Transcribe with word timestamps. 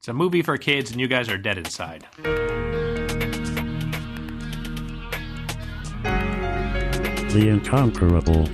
It's 0.00 0.08
a 0.08 0.14
movie 0.14 0.40
for 0.40 0.56
kids, 0.56 0.92
and 0.92 0.98
you 0.98 1.08
guys 1.08 1.28
are 1.28 1.36
dead 1.36 1.58
inside. 1.58 2.06
The 7.28 7.46
Incomparable. 7.46 8.48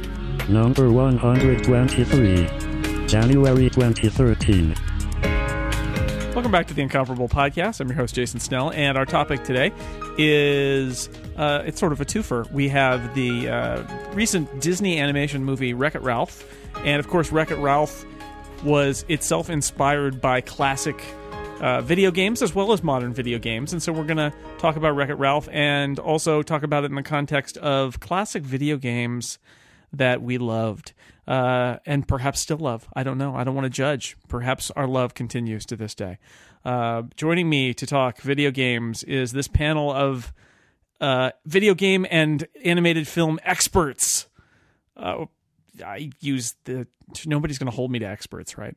Number 0.48 0.90
123. 0.90 3.06
January 3.06 3.70
2013. 3.70 4.74
Welcome 6.34 6.50
back 6.50 6.66
to 6.66 6.74
the 6.74 6.82
Incomparable 6.82 7.28
Podcast. 7.28 7.78
I'm 7.78 7.86
your 7.86 7.94
host, 7.94 8.16
Jason 8.16 8.40
Snell, 8.40 8.72
and 8.72 8.98
our 8.98 9.06
topic 9.06 9.44
today 9.44 9.70
is 10.18 11.08
uh, 11.36 11.62
it's 11.64 11.78
sort 11.78 11.92
of 11.92 12.00
a 12.00 12.04
twofer. 12.04 12.50
We 12.50 12.68
have 12.70 13.14
the 13.14 13.48
uh, 13.48 13.84
recent 14.14 14.60
Disney 14.60 14.98
animation 14.98 15.44
movie 15.44 15.74
Wreck 15.74 15.94
It 15.94 16.02
Ralph, 16.02 16.44
and 16.78 16.98
of 16.98 17.06
course, 17.06 17.30
Wreck 17.30 17.52
It 17.52 17.58
Ralph 17.58 18.04
was 18.64 19.04
itself 19.08 19.48
inspired 19.48 20.20
by 20.20 20.40
classic 20.40 21.00
uh, 21.60 21.80
video 21.80 22.10
games 22.10 22.42
as 22.42 22.54
well 22.54 22.72
as 22.72 22.82
modern 22.82 23.12
video 23.12 23.38
games. 23.38 23.72
And 23.72 23.82
so 23.82 23.92
we're 23.92 24.04
going 24.04 24.16
to 24.18 24.32
talk 24.58 24.76
about 24.76 24.94
Wreck 24.94 25.08
It 25.08 25.14
Ralph 25.14 25.48
and 25.50 25.98
also 25.98 26.42
talk 26.42 26.62
about 26.62 26.84
it 26.84 26.90
in 26.90 26.94
the 26.94 27.02
context 27.02 27.56
of 27.58 28.00
classic 28.00 28.42
video 28.42 28.76
games 28.76 29.38
that 29.92 30.22
we 30.22 30.38
loved 30.38 30.92
uh, 31.26 31.76
and 31.86 32.06
perhaps 32.06 32.40
still 32.40 32.58
love. 32.58 32.88
I 32.94 33.02
don't 33.02 33.18
know. 33.18 33.34
I 33.34 33.44
don't 33.44 33.54
want 33.54 33.64
to 33.64 33.70
judge. 33.70 34.16
Perhaps 34.28 34.70
our 34.72 34.86
love 34.86 35.14
continues 35.14 35.64
to 35.66 35.76
this 35.76 35.94
day. 35.94 36.18
Uh, 36.64 37.02
joining 37.16 37.48
me 37.48 37.72
to 37.74 37.86
talk 37.86 38.20
video 38.20 38.50
games 38.50 39.02
is 39.04 39.32
this 39.32 39.48
panel 39.48 39.90
of 39.90 40.32
uh, 41.00 41.30
video 41.44 41.74
game 41.74 42.06
and 42.10 42.46
animated 42.64 43.06
film 43.06 43.38
experts. 43.44 44.28
Uh, 44.96 45.26
I 45.84 46.10
use 46.20 46.54
the 46.64 46.86
nobody's 47.24 47.58
going 47.58 47.70
to 47.70 47.76
hold 47.76 47.90
me 47.90 47.98
to 48.00 48.06
experts, 48.06 48.58
right? 48.58 48.76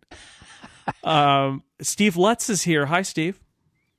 Um, 1.04 1.64
Steve 1.82 2.16
Lutz 2.18 2.50
is 2.50 2.64
here. 2.64 2.86
Hi, 2.88 3.02
Steve. 3.02 3.40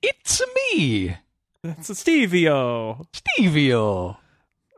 It's 0.02 0.40
me, 0.72 1.16
That's 1.62 1.90
Stevio. 1.90 3.04
Stevio. 3.12 4.16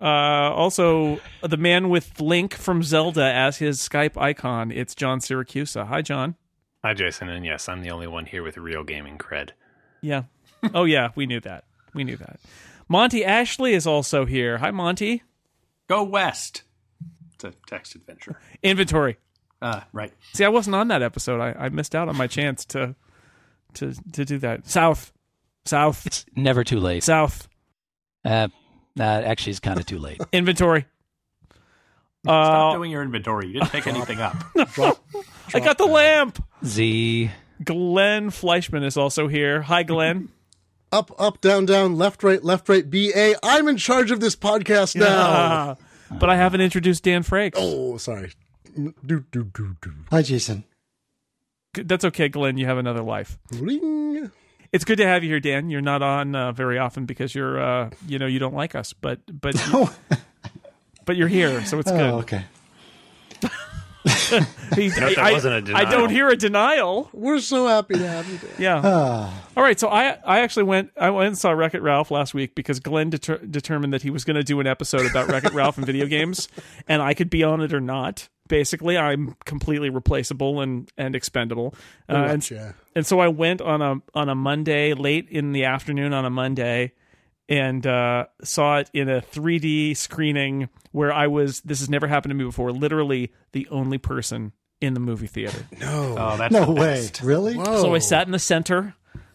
Uh, 0.00 0.04
also, 0.04 1.20
the 1.42 1.56
man 1.56 1.88
with 1.88 2.20
Link 2.20 2.54
from 2.54 2.82
Zelda 2.82 3.22
as 3.24 3.58
his 3.58 3.78
Skype 3.80 4.16
icon. 4.20 4.72
It's 4.72 4.94
John 4.96 5.20
Siracusa. 5.20 5.86
Hi, 5.86 6.02
John. 6.02 6.34
Hi, 6.84 6.94
Jason, 6.94 7.28
and 7.28 7.44
yes, 7.44 7.68
I'm 7.68 7.82
the 7.82 7.90
only 7.92 8.08
one 8.08 8.26
here 8.26 8.42
with 8.42 8.56
real 8.56 8.82
gaming 8.82 9.16
cred. 9.16 9.50
Yeah. 10.00 10.24
Oh, 10.74 10.84
yeah. 10.84 11.10
We 11.14 11.26
knew 11.26 11.38
that. 11.40 11.64
We 11.94 12.02
knew 12.02 12.16
that. 12.16 12.40
Monty 12.88 13.24
Ashley 13.24 13.74
is 13.74 13.86
also 13.86 14.24
here. 14.26 14.58
Hi, 14.58 14.72
Monty. 14.72 15.22
Go 15.88 16.02
west. 16.02 16.62
It's 17.34 17.44
a 17.44 17.52
text 17.68 17.94
adventure. 17.94 18.40
Inventory. 18.62 19.18
Uh, 19.62 19.80
right. 19.92 20.12
See, 20.34 20.44
I 20.44 20.48
wasn't 20.48 20.74
on 20.76 20.88
that 20.88 21.02
episode. 21.02 21.40
I, 21.40 21.54
I 21.66 21.68
missed 21.70 21.94
out 21.94 22.08
on 22.08 22.16
my 22.16 22.26
chance 22.26 22.64
to 22.66 22.94
to 23.74 23.94
to 24.12 24.24
do 24.24 24.38
that. 24.38 24.68
South, 24.68 25.12
south, 25.64 26.04
It's 26.06 26.26
never 26.36 26.64
too 26.64 26.80
late. 26.80 27.02
south. 27.04 27.48
Uh, 28.24 28.48
nah, 28.96 29.04
actually, 29.20 29.50
it's 29.52 29.60
kind 29.60 29.78
of 29.78 29.86
too 29.86 29.98
late. 29.98 30.20
Inventory. 30.32 30.86
Stop 32.24 32.72
Uh, 32.72 32.76
doing 32.76 32.90
your 32.90 33.02
inventory. 33.02 33.46
You 33.48 33.54
didn't 33.54 33.70
pick 33.70 33.86
anything 33.86 34.20
up. 34.20 34.36
I 35.54 35.60
got 35.60 35.78
the 35.78 35.86
lamp. 35.86 36.42
Z. 36.64 37.30
Glenn 37.64 38.30
Fleishman 38.30 38.84
is 38.84 38.96
also 38.96 39.26
here. 39.28 39.62
Hi, 39.62 39.82
Glenn. 39.82 40.28
Up, 40.92 41.10
up, 41.18 41.40
down, 41.40 41.64
down, 41.64 41.96
left, 41.96 42.22
right, 42.22 42.44
left, 42.44 42.68
right, 42.68 42.88
B, 42.90 43.12
A. 43.16 43.34
I'm 43.42 43.66
in 43.66 43.78
charge 43.78 44.10
of 44.10 44.20
this 44.20 44.36
podcast 44.36 44.94
now. 44.94 45.06
Ah, 45.08 45.76
but 46.10 46.28
I 46.28 46.36
haven't 46.36 46.60
introduced 46.60 47.02
Dan 47.04 47.22
Frakes. 47.22 47.54
Oh, 47.56 47.96
sorry. 47.96 48.32
Do, 48.74 48.94
do, 49.30 49.44
do, 49.44 49.76
do. 49.82 49.92
Hi, 50.10 50.22
Jason. 50.22 50.64
That's 51.74 52.04
okay, 52.06 52.28
Glenn. 52.28 52.56
You 52.58 52.66
have 52.66 52.78
another 52.78 53.02
life. 53.02 53.38
Ring. 53.58 54.30
It's 54.72 54.84
good 54.84 54.96
to 54.98 55.06
have 55.06 55.22
you 55.22 55.30
here, 55.30 55.40
Dan. 55.40 55.68
You're 55.70 55.80
not 55.82 56.02
on 56.02 56.34
uh, 56.34 56.52
very 56.52 56.78
often 56.78 57.04
because 57.06 57.34
you're, 57.34 57.60
uh, 57.62 57.90
you 58.06 58.18
know, 58.18 58.26
you 58.26 58.38
don't 58.38 58.54
like 58.54 58.74
us, 58.74 58.92
but 58.94 59.20
but 59.30 59.54
but 61.04 61.16
you're 61.16 61.28
here, 61.28 61.64
so 61.64 61.78
it's 61.78 61.90
Oh, 61.90 61.96
good. 61.96 62.12
okay. 62.24 62.44
He- 64.74 64.90
I, 64.90 65.32
wasn't 65.32 65.68
a 65.68 65.76
I 65.76 65.84
don't 65.84 66.08
hear 66.10 66.28
a 66.30 66.36
denial. 66.36 67.08
We're 67.12 67.38
so 67.40 67.68
happy 67.68 67.94
to 67.94 68.08
have 68.08 68.26
you. 68.28 68.38
Dan. 68.38 68.50
Yeah. 68.58 68.80
Ah, 68.82 69.42
All 69.56 69.62
right. 69.62 69.78
So 69.78 69.88
I 69.88 70.16
I 70.24 70.40
actually 70.40 70.62
went 70.64 70.90
I 70.98 71.10
went 71.10 71.28
and 71.28 71.38
saw 71.38 71.50
Wreck 71.52 71.74
It 71.74 71.82
Ralph 71.82 72.10
last 72.10 72.32
week 72.34 72.54
because 72.54 72.80
Glenn 72.80 73.10
deter- 73.10 73.38
determined 73.38 73.92
that 73.92 74.00
he 74.02 74.08
was 74.10 74.24
going 74.24 74.36
to 74.36 74.42
do 74.42 74.58
an 74.60 74.66
episode 74.66 75.04
about 75.08 75.28
Wreck 75.28 75.44
It 75.44 75.52
Ralph 75.52 75.76
and 75.76 75.84
video 75.86 76.06
games, 76.06 76.48
and 76.88 77.02
I 77.02 77.12
could 77.14 77.28
be 77.30 77.44
on 77.44 77.60
it 77.60 77.72
or 77.74 77.80
not. 77.80 78.28
Basically, 78.52 78.98
I'm 78.98 79.34
completely 79.46 79.88
replaceable 79.88 80.60
and 80.60 80.86
and 80.98 81.16
expendable. 81.16 81.74
Uh, 82.06 82.16
and, 82.16 82.42
Gotcha. 82.42 82.74
and 82.94 83.06
so 83.06 83.18
I 83.18 83.28
went 83.28 83.62
on 83.62 83.80
a 83.80 83.94
on 84.12 84.28
a 84.28 84.34
Monday 84.34 84.92
late 84.92 85.26
in 85.30 85.52
the 85.52 85.64
afternoon 85.64 86.12
on 86.12 86.26
a 86.26 86.30
Monday 86.30 86.92
and 87.48 87.86
uh, 87.86 88.26
saw 88.44 88.80
it 88.80 88.90
in 88.92 89.08
a 89.08 89.22
3D 89.22 89.96
screening 89.96 90.68
where 90.90 91.10
I 91.10 91.28
was. 91.28 91.62
This 91.62 91.80
has 91.80 91.88
never 91.88 92.06
happened 92.06 92.28
to 92.32 92.34
me 92.34 92.44
before. 92.44 92.72
Literally 92.72 93.32
the 93.52 93.66
only 93.70 93.96
person 93.96 94.52
in 94.82 94.92
the 94.92 95.00
movie 95.00 95.28
theater. 95.28 95.66
No. 95.80 96.16
Oh, 96.18 96.36
that's 96.36 96.52
no 96.52 96.66
the 96.66 96.72
way. 96.72 97.08
Really? 97.22 97.54
Whoa. 97.56 97.80
So 97.80 97.94
I 97.94 98.00
sat 98.00 98.26
in 98.26 98.32
the 98.32 98.38
center, 98.38 98.94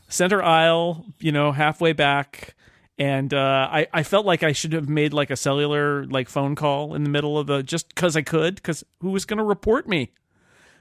center 0.09 0.43
aisle, 0.43 1.05
you 1.17 1.31
know, 1.31 1.51
halfway 1.51 1.93
back, 1.93 2.55
and 2.97 3.33
uh, 3.33 3.69
I 3.71 3.87
I 3.93 4.03
felt 4.03 4.25
like 4.25 4.43
I 4.43 4.51
should 4.51 4.73
have 4.73 4.89
made 4.89 5.13
like 5.13 5.29
a 5.29 5.35
cellular 5.35 6.05
like 6.05 6.29
phone 6.29 6.55
call 6.55 6.95
in 6.95 7.03
the 7.03 7.09
middle 7.09 7.37
of 7.37 7.47
the 7.47 7.63
just 7.63 7.89
because 7.89 8.15
I 8.15 8.21
could, 8.21 8.55
because 8.55 8.83
who 9.01 9.11
was 9.11 9.25
going 9.25 9.37
to 9.37 9.43
report 9.43 9.87
me? 9.87 10.11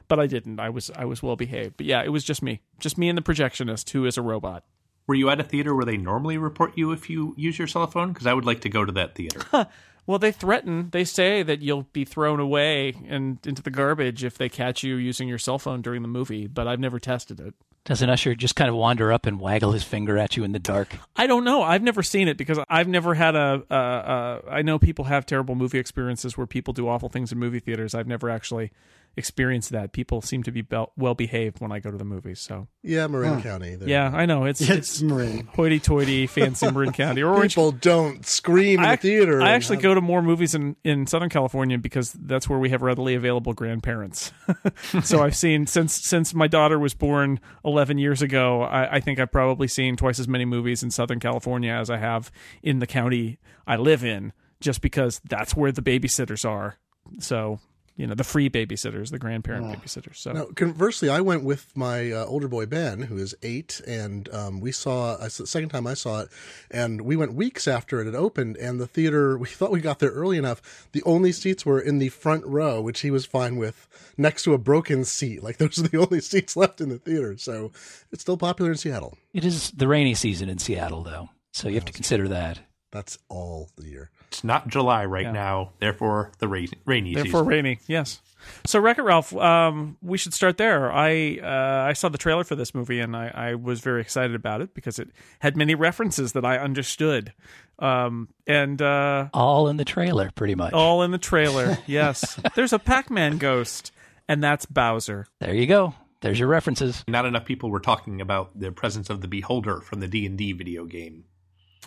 But 0.09 0.21
I 0.21 0.27
didn't. 0.27 0.61
I 0.61 0.71
was 0.71 0.91
I 0.97 1.05
was 1.05 1.23
well 1.23 1.37
behaved. 1.37 1.77
But 1.77 1.87
yeah, 1.87 2.03
it 2.03 2.11
was 2.11 2.25
just 2.25 2.43
me, 2.43 2.61
just 2.79 2.97
me 2.99 3.09
and 3.09 3.19
the 3.19 3.23
projectionist 3.23 3.91
who 3.91 4.07
is 4.07 4.17
a 4.17 4.23
robot. 4.23 4.65
Were 5.07 5.15
you 5.15 5.31
at 5.31 5.41
a 5.41 5.45
theater 5.45 5.75
where 5.75 5.85
they 5.85 5.97
normally 5.97 6.37
report 6.37 6.77
you 6.77 6.93
if 6.93 7.09
you 7.09 7.35
use 7.37 7.59
your 7.59 7.69
cell 7.69 7.87
phone? 7.87 8.13
Because 8.13 8.27
I 8.27 8.35
would 8.35 8.45
like 8.45 8.61
to 8.63 8.69
go 8.69 8.85
to 8.85 8.93
that 8.93 9.15
theater. 9.15 9.41
Well, 10.07 10.21
they 10.21 10.31
threaten. 10.31 10.91
They 10.91 11.05
say 11.05 11.43
that 11.43 11.63
you'll 11.63 11.89
be 11.93 12.05
thrown 12.05 12.39
away 12.39 12.95
and 13.09 13.45
into 13.45 13.61
the 13.61 13.71
garbage 13.71 14.23
if 14.23 14.39
they 14.39 14.49
catch 14.49 14.85
you 14.85 14.95
using 14.95 15.27
your 15.27 15.39
cell 15.39 15.59
phone 15.59 15.83
during 15.83 16.03
the 16.03 16.09
movie. 16.09 16.47
But 16.47 16.69
I've 16.69 16.79
never 16.79 17.01
tested 17.01 17.41
it. 17.41 17.55
Does 17.87 18.03
an 18.03 18.11
usher 18.11 18.35
just 18.35 18.57
kind 18.57 18.69
of 18.69 18.75
wander 18.75 19.13
up 19.13 19.27
and 19.27 19.41
waggle 19.41 19.71
his 19.71 19.85
finger 19.85 20.19
at 20.19 20.37
you 20.37 20.43
in 20.43 20.51
the 20.51 20.59
dark? 20.59 20.89
I 21.15 21.29
don't 21.29 21.45
know. 21.45 21.63
I've 21.63 21.85
never 21.85 22.03
seen 22.03 22.27
it 22.27 22.37
because 22.37 22.59
I've 22.69 22.89
never 22.89 23.15
had 23.15 23.37
a. 23.37 23.63
Uh, 23.71 23.75
uh, 23.75 24.41
I 24.51 24.63
know 24.63 24.77
people 24.77 25.05
have 25.05 25.25
terrible 25.25 25.55
movie 25.55 25.79
experiences 25.79 26.37
where 26.37 26.49
people 26.49 26.75
do 26.75 26.89
awful 26.89 27.09
things 27.09 27.31
in 27.31 27.39
movie 27.39 27.61
theaters. 27.61 27.95
I've 27.95 28.09
never 28.09 28.29
actually 28.29 28.73
experienced 29.17 29.71
that. 29.71 29.93
People 29.93 30.21
seem 30.21 30.43
to 30.43 30.53
be 30.53 30.61
bel- 30.63 30.93
well 30.97 31.15
behaved 31.15 31.61
when 31.61 31.73
I 31.73 31.79
go 31.79 31.91
to 31.91 31.97
the 31.97 32.05
movies. 32.05 32.41
So 32.41 32.69
Yeah, 32.83 33.07
Marin 33.07 33.43
County. 33.43 33.75
There. 33.77 33.89
yeah, 33.89 34.11
I 34.13 34.27
know 34.27 34.45
it's 34.45 34.61
It's 34.61 34.71
it's 34.71 35.03
Marin. 35.03 35.47
hoity-toity, 35.55 36.27
fancy 36.27 36.71
Marin 36.71 36.93
County 36.93 37.23
or 37.23 37.35
Orange. 37.35 37.53
People 37.55 37.73
don't 37.73 38.25
scream 38.27 38.81
in 38.81 38.85
I, 38.87 38.97
the 38.97 39.03
theater. 39.03 39.41
I 39.43 39.51
actually 39.53 39.77
have- 39.77 39.83
go 39.85 39.95
to 39.95 40.01
more 40.01 40.23
movies 40.23 40.55
in, 40.55 40.77
in 40.85 41.07
Southern 41.07 41.31
California 41.31 41.79
because 41.79 42.13
that's 42.13 42.49
where 42.49 42.59
we 42.59 42.71
have 42.71 42.83
readily 42.83 43.15
available 43.15 43.55
grandparents. 43.55 44.33
so 45.03 45.23
I've 45.23 45.37
seen 45.37 45.67
since 45.67 45.95
since 45.95 46.35
my 46.35 46.47
daughter 46.47 46.79
was 46.79 46.95
born 46.95 47.41
11 47.65 47.99
years 47.99 48.23
ago. 48.23 48.63
I, 48.63 48.97
I 48.97 49.01
think 49.01 49.19
I've 49.19 49.33
probably 49.33 49.69
seen 49.69 49.97
twice 49.97 50.19
as 50.19 50.29
many 50.29 50.45
movies 50.45 50.83
in 50.83 50.91
Southern 50.91 51.21
California 51.21 51.73
as 51.73 51.91
I 51.91 51.97
have 51.97 52.31
in 52.63 52.79
the 52.81 52.87
county 52.87 53.39
I 53.67 53.77
live 53.77 54.05
in, 54.05 54.33
just 54.61 54.81
because 54.81 55.21
that's 55.25 55.57
where 55.57 55.73
the 55.73 55.83
babysitters 55.83 56.49
are. 56.49 56.77
So 57.19 57.61
you 57.97 58.07
know 58.07 58.15
the 58.15 58.25
free 58.25 58.51
babysitters, 58.51 59.11
the 59.11 59.19
grandparent 59.19 59.67
babysitters. 59.67 60.17
So 60.17 60.33
Now, 60.33 60.47
conversely, 60.55 61.09
I 61.09 61.21
went 61.23 61.45
with 61.45 61.75
my 61.75 62.13
uh, 62.13 62.27
older 62.27 62.47
boy 62.47 62.67
Ben, 62.67 63.03
who 63.03 63.17
is 63.17 63.35
eight, 63.43 63.81
and 63.87 64.29
um, 64.35 64.61
we 64.61 64.71
saw. 64.71 65.17
I, 65.17 65.25
the 65.25 65.47
second 65.47 65.71
time 65.71 65.87
I 65.87 65.95
saw 65.95 66.21
it, 66.21 66.29
and 66.71 67.03
we 67.03 67.17
went 67.17 67.35
weeks 67.35 67.67
after 67.67 68.01
it 68.01 68.05
had 68.05 68.15
opened, 68.15 68.57
and 68.59 68.79
the 68.79 68.87
theater. 68.87 69.39
We 69.47 69.51
thought 69.51 69.71
we 69.71 69.81
got 69.81 70.01
there 70.01 70.11
early 70.11 70.39
enough. 70.39 70.89
The 70.91 71.03
only 71.05 71.31
seats 71.31 71.65
were 71.65 71.81
in 71.81 71.99
the 71.99 72.09
front 72.09 72.45
row, 72.45 72.81
which 72.81 73.01
he 73.01 73.13
was 73.13 73.25
fine 73.25 73.57
with, 73.57 73.87
next 74.19 74.43
to 74.43 74.55
a 74.55 74.59
broken 74.59 75.05
seat. 75.05 75.43
Like 75.43 75.57
those 75.59 75.79
are 75.79 75.89
the 75.89 75.99
only 75.99 76.21
seats 76.21 76.57
left 76.57 76.81
in 76.81 76.89
the 76.89 76.99
theater. 76.99 77.37
So 77.39 77.71
it's 78.11 78.23
still 78.23 78.37
popular 78.37 78.73
in 78.73 78.77
Seattle. 78.77 79.17
It 79.33 79.45
is 79.45 79.71
the 79.71 79.87
rainy 79.87 80.15
season 80.15 80.49
in 80.49 80.59
Seattle, 80.59 81.03
though, 81.03 81.31
so 81.53 81.69
you 81.69 81.75
have 81.77 81.85
to 81.85 81.93
consider 81.93 82.29
that. 82.29 82.61
That's 82.91 83.19
all 83.29 83.71
the 83.77 83.89
year. 83.89 84.11
It's 84.37 84.45
not 84.45 84.69
July 84.69 85.05
right 85.07 85.33
now, 85.33 85.73
therefore 85.81 86.31
the 86.39 86.47
rain, 86.49 86.69
rainy 86.85 87.15
Therefore, 87.15 87.41
season. 87.41 87.47
rainy. 87.49 87.79
Yes. 87.87 88.21
So, 88.65 88.79
Wreck 88.79 88.99
It 88.99 89.03
Ralph. 89.03 89.35
Um, 89.35 89.97
we 90.03 90.19
should 90.19 90.33
start 90.33 90.57
there. 90.57 90.93
I 90.93 91.39
uh, 91.43 91.89
I 91.89 91.95
saw 91.95 92.09
the 92.11 92.19
trailer 92.19 92.45
for 92.45 92.55
this 92.55 92.75
movie 92.75 93.01
and 93.01 93.17
I, 93.17 93.29
I 93.35 93.55
was 93.55 93.81
very 93.81 94.01
excited 94.01 94.37
about 94.37 94.61
it 94.61 94.73
because 94.73 94.99
it 95.01 95.09
had 95.41 95.57
many 95.57 95.75
references 95.75 96.33
that 96.35 96.45
I 96.45 96.59
understood, 96.59 97.33
um, 97.81 98.29
and 98.47 98.81
uh, 98.81 99.29
All 99.35 99.69
in 99.69 99.79
the 99.79 99.85
trailer, 99.85 100.31
pretty 100.35 100.55
much. 100.55 100.73
all 100.75 101.03
in 101.03 101.11
the 101.11 101.19
trailer. 101.19 101.79
Yes, 101.87 102.39
there's 102.55 102.73
a 102.73 102.79
Pac-Man 102.79 103.39
ghost, 103.39 103.91
and 104.29 104.45
that's 104.45 104.65
Bowser. 104.67 105.27
There 105.41 105.55
you 105.55 105.67
go. 105.67 105.95
There's 106.21 106.39
your 106.39 106.49
references. 106.49 107.05
Not 107.09 107.27
enough 107.27 107.45
people 107.47 107.71
were 107.71 107.81
talking 107.81 108.21
about 108.21 108.59
the 108.59 108.71
presence 108.73 109.11
of 109.11 109.21
the 109.23 109.29
Beholder 109.29 109.81
from 109.81 110.01
the 110.01 110.09
D 110.09 110.25
and 110.27 110.37
D 110.39 110.53
video 110.53 110.85
game. 110.85 111.25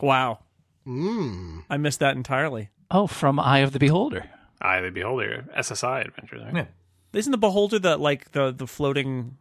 Wow, 0.02 0.40
Mm. 0.88 1.64
I 1.70 1.78
missed 1.78 2.00
that 2.00 2.16
entirely. 2.16 2.70
Oh, 2.92 3.08
from 3.08 3.40
Eye 3.40 3.60
of 3.60 3.72
the 3.72 3.80
Beholder. 3.80 4.30
Eye 4.62 4.78
of 4.78 4.86
the 4.86 4.92
Beholder, 4.92 5.46
SSI 5.58 6.08
adventure 6.08 6.40
there. 6.40 6.52
Yeah. 6.54 6.66
Isn't 7.14 7.32
the 7.32 7.38
beholder 7.38 7.80
the 7.80 7.98
like 7.98 8.32
the 8.32 8.52
the 8.52 8.68
floating 8.68 9.38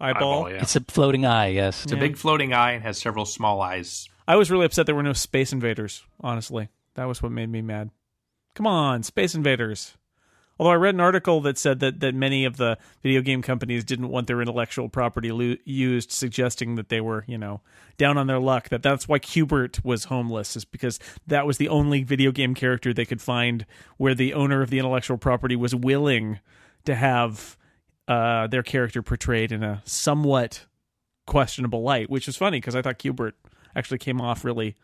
eyeball. 0.00 0.46
Eyeball, 0.46 0.50
yeah. 0.50 0.62
It's 0.62 0.76
a 0.76 0.80
floating 0.80 1.24
eye, 1.24 1.48
yes. 1.48 1.84
It's 1.84 1.92
a 1.92 1.96
big 1.96 2.16
floating 2.16 2.52
eye 2.52 2.72
and 2.72 2.82
has 2.82 2.98
several 2.98 3.24
small 3.24 3.60
eyes. 3.60 4.08
I 4.26 4.36
was 4.36 4.50
really 4.50 4.66
upset 4.66 4.86
there 4.86 4.94
were 4.94 5.02
no 5.02 5.12
Space 5.12 5.52
Invaders. 5.52 6.04
Honestly, 6.20 6.70
that 6.94 7.04
was 7.04 7.22
what 7.22 7.30
made 7.30 7.50
me 7.50 7.62
mad. 7.62 7.90
Come 8.54 8.66
on, 8.66 9.02
Space 9.02 9.34
Invaders. 9.34 9.96
Although 10.58 10.70
I 10.70 10.76
read 10.76 10.94
an 10.94 11.00
article 11.00 11.40
that 11.40 11.58
said 11.58 11.80
that, 11.80 12.00
that 12.00 12.14
many 12.14 12.44
of 12.44 12.58
the 12.58 12.78
video 13.02 13.22
game 13.22 13.42
companies 13.42 13.84
didn't 13.84 14.08
want 14.08 14.28
their 14.28 14.40
intellectual 14.40 14.88
property 14.88 15.32
lo- 15.32 15.56
used, 15.64 16.12
suggesting 16.12 16.76
that 16.76 16.88
they 16.90 17.00
were, 17.00 17.24
you 17.26 17.36
know, 17.36 17.60
down 17.96 18.16
on 18.16 18.28
their 18.28 18.38
luck. 18.38 18.68
That 18.68 18.82
that's 18.82 19.08
why 19.08 19.18
Q*bert 19.18 19.84
was 19.84 20.04
homeless, 20.04 20.56
is 20.56 20.64
because 20.64 21.00
that 21.26 21.46
was 21.46 21.58
the 21.58 21.68
only 21.68 22.04
video 22.04 22.30
game 22.30 22.54
character 22.54 22.94
they 22.94 23.04
could 23.04 23.20
find 23.20 23.66
where 23.96 24.14
the 24.14 24.32
owner 24.32 24.62
of 24.62 24.70
the 24.70 24.78
intellectual 24.78 25.18
property 25.18 25.56
was 25.56 25.74
willing 25.74 26.38
to 26.84 26.94
have 26.94 27.56
uh, 28.06 28.46
their 28.46 28.62
character 28.62 29.02
portrayed 29.02 29.50
in 29.50 29.62
a 29.64 29.82
somewhat 29.84 30.66
questionable 31.26 31.82
light. 31.82 32.08
Which 32.08 32.28
is 32.28 32.36
funny 32.36 32.58
because 32.58 32.76
I 32.76 32.82
thought 32.82 32.98
Q*bert 32.98 33.34
actually 33.74 33.98
came 33.98 34.20
off 34.20 34.44
really 34.44 34.76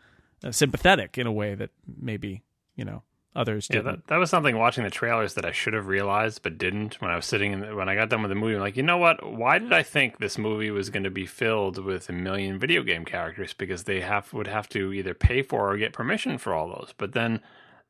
uh, 0.43 0.51
sympathetic 0.51 1.17
in 1.17 1.27
a 1.27 1.31
way 1.31 1.55
that 1.55 1.69
maybe 1.97 2.43
you 2.75 2.83
know 2.83 3.03
others 3.35 3.69
Yeah, 3.69 3.81
didn't. 3.81 3.83
that, 3.83 4.07
that 4.07 4.17
was 4.17 4.29
something 4.29 4.57
watching 4.57 4.83
the 4.83 4.89
trailers 4.89 5.33
that 5.35 5.45
I 5.45 5.51
should 5.51 5.73
have 5.73 5.87
realized 5.87 6.41
but 6.43 6.57
didn't 6.57 7.01
when 7.01 7.09
I 7.11 7.15
was 7.15 7.25
sitting 7.25 7.53
in 7.53 7.59
the, 7.61 7.75
when 7.75 7.87
I 7.87 7.95
got 7.95 8.09
done 8.09 8.21
with 8.21 8.29
the 8.29 8.35
movie. 8.35 8.55
I'm 8.55 8.59
like, 8.61 8.75
you 8.77 8.83
know 8.83 8.97
what? 8.97 9.25
Why 9.25 9.57
did 9.59 9.71
I 9.73 9.83
think 9.83 10.17
this 10.19 10.37
movie 10.37 10.69
was 10.71 10.89
going 10.89 11.03
to 11.03 11.09
be 11.09 11.25
filled 11.25 11.77
with 11.77 12.09
a 12.09 12.13
million 12.13 12.59
video 12.59 12.83
game 12.83 13.05
characters? 13.05 13.53
Because 13.53 13.85
they 13.85 14.01
have 14.01 14.33
would 14.33 14.47
have 14.47 14.67
to 14.69 14.91
either 14.93 15.13
pay 15.13 15.41
for 15.41 15.71
or 15.71 15.77
get 15.77 15.93
permission 15.93 16.37
for 16.37 16.53
all 16.53 16.67
those. 16.67 16.93
But 16.97 17.13
then 17.13 17.39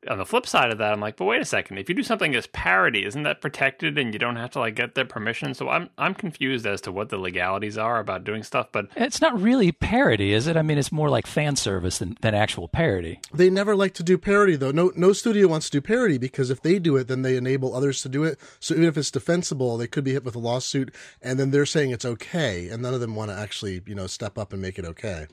on 0.08 0.18
the 0.18 0.26
flip 0.26 0.46
side 0.46 0.70
of 0.70 0.78
that, 0.78 0.92
I'm 0.92 1.00
like, 1.00 1.16
but 1.16 1.24
wait 1.24 1.40
a 1.40 1.44
second. 1.44 1.78
If 1.78 1.88
you 1.88 1.94
do 1.94 2.02
something 2.02 2.34
as 2.34 2.46
parody, 2.48 3.04
isn't 3.04 3.22
that 3.22 3.40
protected 3.40 3.98
and 3.98 4.12
you 4.12 4.18
don't 4.18 4.36
have 4.36 4.50
to 4.50 4.58
like 4.58 4.74
get 4.74 4.94
their 4.94 5.04
permission? 5.04 5.54
So 5.54 5.68
I'm 5.68 5.90
I'm 5.98 6.14
confused 6.14 6.66
as 6.66 6.80
to 6.82 6.92
what 6.92 7.08
the 7.08 7.18
legalities 7.18 7.78
are 7.78 8.00
about 8.00 8.24
doing 8.24 8.42
stuff. 8.42 8.68
But 8.72 8.88
It's 8.96 9.20
not 9.20 9.40
really 9.40 9.72
parody, 9.72 10.32
is 10.32 10.46
it? 10.46 10.56
I 10.56 10.62
mean, 10.62 10.78
it's 10.78 10.92
more 10.92 11.10
like 11.10 11.26
fan 11.26 11.56
service 11.56 11.98
than, 11.98 12.16
than 12.20 12.34
actual 12.34 12.68
parody. 12.68 13.20
They 13.32 13.50
never 13.50 13.76
like 13.76 13.94
to 13.94 14.02
do 14.02 14.18
parody 14.18 14.56
though. 14.56 14.72
No, 14.72 14.92
no 14.96 15.12
studio 15.12 15.46
wants 15.48 15.70
to 15.70 15.80
do 15.80 15.86
parody 15.86 16.18
because 16.18 16.50
if 16.50 16.62
they 16.62 16.78
do 16.78 16.96
it, 16.96 17.08
then 17.08 17.22
they 17.22 17.36
enable 17.36 17.74
others 17.74 18.02
to 18.02 18.08
do 18.08 18.24
it. 18.24 18.38
So 18.60 18.74
even 18.74 18.86
if 18.86 18.96
it's 18.96 19.10
defensible, 19.10 19.76
they 19.76 19.86
could 19.86 20.04
be 20.04 20.12
hit 20.12 20.24
with 20.24 20.34
a 20.34 20.40
lawsuit, 20.40 20.94
and 21.20 21.38
then 21.38 21.50
they're 21.50 21.66
saying 21.66 21.90
it's 21.90 22.04
okay, 22.04 22.68
and 22.68 22.82
none 22.82 22.94
of 22.94 23.00
them 23.00 23.14
want 23.14 23.30
to 23.30 23.36
actually, 23.36 23.82
you 23.86 23.94
know, 23.94 24.06
step 24.06 24.38
up 24.38 24.52
and 24.52 24.60
make 24.60 24.78
it 24.78 24.84
okay. 24.84 25.26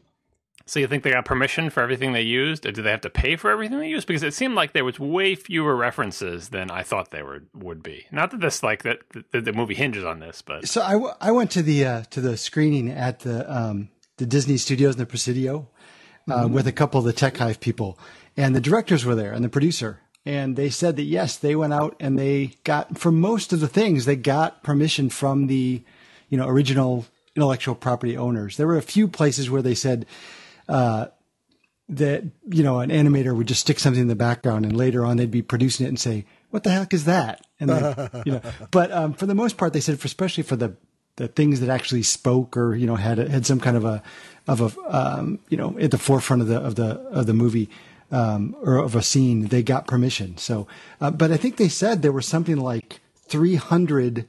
So 0.69 0.79
you 0.79 0.85
think 0.85 1.01
they 1.01 1.09
got 1.09 1.25
permission 1.25 1.71
for 1.71 1.81
everything 1.81 2.13
they 2.13 2.21
used? 2.21 2.63
Or 2.63 2.71
do 2.71 2.83
they 2.83 2.91
have 2.91 3.01
to 3.01 3.09
pay 3.09 3.35
for 3.35 3.49
everything 3.49 3.79
they 3.79 3.89
used? 3.89 4.05
Because 4.05 4.21
it 4.21 4.35
seemed 4.35 4.53
like 4.53 4.73
there 4.73 4.85
was 4.85 4.99
way 4.99 5.33
fewer 5.33 5.75
references 5.75 6.49
than 6.49 6.69
I 6.69 6.83
thought 6.83 7.09
there 7.09 7.25
were, 7.25 7.41
would 7.55 7.81
be. 7.81 8.05
Not 8.11 8.29
that 8.29 8.39
this 8.39 8.61
like 8.61 8.83
that 8.83 8.99
the, 9.31 9.41
the 9.41 9.51
movie 9.51 9.73
hinges 9.73 10.05
on 10.05 10.19
this, 10.19 10.43
but 10.43 10.67
So 10.67 10.83
I, 10.83 10.91
w- 10.91 11.11
I 11.19 11.31
went 11.31 11.49
to 11.51 11.63
the 11.63 11.85
uh, 11.85 12.03
to 12.11 12.21
the 12.21 12.37
screening 12.37 12.91
at 12.91 13.21
the 13.21 13.51
um, 13.51 13.89
the 14.17 14.27
Disney 14.27 14.57
Studios 14.57 14.93
in 14.93 14.99
the 14.99 15.07
Presidio 15.07 15.67
uh, 16.29 16.47
with 16.47 16.67
a 16.67 16.71
couple 16.71 16.99
of 16.99 17.05
the 17.05 17.13
Tech 17.13 17.37
Hive 17.37 17.59
people, 17.59 17.97
and 18.37 18.55
the 18.55 18.61
directors 18.61 19.03
were 19.03 19.15
there 19.15 19.31
and 19.31 19.43
the 19.43 19.49
producer, 19.49 20.01
and 20.23 20.55
they 20.55 20.69
said 20.69 20.97
that 20.97 21.03
yes, 21.03 21.35
they 21.35 21.55
went 21.55 21.73
out 21.73 21.95
and 21.99 22.19
they 22.19 22.53
got 22.63 22.99
for 22.99 23.11
most 23.11 23.53
of 23.53 23.59
the 23.59 23.67
things 23.67 24.05
they 24.05 24.15
got 24.15 24.61
permission 24.61 25.09
from 25.09 25.47
the 25.47 25.81
you 26.29 26.37
know 26.37 26.47
original 26.47 27.07
intellectual 27.35 27.73
property 27.73 28.15
owners. 28.15 28.57
There 28.57 28.67
were 28.67 28.77
a 28.77 28.83
few 28.83 29.07
places 29.07 29.49
where 29.49 29.63
they 29.63 29.73
said. 29.73 30.05
Uh, 30.69 31.07
that 31.89 32.23
you 32.47 32.61
know 32.63 32.79
an 32.79 32.91
animator 32.91 33.35
would 33.35 33.47
just 33.47 33.61
stick 33.61 33.79
something 33.79 34.01
in 34.01 34.07
the 34.07 34.15
background 34.15 34.63
and 34.63 34.77
later 34.77 35.03
on 35.03 35.17
they'd 35.17 35.31
be 35.31 35.41
producing 35.41 35.85
it 35.85 35.89
and 35.89 35.99
say 35.99 36.25
what 36.51 36.63
the 36.63 36.69
heck 36.69 36.93
is 36.93 37.05
that? 37.05 37.45
And 37.59 37.69
then, 37.69 38.09
you 38.25 38.33
know 38.33 38.41
but 38.71 38.91
um, 38.91 39.13
for 39.13 39.25
the 39.25 39.35
most 39.35 39.57
part 39.57 39.73
they 39.73 39.81
said 39.81 39.99
for, 39.99 40.05
especially 40.05 40.43
for 40.43 40.55
the 40.55 40.75
the 41.15 41.27
things 41.27 41.59
that 41.59 41.69
actually 41.69 42.03
spoke 42.03 42.55
or 42.55 42.75
you 42.75 42.85
know 42.85 42.95
had 42.95 43.17
had 43.17 43.45
some 43.45 43.59
kind 43.59 43.75
of 43.75 43.85
a 43.85 44.03
of 44.47 44.61
a 44.61 44.95
um, 44.95 45.39
you 45.49 45.57
know 45.57 45.77
at 45.79 45.91
the 45.91 45.97
forefront 45.97 46.41
of 46.43 46.47
the 46.47 46.59
of 46.59 46.75
the 46.75 46.99
of 47.09 47.25
the 47.25 47.33
movie 47.33 47.69
um, 48.11 48.55
or 48.61 48.77
of 48.77 48.95
a 48.95 49.01
scene 49.01 49.47
they 49.47 49.63
got 49.63 49.87
permission. 49.87 50.37
So 50.37 50.67
uh, 51.01 51.09
but 51.11 51.31
I 51.31 51.37
think 51.37 51.57
they 51.57 51.69
said 51.69 52.01
there 52.01 52.11
was 52.11 52.27
something 52.27 52.57
like 52.57 53.01
300 53.27 54.27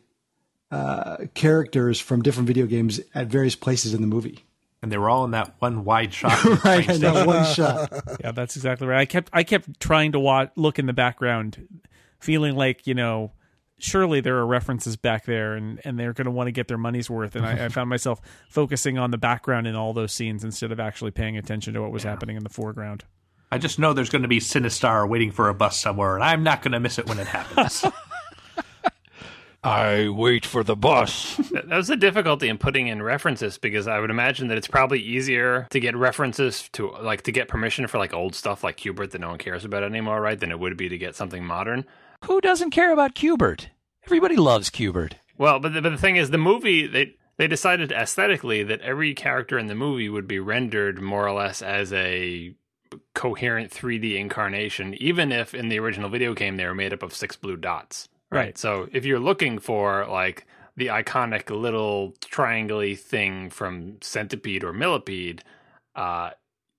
uh, 0.71 1.17
characters 1.35 2.01
from 2.01 2.23
different 2.23 2.47
video 2.47 2.65
games 2.67 3.01
at 3.15 3.27
various 3.27 3.55
places 3.55 3.93
in 3.93 4.01
the 4.01 4.07
movie 4.07 4.45
And 4.83 4.91
they 4.91 4.97
were 4.97 5.11
all 5.11 5.25
in 5.25 5.33
that 5.33 5.55
one 5.59 5.85
wide 5.85 6.15
shot. 6.15 6.43
right 6.65 6.89
in 6.89 7.01
that 7.03 7.27
one 7.27 7.45
shot 7.45 7.93
Yeah, 8.21 8.33
that's 8.33 8.57
exactly 8.57 8.87
right. 8.87 9.01
I 9.01 9.05
kept 9.05 9.31
I 9.33 9.43
kept 9.43 9.79
trying 9.79 10.13
to 10.13 10.21
watch, 10.21 10.51
look 10.57 10.79
in 10.79 10.87
the 10.87 10.93
background, 10.93 11.69
feeling 12.19 12.57
like 12.57 12.87
you 12.87 12.95
know, 12.95 13.33
surely 13.79 14.21
there 14.21 14.37
are 14.37 14.47
references 14.47 14.97
back 14.97 15.27
there, 15.27 15.55
and 15.55 15.81
and 15.85 15.99
they're 15.99 16.15
going 16.15 16.25
to 16.25 16.31
want 16.31 16.49
to 16.49 16.53
get 16.53 16.69
their 16.69 16.79
money's 16.79 17.11
worth. 17.11 17.37
And 17.37 17.45
I, 17.45 17.67
I 17.67 17.69
found 17.69 17.91
myself 17.91 18.21
focusing 18.49 18.97
on 18.97 19.11
the 19.11 19.19
background 19.19 19.67
in 19.67 19.75
all 19.75 19.93
those 19.93 20.13
scenes 20.13 20.45
instead 20.45 20.73
of 20.73 20.81
actually 20.81 21.11
paying 21.11 21.37
attention 21.37 21.75
to 21.75 21.83
what 21.83 21.93
was 21.93 22.03
happening 22.03 22.37
in 22.37 22.43
the 22.43 22.51
foreground. 22.51 23.05
I 23.53 23.59
just 23.59 23.79
know 23.79 23.93
there's 23.93 24.11
going 24.11 24.23
to 24.23 24.29
be 24.29 24.39
Sinistar 24.39 25.09
waiting 25.09 25.33
for 25.33 25.49
a 25.49 25.55
bus 25.55 25.79
somewhere, 25.79 26.15
and 26.15 26.23
I'm 26.23 26.43
not 26.43 26.63
going 26.63 26.73
to 26.73 26.81
miss 26.81 26.99
it 26.99 27.07
when 27.07 27.19
it 27.19 27.27
happens. 27.27 27.85
I 29.63 30.09
wait 30.09 30.47
for 30.47 30.65
the 30.65 30.77
bus. 30.77 31.37
that 31.51 31.69
that 31.69 31.77
was 31.77 31.89
the 31.89 31.97
difficulty 31.97 32.49
in 32.49 32.57
putting 32.57 32.89
in 32.89 33.03
references 33.03 33.59
because 33.59 33.87
I 33.87 33.99
would 34.01 34.11
imagine 34.11 34.49
that 34.49 34.59
it's 34.59 34.67
probably 34.67 35.01
easier 35.01 35.67
to 35.71 35.81
get 35.81 35.97
references 35.97 36.69
to 36.73 36.91
like 37.03 37.23
to 37.23 37.33
get 37.33 37.49
permission 37.49 37.87
for 37.87 37.99
like 37.99 38.15
old 38.15 38.35
stuff 38.35 38.65
like 38.65 38.79
Q*bert 38.79 39.11
that 39.11 39.21
no 39.21 39.29
one 39.29 39.39
cares 39.39 39.65
about 39.65 39.83
anymore, 39.83 40.21
right? 40.21 40.39
Than 40.41 40.51
it 40.51 40.59
would 40.59 40.77
be 40.77 40.89
to 40.89 40.99
get 40.99 41.15
something 41.15 41.45
modern. 41.45 41.85
Who 42.25 42.41
doesn't 42.41 42.71
care 42.71 42.93
about 42.93 43.15
Q*bert? 43.15 43.69
Everybody 44.07 44.37
loves 44.37 44.71
Q*bert. 44.71 45.17
Well, 45.37 45.59
but 45.61 45.75
the, 45.75 45.83
but 45.83 45.91
the 45.91 45.99
thing 45.99 46.17
is, 46.17 46.31
the 46.31 46.39
movie 46.39 46.87
they 46.87 47.17
they 47.37 47.47
decided 47.47 47.93
aesthetically 47.93 48.63
that 48.63 48.81
every 48.81 49.15
character 49.15 49.59
in 49.59 49.67
the 49.67 49.75
movie 49.75 50.09
would 50.09 50.27
be 50.27 50.39
rendered 50.39 51.01
more 51.01 51.27
or 51.27 51.33
less 51.33 51.61
as 51.61 51.93
a 51.93 52.55
coherent 53.15 53.71
3D 53.71 54.19
incarnation, 54.19 54.95
even 54.95 55.33
if 55.33 55.55
in 55.55 55.69
the 55.69 55.79
original 55.79 56.09
video 56.11 56.35
game 56.35 56.57
they 56.57 56.67
were 56.67 56.75
made 56.75 56.93
up 56.93 57.03
of 57.03 57.15
six 57.15 57.37
blue 57.37 57.57
dots. 57.57 58.09
Right. 58.31 58.57
So 58.57 58.89
if 58.93 59.05
you're 59.05 59.19
looking 59.19 59.59
for 59.59 60.07
like 60.07 60.47
the 60.77 60.89
iconic 60.89 61.51
little 61.51 62.15
triangle 62.21 62.95
thing 62.95 63.51
from 63.51 63.97
Centipede 64.01 64.65
or 64.65 64.73
Millipede, 64.73 65.43
uh, 65.97 66.31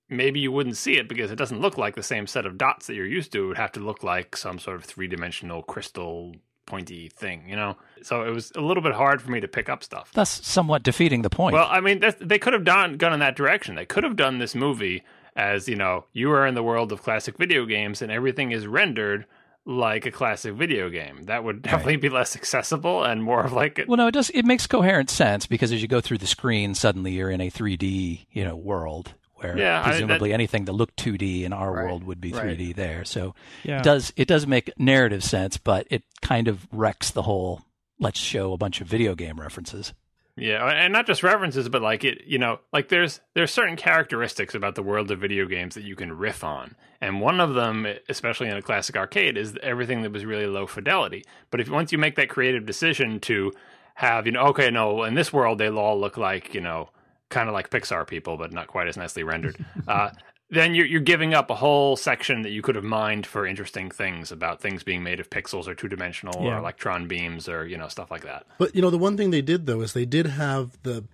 maybe 0.10 0.40
you 0.40 0.52
wouldn't 0.52 0.78
see 0.78 0.98
it 0.98 1.10
because 1.10 1.32
it 1.32 1.36
doesn't 1.36 1.60
look 1.60 1.78
like 1.78 1.96
the 1.96 2.04
same 2.04 2.26
set 2.26 2.46
of 2.46 2.58
dots 2.58 2.88
that 2.88 2.96
you're 2.96 3.06
used 3.06 3.32
to. 3.34 3.44
It 3.44 3.48
would 3.48 3.58
have 3.58 3.72
to 3.74 3.80
look 3.80 4.04
like 4.04 4.38
some 4.38 4.60
sort 4.60 4.78
of 4.78 4.86
three 4.86 5.08
dimensional 5.08 5.62
crystal 5.62 6.36
pointy 6.66 7.10
thing, 7.10 7.50
you 7.50 7.56
know? 7.56 7.76
So 8.02 8.24
it 8.24 8.30
was 8.30 8.52
a 8.56 8.62
little 8.62 8.84
bit 8.84 8.94
hard 8.94 9.22
for 9.22 9.30
me 9.30 9.42
to 9.42 9.48
pick 9.48 9.68
up 9.68 9.84
stuff. 9.84 10.12
That's 10.14 10.48
somewhat 10.48 10.84
defeating 10.84 11.22
the 11.22 11.30
point. 11.30 11.54
Well, 11.54 11.68
I 11.70 11.82
mean, 11.82 12.00
that's, 12.00 12.18
they 12.22 12.40
could 12.40 12.54
have 12.54 12.64
done 12.64 12.96
gone 12.96 13.12
in 13.14 13.20
that 13.20 13.36
direction. 13.36 13.76
They 13.76 13.86
could 13.86 14.06
have 14.06 14.16
done 14.16 14.40
this 14.40 14.56
movie 14.56 15.04
as 15.36 15.68
you 15.70 15.76
know, 15.76 16.06
you 16.14 16.32
are 16.32 16.46
in 16.46 16.56
the 16.56 16.64
world 16.64 16.92
of 16.92 17.02
classic 17.02 17.38
video 17.38 17.66
games, 17.66 18.02
and 18.02 18.12
everything 18.12 18.52
is 18.52 18.68
rendered 18.68 19.26
like 19.66 20.06
a 20.06 20.12
classic 20.12 20.54
video 20.56 20.90
game. 20.90 21.24
That 21.24 21.44
would 21.44 21.62
definitely 21.62 21.98
be 21.98 22.10
less 22.10 22.36
accessible 22.36 23.04
and 23.04 23.22
more 23.24 23.44
of 23.44 23.54
like. 23.54 23.80
A, 23.80 23.86
Well, 23.88 23.98
no, 23.98 24.08
it 24.08 24.12
does. 24.14 24.30
It 24.32 24.46
makes 24.46 24.66
coherent 24.68 25.10
sense 25.10 25.46
because 25.48 25.72
as 25.72 25.82
you 25.82 25.88
go 25.88 26.02
through 26.02 26.18
the 26.20 26.28
screen, 26.28 26.74
suddenly 26.76 27.12
you're 27.12 27.30
in 27.30 27.42
a 27.42 27.50
3D, 27.50 28.26
you 28.32 28.44
know, 28.44 28.56
world 28.56 29.14
where 29.36 29.58
Yeah, 29.58 29.80
I- 29.80 29.84
that- 29.84 29.90
presumably 29.90 30.34
anything 30.34 30.66
that 30.66 30.74
looked 30.74 30.98
2D 30.98 31.44
in 31.46 31.54
our 31.54 31.72
Right, 31.72 31.86
world 31.86 32.04
would 32.04 32.20
be 32.22 32.32
3D 32.32 32.74
there. 32.76 33.06
So 33.06 33.36
Yeah. 33.64 33.80
it 33.80 33.84
does 33.84 34.14
it 34.16 34.28
does 34.28 34.46
make 34.48 34.72
narrative 34.78 35.24
sense, 35.24 35.58
but 35.58 35.88
it 35.90 36.04
kind 36.22 36.48
of 36.48 36.68
wrecks 36.72 37.12
the 37.12 37.24
whole. 37.24 37.62
Let's 38.00 38.20
show 38.20 38.54
a 38.54 38.58
bunch 38.58 38.82
of 38.82 38.88
video 38.88 39.14
game 39.16 39.40
references. 39.40 39.94
Yeah, 40.42 40.66
and 40.66 40.92
not 40.92 41.06
just 41.06 41.22
references, 41.22 41.70
but 41.70 41.84
like 41.84 42.04
it, 42.04 42.24
you 42.26 42.40
know, 42.40 42.62
like 42.74 42.90
there's 42.90 43.20
there's 43.36 43.52
certain 43.54 43.76
characteristics 43.76 44.56
about 44.56 44.74
the 44.74 44.82
world 44.82 45.12
of 45.12 45.20
video 45.20 45.46
games 45.46 45.76
that 45.76 45.84
you 45.84 45.96
can 45.96 46.18
riff 46.18 46.44
on, 46.44 46.76
and 47.00 47.22
one 47.22 47.40
of 47.40 47.54
them, 47.54 47.86
especially 48.10 48.48
in 48.48 48.58
a 48.58 48.62
classic 48.64 48.98
arcade, 48.98 49.38
is 49.38 49.56
everything 49.62 50.02
that 50.02 50.12
was 50.12 50.26
really 50.26 50.48
low 50.48 50.66
fidelity. 50.66 51.24
But 51.52 51.62
if 51.62 51.70
once 51.70 51.92
you 51.92 52.00
make 52.00 52.16
that 52.16 52.30
creative 52.30 52.66
decision 52.66 53.20
to 53.20 53.52
have, 53.94 54.26
you 54.26 54.32
know, 54.32 54.42
okay, 54.48 54.72
no, 54.72 55.04
in 55.04 55.14
this 55.14 55.32
world 55.32 55.60
they 55.60 55.70
all 55.70 56.00
look 56.00 56.18
like, 56.18 56.56
you 56.56 56.62
know, 56.62 56.90
kind 57.30 57.48
of 57.48 57.54
like 57.54 57.70
Pixar 57.70 58.08
people, 58.08 58.36
but 58.36 58.52
not 58.52 58.66
quite 58.66 58.88
as 58.88 58.98
nicely 58.98 59.22
rendered. 59.22 59.64
uh, 59.88 60.10
then 60.52 60.76
you're, 60.76 60.86
you're 60.86 61.00
giving 61.02 61.34
up 61.34 61.50
a 61.50 61.56
whole 61.56 61.96
section 61.96 62.42
that 62.44 62.52
you 62.52 62.62
could 62.62 62.76
have 62.76 62.84
mined 62.84 63.26
for 63.26 63.46
interesting 63.48 63.90
things 63.90 64.32
about 64.32 64.62
things 64.62 64.84
being 64.84 65.02
made 65.02 65.20
of 65.20 65.30
pixels 65.30 65.68
or 65.68 65.74
two 65.74 65.88
dimensional 65.88 66.44
Yeah. 66.44 66.56
or 66.56 66.58
electron 66.60 67.08
beams 67.08 67.48
or 67.50 67.66
you 67.66 67.78
know 67.78 67.88
stuff 67.88 68.12
like 68.12 68.24
that. 68.24 68.46
But 68.58 68.76
you 68.76 68.82
know, 68.82 68.90
the 68.90 68.98
one 68.98 69.18
thing 69.18 69.32
they 69.32 69.42
did 69.42 69.66
though 69.66 69.82
is 69.82 69.94
they 69.94 70.06
did 70.06 70.28
have 70.28 70.78
the 70.84 71.06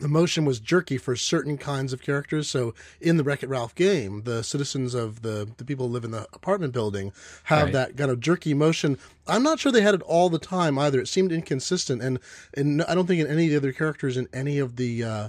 the 0.00 0.08
motion 0.08 0.46
was 0.46 0.60
jerky 0.60 0.96
for 0.96 1.14
certain 1.14 1.58
kinds 1.58 1.92
of 1.92 2.00
characters. 2.00 2.48
So 2.48 2.72
in 3.02 3.18
the 3.18 3.22
Wreck 3.22 3.42
It 3.42 3.50
Ralph 3.50 3.74
game, 3.74 4.22
the 4.22 4.42
citizens 4.42 4.94
of 4.94 5.20
the 5.20 5.46
the 5.58 5.64
people 5.64 5.86
who 5.88 5.92
live 5.92 6.04
in 6.04 6.10
the 6.10 6.26
apartment 6.32 6.72
building 6.72 7.12
have 7.44 7.64
Right. 7.64 7.72
that 7.74 7.96
kind 7.98 8.10
of 8.10 8.18
jerky 8.18 8.54
motion. 8.54 8.96
I'm 9.28 9.42
not 9.42 9.60
sure 9.60 9.70
they 9.70 9.82
had 9.82 9.94
it 9.94 10.02
all 10.02 10.30
the 10.30 10.38
time 10.38 10.78
either. 10.78 10.98
It 11.00 11.06
seemed 11.08 11.32
inconsistent, 11.32 12.02
and 12.02 12.18
and 12.56 12.82
I 12.84 12.94
don't 12.94 13.06
think 13.06 13.20
in 13.20 13.26
any 13.26 13.44
of 13.44 13.50
the 13.50 13.56
other 13.68 13.72
characters 13.72 14.16
in 14.16 14.26
any 14.32 14.58
of 14.58 14.76
the 14.76 15.04
uh, 15.04 15.28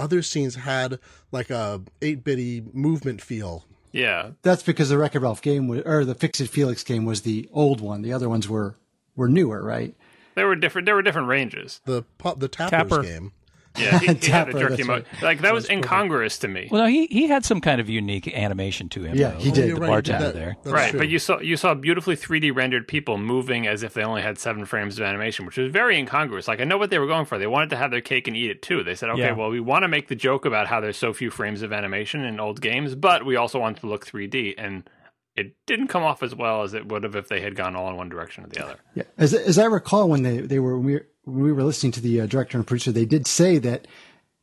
other 0.00 0.22
scenes 0.22 0.54
had 0.56 0.98
like 1.30 1.50
a 1.50 1.82
eight 2.02 2.24
bitty 2.24 2.62
movement 2.72 3.20
feel. 3.20 3.64
Yeah, 3.92 4.30
That's 4.42 4.62
because 4.62 4.88
the 4.88 4.98
Wreck-It 4.98 5.18
Ralph 5.18 5.42
game 5.42 5.66
was, 5.66 5.82
or 5.84 6.04
the 6.04 6.14
Fix 6.14 6.40
It 6.40 6.48
Felix 6.48 6.84
game 6.84 7.04
was 7.04 7.22
the 7.22 7.48
old 7.52 7.80
one. 7.80 8.02
The 8.02 8.12
other 8.12 8.28
ones 8.28 8.48
were 8.48 8.76
were 9.16 9.28
newer, 9.28 9.62
right? 9.62 9.94
there 10.36 10.46
were 10.46 10.54
different 10.56 10.86
there 10.86 10.94
were 10.94 11.02
different 11.02 11.26
ranges. 11.28 11.80
The 11.84 12.04
pop, 12.18 12.38
the 12.38 12.48
Tappers 12.48 12.88
Tapper. 12.88 13.02
game. 13.02 13.32
Yeah, 13.80 13.98
he, 14.00 14.14
he 14.14 14.30
had 14.30 14.48
a 14.48 14.52
jerky 14.52 14.76
that's 14.76 14.86
mode. 14.86 15.06
Like 15.22 15.40
that 15.40 15.52
was 15.54 15.68
incongruous 15.68 16.38
to 16.38 16.48
me. 16.48 16.68
Well, 16.70 16.82
no, 16.82 16.88
he 16.88 17.06
he 17.06 17.26
had 17.26 17.44
some 17.44 17.60
kind 17.60 17.80
of 17.80 17.88
unique 17.88 18.28
animation 18.36 18.88
to 18.90 19.02
him. 19.04 19.16
Yeah, 19.16 19.30
though. 19.30 19.38
he 19.38 19.50
did. 19.50 19.66
you're 19.68 19.74
The 19.76 19.80
right, 19.82 19.88
bartender 19.88 20.24
that- 20.26 20.34
there. 20.34 20.56
that's 20.62 20.72
right, 20.72 20.90
true. 20.90 20.98
but 21.00 21.08
you 21.08 21.18
saw 21.18 21.40
you 21.40 21.56
saw 21.56 21.74
beautifully 21.74 22.16
3D 22.16 22.54
rendered 22.54 22.86
people 22.88 23.18
moving 23.18 23.66
as 23.66 23.82
if 23.82 23.94
they 23.94 24.02
only 24.02 24.22
had 24.22 24.38
seven 24.38 24.64
frames 24.64 24.98
of 24.98 25.04
animation, 25.04 25.46
which 25.46 25.56
was 25.56 25.70
very 25.72 25.98
incongruous. 25.98 26.46
Like 26.48 26.60
I 26.60 26.64
know 26.64 26.78
what 26.78 26.90
they 26.90 26.98
were 26.98 27.06
going 27.06 27.24
for. 27.26 27.38
They 27.38 27.46
wanted 27.46 27.70
to 27.70 27.76
have 27.76 27.90
their 27.90 28.00
cake 28.00 28.28
and 28.28 28.36
eat 28.36 28.50
it 28.50 28.62
too. 28.62 28.82
They 28.82 28.94
said, 28.94 29.10
okay, 29.10 29.20
Yeah. 29.22 29.32
well, 29.32 29.50
we 29.50 29.60
want 29.60 29.82
to 29.84 29.88
make 29.88 30.08
the 30.08 30.14
joke 30.16 30.44
about 30.44 30.66
how 30.66 30.80
there's 30.80 30.96
so 30.96 31.12
few 31.12 31.30
frames 31.30 31.62
of 31.62 31.72
animation 31.72 32.24
in 32.24 32.38
old 32.40 32.60
games, 32.60 32.94
but 32.94 33.24
we 33.24 33.36
also 33.36 33.58
want 33.58 33.78
to 33.78 33.86
look 33.86 34.06
3D, 34.06 34.54
and 34.58 34.88
it 35.36 35.54
didn't 35.66 35.86
come 35.88 36.02
off 36.02 36.22
as 36.22 36.34
well 36.34 36.62
as 36.64 36.74
it 36.74 36.88
would 36.88 37.04
have 37.04 37.14
if 37.16 37.28
they 37.28 37.40
had 37.40 37.54
gone 37.54 37.76
all 37.76 37.88
in 37.88 37.96
one 37.96 38.08
direction 38.08 38.44
or 38.44 38.48
the 38.48 38.62
other. 38.64 38.76
Yeah. 38.94 39.04
As, 39.16 39.32
as 39.32 39.58
I 39.58 39.64
recall, 39.66 40.08
when 40.08 40.22
they, 40.22 40.38
they 40.38 40.58
were, 40.58 41.06
when 41.24 41.42
we, 41.42 41.52
were 41.52 41.64
listening 41.64 41.92
to 41.92 42.00
the 42.00 42.20
uh, 42.20 42.26
director 42.26 42.58
and 42.58 42.66
producer, 42.66 42.92
they 42.92 43.04
did 43.04 43.26
say 43.26 43.58
that 43.58 43.86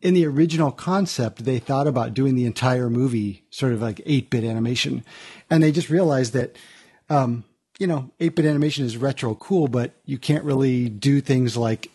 in 0.01 0.13
the 0.13 0.25
original 0.25 0.71
concept, 0.71 1.43
they 1.43 1.59
thought 1.59 1.87
about 1.87 2.13
doing 2.13 2.35
the 2.35 2.45
entire 2.45 2.89
movie 2.89 3.43
sort 3.49 3.73
of 3.73 3.81
like 3.81 4.01
8 4.05 4.29
bit 4.29 4.43
animation. 4.43 5.03
And 5.49 5.63
they 5.63 5.71
just 5.71 5.89
realized 5.89 6.33
that, 6.33 6.55
um, 7.09 7.43
you 7.79 7.87
know, 7.87 8.11
8 8.19 8.35
bit 8.35 8.45
animation 8.45 8.85
is 8.85 8.97
retro 8.97 9.33
cool, 9.35 9.67
but 9.67 9.93
you 10.05 10.17
can't 10.17 10.43
really 10.43 10.87
do 10.89 11.19
things 11.19 11.57
like 11.57 11.89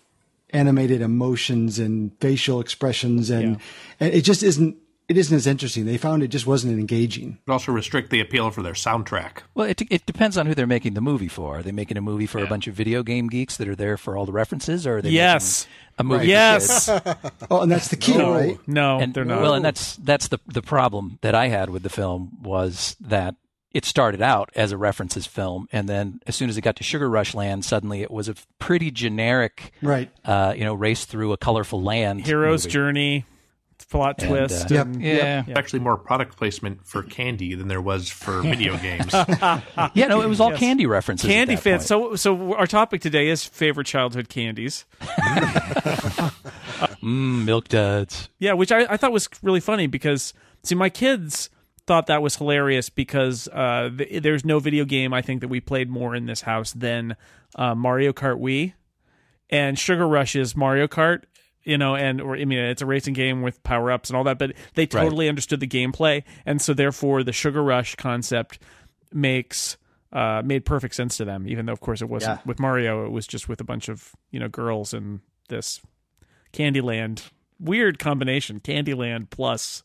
animated 0.51 1.01
emotions 1.01 1.79
and 1.79 2.13
facial 2.21 2.61
expressions. 2.61 3.31
And, 3.31 3.61
and 4.01 4.13
it 4.13 4.23
just 4.23 4.43
isn't, 4.43 4.77
it 5.13 5.19
isn't 5.19 5.37
as 5.37 5.47
interesting. 5.47 5.85
They 5.85 5.99
found 5.99 6.23
it 6.23 6.29
just 6.29 6.47
wasn't 6.47 6.79
engaging. 6.79 7.39
But 7.47 7.53
also 7.53 7.71
restrict 7.73 8.11
the 8.11 8.21
appeal 8.21 8.51
for 8.51 8.63
their 8.63 8.73
soundtrack. 8.73 9.39
Well, 9.55 9.67
it, 9.69 9.81
it 9.91 10.07
depends 10.07 10.37
on 10.39 10.47
who 10.47 10.55
they're 10.55 10.67
making 10.67 10.95
the 10.95 11.01
movie 11.01 11.29
for. 11.29 11.59
Are 11.59 11.63
they 11.63 11.71
making 11.73 11.97
a 11.97 12.01
movie 12.01 12.27
for 12.27 12.43
a 12.43 12.47
bunch 12.47 12.67
of 12.67 12.75
video 12.75 13.03
game 13.03 13.29
geeks 13.29 13.57
that 13.59 13.69
are 13.69 13.77
there 13.77 13.97
for 13.97 14.17
all 14.17 14.27
the 14.27 14.33
references, 14.33 14.87
or 14.87 14.97
are 14.99 15.03
they 15.03 15.11
Yes. 15.11 15.67
making 15.67 15.73
a 15.99 16.05
movie? 16.05 16.25
for 16.25 16.29
Yes. 16.31 16.87
kids? 16.87 17.09
Oh, 17.51 17.61
and 17.61 17.71
that's 17.71 17.89
the 17.89 17.97
key, 17.97 18.19
right? 18.19 18.59
No, 18.67 18.99
and 18.99 19.13
they're 19.15 19.25
not. 19.25 19.43
Well, 19.43 19.55
and 19.55 19.65
that's 19.65 19.97
that's 19.97 20.29
the 20.29 20.39
the 20.47 20.63
problem 20.63 21.19
that 21.21 21.35
I 21.35 21.49
had 21.49 21.69
with 21.71 21.83
the 21.83 21.91
film 21.91 22.39
was 22.43 22.97
that 23.01 23.35
it 23.73 23.85
started 23.85 24.21
out 24.23 24.51
as 24.55 24.73
a 24.73 24.77
references 24.77 25.27
film, 25.27 25.67
and 25.73 25.89
then 25.89 26.21
as 26.27 26.37
soon 26.37 26.49
as 26.49 26.57
it 26.57 26.61
got 26.63 26.77
to 26.77 26.83
Sugar 26.85 27.09
Rush 27.11 27.35
Land, 27.35 27.65
suddenly 27.65 28.03
it 28.03 28.11
was 28.11 28.29
a 28.29 28.35
pretty 28.59 28.91
generic, 28.91 29.73
Right. 29.83 30.11
uh, 30.25 30.55
you 30.57 30.65
know, 30.65 30.75
race 30.75 31.05
through 31.05 31.33
a 31.33 31.37
colorful 31.37 31.83
land. 31.83 32.25
Hero's 32.27 32.65
movie. 32.65 32.73
journey, 32.73 33.25
plot 33.93 34.17
And, 34.23 34.29
twist. 34.31 34.73
uh, 34.73 34.75
Yep. 34.75 34.87
and- 34.87 35.03
Yeah, 35.03 35.45
It's 35.47 35.59
actually 35.59 35.79
more 35.81 35.97
product 35.97 36.37
placement 36.37 36.85
for 36.87 37.03
candy 37.05 37.55
than 37.55 37.69
there 37.69 37.81
was 37.81 38.09
for 38.09 38.41
video 38.43 38.77
games. 38.79 39.13
yeah, 39.95 40.07
no, 40.09 40.21
it 40.23 40.29
was 40.29 40.41
all 40.41 40.51
Yes. 40.51 40.59
candy 40.61 40.87
references. 40.87 41.29
Candy 41.31 41.55
that 41.55 41.63
fans. 41.63 41.87
So, 41.87 42.17
so 42.17 42.55
our 42.57 42.67
topic 42.67 43.01
today 43.01 43.29
is 43.29 43.45
favorite 43.45 43.87
childhood 43.87 44.29
candies. 44.29 44.85
Mm, 47.03 47.45
milk 47.45 47.69
duds. 47.69 48.29
Yeah, 48.39 48.53
which 48.55 48.73
I, 48.73 48.81
I 48.93 48.97
thought 48.97 49.13
was 49.13 49.29
really 49.43 49.61
funny 49.61 49.87
because 49.87 50.33
see, 50.63 50.75
my 50.75 50.89
kids 50.89 51.51
thought 51.87 52.07
that 52.07 52.23
was 52.23 52.37
hilarious 52.37 52.89
because 52.91 53.49
uh, 53.49 53.91
th- 53.97 54.23
there's 54.23 54.45
no 54.45 54.59
video 54.59 54.85
game 54.85 55.13
I 55.13 55.23
think 55.23 55.41
that 55.41 55.49
we 55.49 55.61
played 55.61 55.91
more 55.91 56.15
in 56.15 56.27
this 56.27 56.43
house 56.43 56.73
than 56.73 57.17
uh, 57.57 57.75
Mario 57.75 58.13
Kart 58.13 58.41
Wii 58.41 58.73
and 59.51 59.79
Sugar 59.79 60.07
Rush 60.07 60.35
is 60.37 60.57
Mario 60.57 60.87
Kart. 60.87 61.23
You 61.65 61.79
know, 61.79 61.95
and 61.95 62.21
or 62.21 62.37
I 62.37 62.45
mean, 62.45 62.59
it's 62.59 62.83
a 62.83 62.87
racing 62.87 63.15
game 63.15 63.43
with 63.43 63.63
power 63.63 63.93
ups 63.93 64.11
and 64.11 64.17
all 64.17 64.25
that, 64.25 64.39
but 64.39 64.53
they 64.75 64.87
totally 64.87 65.29
understood 65.29 65.61
the 65.61 65.67
gameplay, 65.69 66.25
and 66.45 66.61
so 66.61 66.75
therefore 66.75 67.23
the 67.23 67.33
Sugar 67.33 67.63
Rush 67.63 67.95
concept 67.95 68.59
makes 69.13 69.77
uh, 70.13 70.43
made 70.45 70.65
perfect 70.65 70.95
sense 70.95 71.17
to 71.19 71.25
them. 71.25 71.47
Even 71.47 71.67
though, 71.67 71.73
of 71.73 71.81
course, 71.81 72.03
it 72.03 72.09
wasn't 72.09 72.39
Yeah. 72.39 72.43
with 72.47 72.59
Mario; 72.59 73.07
it 73.07 73.11
was 73.13 73.27
just 73.27 73.49
with 73.49 73.61
a 73.61 73.65
bunch 73.65 73.89
of 73.89 74.11
you 74.31 74.41
know 74.41 74.49
girls 74.49 74.93
and 74.93 75.21
this 75.49 75.81
Candyland 76.53 77.31
weird 77.61 77.99
combination 77.99 78.59
Candyland 78.59 79.31
plus 79.31 79.85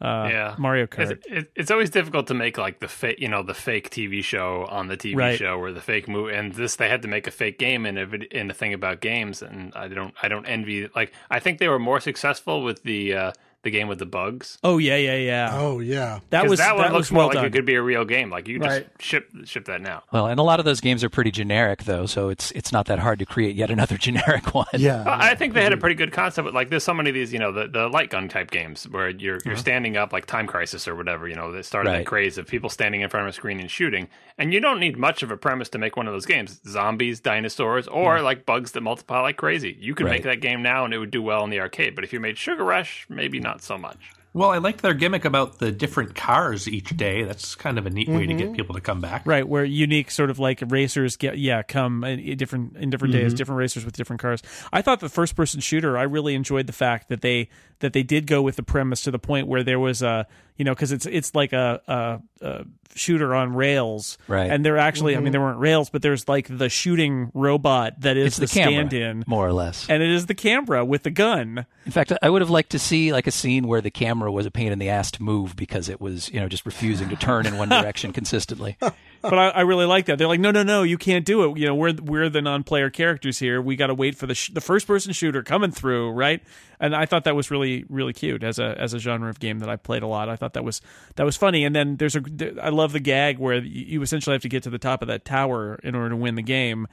uh, 0.00 0.28
Yeah. 0.30 0.54
Mario 0.58 0.86
Kart. 0.86 1.10
It's, 1.12 1.26
it, 1.26 1.50
it's 1.54 1.70
always 1.70 1.90
difficult 1.90 2.26
to 2.28 2.34
make 2.34 2.56
like 2.58 2.80
the 2.80 2.88
fake, 2.88 3.20
you 3.20 3.28
know, 3.28 3.42
the 3.42 3.54
fake 3.54 3.90
TV 3.90 4.22
show 4.24 4.66
on 4.70 4.88
the 4.88 4.96
TV 4.96 5.16
Right. 5.16 5.38
show 5.38 5.58
or 5.58 5.72
the 5.72 5.80
fake 5.80 6.08
movie. 6.08 6.34
And 6.34 6.52
this, 6.54 6.76
they 6.76 6.88
had 6.88 7.02
to 7.02 7.08
make 7.08 7.26
a 7.26 7.30
fake 7.30 7.58
game 7.58 7.86
in 7.86 7.98
a 7.98 8.06
in 8.36 8.50
a 8.50 8.54
thing 8.54 8.72
about 8.74 9.00
games. 9.00 9.42
And 9.42 9.72
I 9.74 9.88
don't, 9.88 10.14
I 10.22 10.28
don't 10.28 10.46
envy. 10.46 10.88
Like, 10.94 11.12
I 11.30 11.38
think 11.38 11.58
they 11.58 11.68
were 11.68 11.78
more 11.78 12.00
successful 12.00 12.62
with 12.62 12.82
the 12.82 13.14
uh, 13.14 13.32
the 13.62 13.70
game 13.70 13.88
with 13.88 13.98
the 13.98 14.06
bugs. 14.06 14.58
oh 14.64 14.78
yeah, 14.78 14.96
yeah, 14.96 15.16
yeah. 15.16 15.50
Oh 15.52 15.80
yeah. 15.80 16.20
that 16.30 16.42
'Cause 16.42 16.50
was 16.50 16.58
that 16.60 16.74
one 16.76 16.84
that 16.84 16.92
looks 16.92 17.10
was 17.10 17.12
well 17.12 17.22
more 17.24 17.28
like 17.28 17.34
done. 17.34 17.44
it 17.46 17.52
could 17.52 17.66
be 17.66 17.74
a 17.74 17.82
real 17.82 18.04
game. 18.04 18.30
Like 18.30 18.48
you 18.48 18.58
could 18.58 18.66
Right. 18.68 18.98
just 18.98 19.02
ship 19.08 19.28
ship 19.44 19.64
that 19.66 19.80
now. 19.82 20.02
Well, 20.12 20.26
and 20.26 20.40
a 20.40 20.42
lot 20.42 20.58
of 20.60 20.64
those 20.64 20.80
games 20.80 21.04
are 21.04 21.10
pretty 21.10 21.30
generic, 21.30 21.84
though, 21.84 22.06
so 22.06 22.28
it's 22.30 22.50
it's 22.52 22.72
not 22.72 22.86
that 22.86 22.98
hard 23.00 23.18
to 23.18 23.26
create 23.26 23.56
yet 23.56 23.70
another 23.70 23.96
generic 23.98 24.54
one. 24.54 24.66
Yeah. 24.74 25.04
Well, 25.04 25.16
I 25.20 25.34
think 25.34 25.54
they 25.54 25.62
had 25.62 25.72
a 25.72 25.76
pretty 25.76 25.94
good 25.94 26.12
concept. 26.12 26.44
But 26.46 26.54
like, 26.54 26.70
there's 26.70 26.84
so 26.84 26.94
many 26.94 27.10
of 27.10 27.14
these, 27.14 27.32
you 27.32 27.38
know, 27.38 27.52
the, 27.52 27.68
the 27.68 27.88
light 27.88 28.10
gun 28.10 28.28
type 28.28 28.50
games 28.50 28.88
where 28.88 29.10
you're 29.10 29.38
you're 29.44 29.54
uh-huh. 29.54 29.56
standing 29.56 29.96
up, 29.96 30.12
like 30.12 30.26
Time 30.26 30.46
Crisis 30.46 30.88
or 30.88 30.94
whatever. 30.94 31.28
You 31.28 31.34
know, 31.34 31.52
that 31.52 31.64
started 31.66 31.90
Right. 31.90 31.98
that 31.98 32.06
craze 32.06 32.38
of 32.38 32.46
people 32.46 32.70
standing 32.70 33.00
in 33.02 33.10
front 33.10 33.26
of 33.26 33.30
a 33.30 33.34
screen 33.34 33.60
and 33.60 33.70
shooting. 33.70 34.08
And 34.38 34.54
you 34.54 34.60
don't 34.60 34.80
need 34.80 34.96
much 34.96 35.22
of 35.22 35.30
a 35.30 35.36
premise 35.36 35.68
to 35.70 35.78
make 35.78 35.96
one 35.96 36.06
of 36.06 36.14
those 36.14 36.24
games: 36.26 36.60
zombies, 36.66 37.20
dinosaurs, 37.20 37.86
or 37.88 38.16
mm. 38.18 38.24
like 38.24 38.46
bugs 38.46 38.72
that 38.72 38.80
multiply 38.82 39.20
like 39.20 39.36
crazy. 39.36 39.76
You 39.78 39.94
could 39.94 40.06
make 40.06 40.22
that 40.22 40.40
game 40.40 40.62
now, 40.62 40.84
and 40.86 40.94
it 40.94 40.98
would 40.98 41.10
do 41.10 41.22
well 41.22 41.44
in 41.44 41.50
the 41.50 41.60
arcade. 41.60 41.94
But 41.94 42.04
if 42.04 42.12
you 42.12 42.20
made 42.20 42.38
Sugar 42.38 42.64
Rush, 42.64 43.06
maybe 43.08 43.38
not 43.40 43.49
so 43.58 43.76
much. 43.76 43.98
well, 44.32 44.50
I 44.50 44.58
like 44.58 44.80
their 44.80 44.94
gimmick 44.94 45.24
about 45.24 45.58
the 45.58 45.72
different 45.72 46.14
cars 46.14 46.68
each 46.68 46.96
day. 46.96 47.24
That's 47.24 47.56
kind 47.56 47.78
of 47.78 47.86
a 47.86 47.90
neat 47.90 48.08
way 48.08 48.26
to 48.26 48.34
get 48.34 48.52
people 48.52 48.76
to 48.76 48.80
come 48.80 49.00
back. 49.00 49.22
Right, 49.26 49.46
where 49.48 49.64
unique 49.64 50.10
sort 50.12 50.30
of 50.30 50.38
like 50.38 50.62
racers 50.68 51.16
get 51.16 51.36
yeah 51.38 51.62
come 51.62 52.04
in 52.04 52.20
in 52.20 52.38
different 52.38 52.76
in 52.76 52.90
different 52.90 53.12
Mm-hmm. 53.14 53.22
days, 53.24 53.34
different 53.34 53.58
racers 53.58 53.84
with 53.84 53.96
different 53.96 54.22
cars. 54.22 54.40
I 54.72 54.82
thought 54.82 55.00
the 55.00 55.08
first 55.08 55.34
person 55.34 55.58
shooter, 55.60 55.98
I 55.98 56.02
really 56.04 56.34
enjoyed 56.36 56.68
the 56.68 56.72
fact 56.72 57.08
that 57.08 57.22
they 57.22 57.48
that 57.80 57.92
they 57.92 58.04
did 58.04 58.26
go 58.28 58.40
with 58.40 58.54
the 58.56 58.62
premise 58.62 59.02
to 59.02 59.10
the 59.10 59.18
point 59.18 59.48
where 59.48 59.64
there 59.64 59.80
was 59.80 60.00
a 60.02 60.28
you 60.60 60.64
know 60.64 60.74
because 60.74 60.92
it's 60.92 61.06
it's 61.06 61.34
like 61.34 61.54
a, 61.54 61.80
a, 61.88 62.46
a 62.46 62.64
shooter 62.94 63.34
on 63.34 63.54
rails, 63.54 64.18
Right. 64.28 64.50
And 64.50 64.62
there 64.62 64.76
actually, 64.76 65.14
I 65.14 65.16
mean, 65.16 65.26
mm-hmm. 65.26 65.32
there 65.32 65.40
weren't 65.40 65.58
rails, 65.58 65.88
but 65.88 66.02
there's 66.02 66.28
like 66.28 66.48
the 66.54 66.68
shooting 66.68 67.30
robot 67.32 67.98
that 68.00 68.18
is 68.18 68.38
It's 68.38 68.52
the, 68.52 68.60
camera, 68.60 68.72
stand-in, 68.88 69.24
more 69.26 69.46
or 69.46 69.54
less. 69.54 69.88
and 69.88 70.02
it 70.02 70.10
is 70.10 70.26
the 70.26 70.34
camera 70.34 70.84
with 70.84 71.04
the 71.04 71.10
gun. 71.10 71.64
In 71.86 71.92
fact, 71.92 72.12
I 72.20 72.28
would 72.28 72.42
have 72.42 72.50
liked 72.50 72.70
to 72.72 72.78
see 72.78 73.10
like 73.10 73.26
a 73.26 73.30
scene 73.30 73.66
where 73.66 73.80
the 73.80 73.90
camera 73.90 74.30
was 74.30 74.44
a 74.44 74.50
pain 74.50 74.70
in 74.70 74.78
the 74.78 74.90
ass 74.90 75.10
to 75.12 75.22
move 75.22 75.56
because 75.56 75.88
it 75.88 75.98
was, 75.98 76.30
you 76.30 76.40
know, 76.40 76.48
just 76.48 76.66
refusing 76.66 77.08
to 77.08 77.16
turn 77.16 77.46
in 77.46 77.56
one 77.56 77.68
direction 77.70 78.12
consistently. 78.12 78.76
But 79.22 79.38
I, 79.38 79.48
I 79.48 79.60
really 79.62 79.84
like 79.84 80.06
that. 80.06 80.18
They're 80.18 80.28
like, 80.28 80.40
no, 80.40 80.50
no, 80.50 80.62
no, 80.62 80.82
you 80.82 80.98
can't 80.98 81.24
do 81.24 81.44
it. 81.44 81.58
You 81.58 81.66
know, 81.66 81.74
we're 81.74 81.94
we're 81.94 82.28
the 82.28 82.42
non-player 82.42 82.90
characters 82.90 83.38
here. 83.38 83.60
We 83.60 83.76
got 83.76 83.88
to 83.88 83.94
wait 83.94 84.16
for 84.16 84.26
the 84.26 84.34
sh- 84.34 84.50
the 84.50 84.60
first-person 84.60 85.12
shooter 85.12 85.42
coming 85.42 85.70
through, 85.70 86.10
right? 86.12 86.42
And 86.78 86.94
I 86.94 87.06
thought 87.06 87.24
that 87.24 87.36
was 87.36 87.50
really 87.50 87.84
really 87.88 88.12
cute 88.12 88.42
as 88.42 88.58
a 88.58 88.78
as 88.78 88.94
a 88.94 88.98
genre 88.98 89.28
of 89.28 89.40
game 89.40 89.58
that 89.60 89.68
I 89.68 89.76
played 89.76 90.02
a 90.02 90.06
lot. 90.06 90.28
I 90.28 90.36
thought 90.36 90.54
that 90.54 90.64
was 90.64 90.80
that 91.16 91.24
was 91.24 91.36
funny. 91.36 91.64
And 91.64 91.74
then 91.74 91.96
there's 91.96 92.16
a 92.16 92.22
I 92.62 92.70
love 92.70 92.92
the 92.92 93.00
gag 93.00 93.38
where 93.38 93.56
you 93.56 93.84
you 93.86 94.02
essentially 94.02 94.34
have 94.34 94.42
to 94.42 94.48
get 94.48 94.62
to 94.64 94.70
the 94.70 94.78
top 94.78 95.02
of 95.02 95.08
that 95.08 95.24
tower 95.24 95.78
in 95.82 95.94
order 95.94 96.10
to 96.10 96.16
win 96.16 96.34
the 96.34 96.42
game, 96.42 96.86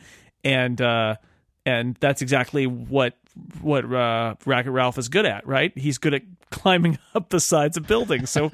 and 0.44 0.82
uh, 0.82 1.16
and 1.66 1.96
that's 2.00 2.22
exactly 2.22 2.68
what 2.68 3.14
what 3.62 3.86
uh, 3.86 4.36
Racket 4.46 4.72
Ralph 4.72 4.98
is 4.98 5.10
good 5.10 5.26
at, 5.26 5.46
right? 5.48 5.78
He's 5.78 5.98
good 5.98 6.14
at 6.16 6.22
climbing 6.50 6.98
up 7.16 7.30
the 7.30 7.40
sides 7.40 7.78
of 7.78 7.88
buildings, 7.88 8.30
so 8.30 8.52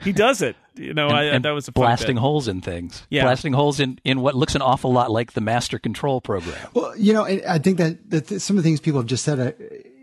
he 0.00 0.12
does 0.12 0.42
it. 0.42 0.56
You 0.74 0.94
know, 0.94 1.08
I, 1.08 1.24
and 1.24 1.44
that 1.44 1.50
was 1.50 1.68
a 1.68 1.72
blasting 1.72 2.16
bit. 2.16 2.20
holes 2.20 2.48
in 2.48 2.60
things. 2.60 3.06
Yeah. 3.10 3.24
Blasting 3.24 3.52
holes 3.52 3.78
in, 3.78 3.98
in 4.04 4.20
what 4.20 4.34
looks 4.34 4.54
an 4.54 4.62
awful 4.62 4.92
lot 4.92 5.10
like 5.10 5.32
the 5.32 5.40
master 5.40 5.78
control 5.78 6.20
program. 6.20 6.56
Well, 6.72 6.96
you 6.96 7.12
know, 7.12 7.24
I 7.24 7.58
think 7.58 7.78
that, 7.78 8.10
that 8.10 8.40
some 8.40 8.56
of 8.56 8.62
the 8.62 8.68
things 8.68 8.80
people 8.80 9.00
have 9.00 9.06
just 9.06 9.24
said, 9.24 9.38
uh, 9.38 9.52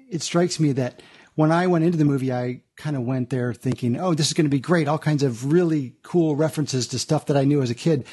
it 0.09 0.21
strikes 0.21 0.59
me 0.59 0.73
that 0.73 1.01
when 1.35 1.51
I 1.51 1.67
went 1.67 1.85
into 1.85 1.97
the 1.97 2.05
movie, 2.05 2.31
I 2.33 2.61
kind 2.75 2.95
of 2.95 3.03
went 3.03 3.29
there 3.29 3.53
thinking, 3.53 3.99
oh, 3.99 4.13
this 4.13 4.27
is 4.27 4.33
going 4.33 4.45
to 4.45 4.49
be 4.49 4.59
great. 4.59 4.87
All 4.87 4.99
kinds 4.99 5.23
of 5.23 5.51
really 5.51 5.93
cool 6.03 6.35
references 6.35 6.87
to 6.87 6.99
stuff 6.99 7.27
that 7.27 7.37
I 7.37 7.45
knew 7.45 7.61
as 7.61 7.69
a 7.69 7.75
kid. 7.75 8.05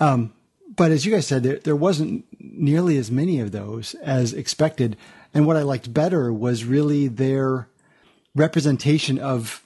Um, 0.00 0.32
but 0.76 0.92
as 0.92 1.04
you 1.04 1.12
guys 1.12 1.26
said, 1.26 1.42
there, 1.42 1.58
there 1.58 1.76
wasn't 1.76 2.24
nearly 2.38 2.96
as 2.96 3.10
many 3.10 3.40
of 3.40 3.52
those 3.52 3.94
as 3.94 4.32
expected. 4.32 4.96
And 5.34 5.46
what 5.46 5.56
I 5.56 5.62
liked 5.62 5.92
better 5.92 6.32
was 6.32 6.64
really 6.64 7.08
their 7.08 7.68
representation 8.38 9.18
of 9.18 9.64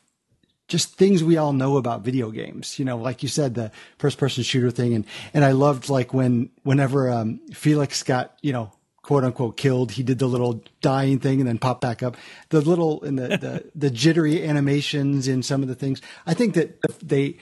just 0.68 0.94
things 0.94 1.22
we 1.22 1.36
all 1.36 1.52
know 1.52 1.76
about 1.76 2.02
video 2.02 2.30
games. 2.30 2.78
You 2.78 2.84
know, 2.84 2.96
like 2.96 3.22
you 3.22 3.28
said, 3.28 3.54
the 3.54 3.70
first 3.98 4.18
person 4.18 4.42
shooter 4.42 4.70
thing. 4.70 4.94
And, 4.94 5.04
and 5.34 5.44
I 5.44 5.52
loved 5.52 5.88
like 5.88 6.14
when, 6.14 6.50
whenever, 6.62 7.10
um, 7.10 7.40
Felix 7.52 8.02
got, 8.02 8.36
you 8.40 8.52
know, 8.52 8.72
quote 9.02 9.24
unquote 9.24 9.56
killed, 9.56 9.92
he 9.92 10.02
did 10.02 10.18
the 10.18 10.26
little 10.26 10.64
dying 10.80 11.18
thing 11.18 11.40
and 11.40 11.48
then 11.48 11.58
popped 11.58 11.82
back 11.82 12.02
up. 12.02 12.16
The 12.48 12.60
little, 12.60 13.02
and 13.02 13.18
the, 13.18 13.28
the, 13.28 13.70
the 13.74 13.90
jittery 13.90 14.46
animations 14.46 15.28
in 15.28 15.42
some 15.42 15.62
of 15.62 15.68
the 15.68 15.74
things. 15.74 16.00
I 16.26 16.34
think 16.34 16.54
that 16.54 16.80
they, 17.06 17.36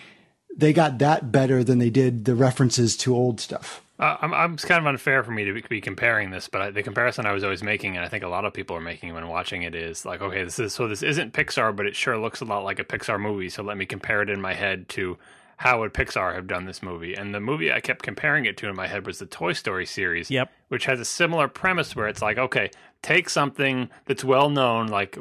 they 0.57 0.73
got 0.73 0.99
that 0.99 1.31
better 1.31 1.63
than 1.63 1.79
they 1.79 1.91
did 1.91 2.25
the 2.25 2.35
references 2.35 2.97
to 2.99 3.15
old 3.15 3.41
stuff. 3.41 3.83
Uh, 4.01 4.17
I'm, 4.23 4.33
I'm, 4.33 4.55
it's 4.55 4.65
kind 4.65 4.81
of 4.81 4.87
unfair 4.87 5.23
for 5.23 5.31
me 5.31 5.45
to 5.45 5.61
be, 5.69 5.81
comparing 5.83 6.31
this, 6.31 6.49
but 6.49 6.63
I, 6.63 6.71
the 6.71 6.83
comparison 6.83 7.27
I 7.27 7.33
was 7.33 7.45
always 7.45 7.63
making, 7.63 7.97
and 7.97 8.05
I 8.05 8.09
think 8.09 8.25
a 8.25 8.29
lot 8.29 8.47
of 8.47 8.55
people 8.55 8.75
are 8.75 8.81
making 8.81 9.13
when 9.13 9.29
watching 9.29 9.63
it, 9.63 9.75
is 9.75 10.07
like, 10.07 10.23
okay, 10.23 10.43
this 10.43 10.59
is 10.59 10.73
so 10.73 10.89
this 10.89 11.03
isn't 11.03 11.35
Pixar, 11.35 11.77
but 11.77 11.85
it 11.85 11.95
sure 11.95 12.17
looks 12.17 12.41
a 12.41 12.47
lot 12.47 12.65
like 12.65 12.79
a 12.79 12.85
Pixar 12.85 13.21
movie. 13.21 13.51
So 13.51 13.63
let 13.63 13.77
me 13.77 13.85
compare 13.85 14.23
it 14.23 14.31
in 14.31 14.41
my 14.41 14.55
head 14.55 14.89
to 14.91 15.19
how 15.59 15.81
would 15.81 15.93
Pixar 15.93 16.35
have 16.35 16.47
done 16.47 16.65
this 16.65 16.83
movie? 16.83 17.13
And 17.13 17.35
the 17.35 17.41
movie 17.41 17.71
I 17.71 17.81
kept 17.81 18.03
comparing 18.03 18.47
it 18.47 18.57
to 18.59 18.69
in 18.69 18.75
my 18.75 18.87
head 18.87 19.05
was 19.05 19.19
the 19.19 19.27
Toy 19.27 19.53
Story 19.53 19.85
series. 19.85 20.31
Yep. 20.31 20.51
Which 20.69 20.87
has 20.87 20.99
a 20.99 21.05
similar 21.05 21.47
premise 21.49 21.95
where 21.95 22.09
it's 22.09 22.23
like, 22.23 22.39
okay, 22.39 22.71
take 23.03 23.31
something 23.31 23.89
that's 24.05 24.23
well 24.23 24.51
known, 24.51 24.89
like 24.89 25.19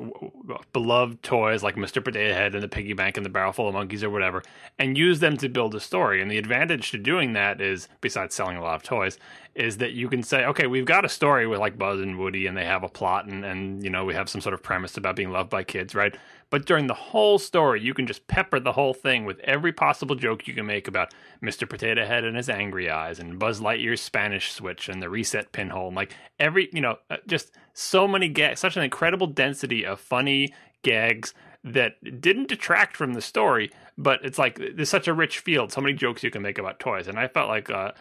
beloved 0.73 1.23
toys 1.23 1.63
like 1.63 1.75
Mr. 1.75 2.03
Potato 2.03 2.33
Head 2.33 2.53
and 2.53 2.63
the 2.63 2.67
Piggy 2.67 2.93
Bank 2.93 3.15
and 3.15 3.25
the 3.25 3.29
Barrel 3.29 3.53
Full 3.53 3.69
of 3.69 3.73
Monkeys 3.73 4.03
or 4.03 4.09
whatever, 4.09 4.43
and 4.77 4.97
use 4.97 5.19
them 5.19 5.37
to 5.37 5.47
build 5.47 5.73
a 5.75 5.79
story. 5.79 6.21
And 6.21 6.29
the 6.29 6.37
advantage 6.37 6.91
to 6.91 6.97
doing 6.97 7.33
that 7.33 7.61
is, 7.61 7.87
besides 8.01 8.35
selling 8.35 8.57
a 8.57 8.61
lot 8.61 8.75
of 8.75 8.83
toys, 8.83 9.17
is 9.55 9.77
that 9.77 9.93
you 9.93 10.09
can 10.09 10.23
say, 10.23 10.45
okay, 10.45 10.67
we've 10.67 10.85
got 10.85 11.05
a 11.05 11.09
story 11.09 11.47
with 11.47 11.59
like 11.59 11.77
Buzz 11.77 12.01
and 12.01 12.17
Woody, 12.17 12.47
and 12.47 12.55
they 12.55 12.65
have 12.65 12.83
a 12.83 12.89
plot, 12.89 13.25
and, 13.25 13.45
and 13.45 13.83
you 13.83 13.89
know 13.89 14.03
we 14.03 14.13
have 14.13 14.29
some 14.29 14.41
sort 14.41 14.53
of 14.53 14.61
premise 14.61 14.97
about 14.97 15.15
being 15.15 15.31
loved 15.31 15.49
by 15.49 15.63
kids, 15.63 15.95
right? 15.95 16.15
But 16.49 16.65
during 16.65 16.87
the 16.87 16.93
whole 16.93 17.37
story, 17.37 17.81
you 17.81 17.93
can 17.93 18.07
just 18.07 18.27
pepper 18.27 18.59
the 18.59 18.71
whole 18.71 18.93
thing 18.93 19.25
with 19.25 19.39
every 19.41 19.71
possible 19.71 20.15
joke 20.15 20.47
you 20.47 20.53
can 20.53 20.65
make 20.65 20.87
about 20.87 21.13
Mr. 21.41 21.67
Potato 21.69 22.05
Head 22.05 22.23
and 22.25 22.35
his 22.35 22.49
angry 22.49 22.89
eyes, 22.89 23.19
and 23.19 23.39
Buzz 23.39 23.61
Lightyear's 23.61 24.01
Spanish 24.01 24.51
switch, 24.51 24.89
and 24.89 25.01
the 25.01 25.09
reset 25.09 25.51
pinhole, 25.51 25.87
and 25.87 25.95
like 25.95 26.13
every, 26.39 26.69
you 26.73 26.81
know, 26.81 26.97
uh, 27.09 27.17
just 27.27 27.51
so 27.73 28.07
many 28.07 28.27
gags, 28.27 28.59
such 28.59 28.75
an 28.75 28.83
incredible 28.83 29.27
density 29.27 29.85
of 29.85 29.99
funny 29.99 30.53
gags 30.81 31.33
that 31.63 31.93
didn't 32.21 32.47
detract 32.49 32.97
from 32.97 33.13
the 33.13 33.21
story, 33.21 33.71
but 33.97 34.19
it's 34.23 34.37
like 34.37 34.59
there's 34.75 34.89
such 34.89 35.07
a 35.07 35.13
rich 35.13 35.39
field, 35.39 35.71
so 35.71 35.81
many 35.81 35.93
jokes 35.93 36.23
you 36.23 36.31
can 36.31 36.41
make 36.41 36.57
about 36.57 36.79
toys, 36.79 37.07
and 37.07 37.17
I 37.19 37.27
felt 37.27 37.47
like 37.49 37.69
uh, 37.69 37.91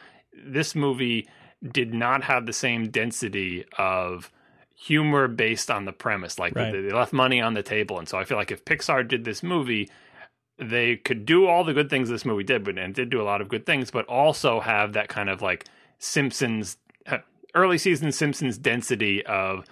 this 0.44 0.74
movie 0.74 1.28
did 1.72 1.92
not 1.92 2.22
have 2.24 2.46
the 2.46 2.52
same 2.52 2.88
density 2.88 3.64
of 3.78 4.30
humor 4.76 5.26
based 5.26 5.70
on 5.72 5.84
the 5.86 5.92
premise. 5.92 6.38
Like 6.38 6.54
Right. 6.54 6.70
they, 6.72 6.80
they 6.82 6.92
left 6.92 7.12
money 7.12 7.40
on 7.40 7.54
the 7.54 7.64
table, 7.64 7.98
and 7.98 8.08
so 8.08 8.16
I 8.18 8.24
feel 8.24 8.36
like 8.36 8.52
if 8.52 8.64
Pixar 8.64 9.06
did 9.06 9.24
this 9.24 9.42
movie, 9.42 9.90
they 10.58 10.96
could 10.96 11.24
do 11.24 11.46
all 11.46 11.64
the 11.64 11.72
good 11.72 11.90
things 11.90 12.08
this 12.08 12.24
movie 12.24 12.44
did, 12.44 12.64
but 12.64 12.78
and 12.78 12.94
did 12.94 13.10
do 13.10 13.20
a 13.20 13.24
lot 13.24 13.40
of 13.40 13.48
good 13.48 13.64
things, 13.66 13.90
but 13.90 14.06
also 14.06 14.60
have 14.60 14.92
that 14.94 15.08
kind 15.08 15.28
of 15.28 15.40
like 15.42 15.66
Simpsons 15.98 16.76
uh, 17.06 17.18
early 17.54 17.78
season 17.78 18.12
Simpsons 18.12 18.58
density 18.58 19.24
of. 19.26 19.64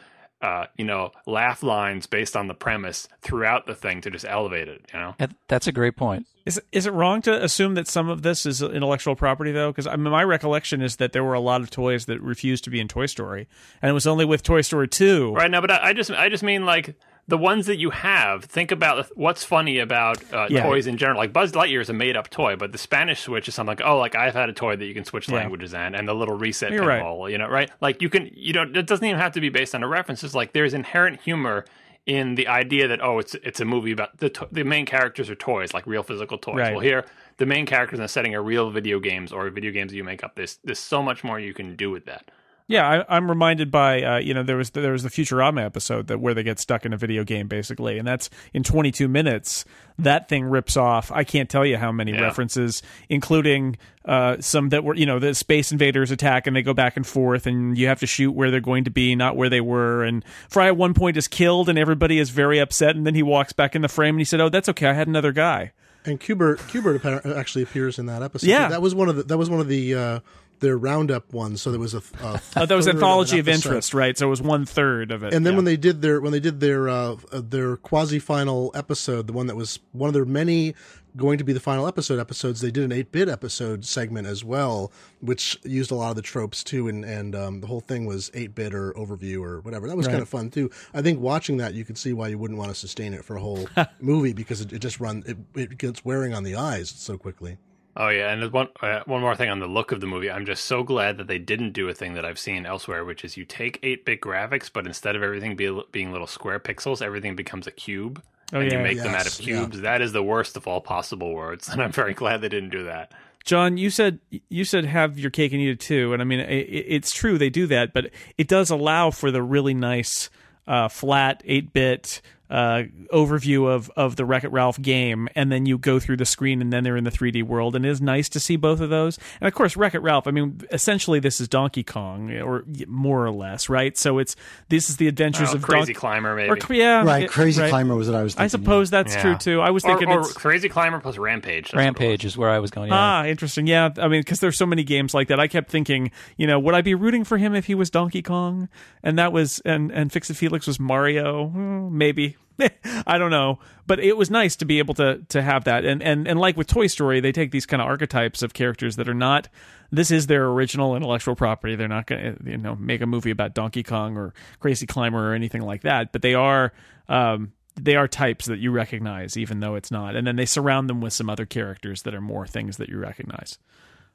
Uh, 0.43 0.67
you 0.77 0.85
know, 0.85 1.11
laugh 1.27 1.63
lines 1.63 2.07
based 2.07 2.37
on 2.37 2.47
the 2.47 2.53
premise 2.53 3.09
throughout 3.23 3.65
the 3.67 3.75
thing 3.75 4.03
to 4.03 4.11
just 4.11 4.27
elevate 4.29 4.69
it. 4.69 4.83
You 4.93 5.01
know, 5.01 5.15
That's 5.49 5.67
a 5.67 5.73
great 5.73 5.97
point. 5.97 6.27
Is 6.45 6.61
is 6.73 6.85
it 6.85 6.93
wrong 6.93 7.23
to 7.23 7.43
assume 7.43 7.75
that 7.75 7.89
some 7.89 8.11
of 8.11 8.21
this 8.21 8.45
is 8.45 8.61
intellectual 8.61 9.17
property 9.17 9.51
though? 9.51 9.73
Because 9.73 9.87
I 9.87 9.97
mean, 9.97 10.13
my 10.13 10.23
recollection 10.23 10.83
is 10.83 10.97
that 10.97 11.13
there 11.13 11.25
were 11.25 11.33
a 11.33 11.41
lot 11.41 11.63
of 11.63 11.71
toys 11.71 12.05
that 12.05 12.21
refused 12.21 12.65
to 12.65 12.71
be 12.71 12.81
in 12.81 12.87
Toy 12.87 13.07
Story, 13.07 13.49
and 13.81 13.89
it 13.89 13.95
was 13.95 14.07
only 14.07 14.27
with 14.27 14.43
Toy 14.43 14.61
Story 14.61 14.89
two. 14.89 15.33
right 15.33 15.51
now, 15.51 15.63
but 15.63 15.71
I, 15.71 15.89
I 15.89 15.93
just, 15.95 16.11
I 16.11 16.29
just 16.29 16.43
mean 16.43 16.67
like 16.67 16.95
the 17.29 17.37
ones 17.39 17.67
that 17.67 17.77
you 17.77 17.91
have. 17.91 18.45
Think 18.45 18.71
about 18.71 19.07
what's 19.17 19.43
funny 19.43 19.79
about 19.79 20.23
uh, 20.33 20.47
Yeah. 20.49 20.63
toys 20.63 20.87
in 20.87 20.97
general. 20.97 21.19
Like 21.19 21.33
Buzz 21.33 21.53
Lightyear 21.53 21.81
is 21.81 21.89
a 21.91 21.93
made-up 21.93 22.31
toy, 22.31 22.55
but 22.57 22.71
the 22.73 22.79
Spanish 22.79 23.21
Switch 23.23 23.49
is 23.49 23.55
something 23.55 23.77
like, 23.77 23.83
oh, 23.85 23.99
like 23.99 24.15
I've 24.15 24.35
had 24.35 24.49
a 24.49 24.53
toy 24.53 24.77
that 24.77 24.85
you 24.87 24.95
can 24.95 25.05
switch 25.05 25.29
Yeah. 25.29 25.37
languages 25.37 25.75
in, 25.75 25.95
and 25.95 26.07
the 26.07 26.15
little 26.15 26.37
reset 26.37 26.71
You're 26.73 26.87
right. 26.87 27.31
You 27.31 27.39
know, 27.39 27.49
right? 27.49 27.71
Like 27.81 28.01
you 28.03 28.09
can, 28.09 28.31
you 28.33 28.53
know, 28.53 28.63
it 28.63 28.87
doesn't 28.87 29.05
even 29.05 29.19
have 29.21 29.33
to 29.33 29.41
be 29.41 29.49
based 29.49 29.75
on 29.75 29.83
a 29.83 29.89
reference. 29.89 30.23
It's 30.23 30.35
like 30.35 30.53
there's 30.53 30.75
inherent 30.75 31.21
humor 31.21 31.65
in 32.07 32.37
the 32.37 32.47
idea 32.47 32.87
that 32.87 33.03
oh, 33.03 33.19
it's 33.19 33.35
it's 33.37 33.59
a 33.59 33.65
movie 33.65 33.91
about 33.91 34.17
the 34.19 34.29
to- 34.31 34.49
the 34.53 34.63
main 34.63 34.87
characters 34.87 35.29
are 35.29 35.35
toys, 35.35 35.75
like 35.75 35.85
real 35.89 36.05
physical 36.05 36.39
toys. 36.39 36.55
Right. 36.55 36.73
Well, 36.73 36.81
here 36.85 37.05
the 37.39 37.47
main 37.47 37.67
characters 37.67 37.99
in 37.99 38.03
the 38.05 38.09
setting 38.09 38.33
are 38.37 38.43
real 38.43 38.71
video 38.71 39.01
games 39.01 39.33
or 39.33 39.51
video 39.51 39.73
games 39.73 39.91
that 39.91 39.97
you 39.97 40.05
make 40.05 40.23
up. 40.23 40.37
There's 40.37 40.61
there's 40.63 40.79
so 40.79 41.03
much 41.03 41.25
more 41.25 41.41
you 41.41 41.53
can 41.53 41.75
do 41.75 41.91
with 41.91 42.05
that. 42.07 42.31
Yeah, 42.69 43.05
I, 43.09 43.17
I'm 43.17 43.29
reminded 43.29 43.71
by 43.71 44.03
uh, 44.03 44.17
you 44.19 44.35
know 44.35 44.43
there 44.43 44.57
was 44.57 44.71
there 44.71 44.91
was 44.91 45.05
the 45.05 45.09
Futurama 45.09 45.65
episode 45.65 46.09
that 46.09 46.19
where 46.21 46.35
they 46.35 46.43
get 46.43 46.59
stuck 46.59 46.85
in 46.85 46.93
a 46.93 46.97
video 46.97 47.23
game 47.23 47.47
basically, 47.47 47.97
and 47.97 48.07
that's 48.09 48.29
in 48.53 48.65
22 48.65 49.07
minutes. 49.07 49.65
That 50.01 50.29
thing 50.29 50.45
rips 50.45 50.77
off. 50.77 51.13
I 51.13 51.23
can't 51.23 51.49
tell 51.49 51.65
you 51.65 51.77
how 51.77 51.93
many 51.93 52.13
Yeah. 52.13 52.23
references, 52.23 52.83
including 53.09 53.77
uh, 54.05 54.37
some 54.41 54.71
that 54.71 54.83
were 54.83 54.95
you 54.97 55.07
know 55.07 55.21
the 55.21 55.33
space 55.33 55.71
invaders 55.71 56.11
attack 56.11 56.49
and 56.49 56.57
they 56.57 56.63
go 56.63 56.75
back 56.75 56.97
and 56.97 57.07
forth, 57.07 57.47
and 57.47 57.79
you 57.79 57.87
have 57.87 58.01
to 58.01 58.07
shoot 58.07 58.33
where 58.33 58.51
they're 58.51 58.61
going 58.61 58.83
to 58.85 58.91
be, 58.91 59.15
not 59.15 59.37
where 59.37 59.49
they 59.49 59.61
were. 59.61 60.03
And 60.03 60.25
Fry 60.49 60.67
at 60.67 60.77
one 60.77 60.93
point 60.93 61.17
is 61.17 61.29
killed, 61.29 61.69
and 61.69 61.79
everybody 61.79 62.19
is 62.19 62.31
very 62.31 62.59
upset, 62.59 62.97
and 62.97 63.07
then 63.07 63.15
he 63.15 63.23
walks 63.23 63.53
back 63.53 63.77
in 63.77 63.83
the 63.83 63.89
frame 63.89 64.17
and 64.17 64.21
he 64.21 64.25
said, 64.25 64.41
"Oh, 64.41 64.49
that's 64.49 64.69
okay. 64.71 64.89
I 64.89 64.93
had 64.93 65.07
another 65.07 65.31
guy." 65.33 65.71
And 66.05 66.21
Q*bert 66.21 66.61
Q*bert 66.69 67.05
actually 67.27 67.63
appears 67.63 67.99
in 67.99 68.07
that 68.07 68.23
episode. 68.23 68.49
Yeah. 68.49 68.69
that 68.69 68.83
was 68.83 68.95
one 68.95 69.09
of 69.09 69.17
the 69.17 69.23
that 69.25 69.39
was 69.39 69.51
one 69.51 69.61
of 69.61 69.69
the 69.69 69.95
uh, 69.95 70.21
their 70.61 70.77
roundup 70.77 71.33
one 71.33 71.57
So 71.57 71.71
there 71.71 71.81
was 71.81 71.95
a, 71.95 72.03
a 72.21 72.27
Uh, 72.27 72.39
that 72.67 72.75
was 72.75 72.87
third 72.87 72.95
of 72.95 72.97
an 72.97 72.97
anthology 72.97 73.39
of 73.39 73.49
interest, 73.49 73.95
right? 73.95 74.17
So 74.17 74.27
it 74.27 74.31
was 74.31 74.43
one 74.43 74.67
third 74.67 75.11
of 75.11 75.23
it. 75.23 75.35
And 75.35 75.45
then 75.45 75.53
yeah. 75.55 75.57
when 75.57 75.65
they 75.65 75.77
did 75.77 76.03
their 76.03 76.21
when 76.21 76.33
they 76.33 76.41
did 76.41 76.61
their 76.61 76.89
uh, 76.89 77.17
their 77.33 77.77
quasi 77.77 78.19
final 78.19 78.71
episode, 78.75 79.27
the 79.27 79.33
one 79.33 79.47
that 79.47 79.57
was 79.57 79.79
one 79.93 80.09
of 80.09 80.15
their 80.15 80.25
many 80.25 80.75
going 81.17 81.39
to 81.39 81.45
be 81.45 81.53
the 81.53 81.61
final 81.61 81.87
episode 81.87 82.19
episodes, 82.19 82.61
they 82.61 82.71
did 82.71 82.85
an 82.85 82.93
eight 82.93 83.11
bit 83.11 83.29
episode 83.29 83.85
segment 83.85 84.27
as 84.27 84.45
well, 84.45 84.93
which 85.21 85.59
used 85.65 85.91
a 85.91 85.95
lot 85.95 86.11
of 86.11 86.17
the 86.17 86.23
tropes 86.23 86.63
too, 86.63 86.89
and 86.89 87.05
and 87.05 87.35
um, 87.35 87.61
the 87.61 87.67
whole 87.67 87.81
thing 87.81 88.07
was 88.07 88.31
eight 88.35 88.55
bit 88.55 88.75
or 88.75 88.93
overview 88.93 89.43
or 89.43 89.61
whatever. 89.61 89.89
That 89.89 89.97
was 89.97 90.07
kind 90.07 90.21
of 90.21 90.29
fun 90.29 90.51
too. 90.51 90.71
I 90.95 91.03
think 91.03 91.21
watching 91.21 91.57
that, 91.59 91.75
you 91.75 91.85
could 91.85 91.99
see 91.99 92.13
why 92.13 92.29
you 92.29 92.39
wouldn't 92.39 92.59
want 92.59 92.71
to 92.71 92.75
sustain 92.75 93.15
it 93.15 93.25
for 93.25 93.37
a 93.37 93.41
whole 93.41 93.69
movie 94.01 94.33
because 94.33 94.61
it, 94.61 94.73
it 94.73 94.79
just 94.81 95.01
run 95.01 95.25
it, 95.27 95.39
it 95.55 95.79
gets 95.79 96.05
wearing 96.05 96.35
on 96.35 96.45
the 96.45 96.57
eyes 96.57 96.91
so 96.91 97.17
quickly. 97.17 97.59
Oh 97.97 98.09
yeah, 98.09 98.31
and 98.31 98.53
one 98.53 98.69
uh, 98.83 99.01
one 99.07 99.23
more 99.23 99.35
thing 99.35 99.49
on 99.49 99.59
the 99.59 99.67
look 99.67 99.91
of 99.91 100.01
the 100.01 100.07
movie. 100.07 100.31
I'm 100.31 100.45
just 100.45 100.65
so 100.65 100.83
glad 100.83 101.17
that 101.19 101.29
they 101.29 101.39
didn't 101.39 101.73
do 101.73 101.89
a 101.89 101.95
thing 101.95 102.15
that 102.15 102.25
I've 102.27 102.39
seen 102.39 102.67
elsewhere, 102.67 103.05
which 103.05 103.25
is 103.25 103.37
you 103.39 103.45
take 103.47 103.81
8-bit 103.83 104.21
graphics, 104.21 104.71
but 104.73 104.87
instead 104.87 105.17
of 105.17 105.23
everything 105.23 105.57
be, 105.57 105.81
being 105.93 106.13
little 106.13 106.27
square 106.27 106.61
pixels, 106.61 107.01
everything 107.01 107.35
becomes 107.37 107.67
a 107.67 107.71
cube, 107.71 108.23
Oh, 108.53 108.61
and 108.61 108.71
yeah. 108.71 108.79
you 108.79 108.85
make 108.85 108.99
them 108.99 109.15
out 109.15 109.23
of 109.27 109.39
Yes, 109.39 109.41
yeah. 109.41 109.59
cubes. 109.61 109.81
That 109.81 110.03
is 110.03 110.13
the 110.13 110.23
worst 110.23 110.57
of 110.59 110.69
all 110.69 110.81
possible 110.83 111.33
words, 111.35 111.69
and 111.71 111.83
I'm 111.83 111.93
very 111.93 112.13
glad 112.13 112.43
they 112.43 112.51
didn't 112.51 112.71
do 112.71 112.85
that. 112.85 113.13
John, 113.47 113.77
you 113.79 113.91
said 113.91 114.19
you 114.51 114.65
said 114.65 114.85
have 114.85 115.19
your 115.19 115.31
cake 115.31 115.53
and 115.53 115.61
eat 115.63 115.71
it 115.71 115.81
too, 115.81 116.13
and 116.13 116.21
I 116.21 116.25
mean 116.27 116.41
it, 116.41 116.67
it's 116.69 117.13
true 117.13 117.39
they 117.39 117.49
do 117.51 117.67
that, 117.69 117.95
but 117.95 118.11
it 118.37 118.49
does 118.49 118.71
allow 118.71 119.11
for 119.11 119.31
the 119.31 119.41
really 119.43 119.73
nice 119.73 120.29
uh, 120.67 120.89
flat 120.89 121.43
eight 121.47 121.73
bit 121.73 122.21
uh, 122.51 122.85
overview 123.13 123.69
of 123.69 123.91
of 123.97 124.17
the 124.17 124.25
Wreck 124.25 124.45
It 124.45 124.53
Ralph 124.53 124.81
game, 124.81 125.29
and 125.35 125.51
then 125.51 125.67
you 125.67 125.79
go 125.79 125.99
through 125.99 126.17
the 126.19 126.25
screen, 126.25 126.61
and 126.61 126.73
then 126.73 126.85
they're 126.85 126.97
in 126.97 127.05
the 127.05 127.11
3D 127.11 127.43
world, 127.43 127.75
and 127.77 127.85
it 127.85 127.89
is 127.91 128.01
nice 128.01 128.29
to 128.31 128.41
see 128.41 128.57
both 128.57 128.81
of 128.81 128.91
those. 128.91 129.19
And 129.41 129.49
of 129.49 129.55
course, 129.55 129.77
Wreck 129.77 129.95
It 129.95 130.01
Ralph. 130.01 130.27
I 130.27 130.31
mean, 130.31 130.61
essentially, 130.71 131.19
this 131.21 131.41
is 131.41 131.49
Donkey 131.49 131.83
Kong, 131.83 132.31
or 132.33 132.65
more 132.87 133.25
or 133.25 133.31
less, 133.31 133.69
right? 133.69 133.97
So 133.97 134.19
it's 134.19 134.37
this 134.69 134.89
is 134.91 134.97
the 134.97 135.09
adventures 135.09 135.51
Oh, 135.53 135.57
of 135.57 135.63
Crazy 135.63 135.93
Donkey. 135.93 135.95
Climber, 135.95 136.37
maybe. 136.37 136.51
Or, 136.51 136.75
yeah, 136.75 137.03
Right, 137.05 137.25
it- 137.25 137.31
Crazy 137.31 137.61
right. 137.63 137.71
Climber 137.71 137.95
was 137.95 138.09
what 138.09 138.17
I 138.17 138.23
was 138.23 138.35
thinking. 138.35 138.45
I 138.45 138.49
suppose 138.49 138.91
that's 138.91 139.15
Yeah. 139.15 139.23
true 139.23 139.37
too. 139.37 139.61
I 139.61 139.71
was 139.71 139.83
thinking 139.83 140.09
or 140.09 140.21
it's 140.21 140.33
Crazy 140.33 140.69
Climber 140.69 141.01
plus 141.01 141.19
Rampage. 141.19 141.65
That's 141.71 141.75
Rampage 141.77 142.25
is 142.25 142.37
where 142.37 142.51
I 142.51 142.59
was 142.61 142.71
going. 142.71 142.89
Yeah. 142.89 142.97
Ah, 142.97 143.25
interesting. 143.27 143.67
Yeah, 143.67 143.91
I 143.99 144.09
mean, 144.09 144.21
because 144.21 144.41
there's 144.41 144.57
so 144.59 144.67
many 144.67 144.85
games 144.85 145.15
like 145.15 145.29
that. 145.29 145.41
I 145.41 145.49
kept 145.49 145.71
thinking, 145.71 146.11
you 146.37 146.47
know, 146.47 146.59
would 146.59 146.75
I 146.75 146.81
be 146.83 146.95
rooting 146.95 147.25
for 147.25 147.39
him 147.39 147.55
if 147.55 147.67
he 147.67 147.75
was 147.75 147.91
Donkey 147.91 148.23
Kong? 148.23 148.69
And 149.03 149.19
that 149.19 149.33
was, 149.33 149.61
and 149.65 149.91
and 149.91 150.13
Fix 150.13 150.31
It 150.31 150.35
Felix 150.35 150.67
was 150.67 150.79
Mario. 150.81 151.49
Hmm, 151.49 151.97
maybe. 151.97 152.36
I 153.07 153.19
don't 153.19 153.31
know, 153.31 153.59
but 153.87 154.01
it 154.01 154.17
was 154.17 154.31
nice 154.31 154.57
to 154.57 154.65
be 154.65 154.79
able 154.79 154.95
to 154.95 155.23
to 155.29 155.43
have 155.43 155.65
that. 155.65 155.85
And 155.85 156.03
and 156.03 156.27
and 156.27 156.39
like 156.39 156.57
with 156.57 156.67
Toy 156.67 156.87
Story, 156.87 157.21
they 157.21 157.33
take 157.33 157.51
these 157.51 157.67
kind 157.67 157.83
of 157.83 157.89
archetypes 157.89 158.43
of 158.43 158.55
characters 158.55 158.97
that 158.97 159.09
are 159.09 159.15
not. 159.15 159.49
This 159.93 160.11
is 160.11 160.27
their 160.27 160.47
original 160.47 160.97
intellectual 160.97 161.37
property. 161.37 161.77
They're 161.77 161.87
not 161.87 162.07
going 162.07 162.37
to, 162.37 162.51
you 162.51 162.57
know, 162.57 162.75
make 162.75 163.01
a 163.03 163.07
movie 163.07 163.31
about 163.31 163.55
Donkey 163.55 163.85
Kong 163.85 164.17
or 164.17 164.35
Crazy 164.59 164.87
Climber 164.87 165.31
or 165.31 165.35
anything 165.35 165.63
like 165.63 165.83
that. 165.83 166.13
But 166.13 166.23
they 166.23 166.35
are. 166.35 166.73
Um, 167.09 167.53
they 167.77 167.95
are 167.95 168.09
types 168.09 168.47
that 168.47 168.59
you 168.59 168.71
recognize, 168.71 169.37
even 169.37 169.61
though 169.61 169.75
it's 169.75 169.91
not. 169.91 170.17
And 170.17 170.27
then 170.27 170.37
they 170.37 170.47
surround 170.47 170.89
them 170.89 171.01
with 171.01 171.13
some 171.13 171.29
other 171.29 171.47
characters 171.47 172.03
that 172.03 172.15
are 172.15 172.21
more 172.21 172.47
things 172.47 172.79
that 172.79 172.89
you 172.89 172.99
recognize, 172.99 173.59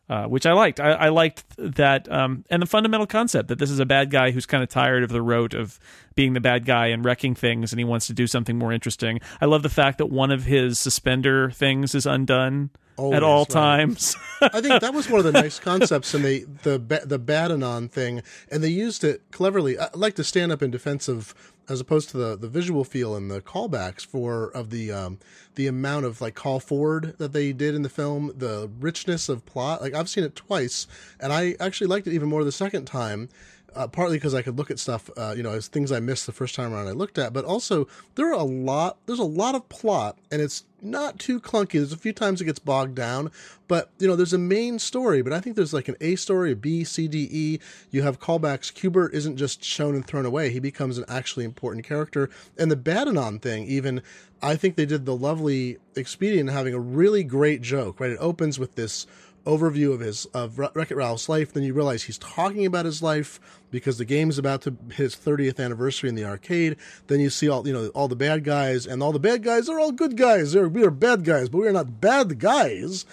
uh, 0.09 0.25
which 0.25 0.45
I 0.45 0.53
liked. 0.53 0.79
I, 0.79 0.91
I 0.93 1.09
liked 1.09 1.43
that, 1.57 2.11
um, 2.11 2.43
and 2.49 2.61
the 2.61 2.65
fundamental 2.65 3.05
concept 3.05 3.49
that 3.49 3.59
this 3.59 3.69
is 3.69 3.79
a 3.79 3.85
bad 3.85 4.09
guy 4.09 4.31
who's 4.31 4.47
kind 4.47 4.63
of 4.63 4.69
tired 4.69 5.03
of 5.03 5.11
the 5.11 5.21
rote 5.21 5.53
of 5.53 5.79
being 6.15 6.33
the 6.33 6.41
bad 6.41 6.65
guy 6.65 6.87
and 6.87 7.05
wrecking 7.05 7.35
things, 7.35 7.71
and 7.71 7.79
he 7.79 7.85
wants 7.85 8.07
to 8.07 8.13
do 8.13 8.27
something 8.27 8.57
more 8.57 8.71
interesting. 8.71 9.19
I 9.39 9.45
love 9.45 9.63
the 9.63 9.69
fact 9.69 9.97
that 9.99 10.07
one 10.07 10.31
of 10.31 10.45
his 10.45 10.79
suspender 10.79 11.51
things 11.51 11.95
is 11.95 12.05
undone 12.05 12.69
Always, 12.97 13.17
at 13.17 13.23
all 13.23 13.39
right. 13.39 13.49
times. 13.49 14.15
I 14.41 14.61
think 14.61 14.81
that 14.81 14.93
was 14.93 15.09
one 15.09 15.19
of 15.19 15.25
the 15.25 15.31
nice 15.31 15.59
concepts 15.71 16.13
in 16.13 16.21
the 16.23 16.45
the 16.63 16.77
ba- 16.77 17.05
the 17.05 17.17
Bad-Anon 17.17 17.87
thing, 17.89 18.21
and 18.51 18.63
they 18.63 18.69
used 18.69 19.03
it 19.03 19.23
cleverly. 19.31 19.79
I 19.79 19.89
like 19.93 20.15
to 20.15 20.23
stand 20.23 20.51
up 20.51 20.61
in 20.61 20.69
defense 20.71 21.07
of, 21.07 21.33
as 21.69 21.79
opposed 21.79 22.09
to 22.09 22.17
the, 22.17 22.35
the 22.35 22.49
visual 22.49 22.83
feel 22.83 23.15
and 23.15 23.31
the 23.31 23.41
callbacks 23.41 24.05
for 24.05 24.51
of 24.51 24.69
the 24.69 24.91
um, 24.91 25.19
the 25.55 25.67
amount 25.67 26.05
of 26.05 26.19
like 26.21 26.35
call 26.35 26.59
forward 26.59 27.15
that 27.17 27.31
they 27.33 27.53
did 27.53 27.73
in 27.73 27.81
the 27.81 27.89
film, 27.89 28.33
the 28.35 28.69
richness 28.79 29.29
of 29.29 29.45
plot. 29.45 29.81
Like 29.81 29.95
I've 29.95 30.09
seen 30.09 30.25
it 30.25 30.35
twice, 30.35 30.85
and 31.19 31.31
I 31.31 31.55
actually 31.59 31.87
liked 31.87 32.07
it 32.07 32.13
even 32.13 32.29
more 32.29 32.43
the 32.43 32.51
second 32.51 32.85
time. 32.85 33.29
Uh, 33.73 33.87
partly 33.87 34.17
because 34.17 34.33
I 34.33 34.41
could 34.41 34.57
look 34.57 34.69
at 34.69 34.79
stuff, 34.79 35.09
uh, 35.15 35.33
you 35.35 35.43
know, 35.43 35.51
as 35.51 35.69
things 35.69 35.93
I 35.93 36.01
missed 36.01 36.25
the 36.25 36.33
first 36.33 36.55
time 36.55 36.73
around 36.73 36.89
I 36.89 36.91
looked 36.91 37.17
at, 37.17 37.31
but 37.31 37.45
also 37.45 37.87
there 38.15 38.27
are 38.27 38.33
a 38.33 38.43
lot, 38.43 38.97
there's 39.05 39.17
a 39.17 39.23
lot 39.23 39.55
of 39.55 39.69
plot 39.69 40.17
and 40.29 40.41
it's 40.41 40.65
not 40.81 41.19
too 41.19 41.39
clunky. 41.39 41.73
There's 41.73 41.93
a 41.93 41.97
few 41.97 42.11
times 42.11 42.41
it 42.41 42.45
gets 42.45 42.59
bogged 42.59 42.95
down, 42.95 43.31
but 43.69 43.89
you 43.97 44.09
know, 44.09 44.17
there's 44.17 44.33
a 44.33 44.37
main 44.37 44.77
story, 44.77 45.21
but 45.21 45.31
I 45.31 45.39
think 45.39 45.55
there's 45.55 45.73
like 45.73 45.87
an 45.87 45.95
A 46.01 46.17
story, 46.17 46.51
a 46.51 46.55
B, 46.55 46.83
C, 46.83 47.07
D, 47.07 47.29
E. 47.31 47.59
You 47.91 48.01
have 48.01 48.19
callbacks. 48.19 48.73
Q*bert 48.73 49.13
isn't 49.13 49.37
just 49.37 49.63
shown 49.63 49.95
and 49.95 50.05
thrown 50.05 50.25
away. 50.25 50.49
He 50.49 50.59
becomes 50.59 50.97
an 50.97 51.05
actually 51.07 51.45
important 51.45 51.85
character. 51.85 52.29
And 52.57 52.69
the 52.69 52.75
Bad-Anon 52.75 53.39
thing, 53.39 53.63
even, 53.67 54.01
I 54.41 54.57
think 54.57 54.75
they 54.75 54.85
did 54.85 55.05
the 55.05 55.15
lovely 55.15 55.77
expedient 55.95 56.49
having 56.49 56.73
a 56.73 56.79
really 56.79 57.23
great 57.23 57.61
joke, 57.61 58.01
right? 58.01 58.11
It 58.11 58.17
opens 58.19 58.59
with 58.59 58.75
this 58.75 59.07
overview 59.45 59.93
of 59.93 59.99
his 59.99 60.25
of 60.27 60.59
Wreck 60.59 60.91
It 60.91 60.95
Ralph's 60.95 61.27
life. 61.27 61.53
Then 61.53 61.63
you 61.63 61.73
realize 61.73 62.03
he's 62.03 62.17
talking 62.17 62.65
about 62.65 62.85
his 62.85 63.01
life 63.01 63.39
because 63.71 63.97
the 63.97 64.05
game's 64.05 64.37
about 64.37 64.61
to 64.63 64.75
his 64.93 65.15
30th 65.15 65.63
anniversary 65.63 66.09
in 66.09 66.15
the 66.15 66.25
arcade. 66.25 66.77
Then 67.07 67.19
you 67.19 67.29
see 67.29 67.49
all 67.49 67.67
you 67.67 67.73
know 67.73 67.87
all 67.89 68.07
the 68.07 68.15
bad 68.15 68.43
guys, 68.43 68.85
and 68.85 69.01
all 69.01 69.11
the 69.11 69.19
bad 69.19 69.43
guys 69.43 69.69
are 69.69 69.79
all 69.79 69.91
good 69.91 70.17
guys. 70.17 70.53
They're, 70.53 70.69
we 70.69 70.83
are 70.83 70.91
bad 70.91 71.23
guys, 71.23 71.49
but 71.49 71.59
we 71.59 71.67
are 71.67 71.73
not 71.73 72.01
bad 72.01 72.39
guys. 72.39 73.05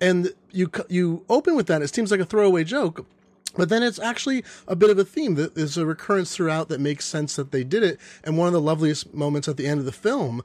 And 0.00 0.32
you 0.50 0.70
you 0.88 1.24
open 1.28 1.56
with 1.56 1.66
that. 1.68 1.82
It 1.82 1.94
seems 1.94 2.10
like 2.10 2.20
a 2.20 2.24
throwaway 2.24 2.64
joke, 2.64 3.06
but 3.56 3.68
then 3.68 3.82
it's 3.82 3.98
actually 3.98 4.44
a 4.66 4.76
bit 4.76 4.90
of 4.90 4.98
a 4.98 5.04
theme 5.04 5.34
that 5.34 5.56
is 5.56 5.76
a 5.76 5.86
recurrence 5.86 6.34
throughout 6.34 6.68
that 6.68 6.80
makes 6.80 7.04
sense 7.04 7.36
that 7.36 7.52
they 7.52 7.64
did 7.64 7.82
it. 7.82 7.98
And 8.24 8.38
one 8.38 8.46
of 8.46 8.52
the 8.52 8.60
loveliest 8.60 9.12
moments 9.14 9.48
at 9.48 9.56
the 9.56 9.66
end 9.66 9.80
of 9.80 9.86
the 9.86 9.92
film 9.92 10.42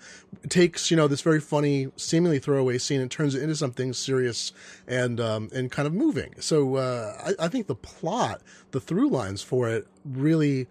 takes, 0.49 0.91
you 0.91 0.97
know, 0.97 1.07
this 1.07 1.21
very 1.21 1.39
funny, 1.39 1.91
seemingly 1.95 2.39
throwaway 2.39 2.77
scene 2.77 3.01
and 3.01 3.09
turns 3.09 3.35
it 3.35 3.43
into 3.43 3.55
something 3.55 3.93
serious 3.93 4.51
and, 4.87 5.19
um, 5.19 5.49
and 5.53 5.71
kind 5.71 5.87
of 5.87 5.93
moving. 5.93 6.35
So, 6.39 6.75
uh, 6.75 7.33
I, 7.39 7.45
I 7.45 7.47
think 7.47 7.67
the 7.67 7.75
plot, 7.75 8.41
the 8.71 8.79
through 8.79 9.09
lines 9.09 9.41
for 9.41 9.69
it 9.69 9.87
really, 10.05 10.67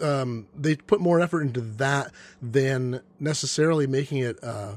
um, 0.00 0.46
they 0.56 0.76
put 0.76 1.00
more 1.00 1.20
effort 1.20 1.42
into 1.42 1.60
that 1.60 2.10
than 2.40 3.00
necessarily 3.20 3.86
making 3.86 4.18
it, 4.18 4.42
uh, 4.42 4.76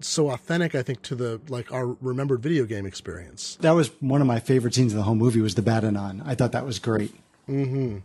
so 0.00 0.30
authentic, 0.30 0.74
I 0.74 0.82
think, 0.82 1.02
to 1.02 1.14
the 1.14 1.40
like 1.48 1.72
our 1.72 1.86
remembered 2.00 2.42
video 2.42 2.64
game 2.64 2.86
experience. 2.86 3.56
That 3.60 3.72
was 3.72 3.90
one 4.00 4.20
of 4.20 4.26
my 4.26 4.40
favorite 4.40 4.74
scenes 4.74 4.92
in 4.92 4.98
the 4.98 5.04
whole 5.04 5.14
movie 5.14 5.40
was 5.40 5.54
the 5.54 5.62
Bad-Anon. 5.62 6.22
I 6.24 6.34
thought 6.34 6.52
that 6.52 6.66
was 6.66 6.78
great. 6.78 7.14
Mm-hmm. 7.48 7.98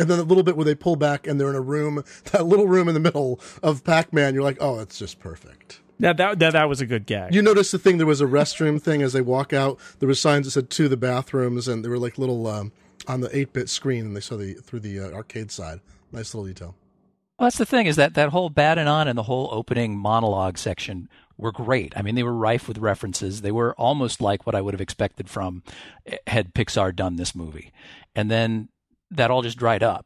And 0.00 0.08
then 0.08 0.18
a 0.18 0.22
little 0.22 0.44
bit 0.44 0.56
where 0.56 0.64
they 0.64 0.76
pull 0.76 0.96
back 0.96 1.26
and 1.26 1.40
they're 1.40 1.50
in 1.50 1.56
a 1.56 1.60
room, 1.60 2.04
that 2.32 2.46
little 2.46 2.66
room 2.66 2.88
in 2.88 2.94
the 2.94 3.00
middle 3.00 3.40
of 3.62 3.84
Pac-Man. 3.84 4.34
You're 4.34 4.44
like, 4.44 4.58
oh, 4.60 4.78
it's 4.78 4.98
just 4.98 5.18
perfect. 5.18 5.80
Yeah, 5.98 6.12
that, 6.12 6.38
that 6.38 6.52
that 6.52 6.68
was 6.68 6.80
a 6.80 6.86
good 6.86 7.06
gag. 7.06 7.34
You 7.34 7.42
noticed 7.42 7.72
the 7.72 7.78
thing? 7.78 7.98
There 7.98 8.06
was 8.06 8.20
a 8.20 8.26
restroom 8.26 8.80
thing 8.82 9.02
as 9.02 9.12
they 9.12 9.20
walk 9.20 9.52
out. 9.52 9.78
There 9.98 10.06
were 10.06 10.14
signs 10.14 10.46
that 10.46 10.52
said 10.52 10.70
to 10.70 10.88
the 10.88 10.96
bathrooms, 10.96 11.66
and 11.66 11.84
they 11.84 11.88
were 11.88 11.98
like 11.98 12.18
little 12.18 12.46
um, 12.46 12.72
on 13.08 13.20
the 13.20 13.36
eight 13.36 13.52
bit 13.52 13.68
screen, 13.68 14.06
and 14.06 14.16
they 14.16 14.20
saw 14.20 14.36
the 14.36 14.54
through 14.54 14.80
the 14.80 15.00
uh, 15.00 15.10
arcade 15.10 15.50
side. 15.50 15.80
Nice 16.12 16.34
little 16.34 16.46
detail. 16.46 16.76
Well, 17.38 17.46
that's 17.46 17.58
the 17.58 17.66
thing 17.66 17.86
is 17.86 17.96
that 17.96 18.14
that 18.14 18.30
whole 18.30 18.50
Bad-Anon 18.50 18.78
and 18.80 18.88
on 18.88 19.08
and 19.08 19.18
the 19.18 19.22
whole 19.24 19.48
opening 19.52 19.96
monologue 19.96 20.58
section 20.58 21.08
were 21.36 21.52
great. 21.52 21.92
I 21.96 22.02
mean, 22.02 22.16
they 22.16 22.24
were 22.24 22.34
rife 22.34 22.66
with 22.66 22.78
references. 22.78 23.42
They 23.42 23.52
were 23.52 23.74
almost 23.76 24.20
like 24.20 24.44
what 24.44 24.56
I 24.56 24.60
would 24.60 24.74
have 24.74 24.80
expected 24.80 25.30
from 25.30 25.62
had 26.26 26.52
Pixar 26.52 26.94
done 26.96 27.14
this 27.16 27.34
movie. 27.36 27.72
And 28.16 28.28
then 28.28 28.70
that 29.12 29.30
all 29.30 29.42
just 29.42 29.56
dried 29.58 29.82
up. 29.84 30.04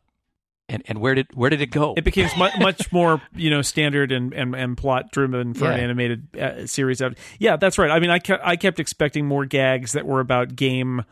And 0.68 0.82
and 0.86 1.00
where 1.00 1.14
did 1.14 1.26
where 1.34 1.50
did 1.50 1.60
it 1.60 1.70
go? 1.70 1.92
It 1.96 2.04
became 2.04 2.28
much, 2.38 2.52
much 2.60 2.92
more 2.92 3.20
you 3.34 3.50
know 3.50 3.62
standard 3.62 4.12
and 4.12 4.32
and, 4.32 4.54
and 4.54 4.76
plot 4.76 5.10
driven 5.10 5.54
for 5.54 5.64
Yeah. 5.64 5.72
an 5.72 5.80
animated 5.80 6.36
uh, 6.38 6.66
series. 6.66 7.00
Of, 7.00 7.14
yeah, 7.38 7.56
that's 7.56 7.78
right. 7.78 7.90
I 7.90 7.98
mean, 7.98 8.10
I 8.10 8.20
I 8.44 8.56
kept 8.56 8.78
expecting 8.78 9.26
more 9.26 9.44
gags 9.44 9.92
that 9.92 10.06
were 10.06 10.20
about 10.20 10.54
game 10.54 11.04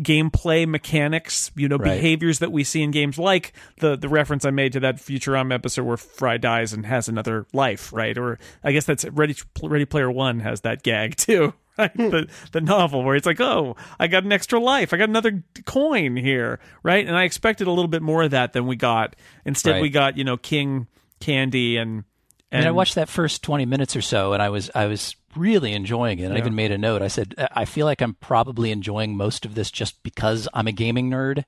gameplay 0.00 0.66
mechanics, 0.66 1.50
you 1.56 1.68
know, 1.68 1.76
Right. 1.76 1.94
behaviors 1.94 2.38
that 2.40 2.52
we 2.52 2.64
see 2.64 2.82
in 2.82 2.90
games, 2.90 3.18
like 3.18 3.52
the 3.80 3.96
the 3.96 4.08
reference 4.08 4.44
I 4.44 4.50
made 4.50 4.72
to 4.74 4.80
that 4.80 4.96
Futurama 4.96 5.54
episode 5.54 5.84
where 5.84 5.96
Fry 5.96 6.36
dies 6.36 6.72
and 6.72 6.86
has 6.86 7.08
another 7.08 7.46
life, 7.52 7.92
right? 7.92 8.16
Or 8.16 8.38
I 8.64 8.72
guess 8.72 8.84
that's 8.84 9.04
Ready 9.06 9.34
Ready 9.62 9.84
Player 9.84 10.10
One 10.10 10.40
has 10.40 10.62
that 10.62 10.82
gag 10.82 11.16
too. 11.16 11.54
Right? 11.78 11.92
Hmm. 11.96 12.10
The 12.10 12.28
the 12.52 12.60
novel 12.60 13.04
where 13.04 13.14
it's 13.16 13.24
like, 13.24 13.40
oh, 13.40 13.74
I 13.98 14.06
got 14.06 14.24
an 14.24 14.32
extra 14.32 14.58
life, 14.60 14.92
I 14.92 14.98
got 14.98 15.08
another 15.08 15.42
coin 15.64 16.14
here, 16.14 16.60
right? 16.82 17.06
And 17.06 17.16
I 17.16 17.22
expected 17.24 17.68
a 17.68 17.70
little 17.70 17.88
bit 17.88 18.02
more 18.02 18.22
of 18.24 18.32
that 18.32 18.52
than 18.52 18.66
we 18.66 18.76
got. 18.76 19.16
Instead, 19.46 19.72
Right. 19.74 19.82
we 19.82 19.88
got 19.88 20.18
you 20.18 20.24
know 20.24 20.36
King 20.36 20.88
Candy 21.20 21.78
and 21.78 22.04
I 22.52 22.56
and 22.58 22.68
I 22.68 22.72
watched 22.72 22.96
that 22.96 23.08
first 23.08 23.42
20 23.44 23.64
minutes 23.64 23.96
or 23.96 24.02
so 24.02 24.34
and 24.34 24.42
I 24.42 24.50
was 24.50 24.68
I 24.74 24.86
was 24.86 25.14
really 25.36 25.72
enjoying 25.72 26.18
it. 26.18 26.24
And 26.24 26.34
I 26.34 26.38
even 26.38 26.54
made 26.54 26.72
a 26.72 26.78
note. 26.78 27.02
I 27.02 27.08
said 27.08 27.34
uh, 27.38 27.48
I 27.52 27.64
feel 27.64 27.86
like 27.86 28.00
I'm 28.00 28.14
probably 28.14 28.70
enjoying 28.70 29.16
most 29.16 29.44
of 29.44 29.54
this 29.54 29.70
just 29.70 30.02
because 30.02 30.48
I'm 30.54 30.66
a 30.66 30.72
gaming 30.72 31.10
nerd. 31.10 31.44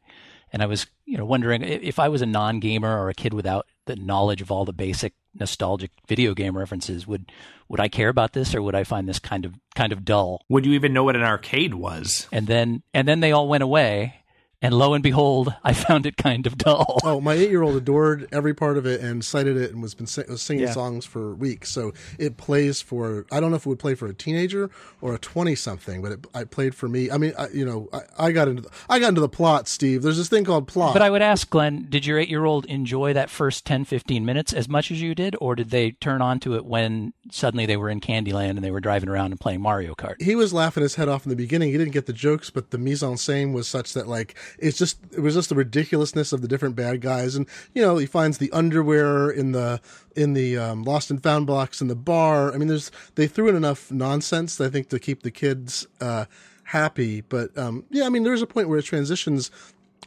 And 0.52 0.62
I 0.62 0.66
was, 0.66 0.86
you 1.06 1.16
know, 1.16 1.24
wondering 1.24 1.62
if 1.62 1.98
I 1.98 2.10
was 2.10 2.20
a 2.20 2.26
non-gamer 2.26 2.98
or 2.98 3.08
a 3.08 3.14
kid 3.14 3.32
without 3.32 3.66
the 3.86 3.96
knowledge 3.96 4.42
of 4.42 4.50
all 4.50 4.66
the 4.66 4.72
basic 4.74 5.14
nostalgic 5.34 5.90
video 6.06 6.34
game 6.34 6.58
references, 6.58 7.06
would 7.06 7.32
would 7.68 7.80
I 7.80 7.88
care 7.88 8.10
about 8.10 8.34
this 8.34 8.54
or 8.54 8.60
would 8.60 8.74
I 8.74 8.84
find 8.84 9.08
this 9.08 9.18
kind 9.18 9.46
of 9.46 9.54
kind 9.74 9.92
of 9.92 10.04
dull? 10.04 10.44
Would 10.50 10.66
you 10.66 10.72
even 10.72 10.92
know 10.92 11.04
what 11.04 11.16
an 11.16 11.22
arcade 11.22 11.74
was? 11.74 12.28
And 12.30 12.46
then 12.46 12.82
and 12.92 13.08
then 13.08 13.20
they 13.20 13.32
all 13.32 13.48
went 13.48 13.62
away 13.62 14.21
and 14.62 14.72
lo 14.74 14.94
and 14.94 15.02
behold, 15.02 15.54
I 15.64 15.72
found 15.74 16.06
it 16.06 16.16
kind 16.16 16.46
of 16.46 16.56
dull. 16.56 16.98
Oh, 17.04 17.20
my 17.20 17.34
eight-year-old 17.42 17.76
adored 17.76 18.28
every 18.32 18.54
part 18.54 18.78
of 18.78 18.86
it 18.86 19.00
and 19.00 19.24
cited 19.24 19.56
it 19.56 19.72
and 19.72 19.82
was 19.82 19.94
been 19.94 20.06
sing- 20.06 20.24
was 20.28 20.40
singing 20.40 20.64
Yeah. 20.64 20.72
songs 20.72 21.04
for 21.04 21.34
weeks. 21.34 21.70
So 21.70 21.92
it 22.18 22.36
plays 22.36 22.80
for 22.80 23.26
I 23.32 23.40
don't 23.40 23.50
know 23.50 23.56
if 23.56 23.66
it 23.66 23.68
would 23.68 23.78
play 23.78 23.94
for 23.94 24.06
a 24.06 24.14
teenager 24.14 24.70
or 25.00 25.14
a 25.14 25.18
twenty-something, 25.18 26.00
but 26.00 26.12
it, 26.12 26.26
I 26.34 26.44
played 26.44 26.74
for 26.74 26.88
me. 26.88 27.10
I 27.10 27.18
mean, 27.18 27.32
I, 27.38 27.48
you 27.48 27.64
know, 27.64 27.88
I, 27.92 28.26
I 28.28 28.32
got 28.32 28.48
into 28.48 28.62
the, 28.62 28.70
I 28.88 28.98
got 28.98 29.08
into 29.10 29.20
the 29.20 29.28
plot. 29.28 29.66
Steve, 29.68 30.02
there's 30.02 30.16
this 30.16 30.28
thing 30.28 30.44
called 30.44 30.68
plot. 30.68 30.92
But 30.92 31.02
I 31.02 31.10
would 31.10 31.22
ask 31.22 31.48
Glenn, 31.50 31.86
did 31.88 32.06
your 32.06 32.18
eight 32.18 32.28
year 32.28 32.44
old 32.44 32.64
enjoy 32.66 33.12
that 33.12 33.28
first 33.30 33.64
10, 33.66 33.84
15 33.84 34.24
minutes 34.24 34.52
as 34.52 34.68
much 34.68 34.90
as 34.90 35.02
you 35.02 35.14
did? 35.14 35.34
Or 35.40 35.54
did 35.56 35.70
they 35.70 35.90
turn 35.92 36.22
on 36.22 36.38
to 36.40 36.54
it 36.54 36.64
when 36.64 37.12
suddenly 37.30 37.66
they 37.66 37.76
were 37.76 37.90
in 37.90 38.00
Candyland 38.00 38.50
and 38.50 38.62
they 38.64 38.70
were 38.70 38.80
driving 38.80 39.08
around 39.08 39.32
and 39.32 39.40
playing 39.40 39.60
Mario 39.60 39.94
Kart? 39.94 40.20
he 40.22 40.36
was 40.36 40.52
laughing 40.52 40.82
his 40.82 40.94
head 40.94 41.08
off 41.08 41.24
in 41.26 41.30
the 41.30 41.36
beginning. 41.36 41.70
He 41.72 41.78
didn't 41.78 41.92
get 41.92 42.06
the 42.06 42.12
jokes, 42.12 42.50
but 42.50 42.70
the 42.70 42.78
mise 42.78 43.02
en 43.02 43.14
scène 43.14 43.52
was 43.52 43.66
such 43.66 43.92
that 43.94 44.06
like 44.06 44.36
it's 44.58 44.78
just 44.78 44.98
it 45.12 45.20
was 45.20 45.34
just 45.34 45.48
the 45.48 45.54
ridiculousness 45.54 46.32
of 46.32 46.42
the 46.42 46.48
different 46.48 46.76
bad 46.76 47.00
guys, 47.00 47.34
and 47.34 47.46
you 47.74 47.82
know 47.82 47.96
he 47.96 48.06
finds 48.06 48.38
the 48.38 48.50
underwear 48.52 49.30
in 49.30 49.52
the 49.52 49.80
in 50.16 50.34
the 50.34 50.58
um, 50.58 50.82
lost 50.82 51.10
and 51.10 51.22
found 51.22 51.46
box 51.46 51.80
in 51.80 51.88
the 51.88 51.96
bar. 51.96 52.52
I 52.52 52.58
mean, 52.58 52.68
there's 52.68 52.90
they 53.14 53.26
threw 53.26 53.48
in 53.48 53.56
enough 53.56 53.90
nonsense 53.90 54.60
I 54.60 54.68
think 54.68 54.88
to 54.90 54.98
keep 54.98 55.22
the 55.22 55.30
kids 55.30 55.86
uh, 56.00 56.26
happy. 56.64 57.20
But 57.20 57.56
um, 57.56 57.84
yeah, 57.90 58.04
I 58.04 58.08
mean, 58.08 58.24
there's 58.24 58.42
a 58.42 58.46
point 58.46 58.68
where 58.68 58.78
it 58.78 58.84
transitions 58.84 59.50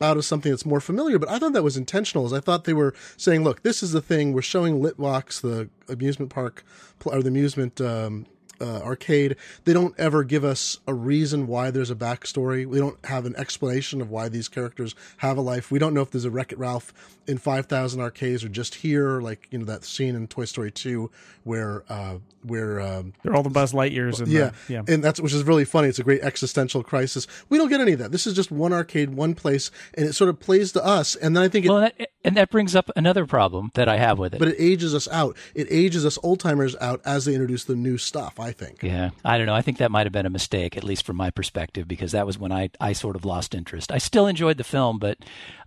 out 0.01 0.17
of 0.17 0.25
something 0.25 0.51
that's 0.51 0.65
more 0.65 0.81
familiar, 0.81 1.17
but 1.17 1.29
I 1.29 1.39
thought 1.39 1.53
that 1.53 1.63
was 1.63 1.77
intentional. 1.77 2.25
As 2.25 2.33
I 2.33 2.41
thought 2.41 2.65
they 2.65 2.73
were 2.73 2.93
saying, 3.17 3.43
"Look, 3.43 3.63
this 3.63 3.81
is 3.81 3.91
the 3.91 4.01
thing. 4.01 4.33
We're 4.33 4.41
showing 4.41 4.81
Litwak's, 4.81 5.39
the 5.39 5.69
amusement 5.87 6.31
park 6.31 6.63
or 7.05 7.21
the 7.21 7.29
amusement 7.29 7.79
um, 7.79 8.25
uh, 8.61 8.81
arcade. 8.81 9.35
They 9.63 9.73
don't 9.73 9.97
ever 9.97 10.23
give 10.23 10.43
us 10.43 10.79
a 10.87 10.93
reason 10.93 11.47
why 11.47 11.71
there's 11.71 11.91
a 11.91 11.95
backstory. 11.95 12.65
We 12.65 12.79
don't 12.79 13.03
have 13.05 13.25
an 13.25 13.35
explanation 13.35 14.01
of 14.01 14.09
why 14.09 14.29
these 14.29 14.47
characters 14.47 14.95
have 15.17 15.37
a 15.37 15.41
life. 15.41 15.71
We 15.71 15.79
don't 15.79 15.93
know 15.93 16.01
if 16.01 16.11
there's 16.11 16.25
a 16.25 16.31
Wreck 16.31 16.51
It 16.51 16.59
Ralph 16.59 16.93
in 17.27 17.37
five 17.37 17.65
thousand 17.65 18.01
arcades 18.01 18.43
or 18.43 18.49
just 18.49 18.75
here, 18.75 19.21
like 19.21 19.47
you 19.51 19.59
know 19.59 19.65
that 19.65 19.83
scene 19.83 20.15
in 20.15 20.27
Toy 20.27 20.45
Story 20.45 20.71
two 20.71 21.11
where 21.43 21.83
uh, 21.89 22.17
where 22.43 22.81
um, 22.81 23.13
they're 23.23 23.35
all 23.35 23.43
the 23.43 23.49
Buzz 23.49 23.71
Lightyears. 23.71 24.19
And 24.19 24.27
yeah, 24.27 24.51
the, 24.67 24.73
yeah. 24.73 24.81
and 24.87 25.03
that's 25.03 25.19
which 25.19 25.33
is 25.33 25.43
really 25.43 25.65
funny. 25.65 25.87
It's 25.87 25.99
a 25.99 26.03
great 26.03 26.21
existential 26.21 26.83
crisis. 26.83 27.27
We 27.49 27.57
don't 27.57 27.69
get 27.69 27.81
any 27.81 27.93
of 27.93 27.99
that. 27.99 28.11
This 28.11 28.27
is 28.27 28.33
just 28.33 28.51
one 28.51 28.73
arcade, 28.73 29.11
one 29.11 29.35
place, 29.35 29.71
and 29.93 30.07
it 30.07 30.13
sort 30.13 30.29
of 30.29 30.39
plays 30.39 30.71
to 30.73 30.83
us. 30.83 31.15
And 31.15 31.35
then 31.35 31.43
I 31.43 31.47
think 31.47 31.65
it, 31.65 31.69
Well, 31.69 31.81
that, 31.81 32.09
and 32.23 32.35
that 32.35 32.49
brings 32.49 32.75
up 32.75 32.89
another 32.95 33.25
problem 33.25 33.71
that 33.75 33.87
I 33.87 33.97
have 33.97 34.17
with 34.17 34.33
it. 34.33 34.39
but 34.39 34.49
it 34.49 34.55
ages 34.57 34.95
us 34.95 35.07
out. 35.09 35.37
It 35.53 35.67
ages 35.69 36.05
us 36.05 36.17
old 36.23 36.39
timers 36.39 36.75
out 36.81 37.01
as 37.05 37.25
they 37.25 37.33
introduce 37.33 37.63
the 37.63 37.75
new 37.75 37.97
stuff. 37.97 38.39
I 38.39 38.51
think. 38.51 38.81
yeah, 38.81 39.11
I 39.23 39.37
don't 39.37 39.45
know. 39.45 39.55
I 39.55 39.61
think 39.61 39.77
that 39.77 39.91
might 39.91 40.05
have 40.05 40.13
been 40.13 40.25
a 40.25 40.31
mistake, 40.31 40.75
at 40.75 40.83
least 40.83 41.05
from 41.05 41.15
my 41.15 41.29
perspective, 41.29 41.87
because 41.87 42.11
that 42.13 42.25
was 42.25 42.39
when 42.39 42.51
I, 42.51 42.71
I 42.81 42.93
sort 42.93 43.15
of 43.15 43.23
lost 43.23 43.53
interest. 43.53 43.91
I 43.91 43.99
still 43.99 44.27
enjoyed 44.27 44.57
the 44.57 44.63
film, 44.63 44.97
but 44.97 45.19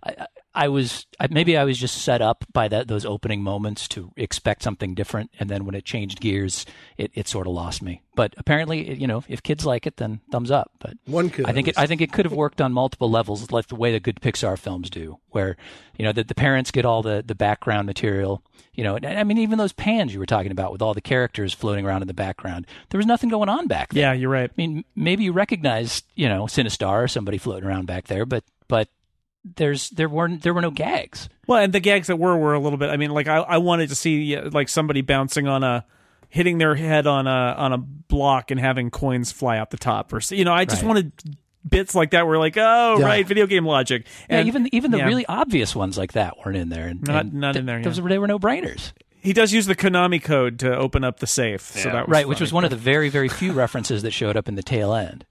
I, 0.03 0.27
I- 0.55 0.65
I 0.65 0.67
was 0.67 1.05
maybe 1.29 1.55
I 1.57 1.63
was 1.63 1.77
just 1.77 1.99
set 2.01 2.21
up 2.21 2.43
by 2.53 2.67
that 2.67 2.87
those 2.87 3.05
opening 3.05 3.41
moments 3.43 3.87
to 3.89 4.11
expect 4.17 4.63
something 4.63 4.93
different, 4.95 5.31
and 5.39 5.49
then 5.49 5.65
when 5.65 5.75
it 5.75 5.85
changed 5.85 6.19
gears, 6.19 6.65
it, 6.97 7.11
it 7.13 7.27
sort 7.27 7.47
of 7.47 7.53
lost 7.53 7.81
me. 7.81 8.01
But 8.15 8.33
apparently, 8.37 8.93
you 8.95 9.07
know, 9.07 9.23
if 9.29 9.41
kids 9.43 9.65
like 9.65 9.87
it, 9.87 9.97
then 9.97 10.19
thumbs 10.31 10.51
up. 10.51 10.71
But 10.79 10.97
One 11.05 11.29
kid, 11.29 11.45
I 11.45 11.53
think 11.53 11.67
it, 11.69 11.77
I 11.77 11.85
think 11.87 12.01
it 12.01 12.11
could 12.11 12.25
have 12.25 12.33
worked 12.33 12.59
on 12.61 12.73
multiple 12.73 13.09
levels, 13.09 13.51
like 13.51 13.67
the 13.67 13.75
way 13.75 13.91
the 13.91 13.99
good 13.99 14.19
Pixar 14.21 14.57
films 14.57 14.89
do, 14.89 15.19
where 15.29 15.55
you 15.97 16.03
know 16.05 16.11
that 16.11 16.27
the 16.27 16.35
parents 16.35 16.71
get 16.71 16.85
all 16.85 17.01
the 17.01 17.23
the 17.25 17.35
background 17.35 17.85
material. 17.85 18.43
You 18.73 18.83
know, 18.83 18.95
and, 18.95 19.05
I 19.05 19.23
mean, 19.25 19.37
even 19.39 19.57
those 19.57 19.73
pans 19.73 20.13
you 20.13 20.19
were 20.19 20.25
talking 20.25 20.51
about 20.51 20.71
with 20.71 20.81
all 20.81 20.93
the 20.93 21.01
characters 21.01 21.53
floating 21.53 21.85
around 21.85 22.01
in 22.01 22.07
the 22.07 22.13
background, 22.13 22.65
there 22.89 22.97
was 22.97 23.05
nothing 23.05 23.29
going 23.29 23.49
on 23.49 23.67
back 23.67 23.91
there. 23.93 24.03
yeah, 24.03 24.13
you're 24.13 24.29
right. 24.29 24.49
I 24.49 24.53
mean, 24.55 24.85
maybe 24.95 25.23
you 25.25 25.33
recognized, 25.33 26.05
you 26.15 26.29
know, 26.29 26.45
Sinistar 26.45 27.03
or 27.03 27.07
somebody 27.09 27.37
floating 27.37 27.67
around 27.67 27.87
back 27.87 28.07
there, 28.07 28.25
but 28.25 28.43
but 28.69 28.87
there's 29.43 29.89
there 29.91 30.09
weren't 30.09 30.41
there 30.43 30.53
were 30.53 30.61
no 30.61 30.71
gags. 30.71 31.29
Well, 31.47 31.61
and 31.63 31.73
the 31.73 31.79
gags 31.79 32.07
that 32.07 32.17
were 32.17 32.37
were 32.37 32.53
a 32.53 32.59
little 32.59 32.77
bit. 32.77 32.89
I 32.89 32.97
mean, 32.97 33.11
like 33.11 33.27
I, 33.27 33.37
I 33.37 33.57
wanted 33.57 33.89
to 33.89 33.95
see 33.95 34.39
like 34.39 34.69
somebody 34.69 35.01
bouncing 35.01 35.47
on 35.47 35.63
a, 35.63 35.85
hitting 36.29 36.57
their 36.57 36.75
head 36.75 37.07
on 37.07 37.25
a 37.27 37.55
on 37.57 37.73
a 37.73 37.77
block 37.77 38.51
and 38.51 38.59
having 38.59 38.91
coins 38.91 39.31
fly 39.31 39.57
out 39.57 39.69
the 39.71 39.77
top, 39.77 40.11
or 40.13 40.19
you 40.29 40.45
know, 40.45 40.53
I 40.53 40.65
just 40.65 40.81
Right. 40.83 40.87
wanted 40.87 41.11
bits 41.67 41.93
like 41.95 42.11
that 42.11 42.25
were 42.27 42.37
like, 42.37 42.55
oh 42.57 42.97
Yeah. 42.99 43.05
right, 43.05 43.27
video 43.27 43.45
game 43.47 43.65
logic. 43.65 44.05
Yeah, 44.29 44.39
And- 44.39 44.47
even 44.47 44.69
even 44.75 44.91
the 44.91 44.99
yeah. 44.99 45.05
really 45.05 45.25
obvious 45.25 45.75
ones 45.75 45.97
like 45.97 46.13
that 46.13 46.35
weren't 46.43 46.57
in 46.57 46.69
there. 46.69 46.87
And, 46.87 47.01
Not- 47.03 47.25
and 47.25 47.33
not 47.35 47.55
in 47.55 47.65
there, 47.65 47.81
Those 47.81 47.99
were, 47.99 48.09
they 48.09 48.17
were 48.19 48.27
no 48.27 48.39
brainers. 48.39 48.93
he 49.21 49.33
does 49.33 49.51
use 49.51 49.65
the 49.65 49.75
Konami 49.75 50.23
code 50.23 50.59
to 50.59 50.75
open 50.75 51.03
up 51.03 51.19
the 51.19 51.27
safe. 51.27 51.61
So 51.61 51.89
that 51.89 52.07
was 52.07 52.13
Right, 52.13 52.27
which 52.27 52.39
was 52.39 52.53
one 52.53 52.63
of 52.63 52.69
the 52.69 52.75
very, 52.77 53.09
very 53.09 53.27
few 53.29 53.51
references 53.53 54.03
that 54.03 54.11
showed 54.11 54.37
up 54.37 54.47
in 54.47 54.55
the 54.55 54.63
tail 54.63 54.93
end. 54.93 55.25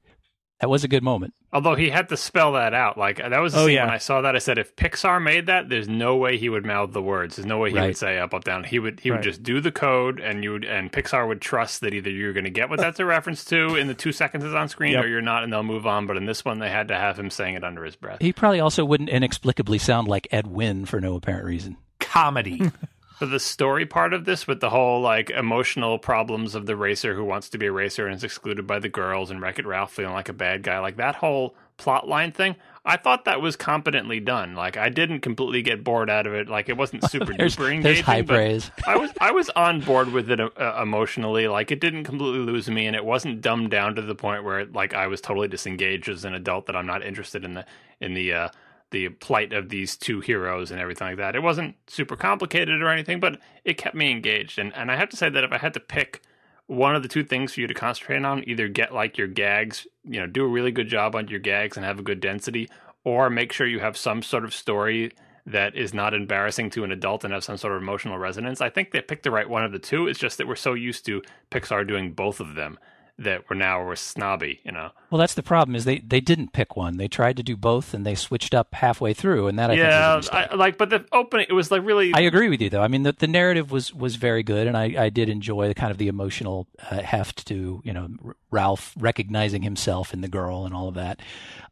That 0.60 0.68
was 0.68 0.82
a 0.82 0.88
good 0.88 1.04
moment. 1.04 1.34
Although 1.52 1.76
he 1.76 1.88
had 1.88 2.08
to 2.08 2.16
spell 2.16 2.52
that 2.54 2.74
out. 2.74 2.98
Like 2.98 3.18
that 3.18 3.38
was 3.38 3.52
the 3.52 3.60
Oh, 3.60 3.66
scene 3.66 3.76
yeah. 3.76 3.84
when 3.84 3.94
I 3.94 3.98
saw 3.98 4.22
that 4.22 4.34
I 4.34 4.38
said 4.40 4.58
if 4.58 4.74
Pixar 4.74 5.22
made 5.22 5.46
that, 5.46 5.68
there's 5.68 5.88
no 5.88 6.16
way 6.16 6.36
he 6.36 6.48
would 6.48 6.66
mouth 6.66 6.92
the 6.92 7.00
words. 7.00 7.36
There's 7.36 7.46
no 7.46 7.58
way 7.58 7.70
he 7.70 7.76
Right. 7.76 7.86
would 7.86 7.96
say 7.96 8.18
up 8.18 8.34
up 8.34 8.42
down. 8.42 8.64
He 8.64 8.78
would 8.80 8.98
he 9.00 9.10
Right. 9.10 9.18
would 9.18 9.22
just 9.22 9.42
do 9.44 9.60
the 9.60 9.70
code 9.70 10.18
and 10.18 10.42
you 10.42 10.50
would 10.52 10.64
and 10.64 10.90
Pixar 10.92 11.28
would 11.28 11.40
trust 11.40 11.80
that 11.82 11.94
either 11.94 12.10
you're 12.10 12.32
gonna 12.32 12.50
get 12.50 12.68
what 12.68 12.80
that's 12.80 12.98
a 12.98 13.04
reference 13.04 13.44
to 13.46 13.76
in 13.76 13.86
the 13.86 13.94
two 13.94 14.10
seconds 14.12 14.44
it's 14.44 14.52
on 14.54 14.68
screen 14.68 14.92
Yep. 14.92 15.04
or 15.04 15.08
you're 15.08 15.22
not 15.22 15.44
and 15.44 15.52
they'll 15.52 15.62
move 15.62 15.86
on. 15.86 16.06
But 16.06 16.16
in 16.16 16.26
this 16.26 16.44
one 16.44 16.58
they 16.58 16.70
had 16.70 16.88
to 16.88 16.96
have 16.96 17.16
him 17.18 17.30
saying 17.30 17.54
it 17.54 17.62
under 17.64 17.84
his 17.84 17.94
breath. 17.94 18.18
He 18.20 18.32
probably 18.32 18.58
also 18.60 18.84
wouldn't 18.84 19.10
inexplicably 19.10 19.78
sound 19.78 20.08
like 20.08 20.26
Ed 20.32 20.48
Wynn 20.48 20.86
for 20.86 21.00
no 21.00 21.14
apparent 21.14 21.44
reason. 21.46 21.76
Comedy. 22.00 22.60
For 23.18 23.26
the 23.26 23.40
story 23.40 23.84
part 23.84 24.12
of 24.12 24.24
this, 24.26 24.46
with 24.46 24.60
the 24.60 24.70
whole 24.70 25.00
like 25.00 25.30
emotional 25.30 25.98
problems 25.98 26.54
of 26.54 26.66
the 26.66 26.76
racer 26.76 27.14
who 27.14 27.24
wants 27.24 27.48
to 27.48 27.58
be 27.58 27.66
a 27.66 27.72
racer 27.72 28.06
and 28.06 28.14
is 28.14 28.22
excluded 28.22 28.66
by 28.66 28.78
the 28.78 28.88
girls, 28.88 29.30
and 29.32 29.40
Wreck 29.40 29.58
It 29.58 29.66
Ralph 29.66 29.92
feeling 29.92 30.12
like 30.14 30.28
a 30.28 30.32
bad 30.32 30.62
guy, 30.62 30.78
like 30.78 30.96
that 30.98 31.16
whole 31.16 31.56
plot 31.78 32.08
line 32.08 32.30
thing, 32.32 32.54
I 32.84 32.96
thought 32.96 33.24
that 33.24 33.40
was 33.40 33.56
competently 33.56 34.20
done. 34.20 34.54
Like 34.54 34.76
I 34.76 34.88
didn't 34.88 35.20
completely 35.20 35.62
get 35.62 35.82
bored 35.82 36.08
out 36.08 36.26
of 36.28 36.34
it. 36.34 36.48
Like 36.48 36.68
it 36.68 36.76
wasn't 36.76 37.04
super 37.10 37.34
There's, 37.36 37.56
duper 37.56 37.72
engaging. 37.72 37.82
there's 37.82 38.00
high 38.00 38.22
praise. 38.22 38.70
I 38.86 38.96
was 38.96 39.10
I 39.20 39.32
was 39.32 39.50
on 39.50 39.80
board 39.84 40.12
with 40.12 40.30
it 40.30 40.38
uh, 40.40 40.78
emotionally. 40.80 41.48
Like 41.48 41.72
it 41.72 41.80
didn't 41.80 42.04
completely 42.04 42.40
lose 42.40 42.70
me, 42.70 42.86
and 42.86 42.94
it 42.94 43.04
wasn't 43.04 43.40
dumbed 43.40 43.70
down 43.72 43.96
to 43.96 44.02
the 44.02 44.14
point 44.14 44.44
where 44.44 44.64
like 44.66 44.94
I 44.94 45.08
was 45.08 45.20
totally 45.20 45.48
disengaged 45.48 46.08
as 46.08 46.24
an 46.24 46.34
adult 46.34 46.66
that 46.66 46.76
I'm 46.76 46.86
not 46.86 47.04
interested 47.04 47.44
in 47.44 47.54
the 47.54 47.66
in 48.00 48.14
the 48.14 48.32
uh, 48.32 48.48
the 48.90 49.08
plight 49.08 49.52
of 49.52 49.68
these 49.68 49.96
two 49.96 50.20
heroes 50.20 50.70
and 50.70 50.80
everything 50.80 51.08
like 51.08 51.16
that. 51.18 51.36
It 51.36 51.42
wasn't 51.42 51.76
super 51.86 52.16
complicated 52.16 52.82
or 52.82 52.88
anything, 52.88 53.20
but 53.20 53.38
it 53.64 53.78
kept 53.78 53.94
me 53.94 54.10
engaged. 54.10 54.58
And 54.58 54.74
and 54.74 54.90
I 54.90 54.96
have 54.96 55.10
to 55.10 55.16
say 55.16 55.28
that 55.28 55.44
if 55.44 55.52
I 55.52 55.58
had 55.58 55.74
to 55.74 55.80
pick 55.80 56.22
one 56.66 56.94
of 56.94 57.02
the 57.02 57.08
two 57.08 57.24
things 57.24 57.54
for 57.54 57.60
you 57.60 57.66
to 57.66 57.74
concentrate 57.74 58.24
on, 58.24 58.48
either 58.48 58.68
get 58.68 58.94
like 58.94 59.16
your 59.16 59.26
gags, 59.26 59.86
you 60.04 60.20
know, 60.20 60.26
do 60.26 60.44
a 60.44 60.48
really 60.48 60.70
good 60.70 60.88
job 60.88 61.14
on 61.14 61.28
your 61.28 61.40
gags 61.40 61.76
and 61.76 61.84
have 61.84 61.98
a 61.98 62.02
good 62.02 62.20
density, 62.20 62.68
or 63.04 63.30
make 63.30 63.52
sure 63.52 63.66
you 63.66 63.80
have 63.80 63.96
some 63.96 64.22
sort 64.22 64.44
of 64.44 64.54
story 64.54 65.12
that 65.46 65.74
is 65.74 65.94
not 65.94 66.12
embarrassing 66.12 66.68
to 66.68 66.84
an 66.84 66.92
adult 66.92 67.24
and 67.24 67.32
have 67.32 67.42
some 67.42 67.56
sort 67.56 67.74
of 67.74 67.80
emotional 67.80 68.18
resonance. 68.18 68.60
I 68.60 68.68
think 68.68 68.90
they 68.90 69.00
picked 69.00 69.22
the 69.22 69.30
right 69.30 69.48
one 69.48 69.64
of 69.64 69.72
the 69.72 69.78
two. 69.78 70.06
It's 70.06 70.18
just 70.18 70.36
that 70.36 70.46
we're 70.46 70.56
so 70.56 70.74
used 70.74 71.06
to 71.06 71.22
Pixar 71.50 71.88
doing 71.88 72.12
both 72.12 72.38
of 72.38 72.54
them 72.54 72.78
that 73.20 73.50
we're 73.50 73.56
now 73.56 73.84
we're 73.84 73.96
snobby, 73.96 74.60
you 74.64 74.70
know. 74.70 74.90
Well, 75.10 75.18
that's 75.18 75.34
the 75.34 75.42
problem 75.42 75.74
is 75.74 75.84
they, 75.84 75.98
they 75.98 76.20
didn't 76.20 76.52
pick 76.52 76.76
one. 76.76 76.98
They 76.98 77.08
tried 77.08 77.36
to 77.38 77.42
do 77.42 77.56
both 77.56 77.92
and 77.92 78.06
they 78.06 78.14
switched 78.14 78.54
up 78.54 78.74
halfway 78.74 79.12
through, 79.12 79.48
and 79.48 79.58
that 79.58 79.70
I 79.70 79.74
think 79.74 79.86
was 79.86 80.28
a 80.28 80.32
yeah. 80.32 80.48
I, 80.50 80.54
like, 80.54 80.78
but 80.78 80.90
the 80.90 81.04
opening 81.12 81.46
it 81.48 81.52
was 81.52 81.70
like 81.70 81.84
really. 81.84 82.12
I 82.14 82.20
agree 82.20 82.48
with 82.48 82.60
you, 82.60 82.70
though. 82.70 82.82
I 82.82 82.88
mean, 82.88 83.02
the, 83.02 83.12
the 83.12 83.26
narrative 83.26 83.72
was, 83.72 83.92
was 83.92 84.16
very 84.16 84.42
good, 84.44 84.68
and 84.68 84.76
I, 84.76 84.94
I 84.96 85.08
did 85.08 85.28
enjoy 85.28 85.66
the 85.66 85.74
kind 85.74 85.90
of 85.90 85.98
the 85.98 86.06
emotional 86.08 86.68
uh, 86.90 87.02
heft 87.02 87.46
to 87.48 87.82
you 87.84 87.92
know 87.92 88.08
R- 88.24 88.36
Ralph 88.52 88.94
recognizing 88.98 89.62
himself 89.62 90.14
in 90.14 90.20
the 90.20 90.28
girl 90.28 90.64
and 90.64 90.72
all 90.72 90.86
of 90.88 90.94
that. 90.94 91.20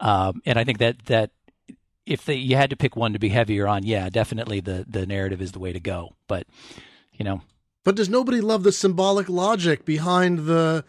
Um, 0.00 0.42
and 0.44 0.59
I 0.59 0.64
think 0.64 0.78
that 0.78 1.06
that 1.06 1.30
if 2.06 2.24
they, 2.24 2.35
you 2.35 2.56
had 2.56 2.70
to 2.70 2.76
pick 2.76 2.96
one 2.96 3.12
to 3.12 3.18
be 3.18 3.28
heavier 3.28 3.68
on, 3.68 3.85
yeah, 3.85 4.09
definitely 4.09 4.59
the 4.61 4.85
the 4.88 5.06
narrative 5.06 5.40
is 5.40 5.52
the 5.52 5.61
way 5.61 5.72
to 5.72 5.80
go. 5.80 6.16
But 6.26 6.46
you 7.12 7.24
know, 7.24 7.42
But 7.85 7.94
does 7.94 8.09
nobody 8.09 8.40
love 8.40 8.64
the 8.64 8.72
symbolic 8.72 9.28
logic 9.28 9.85
behind 9.85 10.46
the 10.46 10.85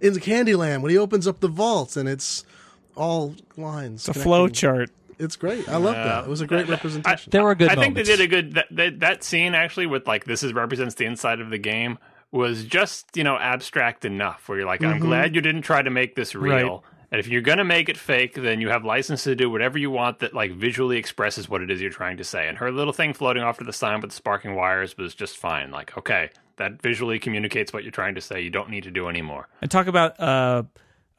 in 0.00 0.12
the 0.12 0.20
Candyland 0.20 0.82
when 0.82 0.90
he 0.90 0.98
opens 0.98 1.26
up 1.26 1.40
the 1.40 1.48
vault 1.48 1.96
and 1.96 2.08
it's 2.08 2.44
all 2.96 3.34
lines? 3.56 4.08
It's 4.08 4.16
a 4.16 4.20
flow 4.20 4.48
chart. 4.48 4.90
It's 5.18 5.36
great. 5.36 5.68
I 5.68 5.76
love 5.76 5.94
Yeah. 5.94 6.04
that. 6.04 6.24
It 6.24 6.30
was 6.30 6.40
a 6.40 6.46
great 6.46 6.68
representation. 6.68 7.30
there 7.30 7.44
were 7.44 7.54
good. 7.54 7.70
I 7.70 7.76
think 7.76 7.94
they 7.94 8.02
did 8.02 8.20
a 8.20 8.26
good 8.26 8.54
that, 8.54 8.66
that 8.70 9.00
that 9.00 9.24
scene 9.24 9.54
actually 9.54 9.86
with 9.86 10.06
like 10.06 10.24
this 10.24 10.42
is 10.42 10.52
represents 10.52 10.94
the 10.96 11.04
inside 11.04 11.40
of 11.40 11.50
the 11.50 11.58
game 11.58 11.98
was 12.32 12.64
just 12.64 13.16
you 13.16 13.22
know 13.22 13.36
abstract 13.36 14.04
enough 14.04 14.48
where 14.48 14.58
you're 14.58 14.66
like 14.66 14.82
I'm 14.82 14.94
mm-hmm. 14.94 15.06
glad 15.06 15.34
you 15.34 15.40
didn't 15.40 15.62
try 15.62 15.82
to 15.82 15.90
make 15.90 16.16
this 16.16 16.34
real. 16.34 16.52
Right. 16.52 16.80
And 17.12 17.20
if 17.20 17.28
you're 17.28 17.42
gonna 17.42 17.64
make 17.64 17.88
it 17.88 17.96
fake, 17.96 18.34
then 18.34 18.60
you 18.60 18.70
have 18.70 18.84
license 18.84 19.22
to 19.22 19.36
do 19.36 19.48
whatever 19.48 19.78
you 19.78 19.88
want 19.88 20.18
that 20.18 20.34
like 20.34 20.52
visually 20.52 20.96
expresses 20.96 21.48
what 21.48 21.62
it 21.62 21.70
is 21.70 21.80
you're 21.80 21.90
trying 21.90 22.16
to 22.16 22.24
say. 22.24 22.48
And 22.48 22.58
her 22.58 22.72
little 22.72 22.92
thing 22.92 23.12
floating 23.12 23.44
off 23.44 23.58
to 23.58 23.64
the 23.64 23.72
sign 23.72 24.00
with 24.00 24.10
the 24.10 24.16
sparking 24.16 24.56
wires 24.56 24.98
was 24.98 25.14
just 25.14 25.36
fine. 25.36 25.70
Like 25.70 25.96
okay, 25.96 26.30
that 26.56 26.80
visually 26.82 27.18
communicates 27.18 27.72
what 27.72 27.82
you're 27.82 27.92
trying 27.92 28.14
to 28.14 28.20
say. 28.20 28.40
You 28.40 28.50
don't 28.50 28.70
need 28.70 28.84
to 28.84 28.90
do 28.90 29.08
any 29.08 29.22
more. 29.22 29.48
And 29.60 29.70
talk 29.70 29.86
about 29.86 30.18
uh, 30.20 30.64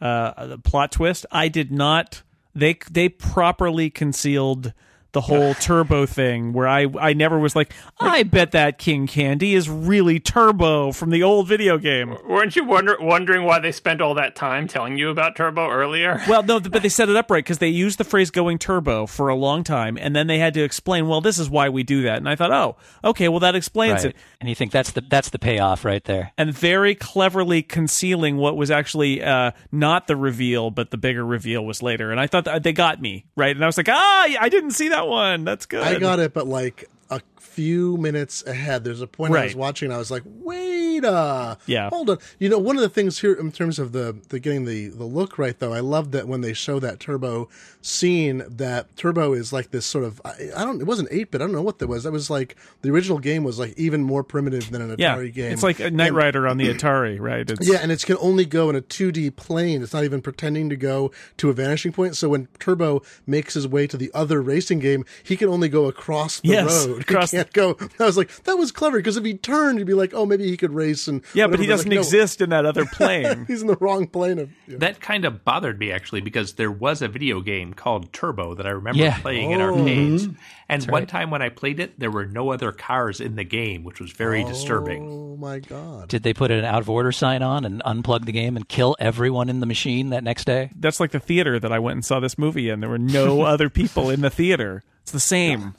uh, 0.02 0.48
the 0.48 0.58
plot 0.58 0.92
twist. 0.92 1.26
I 1.32 1.48
did 1.48 1.72
not. 1.72 2.24
They 2.54 2.78
they 2.90 3.10
properly 3.10 3.90
concealed 3.90 4.74
the 5.16 5.22
whole 5.22 5.54
turbo 5.62 6.06
thing 6.06 6.54
where 6.54 6.68
I 6.68 6.86
I 7.00 7.14
never 7.14 7.40
was 7.40 7.56
like 7.56 7.74
I 8.00 8.24
bet 8.24 8.52
that 8.52 8.78
King 8.78 9.08
Candy 9.08 9.56
is 9.56 9.70
really 9.70 10.20
Turbo 10.20 10.92
from 10.92 11.10
the 11.10 11.24
old 11.24 11.48
video 11.48 11.78
game. 11.78 12.18
Weren't 12.28 12.56
you 12.58 12.66
wonder, 12.66 12.98
wondering 13.00 13.46
why 13.46 13.60
they 13.60 13.72
spent 13.72 14.02
all 14.02 14.14
that 14.16 14.36
time 14.36 14.68
telling 14.68 14.98
you 14.98 15.10
about 15.10 15.36
Turbo 15.36 15.70
earlier? 15.70 16.22
Well, 16.36 16.44
no, 16.44 16.60
but 16.60 16.82
they 16.82 16.90
set 16.90 17.08
it 17.08 17.16
up 17.16 17.32
right 17.32 17.44
because 17.44 17.60
they 17.60 17.70
used 17.70 17.98
the 17.98 18.04
phrase 18.04 18.30
"going 18.30 18.58
turbo" 18.58 19.06
for 19.06 19.30
a 19.30 19.36
long 19.36 19.64
time, 19.64 19.98
and 19.98 20.14
then 20.14 20.28
they 20.28 20.40
had 20.40 20.54
to 20.56 20.64
explain, 20.64 21.08
"Well, 21.08 21.22
this 21.22 21.38
is 21.38 21.50
why 21.50 21.70
we 21.70 21.84
do 21.84 22.02
that." 22.02 22.18
And 22.18 22.28
I 22.28 22.36
thought, 22.36 22.52
"Oh, 22.52 22.76
okay, 23.04 23.30
well 23.30 23.40
that 23.40 23.56
explains 23.56 24.04
right. 24.04 24.14
it." 24.14 24.16
and 24.46 24.50
you 24.50 24.56
think 24.56 24.72
that's 24.72 24.92
the 24.92 25.02
that's 25.02 25.30
the 25.30 25.40
payoff 25.40 25.86
right 25.86 26.04
there. 26.04 26.32
And 26.38 26.54
very 26.54 26.94
cleverly 26.94 27.64
concealing 27.64 28.38
what 28.38 28.58
was 28.58 28.70
actually 28.70 29.24
uh, 29.24 29.52
not 29.72 30.08
the 30.08 30.16
reveal, 30.16 30.72
but 30.72 30.92
the 30.92 30.98
bigger 30.98 31.26
reveal 31.26 31.66
was 31.66 31.82
later. 31.82 32.12
And 32.12 32.20
I 32.20 32.28
thought 32.28 32.46
that 32.46 32.64
they 32.64 32.74
got 32.74 33.02
me 33.02 33.26
right, 33.36 33.56
and 33.56 33.64
I 33.64 33.68
was 33.68 33.78
like, 33.78 33.90
"Ah, 33.90 34.28
I 34.40 34.50
didn't 34.50 34.72
see 34.72 34.90
that 34.90 35.05
one. 35.08 35.44
That's 35.44 35.66
good." 35.66 35.82
I 35.84 36.00
got 36.00 36.20
it, 36.20 36.34
but 36.34 36.48
like 36.48 36.90
a 37.10 37.22
few 37.46 37.98
minutes 37.98 38.44
ahead. 38.46 38.84
There's 38.84 39.02
a 39.02 39.08
point 39.08 39.34
I 39.36 39.46
was 39.46 39.56
watching, 39.56 39.88
and 39.88 39.94
I 39.96 39.98
was 39.98 40.12
like, 40.12 40.24
"Wait, 40.26 41.06
uh, 41.06 41.56
Yeah. 41.68 41.90
hold 41.90 42.10
on." 42.10 42.18
You 42.40 42.50
know, 42.50 42.58
one 42.60 42.76
of 42.76 42.82
the 42.82 42.90
things 42.90 43.20
here 43.20 43.34
in 43.34 43.52
terms 43.52 43.80
of 43.80 43.92
the 43.92 44.18
the 44.30 44.40
getting 44.40 44.66
the 44.66 44.88
the 44.90 45.06
look 45.06 45.38
right, 45.38 45.58
though, 45.58 45.74
I 45.74 45.80
love 45.80 46.12
that 46.12 46.28
when 46.28 46.42
they 46.42 46.54
show 46.54 46.80
that 46.80 47.00
Turbo 47.00 47.48
scene, 47.82 48.44
that 48.50 48.96
Turbo 48.98 49.34
is 49.34 49.54
like 49.54 49.72
this 49.72 49.86
sort 49.86 50.04
of 50.04 50.22
I, 50.26 50.50
I 50.56 50.64
don't. 50.66 50.82
It 50.82 50.88
wasn't 50.88 51.10
eight 51.12 51.32
bit. 51.32 51.42
I 51.42 51.46
don't 51.46 51.54
know 51.54 51.62
what 51.62 51.80
that 51.80 51.88
was. 51.88 52.04
That 52.04 52.12
was 52.12 52.30
like 52.30 52.56
the 52.82 52.90
original 52.92 53.20
game 53.20 53.44
was 53.44 53.60
like 53.60 53.74
even 53.78 54.04
more 54.04 54.24
primitive 54.24 54.72
than 54.72 54.82
an 54.82 54.96
yeah, 54.98 55.16
Atari 55.16 55.34
game. 55.34 55.52
it's 55.54 55.64
like 55.64 55.80
a 55.80 55.92
Knight 55.92 56.14
Rider 56.14 56.48
on 56.48 56.58
the 56.58 56.68
Atari, 56.74 57.20
right? 57.20 57.50
It's, 57.50 57.68
Yeah, 57.68 57.78
and 57.82 57.92
it 57.92 58.02
can 58.06 58.18
only 58.20 58.46
go 58.46 58.70
in 58.70 58.76
a 58.76 58.82
2D 58.82 59.36
plane. 59.36 59.82
It's 59.84 59.94
not 59.94 60.04
even 60.04 60.22
pretending 60.22 60.70
to 60.70 60.76
go 60.76 61.12
to 61.38 61.50
a 61.50 61.54
vanishing 61.54 61.92
point. 61.92 62.16
So 62.18 62.30
when 62.30 62.48
Turbo 62.60 63.02
makes 63.28 63.54
his 63.54 63.68
way 63.68 63.88
to 63.88 63.98
the 63.98 64.12
other 64.14 64.42
racing 64.42 64.80
game, 64.80 65.06
he 65.24 65.36
can 65.38 65.50
only 65.50 65.70
go 65.70 65.86
across 65.86 66.40
the 66.42 66.50
Yes, 66.50 66.88
road. 66.88 67.02
across 67.10 67.32
can't 67.44 67.54
go. 67.54 67.78
I 68.00 68.06
was 68.06 68.18
like, 68.18 68.30
that 68.44 68.58
was 68.58 68.72
clever 68.72 68.98
because 68.98 69.18
if 69.18 69.24
he 69.26 69.34
turned, 69.36 69.80
you'd 69.80 69.88
be 69.88 69.94
like, 69.94 70.14
oh, 70.14 70.26
maybe 70.26 70.46
he 70.50 70.58
could 70.58 70.74
race 70.74 71.08
and 71.08 71.22
yeah, 71.34 71.48
but 71.48 71.60
he 71.60 71.66
doesn't 71.68 71.90
like, 71.90 71.96
no, 71.96 72.02
exist 72.02 72.42
in 72.42 72.50
that 72.52 72.66
other 72.66 72.86
plane. 72.94 73.46
He's 73.48 73.62
in 73.62 73.68
the 73.68 73.78
wrong 73.78 74.08
plane 74.08 74.40
of. 74.40 74.50
yeah. 74.68 74.78
That 74.80 75.00
kind 75.02 75.26
of 75.26 75.44
bothered 75.44 75.80
me 75.80 75.92
actually 75.92 76.22
because 76.22 76.54
there 76.54 76.72
was 76.72 77.02
a 77.02 77.08
video 77.08 77.42
game 77.42 77.74
called 77.74 78.12
Turbo 78.14 78.56
that 78.56 78.66
I 78.66 78.72
remember 78.72 79.04
Yeah. 79.04 79.20
playing 79.20 79.52
in 79.52 79.62
Oh. 79.62 79.74
arcades. 79.78 80.28
Mm-hmm. 80.28 80.36
And 80.68 80.84
one 80.86 81.06
time 81.06 81.30
when 81.30 81.44
I 81.44 81.50
played 81.50 81.80
it, 81.80 82.00
there 82.00 82.10
were 82.10 82.26
no 82.26 82.50
other 82.52 82.72
cars 82.72 83.22
in 83.22 83.36
the 83.36 83.44
game, 83.44 83.84
which 83.84 84.00
was 84.00 84.12
very 84.12 84.44
oh, 84.44 84.48
disturbing. 84.48 85.08
Oh 85.08 85.38
my 85.38 85.60
god! 85.60 86.08
Did 86.10 86.24
they 86.24 86.34
put 86.34 86.50
an 86.50 86.66
out 86.66 86.82
of 86.82 86.90
order 86.90 87.12
sign 87.12 87.44
on 87.44 87.66
and 87.66 87.84
unplug 87.84 88.26
the 88.26 88.32
game 88.32 88.56
and 88.56 88.68
kill 88.68 88.96
everyone 89.00 89.48
in 89.48 89.60
the 89.60 89.68
machine 89.68 90.10
that 90.10 90.24
next 90.24 90.46
day? 90.46 90.72
That's 90.76 91.00
like 91.00 91.12
the 91.12 91.20
theater 91.20 91.60
that 91.60 91.72
I 91.72 91.78
went 91.78 91.98
and 91.98 92.04
saw 92.06 92.20
this 92.20 92.40
movie 92.40 92.70
in. 92.70 92.80
There 92.80 92.90
were 92.90 92.98
no 92.98 93.42
other 93.44 93.70
people 93.70 94.10
in 94.10 94.22
the 94.22 94.32
theater. 94.32 94.82
It's 95.04 95.12
the 95.12 95.20
same. 95.20 95.76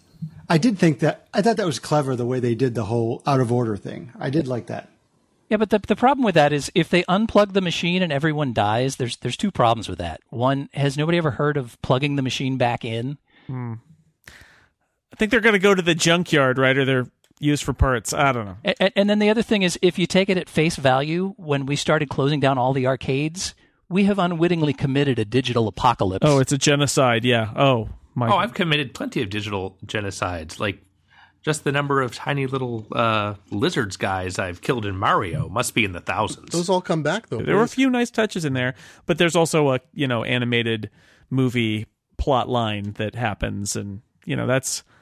I 0.49 0.59
did 0.59 0.79
think 0.79 1.01
that 1.01 1.29
I 1.35 1.43
thought 1.43 1.57
that 1.57 1.67
was 1.67 1.79
clever 1.79 2.15
the 2.15 2.27
way 2.27 2.41
they 2.41 2.55
did 2.55 2.75
the 2.75 2.85
whole 2.85 3.23
out 3.27 3.41
of 3.41 3.53
order 3.53 3.77
thing. 3.77 4.13
I 4.19 4.31
did 4.31 4.47
like 4.47 4.67
that. 4.67 4.89
Yeah, 5.49 5.59
but 5.59 5.71
the 5.71 5.79
the 5.79 5.97
problem 5.97 6.25
with 6.25 6.35
that 6.35 6.53
is 6.53 6.71
if 6.75 6.89
they 6.89 7.05
unplug 7.05 7.53
the 7.53 7.61
machine 7.61 8.03
and 8.03 8.13
everyone 8.13 8.53
dies, 8.53 8.97
there's 8.97 9.17
there's 9.19 9.37
two 9.37 9.51
problems 9.51 9.89
with 9.89 9.99
that. 9.99 10.21
One, 10.31 10.69
has 10.75 10.97
nobody 10.97 11.19
ever 11.19 11.33
heard 11.33 11.57
of 11.57 11.81
plugging 11.83 12.17
the 12.17 12.23
machine 12.23 12.57
back 12.57 12.85
in? 12.85 13.19
Hmm. 13.47 13.75
I 14.29 15.17
think 15.17 15.31
they're 15.31 15.41
going 15.41 15.55
to 15.55 15.61
go 15.61 15.75
to 15.75 15.83
the 15.83 15.95
junkyard, 15.95 16.59
right? 16.59 16.77
Or 16.77 16.85
they're 16.85 17.07
used 17.39 17.63
for 17.63 17.73
parts. 17.73 18.13
I 18.13 18.33
don't 18.33 18.45
know. 18.45 18.57
And, 18.65 18.93
and 18.97 19.11
then 19.11 19.19
the 19.19 19.31
other 19.31 19.43
thing 19.43 19.63
is, 19.63 19.79
if 19.81 19.99
you 19.99 20.07
take 20.07 20.29
it 20.29 20.37
at 20.37 20.49
face 20.49 20.77
value, 20.77 21.35
when 21.37 21.65
we 21.65 21.77
started 21.77 22.11
closing 22.11 22.41
down 22.41 22.59
all 22.59 22.73
the 22.73 22.87
arcades, 22.87 23.55
we 23.89 24.05
have 24.05 24.19
unwittingly 24.19 24.73
committed 24.73 25.19
a 25.19 25.25
digital 25.25 25.69
apocalypse. 25.69 26.27
Oh, 26.27 26.41
it's 26.41 26.53
a 26.53 26.59
genocide. 26.59 27.25
Yeah. 27.25 27.53
Oh 27.55 27.89
my. 28.17 28.29
Oh, 28.29 28.39
I've 28.39 28.55
committed 28.55 28.95
plenty 28.95 29.23
of 29.23 29.31
digital 29.31 29.79
genocides, 29.87 30.59
like 30.59 30.83
just 31.43 31.63
the 31.63 31.71
number 31.71 32.03
of 32.03 32.13
tiny 32.13 32.49
little 32.49 32.85
uh, 32.91 33.35
lizards 33.53 33.97
guys 33.97 34.37
I've 34.37 34.61
killed 34.63 34.85
in 34.85 34.97
Mario 34.97 35.49
must 35.49 35.75
be 35.75 35.85
in 35.85 35.93
the 35.93 36.01
thousands. 36.01 36.51
Those 36.51 36.69
all 36.69 36.81
come 36.81 37.05
back 37.05 37.29
though. 37.29 37.39
there 37.39 37.55
were 37.55 37.63
a 37.63 37.69
few 37.69 37.89
nice 37.89 38.11
touches 38.11 38.45
in 38.45 38.53
there, 38.53 38.75
but 39.07 39.19
there's 39.19 39.37
also 39.37 39.73
a 39.73 39.81
you 39.95 40.09
know 40.09 40.25
animated 40.25 40.91
movie 41.31 41.87
plot 42.17 42.49
line 42.49 42.95
that 42.95 43.15
happens, 43.15 43.77
and 43.77 44.03
you 44.25 44.35
know 44.35 44.49
that's. 44.49 44.83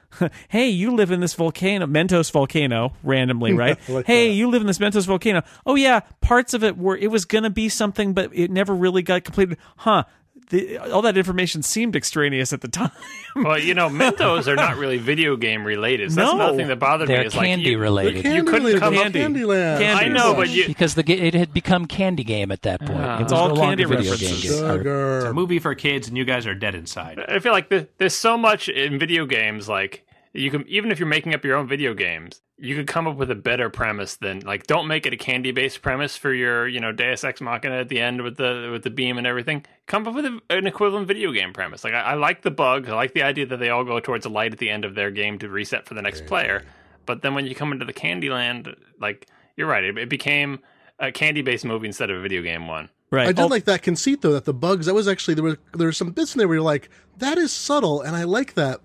Hey, 0.48 0.68
you 0.68 0.94
live 0.94 1.10
in 1.10 1.18
this 1.18 1.34
volcano, 1.34 1.86
Mentos 1.86 2.30
volcano, 2.30 2.92
randomly, 3.02 3.52
right? 3.54 3.76
like 3.88 4.06
hey, 4.06 4.30
you 4.30 4.48
live 4.48 4.60
in 4.60 4.68
this 4.68 4.78
Mentos 4.78 5.06
volcano. 5.06 5.42
Oh 5.66 5.74
yeah, 5.74 6.00
parts 6.20 6.54
of 6.54 6.62
it 6.62 6.78
were 6.78 6.96
it 6.96 7.10
was 7.10 7.24
gonna 7.24 7.50
be 7.50 7.68
something, 7.68 8.12
but 8.12 8.30
it 8.32 8.48
never 8.48 8.72
really 8.72 9.02
got 9.02 9.24
completed. 9.24 9.58
Huh? 9.78 10.04
The, 10.50 10.78
all 10.78 11.02
that 11.02 11.16
information 11.16 11.62
seemed 11.62 11.96
extraneous 11.96 12.52
at 12.52 12.60
the 12.60 12.68
time. 12.68 12.90
Well, 13.36 13.58
you 13.58 13.74
know, 13.74 13.88
Mentos 13.88 14.46
are 14.46 14.54
not 14.54 14.76
really 14.76 14.98
video 14.98 15.36
game 15.36 15.64
related. 15.64 16.12
So 16.12 16.22
No. 16.22 16.34
another 16.34 16.56
thing 16.56 16.68
that 16.68 16.78
bothered 16.78 17.08
me. 17.08 17.14
They're 17.16 17.24
Is 17.26 17.32
candy 17.34 17.64
like 17.64 17.70
you, 17.72 17.78
related. 17.78 18.22
Candy 18.22 18.50
couldn't 18.50 18.78
come 18.78 18.94
like 18.94 19.06
up- 19.06 19.12
Candyland. 19.12 19.78
Candy. 19.80 20.04
I 20.04 20.08
know, 20.08 20.34
but 20.34 20.50
you, 20.50 20.66
because 20.68 20.94
the 20.94 21.02
it 21.10 21.34
had 21.34 21.52
become 21.52 21.86
Candy 21.86 22.22
Game 22.22 22.52
at 22.52 22.62
that 22.62 22.80
point. 22.80 22.92
Ah. 23.00 23.18
it 23.18 23.22
It's 23.22 23.32
was 23.32 23.40
all 23.40 23.48
no 23.48 23.54
longer 23.54 23.76
candy 23.82 23.84
video 23.96 24.12
references. 24.12 24.50
game. 24.60 24.64
or- 24.64 24.76
Sugar. 24.78 25.26
A 25.26 25.34
movie 25.34 25.58
for 25.58 25.74
kids, 25.74 26.06
and 26.08 26.16
you 26.16 26.24
guys 26.24 26.46
are 26.46 26.54
dead 26.54 26.74
inside. 26.76 27.18
I 27.28 27.38
feel 27.40 27.52
like 27.52 27.70
the, 27.70 27.88
there's 27.98 28.14
so 28.14 28.36
much 28.38 28.68
in 28.68 28.98
video 29.00 29.26
games. 29.26 29.68
Like 29.68 30.06
you 30.34 30.50
can, 30.50 30.66
even 30.68 30.90
if 30.92 30.98
you're 30.98 31.08
making 31.08 31.32
up 31.34 31.44
your 31.44 31.56
own 31.56 31.66
video 31.68 31.94
games, 31.94 32.40
you 32.58 32.74
could 32.76 32.86
come 32.86 33.06
up 33.06 33.16
with 33.16 33.30
a 33.30 33.34
better 33.34 33.70
premise 33.70 34.16
than 34.16 34.40
like. 34.40 34.66
Don't 34.66 34.86
make 34.86 35.06
it 35.06 35.12
a 35.12 35.16
candy 35.16 35.50
based 35.52 35.80
premise 35.82 36.16
for 36.16 36.32
your, 36.32 36.68
you 36.68 36.80
know, 36.80 36.92
Deus 36.92 37.24
Ex 37.24 37.40
Machina 37.40 37.76
at 37.76 37.88
the 37.88 38.00
end 38.00 38.22
with 38.22 38.36
the 38.36 38.68
with 38.72 38.82
the 38.84 38.90
beam 38.90 39.16
and 39.18 39.26
everything. 39.26 39.64
Come 39.86 40.06
up 40.06 40.14
with 40.14 40.24
a, 40.26 40.40
an 40.50 40.66
equivalent 40.66 41.08
video 41.08 41.32
game 41.32 41.52
premise. 41.52 41.82
Like 41.84 41.94
I, 41.94 42.00
I 42.00 42.14
like 42.14 42.42
the 42.42 42.50
bug. 42.50 42.88
I 42.88 42.94
like 42.94 43.14
the 43.14 43.22
idea 43.22 43.46
that 43.46 43.58
they 43.58 43.70
all 43.70 43.84
go 43.84 43.98
towards 44.00 44.26
a 44.26 44.28
light 44.28 44.52
at 44.52 44.58
the 44.58 44.70
end 44.70 44.84
of 44.84 44.94
their 44.94 45.10
game 45.10 45.38
to 45.40 45.48
reset 45.48 45.86
for 45.86 45.94
the 45.94 46.02
next 46.02 46.26
player. 46.26 46.64
But 47.06 47.22
then 47.22 47.34
when 47.34 47.46
you 47.46 47.54
come 47.54 47.72
into 47.72 47.84
the 47.84 47.92
Candyland, 47.92 48.74
like 49.00 49.26
you're 49.56 49.68
right, 49.68 49.84
it, 49.84 49.98
it 49.98 50.08
became 50.08 50.60
a 50.98 51.10
candy 51.12 51.42
based 51.42 51.64
movie 51.64 51.86
instead 51.88 52.10
of 52.10 52.18
a 52.18 52.22
video 52.22 52.40
game 52.42 52.66
one. 52.68 52.88
right. 53.10 53.28
I 53.28 53.32
did 53.32 53.40
Oh, 53.42 53.46
like 53.46 53.64
that 53.64 53.82
conceit 53.82 54.22
though 54.22 54.32
that 54.32 54.44
the 54.44 54.54
bugs 54.54 54.86
that 54.86 54.94
was 54.94 55.08
actually 55.08 55.34
there 55.34 55.44
were 55.44 55.58
there 55.74 55.88
were 55.88 55.92
some 55.92 56.12
bits 56.12 56.34
in 56.34 56.38
there 56.38 56.46
where 56.48 56.56
you're 56.56 56.64
like 56.64 56.88
that 57.18 57.36
is 57.36 57.52
subtle 57.52 58.00
and 58.00 58.14
I 58.16 58.22
like 58.24 58.54
that. 58.54 58.80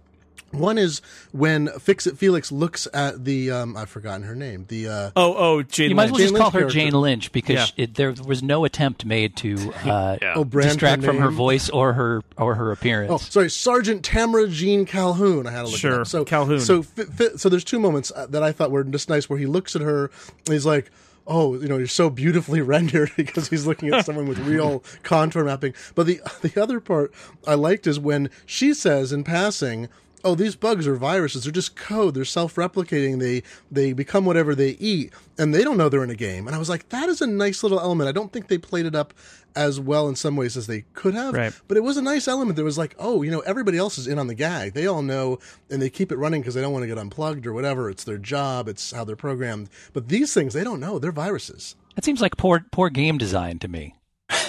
One 0.52 0.78
is 0.78 1.02
when 1.32 1.68
Fix 1.80 2.08
It 2.08 2.18
Felix 2.18 2.52
looks 2.52 2.88
at 2.94 3.26
the 3.26 3.52
um 3.52 3.78
I've 3.78 3.90
forgotten 3.90 4.24
her 4.24 4.36
name 4.36 4.66
the 4.68 4.88
uh 4.88 5.12
oh, 5.16 5.36
oh, 5.38 5.64
Jane 5.64 5.90
You 5.90 5.96
might 5.96 6.06
as 6.06 6.12
well 6.12 6.20
Lynch. 6.20 6.30
just 6.32 6.34
Jane 6.36 6.42
call 6.42 6.52
her 6.52 6.60
character. 6.60 6.80
Jane 6.80 6.94
Lynch 6.94 7.32
because 7.32 7.74
Yeah. 7.76 7.84
it, 7.84 7.96
there 7.96 8.14
was 8.26 8.42
no 8.44 8.66
attempt 8.66 9.06
made 9.06 9.36
to 9.38 9.56
uh, 9.86 10.18
Yeah. 10.22 10.34
oh 10.36 10.44
brand 10.46 10.70
distract 10.72 11.04
from 11.04 11.18
her 11.20 11.30
voice 11.32 11.70
or 11.70 11.94
her 11.94 12.22
or 12.38 12.56
her 12.56 12.72
appearance. 12.72 13.12
Oh, 13.12 13.18
sorry, 13.18 13.50
Sergeant 13.50 14.04
Tamara 14.04 14.48
Jean 14.48 14.86
Calhoun. 14.86 15.46
I 15.48 15.52
had 15.52 15.62
to 15.64 15.68
look 15.70 15.80
Sure. 15.80 16.04
So 16.06 16.26
Calhoun. 16.26 16.60
So 16.60 16.84
fi- 16.84 17.04
fi- 17.06 17.36
so 17.38 17.50
there's 17.50 17.64
two 17.64 17.80
moments 17.80 18.12
uh, 18.16 18.26
that 18.28 18.42
I 18.44 18.52
thought 18.52 18.72
were 18.72 18.84
just 18.84 19.10
nice 19.10 19.30
where 19.30 19.40
he 19.40 19.46
looks 19.46 19.76
at 19.76 19.82
her 19.82 20.12
and 20.46 20.54
he's 20.54 20.66
like. 20.66 20.92
Oh, 21.32 21.54
you 21.62 21.68
know, 21.68 21.78
you're 21.78 21.86
so 21.86 22.10
beautifully 22.10 22.60
rendered 22.76 23.12
because 23.16 23.50
he's 23.50 23.68
looking 23.68 23.94
at 23.94 24.04
someone 24.04 24.28
with 24.28 24.40
real 24.40 24.84
contour 25.04 25.44
mapping. 25.44 25.76
But 25.94 26.08
the 26.08 26.20
the 26.42 26.60
other 26.60 26.80
part 26.80 27.14
I 27.46 27.54
liked 27.54 27.86
is 27.86 28.00
when 28.00 28.32
she 28.48 28.74
says 28.74 29.14
in 29.14 29.24
passing, 29.24 29.90
"Oh, 30.24 30.36
these 30.36 30.56
bugs 30.56 30.88
are 30.88 30.96
viruses. 30.96 31.44
They're 31.44 31.52
just 31.52 31.76
code. 31.76 32.14
They're 32.14 32.26
self-replicating. 32.26 33.20
They 33.20 33.44
they 33.72 33.94
become 33.94 34.26
whatever 34.26 34.56
they 34.56 34.72
eat, 34.72 35.14
and 35.38 35.54
they 35.54 35.64
don't 35.64 35.78
know 35.78 35.90
they're 35.90 36.04
in 36.04 36.10
a 36.10 36.16
game." 36.16 36.48
And 36.48 36.56
I 36.56 36.60
was 36.60 36.70
like, 36.70 36.90
"That 36.90 37.10
is 37.10 37.22
a 37.22 37.28
nice 37.28 37.64
little 37.64 37.80
element." 37.80 38.10
I 38.10 38.12
don't 38.12 38.32
think 38.32 38.48
they 38.48 38.58
played 38.58 38.86
it 38.86 38.96
up 38.96 39.14
as 39.56 39.80
well 39.80 40.08
in 40.08 40.16
some 40.16 40.36
ways 40.36 40.56
as 40.56 40.68
they 40.68 40.86
could 40.94 41.14
have. 41.14 41.34
Right. 41.34 41.54
But 41.68 41.78
it 41.78 41.84
was 41.84 41.98
a 41.98 42.02
nice 42.02 42.28
element. 42.28 42.56
There 42.56 42.66
was 42.66 42.78
like, 42.78 42.96
oh, 43.00 43.22
you 43.22 43.32
know, 43.32 43.40
everybody 43.42 43.78
else 43.78 43.98
is 43.98 44.08
in 44.08 44.20
on 44.20 44.28
the 44.28 44.36
gag. 44.36 44.74
They 44.74 44.88
all 44.88 45.02
know, 45.02 45.40
and 45.70 45.82
they 45.82 45.90
keep 45.90 46.12
it 46.12 46.18
running 46.18 46.42
because 46.42 46.54
they 46.54 46.62
don't 46.62 46.74
want 46.74 46.84
to 46.84 46.88
get 46.88 46.98
unplugged 46.98 47.46
or 47.46 47.54
whatever. 47.54 47.90
It's 47.90 48.04
their 48.04 48.18
job. 48.18 48.68
It's 48.68 48.92
how 48.92 49.04
they're 49.04 49.16
programmed. 49.16 49.70
But 49.94 50.08
these 50.08 50.34
things, 50.34 50.54
they 50.54 50.64
don't 50.64 50.80
know. 50.80 51.00
They're 51.00 51.12
viruses. 51.12 51.76
That 51.96 52.06
seems 52.06 52.22
like 52.22 52.38
poor 52.38 52.66
poor 52.72 52.90
game 52.90 53.18
design 53.18 53.60
to 53.60 53.68
me. 53.68 53.96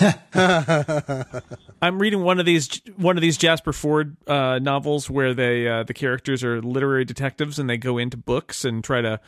I'm 1.83 1.99
reading 1.99 2.23
one 2.23 2.41
of 2.41 2.47
these 2.47 2.81
one 2.97 3.17
of 3.17 3.23
these 3.23 3.37
Jasper 3.37 3.73
Fforde 3.73 4.17
uh, 4.27 4.59
novels 4.59 5.11
where 5.11 5.35
they 5.35 5.69
uh, 5.69 5.83
the 5.83 5.95
characters 5.95 6.43
are 6.45 6.61
literary 6.63 7.05
detectives 7.05 7.59
and 7.59 7.69
they 7.69 7.77
go 7.77 7.99
into 7.99 8.17
books 8.17 8.65
and 8.65 8.83
try 8.83 9.01
to 9.01 9.21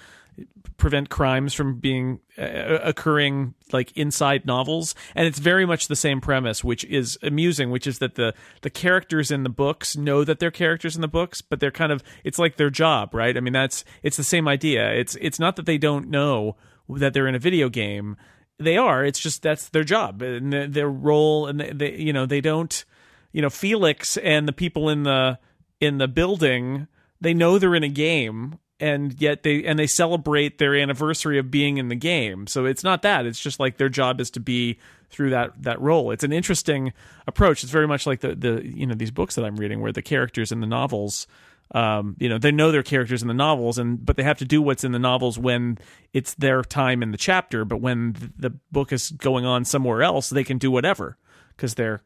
prevent 0.78 1.10
crimes 1.10 1.52
from 1.52 1.78
being 1.78 2.18
uh, 2.38 2.78
occurring 2.82 3.54
like 3.70 3.92
inside 3.96 4.46
novels. 4.46 4.94
And 5.14 5.26
it's 5.26 5.38
very 5.38 5.66
much 5.66 5.88
the 5.88 5.96
same 5.96 6.20
premise 6.20 6.64
which 6.64 6.84
is 6.84 7.18
amusing 7.22 7.70
which 7.70 7.86
is 7.86 7.98
that 7.98 8.14
the 8.14 8.34
the 8.62 8.70
characters 8.70 9.30
in 9.30 9.42
the 9.42 9.50
books 9.50 9.96
know 9.96 10.24
that 10.24 10.38
they're 10.38 10.50
characters 10.50 10.94
in 10.94 11.02
the 11.02 11.08
books 11.08 11.42
but 11.42 11.60
they're 11.60 11.70
kind 11.70 11.92
of 11.92 12.02
it's 12.24 12.38
like 12.38 12.56
their 12.56 12.70
job 12.70 13.14
right? 13.14 13.36
I 13.36 13.40
mean 13.40 13.52
that's 13.52 13.84
it's 14.02 14.16
the 14.16 14.24
same 14.24 14.48
idea. 14.48 14.90
It's 14.92 15.16
it's 15.20 15.38
not 15.38 15.56
that 15.56 15.66
they 15.66 15.78
don't 15.78 16.08
know 16.08 16.56
that 16.88 17.14
they're 17.14 17.28
in 17.28 17.34
a 17.34 17.38
video 17.38 17.68
game 17.68 18.16
they 18.64 18.76
are. 18.76 19.04
It's 19.04 19.18
just 19.18 19.42
that's 19.42 19.68
their 19.68 19.84
job 19.84 20.22
and 20.22 20.52
their, 20.52 20.88
role 20.88 21.46
and 21.46 21.60
they, 21.60 21.72
they 21.72 21.96
you 21.96 22.12
know 22.12 22.26
they 22.26 22.40
don't 22.40 22.84
you 23.32 23.42
know 23.42 23.50
felix 23.50 24.16
and 24.16 24.46
the 24.46 24.52
people 24.52 24.88
in 24.88 25.02
the 25.02 25.38
in 25.80 25.98
the 25.98 26.08
building 26.08 26.86
they 27.20 27.34
know 27.34 27.58
they're 27.58 27.74
in 27.74 27.84
a 27.84 27.88
game 27.88 28.58
and 28.80 29.20
yet 29.20 29.44
they 29.44 29.64
and 29.64 29.78
they 29.78 29.86
celebrate 29.86 30.58
their 30.58 30.74
anniversary 30.74 31.38
of 31.38 31.50
being 31.50 31.78
in 31.78 31.88
the 31.88 31.94
game. 31.94 32.46
So 32.46 32.64
it's 32.64 32.82
not 32.82 33.02
that. 33.02 33.26
It's 33.26 33.40
just 33.40 33.60
like 33.60 33.76
their 33.76 33.88
job 33.88 34.20
is 34.20 34.30
to 34.32 34.40
be 34.40 34.78
through 35.08 35.30
that 35.30 35.62
that 35.62 35.80
role. 35.80 36.10
It's 36.10 36.24
an 36.24 36.32
interesting 36.32 36.92
approach. 37.26 37.62
It's 37.62 37.72
very 37.72 37.86
much 37.86 38.06
like 38.06 38.20
the 38.20 38.34
the 38.34 38.62
you 38.64 38.86
know 38.86 38.94
these 38.94 39.12
books 39.12 39.36
that 39.36 39.44
i'm 39.44 39.56
reading 39.56 39.80
where 39.80 39.92
the 39.92 40.02
characters 40.02 40.50
in 40.50 40.60
the 40.60 40.66
novels 40.66 41.26
um, 41.72 42.16
you 42.18 42.28
know 42.28 42.38
they 42.38 42.52
know 42.52 42.70
their 42.70 42.82
characters 42.82 43.22
in 43.22 43.28
the 43.28 43.34
novels 43.34 43.78
and 43.78 44.04
but 44.04 44.16
they 44.16 44.22
have 44.22 44.38
to 44.38 44.44
do 44.44 44.60
what's 44.60 44.84
in 44.84 44.92
the 44.92 44.98
novels 44.98 45.38
when 45.38 45.78
it's 46.12 46.34
their 46.34 46.62
time 46.62 47.02
in 47.02 47.10
the 47.12 47.16
chapter 47.16 47.64
but 47.64 47.78
when 47.78 48.12
th- 48.12 48.30
the 48.36 48.50
book 48.70 48.92
is 48.92 49.10
going 49.12 49.44
on 49.46 49.64
somewhere 49.64 50.02
else 50.02 50.28
they 50.30 50.44
can 50.44 50.58
do 50.58 50.70
whatever 50.70 51.16
because 51.56 51.74
they're 51.74 52.02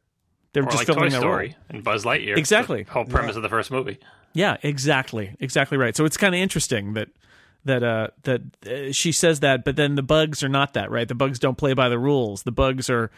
they're 0.53 0.63
Or 0.63 0.67
just 0.67 0.79
like 0.79 0.87
filling 0.87 1.03
Toy 1.05 1.11
their 1.11 1.21
Story 1.21 1.47
role. 1.49 1.57
and 1.69 1.85
Buzz 1.85 2.05
Lightyear. 2.05 2.37
Exactly. 2.39 2.85
The 2.85 2.93
whole 2.93 3.05
premise 3.05 3.37
of 3.37 3.43
the 3.43 3.49
first 3.51 3.71
movie. 3.71 3.99
Yeah, 4.33 4.57
exactly, 4.63 5.35
exactly 5.41 5.77
right. 5.77 5.95
So 5.97 6.05
it's 6.07 6.17
kind 6.17 6.35
of 6.35 6.41
interesting 6.41 6.95
that 6.95 7.09
that 7.65 7.83
uh 7.83 8.09
that 8.23 8.41
uh, 8.67 8.93
she 8.93 9.11
says 9.13 9.41
that, 9.41 9.65
but 9.65 9.77
then 9.77 9.97
the 9.97 10.03
bugs 10.03 10.43
are 10.45 10.49
not 10.49 10.75
that 10.75 10.91
right. 10.91 11.09
The 11.09 11.15
bugs 11.15 11.39
don't 11.39 11.59
play 11.59 11.75
by 11.75 11.89
the 11.89 11.99
rules. 11.99 12.45
The 12.45 12.53
bugs 12.53 12.89
are 12.89 13.11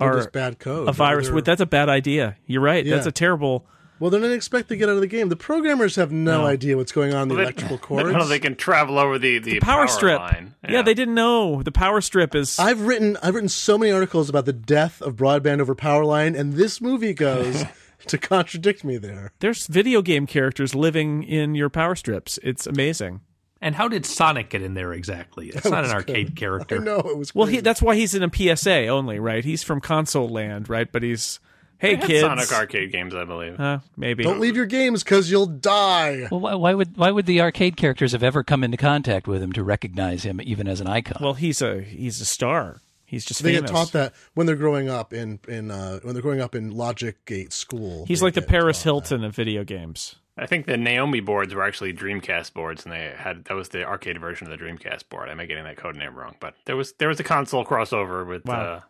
They're 0.00 0.28
bad 0.30 0.58
code. 0.58 0.88
a 0.88 0.92
virus. 0.92 1.26
They're- 1.26 1.34
With 1.36 1.44
that's 1.44 1.60
a 1.60 1.66
bad 1.66 1.88
idea. 1.88 2.36
You're 2.46 2.60
right. 2.62 2.84
That's 2.84 3.06
a 3.06 3.12
terrible. 3.12 3.66
Well, 4.02 4.10
they're 4.10 4.20
not 4.20 4.32
expected 4.32 4.70
to 4.70 4.76
get 4.76 4.88
out 4.88 4.96
of 4.96 5.00
the 5.00 5.06
game. 5.06 5.28
The 5.28 5.36
programmers 5.36 5.94
have 5.94 6.10
no, 6.10 6.40
No. 6.42 6.46
idea 6.46 6.76
what's 6.76 6.90
going 6.90 7.14
on 7.14 7.22
in 7.22 7.28
the 7.28 7.36
They- 7.36 7.42
electrical 7.42 7.76
they 7.76 7.82
cords. 7.82 8.12
don't 8.12 8.28
they 8.28 8.40
can 8.40 8.56
travel 8.56 8.98
over 8.98 9.16
the, 9.16 9.38
the, 9.38 9.60
Power, 9.60 9.86
strip. 9.86 10.18
line. 10.18 10.54
Yeah. 10.68 10.82
they 10.82 10.94
didn't 10.94 11.14
know 11.14 11.62
the 11.62 11.70
power 11.70 12.00
strip 12.00 12.34
is. 12.34 12.58
I've 12.58 12.80
written 12.80 13.16
I've 13.22 13.34
written 13.34 13.48
so 13.48 13.78
many 13.78 13.92
articles 13.92 14.28
about 14.28 14.44
the 14.44 14.52
death 14.52 15.00
of 15.02 15.14
broadband 15.14 15.60
over 15.60 15.74
power 15.76 16.04
line, 16.04 16.34
and 16.34 16.54
this 16.54 16.80
movie 16.80 17.14
goes 17.14 17.64
to 18.08 18.18
contradict 18.18 18.82
me 18.82 18.96
there. 18.98 19.30
there's 19.38 19.68
video 19.68 20.02
game 20.02 20.26
characters 20.26 20.74
living 20.74 21.22
in 21.22 21.54
your 21.54 21.70
power 21.70 21.94
strips. 21.94 22.38
It's 22.42 22.66
amazing. 22.66 23.20
And 23.60 23.76
how 23.76 23.86
did 23.86 24.04
Sonic 24.04 24.50
get 24.50 24.60
in 24.62 24.74
there 24.74 24.92
exactly? 24.92 25.50
It's 25.50 25.64
not 25.70 25.84
an 25.84 25.92
arcade 25.92 26.34
character. 26.34 26.80
No, 26.80 26.96
know 26.96 27.08
it 27.10 27.16
was 27.16 27.32
Well, 27.32 27.46
he, 27.46 27.60
that's 27.60 27.80
why 27.80 27.94
he's 27.94 28.12
in 28.12 28.24
a 28.24 28.30
PSA 28.56 28.88
only, 28.88 29.20
right? 29.20 29.44
He's 29.44 29.62
from 29.62 29.80
console 29.80 30.28
land, 30.28 30.68
right? 30.68 30.90
But 30.90 31.04
he's 31.04 31.38
hey 31.82 31.96
They 31.96 32.00
had 32.00 32.06
kids, 32.06 32.20
Sonic 32.22 32.52
arcade 32.52 32.90
games, 32.92 33.14
I 33.14 33.24
believe. 33.24 33.60
Uh, 33.60 33.80
maybe 33.96 34.22
Don't 34.24 34.40
leave 34.40 34.56
your 34.56 34.64
games 34.66 35.04
because 35.04 35.30
you'll 35.30 35.44
die. 35.46 36.28
Well, 36.30 36.40
why, 36.40 36.54
why 36.54 36.72
would 36.74 36.96
why 36.96 37.10
would 37.10 37.26
the 37.26 37.42
arcade 37.42 37.76
characters 37.76 38.12
have 38.12 38.22
ever 38.22 38.42
come 38.42 38.64
into 38.64 38.78
contact 38.78 39.28
with 39.28 39.42
him 39.42 39.52
to 39.52 39.62
recognize 39.62 40.22
him 40.22 40.40
even 40.42 40.66
as 40.66 40.80
an 40.80 40.86
icon? 40.86 41.18
Well, 41.20 41.34
he's 41.34 41.60
a 41.60 41.82
he's 41.82 42.20
a 42.22 42.24
star. 42.24 42.80
He's 43.04 43.26
just 43.26 43.42
They 43.42 43.52
famous. 43.56 43.70
get 43.70 43.76
taught 43.76 43.92
that 43.92 44.14
when 44.32 44.46
they're 44.46 44.56
growing 44.56 44.88
up 44.88 45.12
in 45.12 45.38
in 45.46 45.70
uh, 45.70 45.98
when 46.00 46.14
they're 46.14 46.22
growing 46.22 46.40
up 46.40 46.54
in 46.54 46.70
Logic 46.70 47.22
Gate 47.26 47.52
School. 47.52 48.06
He's 48.06 48.22
like 48.22 48.32
the 48.32 48.40
Paris 48.40 48.78
taught 48.78 48.84
Hilton 48.84 49.24
of 49.24 49.34
video 49.36 49.64
games. 49.64 50.14
I 50.38 50.46
think 50.46 50.64
the 50.64 50.78
Naomi 50.78 51.20
boards 51.20 51.54
were 51.54 51.62
actually 51.62 51.92
Dreamcast 51.92 52.54
boards, 52.54 52.84
and 52.86 52.92
they 52.92 53.12
had 53.14 53.44
that 53.44 53.54
was 53.54 53.68
the 53.68 53.84
arcade 53.84 54.18
version 54.18 54.50
of 54.50 54.58
the 54.58 54.64
Dreamcast 54.64 55.10
board. 55.10 55.28
I 55.28 55.34
may 55.34 55.46
getting 55.46 55.64
that 55.64 55.76
code 55.76 55.94
name 55.94 56.14
wrong, 56.14 56.36
but 56.40 56.54
there 56.64 56.74
was 56.74 56.94
there 56.94 57.08
was 57.08 57.20
a 57.20 57.24
console 57.24 57.66
crossover 57.66 58.26
with 58.26 58.46
Wow. 58.46 58.60
uh, 58.76 58.80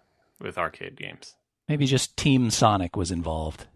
with 0.41 0.57
arcade 0.57 0.95
games. 0.97 1.35
Maybe 1.69 1.87
just 1.87 2.17
Team 2.17 2.51
Sonic 2.51 2.97
was 2.97 3.11
involved, 3.11 3.67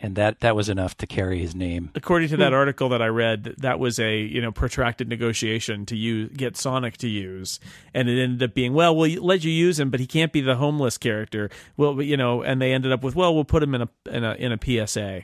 and 0.00 0.16
that 0.16 0.40
that 0.40 0.54
was 0.54 0.68
enough 0.68 0.96
to 0.98 1.06
carry 1.06 1.38
his 1.38 1.54
name. 1.54 1.90
According 1.94 2.28
to 2.30 2.36
that 2.38 2.50
hmm. 2.50 2.54
article 2.54 2.88
that 2.90 3.02
I 3.02 3.06
read, 3.06 3.54
that 3.58 3.78
was 3.78 3.98
a 3.98 4.18
you 4.18 4.40
know 4.40 4.52
protracted 4.52 5.08
negotiation 5.08 5.86
to 5.86 5.96
use 5.96 6.30
get 6.36 6.56
Sonic 6.56 6.96
to 6.98 7.08
use, 7.08 7.58
and 7.94 8.08
it 8.08 8.22
ended 8.22 8.42
up 8.42 8.54
being 8.54 8.74
well, 8.74 8.94
we'll 8.94 9.22
let 9.22 9.44
you 9.44 9.50
use 9.50 9.80
him, 9.80 9.90
but 9.90 10.00
he 10.00 10.06
can't 10.06 10.32
be 10.32 10.40
the 10.40 10.56
homeless 10.56 10.98
character. 10.98 11.50
Well, 11.76 12.00
you 12.02 12.16
know, 12.16 12.42
and 12.42 12.60
they 12.60 12.72
ended 12.72 12.92
up 12.92 13.02
with 13.02 13.16
well, 13.16 13.34
we'll 13.34 13.44
put 13.44 13.62
him 13.62 13.74
in 13.74 13.82
a 13.82 13.88
in 14.10 14.24
a 14.24 14.34
in 14.34 14.52
a 14.52 14.86
PSA, 14.86 15.22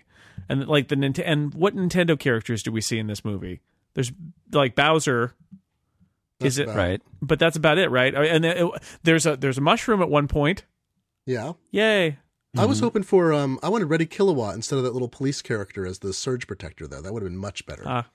and 0.49 0.67
like 0.67 0.89
the 0.89 0.97
Nint- 0.97 1.23
and 1.25 1.53
what 1.55 1.77
Nintendo 1.77 2.19
characters 2.19 2.63
do 2.63 2.73
we 2.73 2.81
see 2.81 2.99
in 2.99 3.07
this 3.07 3.25
movie? 3.25 3.61
There's 3.95 4.13
like 4.53 4.75
Bowser. 4.75 5.35
Is 6.41 6.59
it 6.59 6.69
Right. 6.69 7.01
But 7.21 7.39
that's 7.39 7.57
about 7.57 7.79
it, 7.79 7.89
right? 7.89 8.13
And 8.13 8.45
uh, 8.45 8.71
there's 9.05 9.27
a 9.27 9.37
there's 9.37 9.59
a 9.59 9.61
mushroom 9.61 10.03
at 10.03 10.11
one 10.11 10.27
point. 10.27 10.65
Yeah, 11.27 11.53
Yay! 11.71 12.19
I 12.57 12.67
was 12.67 12.81
hoping 12.81 13.03
for 13.03 13.33
um, 13.33 13.59
I 13.63 13.69
wanted 13.69 13.87
Reddy 13.87 14.07
Kilowatt 14.07 14.55
instead 14.55 14.77
of 14.77 14.85
that 14.85 14.93
little 14.93 15.09
police 15.09 15.41
character 15.41 15.87
as 15.87 16.01
the 16.01 16.13
surge 16.13 16.47
protector. 16.47 16.87
Though 16.87 17.01
that 17.01 17.13
would 17.13 17.23
have 17.23 17.31
been 17.31 17.39
much 17.39 17.65
better. 17.65 17.85
Ah. 17.87 18.07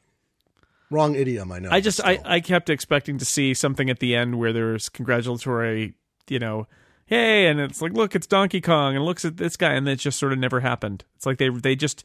Wrong 0.90 1.16
idiom, 1.16 1.52
I 1.52 1.60
know. 1.60 1.70
I 1.72 1.82
just 1.82 2.00
I. 2.04 2.20
I 2.24 2.40
kept 2.40 2.70
expecting 2.70 3.18
to 3.18 3.26
see 3.26 3.54
something 3.54 3.90
at 3.90 4.00
the 4.00 4.16
end 4.16 4.38
where 4.40 4.54
there's 4.54 4.88
congratulatory, 4.90 5.96
you 6.30 6.40
know, 6.40 6.68
hey, 7.08 7.48
and 7.48 7.60
it's 7.60 7.82
like, 7.82 7.94
look, 7.94 8.16
it's 8.16 8.28
Donkey 8.28 8.62
Kong, 8.62 8.96
and 8.96 9.04
looks 9.04 9.26
at 9.26 9.38
this 9.38 9.58
guy, 9.58 9.74
and 9.74 9.88
it 9.90 9.98
just 9.98 10.20
sort 10.20 10.32
of 10.32 10.40
never 10.40 10.60
happened. 10.60 11.04
It's 11.16 11.26
like 11.26 11.40
they 11.40 11.50
they 11.50 11.76
just 11.76 12.04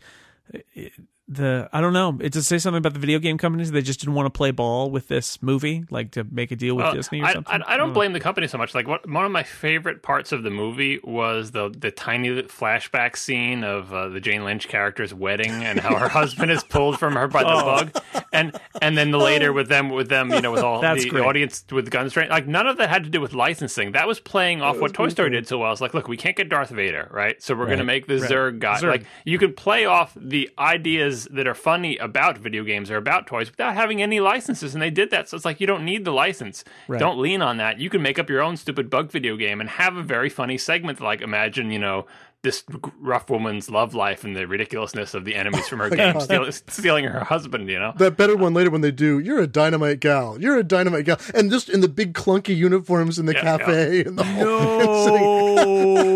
the 1.28 1.68
I 1.72 1.80
don't 1.80 1.92
know. 1.92 2.18
It 2.20 2.32
does 2.32 2.46
say 2.46 2.58
something 2.58 2.78
about 2.78 2.94
the 2.94 2.98
video 2.98 3.18
game 3.18 3.38
companies. 3.38 3.70
They 3.70 3.80
just 3.80 4.00
didn't 4.00 4.14
want 4.14 4.26
to 4.26 4.30
play 4.36 4.50
ball 4.50 4.90
with 4.90 5.08
this 5.08 5.40
movie, 5.42 5.84
like 5.90 6.10
to 6.12 6.24
make 6.24 6.50
a 6.50 6.56
deal 6.56 6.74
with 6.74 6.84
Well, 6.84 6.94
Disney 6.94 7.22
or 7.22 7.26
I, 7.26 7.32
something. 7.34 7.62
I, 7.62 7.74
I 7.74 7.76
don't 7.76 7.92
blame 7.92 8.12
the 8.12 8.20
company 8.20 8.48
so 8.48 8.58
much. 8.58 8.74
Like 8.74 8.88
what, 8.88 9.08
one 9.08 9.24
of 9.24 9.30
my 9.30 9.44
favorite 9.44 10.02
parts 10.02 10.32
of 10.32 10.42
the 10.42 10.50
movie 10.50 10.98
was 11.04 11.52
the 11.52 11.70
the 11.70 11.90
tiny 11.90 12.28
flashback 12.42 13.16
scene 13.16 13.62
of 13.64 13.92
uh, 13.94 14.08
the 14.08 14.20
Jane 14.20 14.44
Lynch 14.44 14.68
character's 14.68 15.14
wedding 15.14 15.50
and 15.50 15.78
how 15.80 15.94
her 15.96 16.08
husband 16.20 16.50
is 16.50 16.64
pulled 16.64 16.98
from 16.98 17.14
her 17.14 17.28
by 17.28 17.44
the 17.44 17.52
Oh. 17.52 17.64
bug, 17.84 18.02
and 18.32 18.58
and 18.80 18.98
then 18.98 19.10
the 19.12 19.18
later 19.18 19.52
with 19.52 19.68
them 19.68 19.90
with 19.90 20.08
them 20.08 20.32
you 20.32 20.40
know 20.40 20.50
with 20.50 20.62
all 20.62 20.80
That's 20.80 21.04
the 21.04 21.10
great. 21.10 21.24
audience 21.24 21.64
with 21.70 21.90
guns 21.90 22.12
trained. 22.14 22.30
Like 22.30 22.46
none 22.48 22.66
of 22.66 22.78
that 22.78 22.88
had 22.90 23.04
to 23.04 23.10
do 23.10 23.20
with 23.20 23.32
licensing. 23.32 23.92
That 23.92 24.08
was 24.08 24.18
playing 24.18 24.60
off 24.60 24.78
what 24.80 24.92
Toy 24.92 25.08
Story 25.08 25.30
did 25.30 25.46
so 25.46 25.58
well. 25.58 25.70
It's 25.72 25.80
like, 25.80 25.94
look, 25.94 26.08
we 26.08 26.16
can't 26.16 26.36
get 26.36 26.48
Darth 26.48 26.70
Vader, 26.70 27.08
right? 27.12 27.40
So 27.42 27.54
we're 27.54 27.66
going 27.66 27.78
to 27.78 27.84
make 27.84 28.06
the 28.06 28.14
Zurg 28.14 28.58
guy. 28.58 28.80
Zurg. 28.80 28.90
Like 28.90 29.04
you 29.24 29.38
can 29.38 29.52
play 29.52 29.84
off 29.84 30.12
the 30.20 30.50
ideas 30.58 31.11
that 31.32 31.46
are 31.46 31.54
funny 31.54 31.96
about 31.98 32.38
video 32.38 32.64
games 32.64 32.90
or 32.90 32.96
about 32.96 33.26
toys 33.26 33.50
without 33.50 33.74
having 33.74 34.02
any 34.02 34.20
licenses, 34.20 34.74
and 34.74 34.82
they 34.82 34.90
did 34.90 35.10
that. 35.10 35.28
So 35.28 35.36
it's 35.36 35.44
like 35.44 35.60
you 35.60 35.66
don't 35.66 35.84
need 35.84 36.04
the 36.04 36.12
license. 36.12 36.64
Right. 36.88 36.98
Don't 36.98 37.18
lean 37.18 37.42
on 37.42 37.56
that. 37.58 37.78
You 37.78 37.88
can 37.90 38.02
make 38.02 38.18
up 38.18 38.28
your 38.28 38.42
own 38.42 38.56
stupid 38.56 38.90
bug 38.90 39.10
video 39.10 39.36
game 39.36 39.60
and 39.60 39.68
have 39.70 39.96
a 39.96 40.02
very 40.02 40.28
funny 40.28 40.58
segment. 40.58 41.00
Like 41.00 41.20
imagine, 41.20 41.70
you 41.70 41.78
know. 41.78 42.06
This 42.44 42.64
rough 42.98 43.30
woman's 43.30 43.70
love 43.70 43.94
life 43.94 44.24
and 44.24 44.34
the 44.34 44.48
ridiculousness 44.48 45.14
of 45.14 45.24
the 45.24 45.36
enemies 45.36 45.68
from 45.68 45.78
her 45.78 45.88
game 45.96 46.18
steal, 46.18 46.50
stealing 46.50 47.04
her 47.04 47.22
husband, 47.22 47.68
you 47.68 47.78
know? 47.78 47.92
That 47.98 48.16
better 48.16 48.36
one 48.36 48.52
later 48.52 48.68
when 48.68 48.80
they 48.80 48.90
do, 48.90 49.20
you're 49.20 49.38
a 49.38 49.46
dynamite 49.46 50.00
gal. 50.00 50.40
You're 50.40 50.56
a 50.58 50.64
dynamite 50.64 51.04
gal. 51.04 51.20
And 51.36 51.52
just 51.52 51.68
in 51.68 51.82
the 51.82 51.88
big 51.88 52.14
clunky 52.14 52.56
uniforms 52.56 53.20
in 53.20 53.26
the 53.26 53.34
Yeah, 53.34 53.42
cafe 53.58 54.02
and 54.02 54.18
the 54.18 54.24
whole 54.24 55.56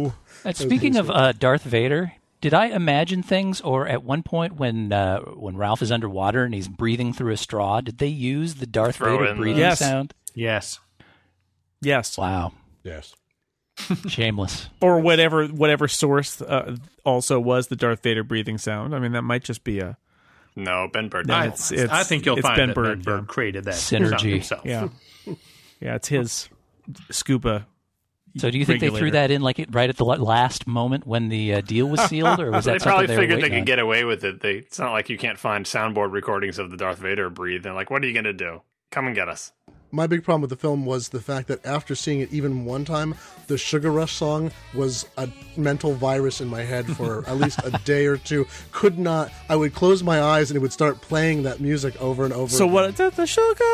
no. 0.00 0.14
Uh, 0.44 0.52
speaking 0.52 0.96
of 0.96 1.08
uh, 1.08 1.30
Darth 1.32 1.62
Vader, 1.62 2.12
did 2.44 2.52
I 2.52 2.66
imagine 2.66 3.22
things, 3.22 3.62
or 3.62 3.88
at 3.88 4.04
one 4.04 4.22
point 4.22 4.56
when 4.56 4.92
uh, 4.92 5.20
when 5.20 5.56
Ralph 5.56 5.80
is 5.80 5.90
underwater 5.90 6.44
and 6.44 6.52
he's 6.52 6.68
breathing 6.68 7.14
through 7.14 7.32
a 7.32 7.38
straw, 7.38 7.80
did 7.80 7.96
they 7.96 8.06
use 8.08 8.56
the 8.56 8.66
Darth 8.66 8.96
Throw 8.96 9.16
Vader 9.18 9.34
breathing 9.34 9.60
Yes. 9.60 9.78
sound? 9.78 10.12
Yes. 10.34 10.78
yes, 11.80 12.18
Wow, 12.18 12.52
Yes. 12.82 13.14
shameless. 14.08 14.68
or 14.82 15.00
whatever 15.00 15.46
whatever 15.46 15.88
source 15.88 16.42
uh, 16.42 16.76
also 17.02 17.40
was 17.40 17.68
the 17.68 17.76
Darth 17.76 18.02
Vader 18.02 18.22
breathing 18.22 18.58
sound. 18.58 18.94
I 18.94 18.98
mean, 18.98 19.12
that 19.12 19.22
might 19.22 19.42
just 19.42 19.64
be 19.64 19.80
a 19.80 19.96
No, 20.54 20.86
Ben 20.92 21.08
Burtt. 21.08 21.24
No, 21.26 21.38
No, 21.40 21.46
it's- 21.46 21.72
it's- 21.72 21.88
I 21.90 22.02
think 22.04 22.26
you'll 22.26 22.36
it's 22.36 22.46
find 22.46 22.58
Ben 22.58 22.68
that 22.68 22.74
Burtt, 22.74 22.98
Ben 22.98 23.02
Burtt 23.04 23.20
yeah. 23.22 23.26
created 23.26 23.64
that 23.64 23.74
sound 23.76 24.04
Synergy. 24.04 24.32
himself. 24.34 24.66
yeah, 24.66 24.88
yeah. 25.80 25.94
It's 25.94 26.08
his 26.08 26.50
scuba. 27.10 27.66
So 28.36 28.50
do 28.50 28.58
you 28.58 28.64
think 28.64 28.80
they 28.80 28.90
threw 28.90 29.12
that 29.12 29.30
in 29.30 29.42
like 29.42 29.64
right 29.70 29.88
at 29.88 29.96
the 29.96 30.04
last 30.04 30.66
moment 30.66 31.06
when 31.06 31.28
the 31.28 31.54
uh, 31.54 31.60
deal 31.60 31.86
was 31.86 32.00
sealed, 32.02 32.40
or 32.40 32.50
was 32.50 32.64
they 32.66 32.72
that 32.72 32.82
probably 32.82 33.06
they 33.06 33.16
figured 33.16 33.40
they 33.40 33.48
could 33.48 33.58
on? 33.60 33.64
get 33.64 33.78
away 33.78 34.04
with 34.04 34.24
it. 34.24 34.40
They, 34.40 34.54
it's 34.54 34.78
not 34.78 34.92
like 34.92 35.08
you 35.08 35.16
can't 35.18 35.38
find 35.38 35.64
soundboard 35.64 36.10
recordings 36.12 36.58
of 36.58 36.70
the 36.70 36.76
Darth 36.76 36.98
Vader 36.98 37.30
breathe. 37.30 37.62
They're 37.62 37.74
like, 37.74 37.90
what 37.90 38.02
are 38.02 38.06
you 38.06 38.12
going 38.12 38.24
to 38.24 38.32
do? 38.32 38.62
Come 38.90 39.06
and 39.06 39.14
get 39.14 39.28
us. 39.28 39.52
My 39.94 40.08
big 40.08 40.24
problem 40.24 40.40
with 40.40 40.50
the 40.50 40.56
film 40.56 40.84
was 40.84 41.10
the 41.10 41.20
fact 41.20 41.46
that 41.46 41.64
after 41.64 41.94
seeing 41.94 42.18
it 42.18 42.32
even 42.32 42.64
one 42.64 42.84
time, 42.84 43.14
the 43.46 43.56
Sugar 43.56 43.92
Rush 43.92 44.12
song 44.16 44.50
was 44.74 45.06
a 45.16 45.28
mental 45.56 45.92
virus 45.92 46.40
in 46.40 46.48
my 46.48 46.62
head 46.62 46.84
for 46.96 47.24
at 47.28 47.36
least 47.36 47.60
a 47.62 47.70
day 47.84 48.06
or 48.06 48.16
two. 48.16 48.44
Could 48.72 48.98
not. 48.98 49.30
I 49.48 49.54
would 49.54 49.72
close 49.72 50.02
my 50.02 50.20
eyes 50.20 50.50
and 50.50 50.56
it 50.56 50.60
would 50.60 50.72
start 50.72 51.00
playing 51.00 51.44
that 51.44 51.60
music 51.60 52.00
over 52.02 52.24
and 52.24 52.32
over. 52.32 52.50
So 52.50 52.66
what? 52.66 52.96
The, 52.96 53.10
the 53.10 53.24
sugar 53.24 53.64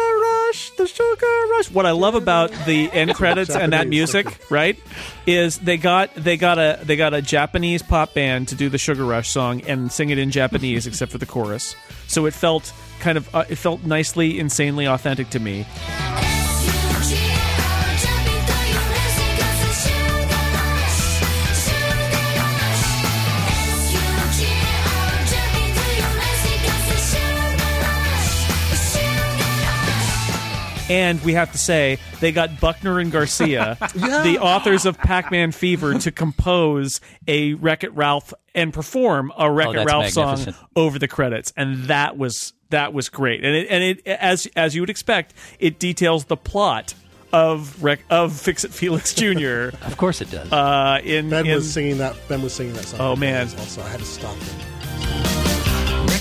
rush, 0.50 0.70
the 0.72 0.86
sugar 0.86 1.26
rush. 1.52 1.70
What 1.70 1.86
I 1.86 1.92
love 1.92 2.14
about 2.14 2.52
the 2.66 2.92
end 2.92 3.14
credits 3.14 3.56
and 3.56 3.72
that 3.72 3.88
music, 3.88 4.26
right, 4.50 4.78
is 5.26 5.56
they 5.56 5.78
got 5.78 6.14
they 6.14 6.36
got 6.36 6.58
a 6.58 6.80
they 6.82 6.96
got 6.96 7.14
a 7.14 7.22
Japanese 7.22 7.80
pop 7.80 8.12
band 8.12 8.48
to 8.48 8.54
do 8.54 8.68
the 8.68 8.76
sugar 8.78 9.06
rush 9.06 9.30
song 9.30 9.62
and 9.62 9.90
sing 9.90 10.10
it 10.10 10.18
in 10.18 10.30
Japanese 10.30 10.86
except 10.86 11.12
for 11.12 11.18
the 11.18 11.24
chorus. 11.24 11.74
So 12.08 12.26
it 12.26 12.34
felt 12.34 12.74
kind 13.00 13.18
of 13.18 13.34
uh, 13.34 13.44
it 13.48 13.56
felt 13.56 13.82
nicely, 13.84 14.38
insanely 14.38 14.86
authentic 14.86 15.30
to 15.30 15.40
me. 15.40 15.66
And 30.90 31.22
we 31.22 31.34
have 31.34 31.52
to 31.52 31.58
say 31.58 31.98
they 32.18 32.32
got 32.32 32.58
Buckner 32.58 32.98
and 32.98 33.12
Garcia, 33.12 33.78
the 33.94 34.38
authors 34.40 34.86
of 34.86 34.98
Pac-Man 34.98 35.52
Fever, 35.52 35.96
to 36.00 36.10
compose 36.10 37.00
a 37.28 37.54
Wreck 37.54 37.84
It 37.84 37.94
Ralph 37.94 38.34
and 38.56 38.74
perform 38.74 39.32
a 39.38 39.48
Wreck 39.50 39.68
It 39.68 39.74
that's 39.74 39.86
Ralph 39.86 40.08
song 40.08 40.54
over 40.74 40.98
the 40.98 41.06
credits, 41.06 41.52
and 41.56 41.84
that 41.84 42.18
was 42.18 42.54
that 42.70 42.92
was 42.92 43.08
great. 43.08 43.44
And 43.44 43.54
it, 43.54 43.66
and 43.70 43.82
it 43.84 44.06
as 44.06 44.46
as 44.56 44.74
you 44.74 44.82
would 44.82 44.90
expect, 44.90 45.34
it 45.58 45.78
details 45.78 46.24
the 46.24 46.36
plot 46.36 46.94
of 47.32 47.82
Wreck, 47.82 48.00
of 48.10 48.32
Fix 48.32 48.64
It 48.64 48.72
Felix 48.72 49.14
Jr. 49.14 49.76
Of 49.86 49.96
course 49.96 50.20
it 50.20 50.30
does. 50.30 50.50
Uh, 50.52 51.00
in 51.04 51.30
Ben 51.30 51.46
in, 51.46 51.54
was 51.54 51.72
singing 51.72 51.98
that. 51.98 52.16
Ben 52.28 52.42
was 52.42 52.52
singing 52.54 52.74
that 52.74 52.84
song. 52.84 53.00
Oh, 53.00 53.16
man. 53.16 53.48
Also, 53.58 53.82
I 53.82 53.88
had 53.88 54.00
to 54.00 54.06
stop 54.06 54.36
him. 54.36 55.59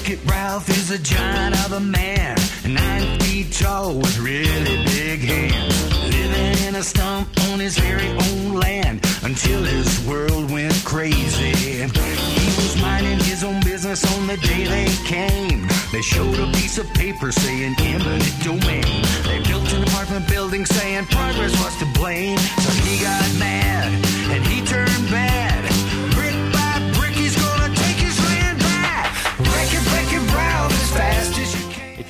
Wreck-It 0.10 0.32
Ralph 0.32 0.70
is 0.70 0.90
a 0.90 0.98
giant 0.98 1.56
of 1.66 1.74
a 1.74 1.80
man, 1.80 2.36
nine 2.66 3.20
feet 3.20 3.52
tall 3.52 3.94
with 3.94 4.18
really 4.18 4.84
big 4.86 5.20
hands. 5.20 5.94
Living 6.10 6.68
in 6.68 6.76
a 6.76 6.82
stump 6.82 7.28
on 7.52 7.60
his 7.60 7.78
very 7.78 8.10
own 8.10 8.56
land 8.56 9.06
until 9.22 9.62
his 9.62 10.04
world 10.08 10.50
went 10.50 10.74
crazy. 10.84 11.52
He 11.52 11.86
was 11.86 12.82
minding 12.82 13.20
his 13.20 13.44
own 13.44 13.62
business 13.62 14.04
on 14.18 14.26
the 14.26 14.38
day 14.38 14.66
they 14.66 14.88
came. 15.06 15.68
They 15.92 16.02
showed 16.02 16.40
a 16.40 16.52
piece 16.54 16.80
of 16.80 16.92
paper 16.96 17.32
saying 17.32 17.76
eminent 17.78 18.44
domain. 18.44 19.04
They 19.26 19.44
built 19.48 19.72
an 19.74 19.84
apartment 19.84 20.28
building 20.28 20.66
saying 20.66 21.06
progress 21.06 21.54
was 21.64 21.78
to 21.78 21.86
blame. 21.94 22.40
So 22.40 22.72
he 22.82 23.04
got 23.04 23.22
mad 23.38 23.94
and 24.32 24.44
he 24.48 24.66
turned 24.66 25.12
bad. 25.12 25.49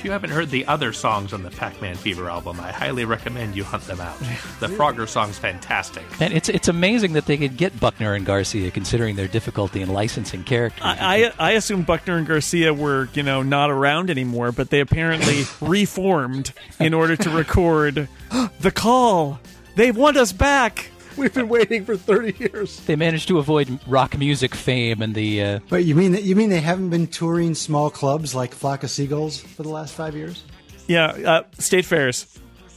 If 0.00 0.06
you 0.06 0.12
haven't 0.12 0.30
heard 0.30 0.48
the 0.48 0.66
other 0.66 0.94
songs 0.94 1.34
on 1.34 1.42
the 1.42 1.50
Pac-Man 1.50 1.94
Fever 1.94 2.30
album, 2.30 2.58
I 2.58 2.72
highly 2.72 3.04
recommend 3.04 3.54
you 3.54 3.64
hunt 3.64 3.82
them 3.82 4.00
out. 4.00 4.16
The 4.60 4.66
Frogger 4.68 5.06
song's 5.06 5.38
fantastic. 5.38 6.02
and 6.20 6.32
it's 6.32 6.48
it's 6.48 6.68
amazing 6.68 7.12
that 7.14 7.26
they 7.26 7.36
could 7.36 7.58
get 7.58 7.78
Buckner 7.78 8.14
and 8.14 8.24
Garcia, 8.24 8.70
considering 8.70 9.16
their 9.16 9.28
difficulty 9.28 9.82
in 9.82 9.90
licensing 9.90 10.42
characters. 10.44 10.82
I, 10.82 11.32
I 11.38 11.50
I 11.50 11.50
assume 11.52 11.82
Buckner 11.82 12.16
and 12.16 12.26
Garcia 12.26 12.72
were 12.72 13.10
you 13.12 13.22
know 13.22 13.42
not 13.42 13.70
around 13.70 14.08
anymore, 14.08 14.52
but 14.52 14.70
they 14.70 14.80
apparently 14.80 15.44
reformed 15.60 16.52
in 16.78 16.94
order 16.94 17.14
to 17.16 17.28
record 17.30 18.08
the 18.60 18.70
call. 18.70 19.38
They 19.76 19.92
want 19.92 20.16
us 20.16 20.32
back. 20.32 20.90
We've 21.20 21.34
been 21.34 21.50
waiting 21.50 21.84
for 21.84 21.98
30 21.98 22.34
years. 22.38 22.80
they 22.86 22.96
managed 22.96 23.28
to 23.28 23.38
avoid 23.38 23.78
rock 23.86 24.16
music 24.16 24.54
fame 24.54 25.02
and 25.02 25.14
the 25.14 25.42
uh, 25.42 25.58
But 25.68 25.84
you 25.84 25.94
mean 25.94 26.12
that 26.12 26.22
you 26.22 26.34
mean 26.34 26.48
they 26.48 26.62
haven't 26.62 26.88
been 26.88 27.06
touring 27.08 27.54
small 27.54 27.90
clubs 27.90 28.34
like 28.34 28.54
Flock 28.54 28.84
of 28.84 28.90
Seagulls 28.90 29.38
for 29.38 29.62
the 29.62 29.68
last 29.68 29.94
five 29.94 30.16
years? 30.16 30.44
Yeah, 30.86 31.08
uh, 31.08 31.42
state 31.58 31.84
fairs. 31.84 32.26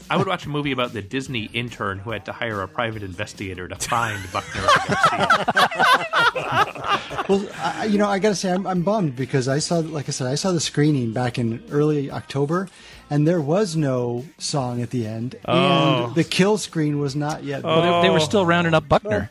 I 0.10 0.18
would 0.18 0.28
watch 0.28 0.46
a 0.46 0.50
movie 0.50 0.74
about 0.74 0.92
the 0.92 1.02
Disney 1.02 1.46
intern 1.54 2.00
who 2.00 2.12
had 2.12 2.26
to 2.26 2.34
hire 2.34 2.62
a 2.62 2.68
private 2.68 3.02
investigator 3.02 3.70
to 3.70 3.76
find 3.76 4.20
Buckner 4.34 4.62
and 4.62 4.88
Garcia. 4.88 6.08
Well, 6.36 7.48
I, 7.58 7.86
you 7.86 7.98
know, 7.98 8.08
I 8.10 8.20
got 8.20 8.30
to 8.30 8.36
say, 8.36 8.52
I'm, 8.52 8.68
I'm 8.68 8.82
bummed 8.82 9.16
because 9.16 9.48
I 9.48 9.60
saw, 9.60 9.78
like 9.80 10.10
I 10.10 10.12
said, 10.12 10.28
I 10.28 10.36
saw 10.36 10.52
the 10.52 10.60
screening 10.60 11.14
back 11.14 11.38
in 11.40 11.64
early 11.72 12.12
October, 12.12 12.68
and 13.10 13.28
there 13.28 13.40
was 13.42 13.76
no 13.76 14.26
song 14.38 14.82
at 14.82 14.90
the 14.90 15.06
end, 15.08 15.36
and 15.46 16.14
the 16.16 16.24
kill 16.24 16.58
screen 16.58 17.00
was 17.00 17.16
not 17.16 17.44
yet. 17.44 17.64
well, 17.64 18.02
they, 18.02 18.08
they 18.08 18.14
were 18.14 18.20
still 18.20 18.46
rounding 18.46 18.74
up 18.74 18.88
Buckner. 18.90 19.30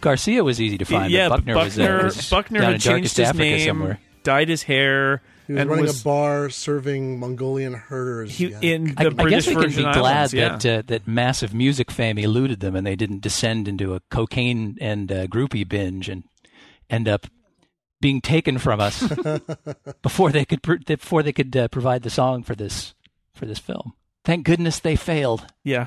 Garcia 0.00 0.44
was 0.44 0.60
easy 0.60 0.78
to 0.78 0.84
find. 0.84 1.10
yeah, 1.12 1.28
but 1.28 1.44
but 1.44 1.54
Buckner, 1.54 1.64
was, 1.64 1.78
uh, 1.78 1.82
Buckner 1.82 2.04
was 2.04 2.30
Buckner 2.30 2.62
had 2.62 2.80
changed 2.80 3.16
his 3.16 3.28
Africa 3.28 3.42
name, 3.44 3.66
somewhere. 3.66 3.98
dyed 4.22 4.48
his 4.48 4.62
hair, 4.64 5.22
He 5.46 5.52
was 5.52 5.60
and 5.60 5.70
running 5.70 5.84
was 5.86 6.00
a 6.00 6.04
bar 6.04 6.50
serving 6.50 7.20
Mongolian 7.20 7.74
herders. 7.74 8.32
he, 8.36 8.48
yeah. 8.48 8.58
in 8.60 8.94
the 8.94 8.94
I, 8.96 9.06
I 9.06 9.08
British 9.10 9.30
guess 9.30 9.46
we 9.48 9.52
can 9.54 9.62
Virgin 9.70 9.84
be 9.84 9.92
glad 9.92 10.32
Yeah. 10.32 10.48
that 10.56 10.66
uh, 10.66 10.82
that 10.86 11.06
massive 11.06 11.54
music 11.54 11.90
fame 11.90 12.18
eluded 12.18 12.60
them, 12.60 12.74
and 12.74 12.86
they 12.86 12.96
didn't 12.96 13.20
descend 13.22 13.68
into 13.68 13.94
a 13.94 14.00
cocaine 14.10 14.76
and 14.80 15.10
uh, 15.12 15.26
groupie 15.28 15.68
binge 15.68 16.08
and 16.08 16.24
end 16.90 17.08
up 17.08 17.26
being 18.00 18.20
taken 18.20 18.58
from 18.58 18.80
us 18.80 19.02
before 20.02 20.30
they 20.30 20.44
could 20.44 20.62
pr- 20.62 20.74
before 20.86 21.22
they 21.22 21.32
could 21.32 21.56
uh, 21.56 21.68
provide 21.68 22.02
the 22.02 22.10
song 22.10 22.42
for 22.42 22.54
this 22.54 22.94
for 23.34 23.46
this 23.46 23.58
film. 23.58 23.94
Thank 24.24 24.44
goodness 24.44 24.80
they 24.80 24.96
failed. 24.96 25.46
Yeah. 25.62 25.86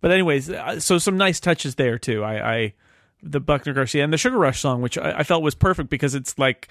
But 0.00 0.10
anyways, 0.10 0.50
uh, 0.50 0.80
so 0.80 0.98
some 0.98 1.16
nice 1.16 1.38
touches 1.38 1.76
there 1.76 1.98
too. 1.98 2.24
I, 2.24 2.54
I 2.54 2.74
the 3.22 3.38
Buckner 3.38 3.72
Garcia 3.72 4.02
and 4.02 4.12
the 4.12 4.16
Sugar 4.18 4.38
Rush 4.38 4.60
song, 4.60 4.82
which 4.82 4.98
I, 4.98 5.18
I 5.18 5.22
felt 5.22 5.42
was 5.42 5.54
perfect 5.54 5.90
because 5.90 6.14
it's 6.16 6.36
like 6.38 6.68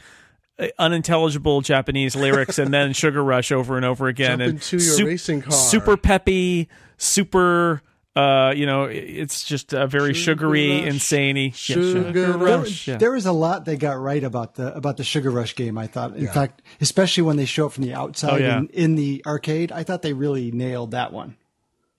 unintelligible 0.80 1.62
Japanese 1.62 2.16
lyrics 2.16 2.58
and 2.60 2.74
then 2.74 2.94
Sugar 2.94 3.24
Rush 3.24 3.52
over 3.52 3.76
and 3.78 3.86
over 3.86 4.08
again 4.08 4.40
Jump 4.40 4.42
and 4.42 4.52
into 4.54 4.78
your 4.78 4.96
sup- 4.98 5.06
racing 5.08 5.42
car. 5.42 5.52
super 5.52 5.98
peppy, 5.98 6.70
super 6.98 7.82
Uh, 8.14 8.52
you 8.54 8.66
know, 8.66 8.84
it's 8.92 9.46
just 9.46 9.72
a 9.72 9.88
very 9.88 10.14
Sugar 10.14 10.42
sugary, 10.48 10.80
Rush. 10.82 10.88
insane 10.88 11.52
Sugar 11.54 12.12
There, 12.12 12.34
Rush. 12.34 12.86
Yeah. 12.86 12.98
there 12.98 13.14
was 13.14 13.26
a 13.26 13.32
lot 13.32 13.64
they 13.64 13.78
got 13.78 13.98
right 13.98 14.22
about 14.22 14.56
the 14.56 14.76
about 14.76 14.98
the 14.98 15.06
Sugar 15.06 15.32
Rush 15.32 15.56
game. 15.56 15.78
I 15.78 15.88
thought, 15.88 16.18
in 16.18 16.26
Yeah. 16.26 16.34
fact, 16.34 16.62
especially 16.82 17.24
when 17.24 17.38
they 17.38 17.46
show 17.46 17.68
up 17.68 17.72
from 17.72 17.86
the 17.86 17.94
outside 17.94 18.34
Oh, 18.34 18.36
yeah. 18.36 18.58
in, 18.60 18.68
in 18.74 18.96
the 18.96 19.24
arcade, 19.26 19.72
I 19.72 19.84
thought 19.84 20.02
they 20.02 20.12
really 20.12 20.52
nailed 20.52 20.92
that 20.92 21.14
one. 21.14 21.38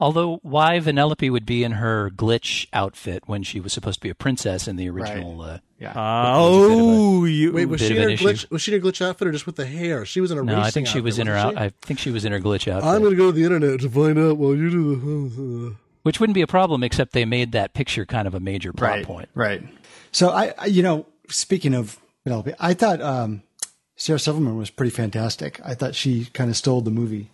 Although 0.03 0.40
why 0.42 0.80
Vanellope 0.80 1.30
would 1.30 1.46
be 1.46 1.62
in 1.62 1.72
her 1.72 2.11
glitch 2.11 2.66
outfit 2.72 3.22
when 3.26 3.44
she 3.44 3.61
was 3.61 3.72
supposed 3.72 4.00
to 4.00 4.03
be 4.03 4.09
a 4.11 4.16
princess 4.16 4.66
in 4.66 4.74
the 4.74 4.90
original 4.90 5.40
uh, 5.42 5.59
Yeah. 5.78 5.92
Oh, 5.96 7.24
you. 7.24 7.53
Wait, 7.53 7.66
was 7.66 7.80
she 7.80 7.92
of 7.92 7.92
in 7.92 7.96
her 7.98 8.09
an 8.09 8.14
issue. 8.14 8.26
glitch? 8.26 8.50
Was 8.50 8.62
she 8.62 8.74
in 8.74 8.82
her 8.82 8.88
glitch 8.88 9.00
outfit 9.00 9.28
or 9.28 9.30
just 9.30 9.46
with 9.46 9.55
the 9.55 9.64
hair? 9.64 10.05
She 10.05 10.20
was 10.20 10.32
in 10.32 10.38
a 10.38 10.42
No, 10.42 10.59
I 10.59 10.72
think 10.72 10.88
she 10.88 11.00
was 11.00 11.20
in 11.20 11.28
her 11.28 11.36
outfit, 11.36 11.57
out. 11.57 11.62
I 11.62 11.72
think 11.82 12.00
she 12.00 12.11
was 12.11 12.24
in 12.24 12.32
her 12.32 12.40
glitch 12.40 12.66
outfit. 12.66 12.88
I'm 12.88 13.00
going 13.00 13.12
to 13.12 13.16
go 13.16 13.26
to 13.26 13.32
the 13.32 13.44
internet 13.44 13.78
to 13.78 13.88
find 13.88 14.18
out 14.18 14.38
while 14.38 14.57
you 14.57 14.70
do 14.70 14.96
the. 14.96 15.76
which 16.03 16.18
wouldn't 16.18 16.34
be 16.34 16.42
a 16.42 16.48
problem 16.48 16.82
except 16.82 17.12
they 17.12 17.24
made 17.24 17.53
that 17.53 17.72
picture 17.72 18.05
kind 18.05 18.26
of 18.26 18.34
a 18.34 18.40
major 18.40 18.72
plot 18.72 18.90
right, 18.90 19.07
point. 19.07 19.28
Right. 19.34 19.62
So 20.11 20.30
I, 20.30 20.53
I 20.59 20.66
you 20.66 20.82
know, 20.82 21.07
speaking 21.28 21.74
of 21.74 21.96
Penelope, 22.24 22.55
I 22.59 22.74
thought 22.74 23.00
um, 23.00 23.44
Sarah 23.94 24.18
Silverman 24.18 24.57
was 24.59 24.68
pretty 24.68 24.90
fantastic. 24.90 25.61
I 25.64 25.74
thought 25.74 25.94
she 25.94 26.24
kind 26.32 26.50
of 26.50 26.57
stole 26.57 26.80
the 26.80 26.90
movie. 26.90 27.30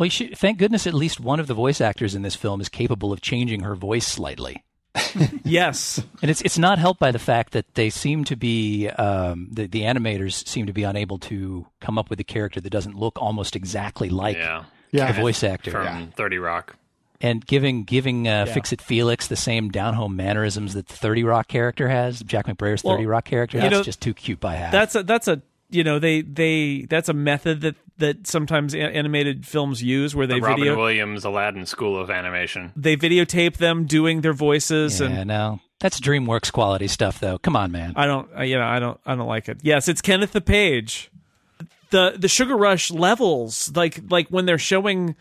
Well, 0.00 0.06
you 0.06 0.10
should, 0.10 0.36
thank 0.38 0.56
goodness 0.58 0.86
at 0.86 0.94
least 0.94 1.20
one 1.20 1.38
of 1.40 1.46
the 1.46 1.52
voice 1.54 1.78
actors 1.80 2.14
in 2.14 2.22
this 2.22 2.34
film 2.34 2.60
is 2.62 2.70
capable 2.70 3.12
of 3.12 3.20
changing 3.20 3.60
her 3.60 3.74
voice 3.76 4.06
slightly. 4.06 4.64
yes. 5.44 6.02
And 6.22 6.30
it's 6.30 6.40
it's 6.40 6.58
not 6.58 6.78
helped 6.78 6.98
by 6.98 7.10
the 7.12 7.18
fact 7.18 7.52
that 7.52 7.74
they 7.74 7.90
seem 7.90 8.24
to 8.24 8.34
be 8.36 8.88
um, 8.88 9.48
the 9.52 9.66
the 9.66 9.82
animators 9.82 10.46
seem 10.48 10.66
to 10.66 10.72
be 10.72 10.82
unable 10.84 11.18
to 11.18 11.66
come 11.80 11.98
up 11.98 12.10
with 12.10 12.18
a 12.18 12.24
character 12.24 12.60
that 12.60 12.70
doesn't 12.70 12.96
look 12.96 13.20
almost 13.20 13.54
exactly 13.56 14.08
like 14.08 14.36
Yeah. 14.36 14.64
Yeah. 14.90 15.12
the 15.12 15.20
voice 15.20 15.44
actor. 15.44 15.70
From 15.70 16.10
30 16.16 16.38
Rock. 16.38 16.76
and 17.20 17.44
giving 17.46 17.84
giving 17.84 18.26
uh, 18.26 18.46
Fix 18.46 18.72
It 18.72 18.80
Felix 18.80 19.28
the 19.28 19.36
same 19.36 19.68
down 19.70 19.94
home 19.94 20.16
mannerisms 20.16 20.74
that 20.74 20.88
the 20.88 20.96
Thirty 20.96 21.22
Rock 21.24 21.46
character 21.46 21.88
has, 21.88 22.20
Jack 22.22 22.46
McBrayer's 22.46 22.82
Well, 22.82 22.94
Thirty 22.96 23.06
Rock 23.06 23.26
character. 23.26 23.58
you 23.58 23.62
That's 23.62 23.72
know, 23.74 23.82
just 23.82 24.00
too 24.00 24.14
cute 24.14 24.40
by 24.40 24.54
half. 24.54 24.72
That's 24.72 24.94
a 24.94 25.02
that's 25.02 25.28
a 25.28 25.42
you 25.68 25.84
know 25.84 25.98
they 26.00 26.22
they 26.22 26.86
that's 26.90 27.08
a 27.08 27.12
method 27.14 27.60
that 27.60 27.76
that 28.00 28.26
sometimes 28.26 28.74
a- 28.74 28.78
animated 28.80 29.46
films 29.46 29.82
use 29.82 30.14
where 30.14 30.26
they 30.26 30.34
The 30.34 30.40
Robin 30.40 30.60
video 30.60 30.76
Williams 30.76 31.24
Aladdin 31.24 31.64
School 31.64 31.98
of 31.98 32.10
Animation. 32.10 32.72
they 32.76 32.96
videotape 32.96 33.56
them 33.56 33.86
doing 33.86 34.20
their 34.20 34.32
voices 34.34 35.00
yeah, 35.00 35.06
and 35.06 35.28
no, 35.28 35.60
that's 35.78 36.00
DreamWorks 36.00 36.52
quality 36.52 36.88
stuff, 36.88 37.20
though. 37.20 37.38
Come 37.38 37.56
on, 37.56 37.72
man. 37.72 37.94
I 37.96 38.06
don't 38.06 38.28
uh, 38.36 38.42
you 38.42 38.56
know 38.58 38.66
I 38.66 38.78
don't 38.78 39.00
I 39.06 39.14
don't 39.14 39.28
like 39.28 39.48
it. 39.48 39.58
Yes, 39.62 39.88
it's 39.88 40.02
Kenneth 40.02 40.32
the 40.32 40.40
Page. 40.40 41.10
The 41.90 42.16
the 42.18 42.28
Sugar 42.28 42.56
Rush 42.56 42.90
levels 42.90 43.72
like 43.74 44.00
like 44.10 44.28
when 44.28 44.46
they're 44.46 44.58
showing 44.58 45.16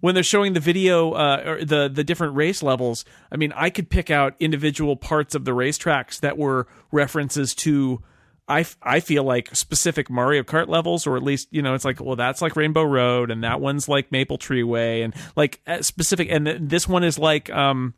when 0.00 0.14
they're 0.14 0.22
showing 0.22 0.52
the 0.52 0.60
video 0.60 1.12
uh, 1.12 1.42
or 1.46 1.64
the 1.64 1.88
the 1.92 2.04
different 2.04 2.34
race 2.34 2.62
levels. 2.62 3.04
I 3.32 3.36
mean, 3.36 3.52
I 3.56 3.70
could 3.70 3.88
pick 3.88 4.10
out 4.10 4.34
individual 4.38 4.96
parts 4.96 5.34
of 5.34 5.44
the 5.46 5.52
racetracks 5.52 6.20
that 6.20 6.36
were 6.36 6.66
references 6.92 7.54
to. 7.56 8.02
I, 8.46 8.60
f- 8.60 8.76
I 8.82 9.00
feel 9.00 9.24
like 9.24 9.54
specific 9.56 10.10
Mario 10.10 10.42
Kart 10.42 10.68
levels, 10.68 11.06
or 11.06 11.16
at 11.16 11.22
least 11.22 11.48
you 11.50 11.62
know, 11.62 11.74
it's 11.74 11.84
like 11.84 12.00
well, 12.00 12.16
that's 12.16 12.42
like 12.42 12.56
Rainbow 12.56 12.82
Road, 12.84 13.30
and 13.30 13.42
that 13.44 13.60
one's 13.60 13.88
like 13.88 14.12
Maple 14.12 14.36
Treeway, 14.38 15.02
and 15.04 15.14
like 15.36 15.60
uh, 15.66 15.80
specific, 15.82 16.28
and 16.30 16.44
th- 16.46 16.58
this 16.60 16.86
one 16.86 17.04
is 17.04 17.18
like 17.18 17.48
um, 17.50 17.94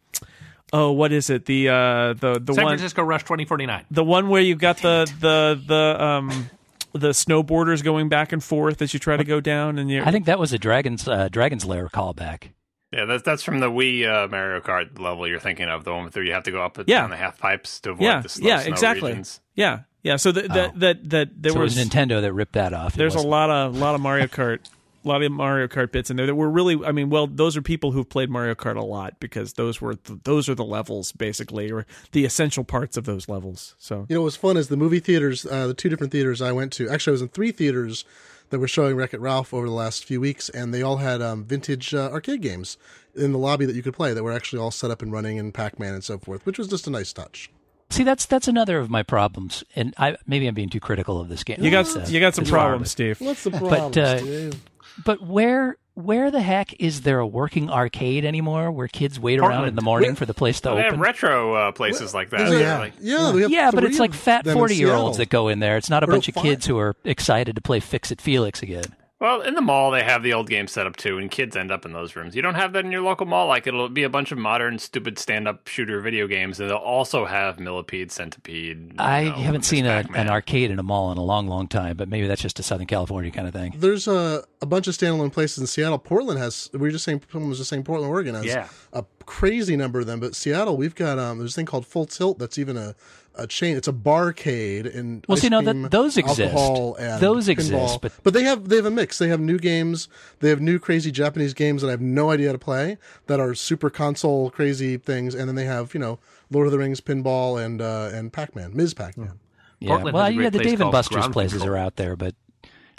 oh, 0.72 0.92
what 0.92 1.12
is 1.12 1.30
it? 1.30 1.46
The 1.46 1.68
uh, 1.68 2.12
the 2.14 2.40
the 2.40 2.54
San 2.54 2.64
one 2.64 2.72
Francisco 2.72 3.02
Rush 3.02 3.22
2049. 3.22 3.86
the 3.90 4.04
one 4.04 4.28
where 4.28 4.42
you've 4.42 4.58
got 4.58 4.78
the 4.78 5.10
the 5.20 5.60
the 5.66 6.04
um 6.04 6.50
the 6.92 7.10
snowboarders 7.10 7.82
going 7.84 8.08
back 8.08 8.32
and 8.32 8.42
forth 8.42 8.80
as 8.80 8.94
you 8.94 9.00
try 9.00 9.16
to 9.16 9.24
go 9.24 9.40
down 9.40 9.78
and 9.78 9.90
you 9.90 10.02
I 10.02 10.10
think 10.12 10.24
that 10.26 10.38
was 10.38 10.52
a 10.52 10.58
Dragon's 10.58 11.06
uh, 11.08 11.28
Dragon's 11.28 11.64
Lair 11.64 11.88
callback. 11.88 12.50
Yeah, 12.92 13.04
that's 13.04 13.24
that's 13.24 13.42
from 13.42 13.58
the 13.58 13.70
Wii 13.70 14.06
uh, 14.06 14.28
Mario 14.28 14.60
Kart 14.60 14.98
level 14.98 15.26
you're 15.26 15.40
thinking 15.40 15.68
of, 15.68 15.82
the 15.84 15.92
one 15.92 16.08
where 16.08 16.24
you 16.24 16.32
have 16.32 16.44
to 16.44 16.52
go 16.52 16.62
up 16.62 16.78
and 16.78 16.88
Yeah. 16.88 17.00
down 17.00 17.10
the 17.10 17.16
half 17.16 17.38
pipes 17.38 17.80
to 17.80 17.90
avoid 17.90 18.04
yeah 18.04 18.20
the 18.22 18.28
slow 18.28 18.48
yeah 18.48 18.60
snow 18.60 18.72
exactly 18.72 19.10
regions. 19.10 19.40
yeah 19.54 19.80
yeah 20.06 20.16
so 20.16 20.32
that 20.32 20.48
that 20.48 20.78
that 20.78 21.10
that 21.10 21.42
there 21.42 21.52
so 21.52 21.60
was, 21.60 21.76
it 21.76 21.80
was 21.80 21.88
Nintendo 21.88 22.20
that 22.20 22.32
ripped 22.32 22.52
that 22.52 22.72
off. 22.72 22.94
There's 22.94 23.14
a 23.14 23.20
lot 23.20 23.50
of 23.50 23.76
lot 23.76 23.94
of 23.94 24.00
Mario 24.00 24.26
Kart 24.26 24.60
a 25.04 25.08
lot 25.08 25.22
of 25.22 25.32
Mario 25.32 25.66
Kart 25.66 25.90
bits 25.90 26.10
in 26.10 26.16
there 26.16 26.26
that 26.26 26.34
were 26.34 26.48
really 26.48 26.82
I 26.84 26.92
mean 26.92 27.10
well 27.10 27.26
those 27.26 27.56
are 27.56 27.62
people 27.62 27.90
who've 27.92 28.08
played 28.08 28.30
Mario 28.30 28.54
Kart 28.54 28.76
a 28.76 28.84
lot 28.84 29.18
because 29.18 29.54
those 29.54 29.80
were 29.80 29.96
th- 29.96 30.20
those 30.22 30.48
are 30.48 30.54
the 30.54 30.64
levels 30.64 31.12
basically 31.12 31.72
or 31.72 31.86
the 32.12 32.24
essential 32.24 32.62
parts 32.62 32.96
of 32.96 33.04
those 33.04 33.28
levels 33.28 33.74
so 33.78 34.06
You 34.08 34.14
know, 34.14 34.20
what 34.20 34.26
was 34.26 34.36
fun 34.36 34.56
is 34.56 34.68
the 34.68 34.76
movie 34.76 35.00
theaters, 35.00 35.44
uh, 35.44 35.66
the 35.66 35.74
two 35.74 35.88
different 35.88 36.12
theaters 36.12 36.40
I 36.40 36.52
went 36.52 36.72
to. 36.74 36.88
Actually, 36.88 37.12
I 37.12 37.16
was 37.16 37.22
in 37.22 37.28
three 37.28 37.50
theaters 37.50 38.04
that 38.50 38.60
were 38.60 38.68
showing 38.68 38.96
Wreck 38.96 39.12
It 39.12 39.20
Ralph 39.20 39.52
over 39.52 39.66
the 39.66 39.72
last 39.72 40.04
few 40.04 40.20
weeks, 40.20 40.48
and 40.48 40.72
they 40.72 40.82
all 40.82 40.98
had 40.98 41.20
um, 41.20 41.44
vintage 41.44 41.94
uh, 41.94 42.10
arcade 42.12 42.42
games 42.42 42.78
in 43.14 43.32
the 43.32 43.38
lobby 43.38 43.66
that 43.66 43.74
you 43.74 43.82
could 43.82 43.94
play 43.94 44.12
that 44.12 44.22
were 44.22 44.32
actually 44.32 44.60
all 44.60 44.70
set 44.70 44.90
up 44.90 45.02
and 45.02 45.10
running 45.10 45.36
in 45.36 45.50
Pac 45.52 45.78
Man 45.78 45.94
and 45.94 46.04
so 46.04 46.18
forth, 46.18 46.44
which 46.46 46.58
was 46.58 46.68
just 46.68 46.86
a 46.86 46.90
nice 46.90 47.12
touch. 47.12 47.50
See, 47.90 48.02
that's 48.02 48.26
that's 48.26 48.48
another 48.48 48.78
of 48.78 48.90
my 48.90 49.02
problems, 49.02 49.62
and 49.76 49.94
I 49.96 50.16
maybe 50.26 50.46
I'm 50.48 50.54
being 50.54 50.68
too 50.70 50.80
critical 50.80 51.20
of 51.20 51.28
this 51.28 51.44
game. 51.44 51.58
you 51.60 51.70
got 51.70 51.86
Uh, 51.96 52.04
you 52.08 52.18
got 52.20 52.34
some 52.34 52.44
problems 52.44 52.90
Steve 52.90 53.20
What's 53.20 53.44
the 53.44 53.50
problem, 53.52 53.92
uh, 53.96 54.18
Steve? 54.18 54.60
But 55.04 55.22
where 55.24 55.76
where 55.94 56.30
the 56.30 56.42
heck 56.42 56.74
is 56.80 57.02
there 57.02 57.20
a 57.20 57.26
working 57.26 57.70
arcade 57.70 58.24
anymore 58.24 58.70
where 58.70 58.86
kids 58.88 59.18
wait 59.18 59.38
around 59.38 59.66
in 59.68 59.76
the 59.76 59.82
morning 59.82 60.14
for 60.14 60.26
the 60.26 60.34
place 60.34 60.60
to 60.60 60.68
Well, 60.68 60.76
they 60.76 60.82
have 60.82 60.92
open? 60.92 61.00
retro 61.00 61.54
uh, 61.54 61.72
places 61.72 62.12
like 62.12 62.28
that. 62.30 62.40
Is 62.42 62.50
there- 62.50 62.60
yeah. 62.60 62.78
Like, 62.78 62.92
yeah, 63.00 63.32
we 63.32 63.42
have 63.42 63.50
yeah, 63.50 63.70
but 63.70 63.84
it's 63.84 63.98
like 63.98 64.12
fat 64.12 64.46
forty 64.46 64.74
year 64.74 64.92
olds 64.92 65.16
that 65.18 65.28
go 65.30 65.48
in 65.48 65.60
there. 65.60 65.76
It's 65.76 65.88
not 65.88 66.02
a 66.02 66.06
Or 66.06 66.10
bunch 66.10 66.28
of 66.28 66.34
five. 66.34 66.42
kids 66.44 66.66
who 66.66 66.78
are 66.78 66.96
excited 67.04 67.54
to 67.56 67.62
play 67.62 67.80
Fix 67.80 68.10
It 68.10 68.20
Felix 68.20 68.62
again. 68.62 68.84
Well, 69.18 69.40
in 69.40 69.54
the 69.54 69.60
mall 69.62 69.90
they 69.90 70.02
have 70.02 70.22
the 70.22 70.32
old 70.34 70.48
game 70.48 70.66
set 70.66 70.86
up 70.86 70.96
too, 70.96 71.16
and 71.18 71.30
kids 71.30 71.56
end 71.56 71.70
up 71.70 71.84
in 71.86 71.92
those 71.92 72.14
rooms. 72.16 72.36
You 72.36 72.42
don't 72.42 72.54
have 72.54 72.72
that 72.74 72.84
in 72.84 72.92
your 72.92 73.00
local 73.02 73.24
mall. 73.26 73.46
Like 73.46 73.66
it'll 73.66 73.88
be 73.88 74.02
a 74.02 74.08
bunch 74.10 74.30
of 74.32 74.38
modern, 74.38 74.78
stupid 74.78 75.18
stand-up 75.18 75.68
shooter 75.68 76.00
video 76.00 76.26
games, 76.26 76.60
and 76.60 76.68
they'll 76.68 76.76
also 76.76 77.24
have 77.24 77.58
Millipede, 77.58 78.10
Centipede. 78.12 78.94
I 78.98 79.24
know, 79.24 79.32
haven't 79.32 79.60
Miss 79.60 79.66
seen 79.68 79.86
a, 79.86 80.04
an 80.14 80.28
arcade 80.28 80.70
in 80.70 80.78
a 80.78 80.82
mall 80.82 81.12
in 81.12 81.18
a 81.18 81.24
long, 81.24 81.46
long 81.48 81.66
time, 81.68 81.96
but 81.96 82.08
maybe 82.08 82.26
that's 82.26 82.42
just 82.42 82.58
a 82.60 82.62
Southern 82.62 82.86
California 82.86 83.30
kind 83.30 83.48
of 83.48 83.54
thing. 83.54 83.74
There's 83.78 84.06
a, 84.06 84.44
a 84.60 84.66
bunch 84.66 84.86
of 84.88 84.94
standalone 84.94 85.32
places 85.32 85.58
in 85.58 85.66
Seattle. 85.66 85.98
Portland 85.98 86.38
has, 86.38 86.68
we 86.72 86.80
were 86.80 86.90
just 86.90 87.04
saying, 87.04 87.22
someone 87.32 87.48
was 87.48 87.58
just 87.58 87.70
saying 87.70 87.84
Portland, 87.84 88.10
Oregon 88.10 88.34
has 88.34 88.44
Yeah. 88.44 88.68
a 88.92 89.04
crazy 89.24 89.76
number 89.76 90.00
of 90.00 90.06
them. 90.06 90.20
But 90.20 90.34
Seattle, 90.36 90.76
we've 90.76 90.94
got, 90.94 91.18
um, 91.18 91.38
there's 91.38 91.54
a 91.54 91.56
thing 91.56 91.66
called 91.66 91.86
Full 91.86 92.06
Tilt 92.06 92.38
that's 92.38 92.58
even 92.58 92.76
a, 92.76 92.94
a 93.38 93.46
chain. 93.46 93.76
It's 93.76 93.88
a 93.88 93.92
barcade 93.92 94.92
and 94.96 95.24
Well, 95.28 95.36
ice 95.36 95.42
see, 95.42 95.48
no, 95.48 95.60
that- 95.62 95.90
those 95.90 96.16
exist. 96.16 96.40
alcohol, 96.40 96.96
and 96.98 97.20
Those 97.20 97.46
pinball. 97.46 97.50
exist, 97.52 98.00
but- 98.00 98.12
but 98.22 98.34
they 98.34 98.42
have 98.44 98.68
they 98.68 98.76
have 98.76 98.86
a 98.86 98.90
mix. 98.90 99.18
They 99.18 99.28
have 99.28 99.40
new 99.40 99.58
games. 99.58 100.08
They 100.40 100.48
have 100.50 100.60
new 100.60 100.78
crazy 100.78 101.10
Japanese 101.10 101.54
games 101.54 101.82
that 101.82 101.88
I 101.88 101.92
have 101.92 102.00
no 102.00 102.30
idea 102.30 102.48
how 102.48 102.52
to 102.52 102.58
play 102.58 102.98
that 103.26 103.40
are 103.40 103.54
super 103.54 103.90
console 103.90 104.50
crazy 104.50 104.96
things. 104.96 105.34
And 105.34 105.48
then 105.48 105.54
they 105.56 105.64
have 105.66 105.94
you 105.94 106.00
know 106.00 106.18
Lord 106.50 106.66
of 106.66 106.72
the 106.72 106.78
Rings 106.78 107.00
pinball 107.00 107.62
and 107.62 107.80
uh, 107.80 108.10
and 108.12 108.32
Pac 108.32 108.54
Man, 108.56 108.70
Ms. 108.74 108.94
Pac 108.94 109.16
Man. 109.16 109.32
Yeah, 109.80 109.88
Portland 109.90 110.14
well, 110.14 110.24
has 110.24 110.34
a 110.34 110.42
yeah, 110.42 110.50
the 110.50 110.58
place 110.58 110.70
Dave 110.70 110.80
and 110.80 110.90
Buster's 110.92 111.28
places 111.28 111.58
Control. 111.58 111.76
are 111.76 111.78
out 111.78 111.96
there, 111.96 112.16
but 112.16 112.34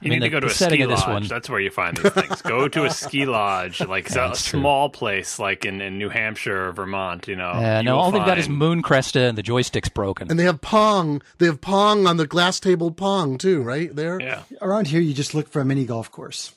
You 0.02 0.08
I 0.08 0.10
mean, 0.12 0.20
need 0.20 0.26
to 0.26 0.30
go 0.30 0.40
to 0.42 0.46
a 0.46 0.50
ski 0.52 0.84
of 0.84 0.90
this 0.92 1.00
lodge. 1.00 1.10
one- 1.10 1.24
That's 1.24 1.50
where 1.50 1.60
you 1.60 1.72
find 1.72 1.98
these 1.98 2.12
things. 2.12 2.42
go 2.44 2.68
to 2.68 2.84
a 2.86 2.90
ski 2.92 3.26
lodge, 3.38 3.82
like 3.82 4.10
a 4.12 4.14
That's 4.14 4.46
true. 4.46 4.60
small 4.60 4.90
place, 4.90 5.40
like 5.40 5.66
in, 5.66 5.82
in 5.82 5.98
New 5.98 6.10
Hampshire 6.10 6.68
or 6.68 6.72
Vermont. 6.72 7.28
You 7.28 7.36
know, 7.36 7.50
uh, 7.50 7.78
you 7.80 7.84
no, 7.86 7.96
will 7.96 8.02
all 8.04 8.12
they've 8.12 8.24
got 8.24 8.38
is 8.38 8.46
find- 8.46 8.60
Moon 8.60 8.84
Cresta 8.84 9.28
and 9.28 9.36
the 9.36 9.42
joystick's 9.42 9.90
broken. 9.90 10.30
And 10.30 10.40
they 10.40 10.44
have 10.44 10.62
Pong. 10.62 11.24
They 11.40 11.48
have 11.48 11.62
Pong 11.62 12.06
on 12.06 12.18
the 12.18 12.28
glass 12.28 12.60
table 12.60 12.92
Pong 12.92 13.40
too, 13.40 13.64
right 13.64 13.96
there. 13.96 14.20
Yeah, 14.22 14.44
Around 14.62 14.86
here, 14.88 15.02
you 15.02 15.16
just 15.16 15.34
look 15.34 15.48
for 15.50 15.62
a 15.62 15.66
mini 15.66 15.84
golf 15.86 16.12
course, 16.12 16.54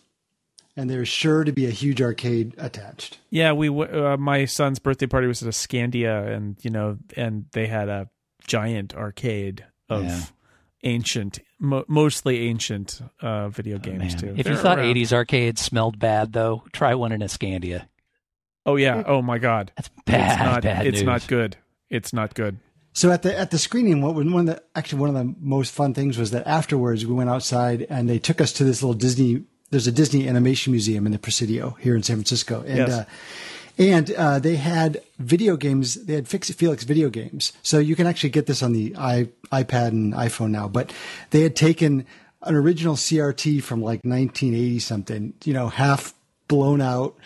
and 0.76 0.90
there's 0.90 1.08
sure 1.08 1.42
to 1.44 1.52
be 1.52 1.64
a 1.64 1.70
huge 1.70 2.02
arcade 2.02 2.54
attached. 2.58 3.20
Yeah, 3.30 3.52
we 3.52 3.70
uh, 3.70 4.18
my 4.18 4.44
son's 4.44 4.78
birthday 4.78 5.06
party 5.06 5.26
was 5.26 5.42
at 5.42 5.48
a 5.48 5.52
Scandia, 5.52 6.30
and 6.30 6.56
you 6.62 6.68
know, 6.70 6.98
and 7.16 7.46
they 7.52 7.68
had 7.68 7.88
a 7.88 8.10
giant 8.46 8.94
arcade 8.94 9.64
of 9.88 10.04
Yeah. 10.04 10.20
Ancient, 10.82 11.38
mo- 11.58 11.84
mostly 11.88 12.48
ancient 12.48 13.00
uh, 13.20 13.48
video 13.48 13.78
games 13.78 13.98
Man. 14.14 14.18
too. 14.18 14.28
If 14.30 14.38
you 14.38 14.44
They're 14.44 14.56
thought 14.56 14.78
around. 14.78 14.94
80s 14.94 15.12
arcades 15.12 15.60
smelled 15.60 15.98
bad, 15.98 16.32
though, 16.32 16.64
try 16.72 16.94
one 16.94 17.12
in 17.12 17.20
Escandia. 17.20 17.86
oh 18.66 18.76
yeah, 18.76 19.02
oh 19.06 19.22
my 19.22 19.38
God, 19.38 19.72
That's 19.76 19.90
bad, 20.06 20.30
it's 20.32 20.40
not, 20.42 20.62
bad 20.62 20.86
it's 20.86 20.94
news. 20.96 21.04
not 21.04 21.26
good. 21.26 21.56
It's 21.88 22.12
not 22.12 22.34
good. 22.34 22.58
So 22.92 23.10
at 23.12 23.22
the 23.22 23.38
at 23.38 23.50
the 23.52 23.58
screening, 23.58 24.02
what 24.02 24.14
one 24.14 24.26
of 24.34 24.46
the 24.46 24.62
actually 24.74 24.98
one 25.00 25.08
of 25.10 25.14
the 25.14 25.34
most 25.40 25.72
fun 25.72 25.94
things 25.94 26.18
was 26.18 26.32
that 26.32 26.46
afterwards 26.46 27.06
we 27.06 27.14
went 27.14 27.30
outside 27.30 27.86
and 27.88 28.08
they 28.08 28.18
took 28.18 28.40
us 28.40 28.52
to 28.54 28.64
this 28.64 28.82
little 28.82 28.94
Disney. 28.94 29.44
There's 29.70 29.86
a 29.86 29.92
Disney 29.92 30.28
Animation 30.28 30.72
Museum 30.72 31.06
in 31.06 31.12
the 31.12 31.18
Presidio 31.18 31.76
here 31.78 31.94
in 31.94 32.02
San 32.02 32.16
Francisco, 32.16 32.62
and 32.66 32.78
Yes. 32.78 32.90
uh, 32.90 33.04
and 33.80 34.10
uh, 34.12 34.38
they 34.38 34.56
had 34.56 35.00
video 35.18 35.56
games. 35.56 35.94
They 35.94 36.12
had 36.12 36.28
Fix 36.28 36.50
Felix 36.50 36.84
video 36.84 37.08
games, 37.08 37.54
so 37.62 37.78
you 37.78 37.96
can 37.96 38.06
actually 38.06 38.28
get 38.28 38.44
this 38.44 38.62
on 38.62 38.72
the 38.72 38.94
i 38.96 39.28
iPad 39.50 39.88
and 39.88 40.12
iPhone 40.12 40.50
now. 40.50 40.68
But 40.68 40.92
they 41.30 41.40
had 41.40 41.56
taken 41.56 42.04
an 42.42 42.54
original 42.54 42.94
CRT 42.94 43.62
from 43.62 43.80
like 43.80 44.00
1980 44.04 44.78
something, 44.80 45.32
you 45.44 45.54
know, 45.54 45.68
half 45.68 46.12
blown 46.46 46.82
out, 46.82 47.16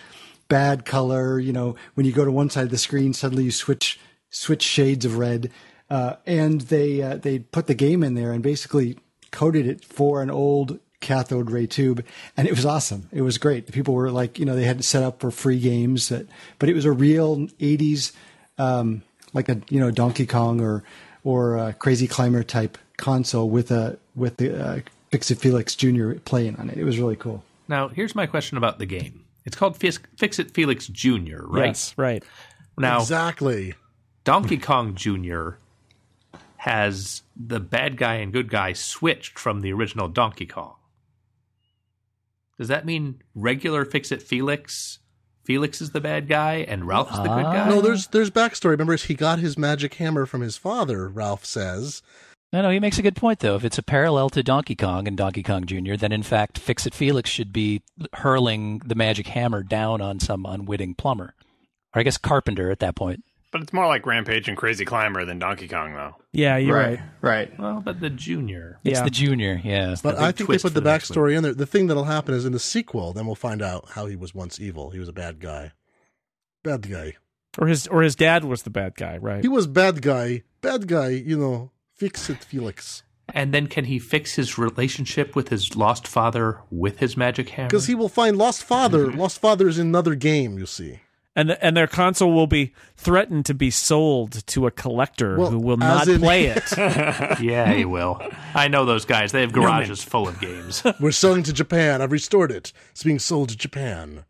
bad 0.48 0.84
color. 0.84 1.40
You 1.40 1.52
know, 1.52 1.74
when 1.94 2.06
you 2.06 2.12
go 2.12 2.24
to 2.24 2.30
one 2.30 2.50
side 2.50 2.64
of 2.64 2.70
the 2.70 2.78
screen, 2.78 3.12
suddenly 3.14 3.44
you 3.44 3.50
switch 3.50 3.98
switch 4.30 4.62
shades 4.62 5.04
of 5.04 5.18
red, 5.18 5.50
uh, 5.90 6.14
and 6.24 6.60
they 6.62 7.02
uh, 7.02 7.16
they 7.16 7.40
put 7.40 7.66
the 7.66 7.74
game 7.74 8.04
in 8.04 8.14
there 8.14 8.30
and 8.30 8.44
basically 8.44 8.96
coded 9.32 9.66
it 9.66 9.84
for 9.84 10.22
an 10.22 10.30
old 10.30 10.78
cathode 11.04 11.50
ray 11.50 11.66
tube, 11.66 12.04
and 12.36 12.48
it 12.48 12.52
was 12.52 12.66
awesome. 12.66 13.08
It 13.12 13.22
was 13.22 13.38
great. 13.38 13.66
The 13.66 13.72
People 13.72 13.94
were 13.94 14.10
like, 14.10 14.38
you 14.38 14.44
know, 14.44 14.56
they 14.56 14.64
had 14.64 14.80
it 14.80 14.82
set 14.82 15.02
up 15.02 15.20
for 15.20 15.30
free 15.30 15.60
games, 15.60 16.08
that, 16.08 16.26
but 16.58 16.68
it 16.68 16.74
was 16.74 16.84
a 16.84 16.92
real 16.92 17.46
'80s, 17.60 18.12
um, 18.58 19.02
like 19.32 19.48
a 19.48 19.60
you 19.68 19.78
know 19.78 19.90
Donkey 19.90 20.26
Kong 20.26 20.60
or 20.60 20.82
or 21.22 21.56
a 21.56 21.72
Crazy 21.72 22.08
Climber 22.08 22.42
type 22.42 22.76
console 22.96 23.48
with 23.48 23.70
a 23.70 23.98
with 24.16 24.38
the 24.38 24.60
uh, 24.60 24.80
Fix 25.10 25.30
It 25.30 25.38
Felix 25.38 25.76
Jr. 25.76 26.14
playing 26.24 26.56
on 26.56 26.70
it. 26.70 26.78
It 26.78 26.84
was 26.84 26.98
really 26.98 27.16
cool. 27.16 27.44
Now, 27.68 27.88
here's 27.88 28.14
my 28.14 28.26
question 28.26 28.58
about 28.58 28.78
the 28.78 28.86
game. 28.86 29.24
It's 29.44 29.56
called 29.56 29.76
Fix, 29.76 29.98
Fix 30.16 30.38
It 30.38 30.50
Felix 30.52 30.86
Jr., 30.86 31.42
right? 31.42 31.66
Yes, 31.66 31.94
right. 31.96 32.22
Now, 32.76 33.00
Exactly. 33.00 33.74
Donkey 34.24 34.56
Kong 34.56 34.94
Jr. 34.94 35.50
has 36.56 37.22
the 37.36 37.60
bad 37.60 37.96
guy 37.96 38.14
and 38.14 38.32
good 38.32 38.48
guy 38.50 38.72
switched 38.72 39.38
from 39.38 39.60
the 39.60 39.72
original 39.72 40.08
Donkey 40.08 40.46
Kong. 40.46 40.74
Does 42.58 42.68
that 42.68 42.86
mean 42.86 43.22
regular 43.34 43.84
Fix 43.84 44.12
It 44.12 44.22
Felix? 44.22 44.98
Felix 45.44 45.82
is 45.82 45.90
the 45.90 46.00
bad 46.00 46.26
guy 46.26 46.64
and 46.66 46.86
Ralph 46.86 47.10
is 47.10 47.18
the 47.18 47.24
good 47.24 47.42
guy? 47.42 47.68
No, 47.68 47.80
there's 47.80 48.06
there's 48.08 48.30
backstory. 48.30 48.70
Remember, 48.70 48.96
he 48.96 49.14
got 49.14 49.38
his 49.38 49.58
magic 49.58 49.94
hammer 49.94 50.24
from 50.26 50.40
his 50.40 50.56
father. 50.56 51.08
Ralph 51.08 51.44
says. 51.44 52.02
No, 52.52 52.62
no, 52.62 52.70
he 52.70 52.78
makes 52.78 52.98
a 52.98 53.02
good 53.02 53.16
point 53.16 53.40
though. 53.40 53.56
If 53.56 53.64
it's 53.64 53.78
a 53.78 53.82
parallel 53.82 54.30
to 54.30 54.42
Donkey 54.42 54.76
Kong 54.76 55.06
and 55.06 55.16
Donkey 55.16 55.42
Kong 55.42 55.64
Jr., 55.66 55.96
then 55.96 56.12
in 56.12 56.22
fact, 56.22 56.58
Fix 56.58 56.86
It 56.86 56.94
Felix 56.94 57.28
should 57.28 57.52
be 57.52 57.82
hurling 58.14 58.80
the 58.86 58.94
magic 58.94 59.26
hammer 59.26 59.62
down 59.62 60.00
on 60.00 60.20
some 60.20 60.46
unwitting 60.46 60.94
plumber, 60.94 61.34
or 61.94 62.00
I 62.00 62.02
guess 62.04 62.16
carpenter 62.16 62.70
at 62.70 62.78
that 62.78 62.94
point. 62.94 63.24
But 63.54 63.62
it's 63.62 63.72
more 63.72 63.86
like 63.86 64.04
Rampage 64.04 64.48
and 64.48 64.56
Crazy 64.56 64.84
Climber 64.84 65.24
than 65.24 65.38
Donkey 65.38 65.68
Kong, 65.68 65.94
though. 65.94 66.16
Yeah, 66.32 66.56
you're 66.56 66.76
right. 66.76 66.98
Right. 67.20 67.56
Well, 67.56 67.80
but 67.84 68.00
the 68.00 68.10
junior. 68.10 68.80
It's 68.82 68.98
Yeah. 68.98 69.04
the 69.04 69.10
junior, 69.10 69.60
yeah. 69.62 69.94
But 70.02 70.16
big 70.16 70.20
I 70.20 70.24
think 70.32 70.38
they 70.38 70.44
twist 70.46 70.62
put 70.64 70.68
for 70.70 70.74
the 70.74 70.80
the 70.80 70.90
next 70.90 71.12
backstory 71.12 71.36
in 71.36 71.44
there. 71.44 71.54
The 71.54 71.64
thing 71.64 71.86
that'll 71.86 72.02
happen 72.02 72.34
is 72.34 72.44
in 72.44 72.50
the 72.50 72.58
sequel, 72.58 73.12
then 73.12 73.26
we'll 73.26 73.36
find 73.36 73.62
out 73.62 73.90
how 73.90 74.06
he 74.06 74.16
was 74.16 74.34
once 74.34 74.58
evil. 74.58 74.90
He 74.90 74.98
was 74.98 75.08
a 75.08 75.12
bad 75.12 75.38
guy. 75.38 75.70
Bad 76.64 76.90
guy. 76.90 77.12
Or 77.56 77.68
his 77.68 77.86
or 77.86 78.02
his 78.02 78.16
dad 78.16 78.42
was 78.44 78.64
the 78.64 78.70
bad 78.70 78.96
guy, 78.96 79.18
right? 79.18 79.42
He 79.42 79.46
was 79.48 79.68
bad 79.68 80.02
guy. 80.02 80.42
Bad 80.60 80.88
guy, 80.88 81.10
you 81.10 81.38
know, 81.38 81.70
fix 81.94 82.28
it, 82.28 82.42
Felix. 82.42 83.04
And 83.32 83.54
then 83.54 83.68
can 83.68 83.84
he 83.84 84.00
fix 84.00 84.34
his 84.34 84.58
relationship 84.58 85.36
with 85.36 85.50
his 85.50 85.76
lost 85.76 86.08
father 86.08 86.58
with 86.72 86.98
his 86.98 87.16
magic 87.16 87.50
hammer? 87.50 87.68
Because 87.68 87.86
he 87.86 87.94
will 87.94 88.08
find 88.08 88.36
Lost 88.36 88.64
Father. 88.64 89.12
Lost 89.16 89.40
Father 89.40 89.68
is 89.68 89.78
in 89.78 89.86
another 89.86 90.16
game, 90.16 90.58
you 90.58 90.66
see. 90.66 90.98
And 91.36 91.50
the, 91.50 91.64
and 91.64 91.76
their 91.76 91.88
console 91.88 92.32
will 92.32 92.46
be 92.46 92.72
threatened 92.96 93.44
to 93.46 93.54
be 93.54 93.68
sold 93.70 94.46
to 94.46 94.66
a 94.66 94.70
collector 94.70 95.36
Well, 95.36 95.50
who 95.50 95.58
will 95.58 95.76
not 95.76 96.06
in- 96.06 96.20
play 96.20 96.46
it. 96.46 96.62
yeah, 97.40 97.72
he 97.72 97.84
will. 97.84 98.22
I 98.54 98.68
know 98.68 98.84
those 98.84 99.04
guys. 99.04 99.32
They 99.32 99.40
have 99.40 99.52
garages 99.52 100.02
full 100.04 100.28
of 100.28 100.38
games. 100.40 100.82
We're 101.00 101.10
selling 101.10 101.42
to 101.44 101.52
Japan. 101.52 102.00
I've 102.02 102.12
restored 102.12 102.52
it. 102.52 102.72
It's 102.92 103.02
being 103.02 103.18
sold 103.18 103.48
to 103.48 103.56
Japan. 103.56 104.24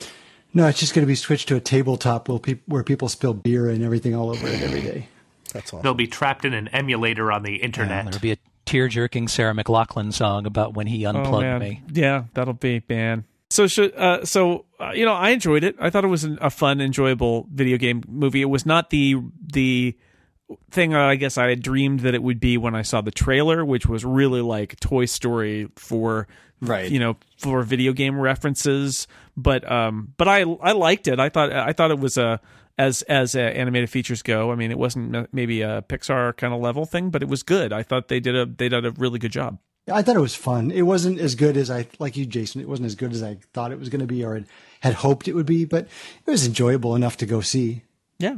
No, 0.54 0.66
it's 0.66 0.78
just 0.80 0.94
going 0.94 1.02
to 1.02 1.06
be 1.06 1.14
switched 1.14 1.48
to 1.48 1.56
a 1.56 1.60
tabletop 1.60 2.28
where, 2.28 2.38
peop 2.38 2.62
where 2.66 2.82
people 2.82 3.08
spill 3.08 3.34
beer 3.34 3.68
and 3.68 3.82
everything 3.84 4.14
all 4.14 4.30
over 4.30 4.46
it 4.46 4.62
every 4.62 4.80
day. 4.80 5.08
That's 5.52 5.74
all. 5.74 5.80
They'll 5.82 5.94
be 5.94 6.06
trapped 6.06 6.44
in 6.46 6.54
an 6.54 6.68
emulator 6.68 7.30
on 7.30 7.42
the 7.42 7.52
Yeah, 7.52 7.64
internet. 7.64 8.04
there'll 8.06 8.18
be 8.20 8.32
a 8.32 8.36
tear-jerking 8.64 9.28
Sarah 9.28 9.52
McLachlan 9.52 10.12
song 10.14 10.46
about 10.46 10.72
when 10.74 10.86
he 10.86 11.04
oh 11.04 11.10
unplugged 11.10 11.42
man, 11.42 11.60
me. 11.60 11.82
yeah, 11.92 12.24
that'll 12.32 12.54
be 12.54 12.82
man. 12.88 13.24
So 13.54 13.68
should 13.68 13.94
uh, 13.94 14.24
so 14.24 14.64
uh, 14.80 14.90
you 14.96 15.04
know 15.04 15.12
I 15.12 15.28
enjoyed 15.30 15.62
it. 15.62 15.76
I 15.78 15.88
thought 15.88 16.02
it 16.02 16.08
was 16.08 16.24
an, 16.24 16.38
a 16.40 16.50
fun, 16.50 16.80
enjoyable 16.80 17.46
video 17.52 17.78
game 17.78 18.02
movie. 18.08 18.42
It 18.42 18.46
was 18.46 18.66
not 18.66 18.90
the 18.90 19.14
the 19.52 19.96
thing 20.72 20.92
I 20.92 21.14
guess 21.14 21.38
I 21.38 21.50
had 21.50 21.62
dreamed 21.62 22.00
that 22.00 22.16
it 22.16 22.22
would 22.24 22.40
be 22.40 22.58
when 22.58 22.74
I 22.74 22.82
saw 22.82 23.00
the 23.00 23.12
trailer, 23.12 23.64
which 23.64 23.86
was 23.86 24.04
really 24.04 24.40
like 24.40 24.80
Toy 24.80 25.04
Story 25.04 25.68
for 25.76 26.26
Right. 26.60 26.90
you 26.90 26.98
know 26.98 27.16
for 27.38 27.62
video 27.62 27.92
game 27.92 28.18
references. 28.18 29.06
But 29.36 29.70
um, 29.70 30.14
but 30.16 30.26
I 30.26 30.40
I 30.40 30.72
liked 30.72 31.06
it. 31.06 31.20
I 31.20 31.28
thought 31.28 31.52
I 31.52 31.72
thought 31.72 31.92
it 31.92 32.00
was 32.00 32.18
a 32.18 32.40
as 32.76 33.02
as 33.02 33.36
uh, 33.36 33.38
animated 33.38 33.88
features 33.88 34.22
go. 34.22 34.50
I 34.50 34.56
mean, 34.56 34.72
it 34.72 34.78
wasn't 34.78 35.32
maybe 35.32 35.62
a 35.62 35.82
Pixar 35.82 36.36
kind 36.36 36.52
of 36.52 36.60
level 36.60 36.86
thing, 36.86 37.10
but 37.10 37.22
it 37.22 37.28
was 37.28 37.44
good. 37.44 37.72
I 37.72 37.84
thought 37.84 38.08
they 38.08 38.18
did 38.18 38.34
a 38.34 38.46
they 38.46 38.68
did 38.68 38.84
a 38.84 38.90
really 38.90 39.20
good 39.20 39.30
job. 39.30 39.58
I 39.92 40.02
thought 40.02 40.16
it 40.16 40.20
was 40.20 40.34
fun. 40.34 40.70
It 40.70 40.82
wasn't 40.82 41.18
as 41.20 41.34
good 41.34 41.56
as 41.56 41.70
I, 41.70 41.86
like 41.98 42.16
you, 42.16 42.24
Jason, 42.26 42.60
it 42.60 42.68
wasn't 42.68 42.86
as 42.86 42.94
good 42.94 43.12
as 43.12 43.22
I 43.22 43.36
thought 43.52 43.70
it 43.72 43.78
was 43.78 43.90
going 43.90 44.00
to 44.00 44.06
be 44.06 44.24
or 44.24 44.34
had- 44.34 44.46
had 44.80 44.94
hoped 44.94 45.28
it 45.28 45.34
would 45.34 45.46
be, 45.46 45.64
but 45.66 45.86
it 46.26 46.30
was 46.30 46.46
enjoyable 46.46 46.94
enough 46.96 47.16
to 47.18 47.26
go 47.26 47.40
see. 47.40 47.82
Yeah. 48.18 48.36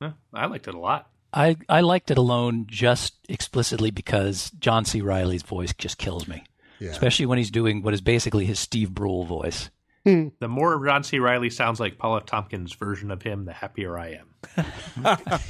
Yeah, 0.00 0.12
I 0.34 0.46
liked 0.46 0.68
it 0.68 0.74
a 0.74 0.78
lot. 0.78 1.08
I, 1.32 1.56
I 1.68 1.80
liked 1.80 2.10
it 2.10 2.18
alone 2.18 2.66
just 2.68 3.14
explicitly 3.28 3.90
because 3.90 4.50
John 4.58 4.84
C. 4.84 5.00
Reilly's 5.00 5.42
voice 5.42 5.72
just 5.72 5.96
kills 5.96 6.28
me. 6.28 6.44
Yeah. 6.78 6.90
Especially 6.90 7.24
when 7.26 7.38
he's 7.38 7.50
doing 7.50 7.82
what 7.82 7.94
is 7.94 8.00
basically 8.02 8.44
his 8.44 8.58
Steve 8.58 8.92
Brule 8.92 9.24
voice. 9.24 9.70
Hmm. 10.04 10.28
The 10.40 10.48
more 10.48 10.84
John 10.84 11.04
C. 11.04 11.20
Reilly 11.20 11.48
sounds 11.48 11.78
like 11.80 11.96
Paul 11.96 12.16
F. 12.16 12.26
Tompkins' 12.26 12.72
version 12.74 13.10
of 13.10 13.22
him, 13.22 13.44
the 13.44 13.52
happier 13.52 13.96
I 13.96 14.18
am. 14.56 15.38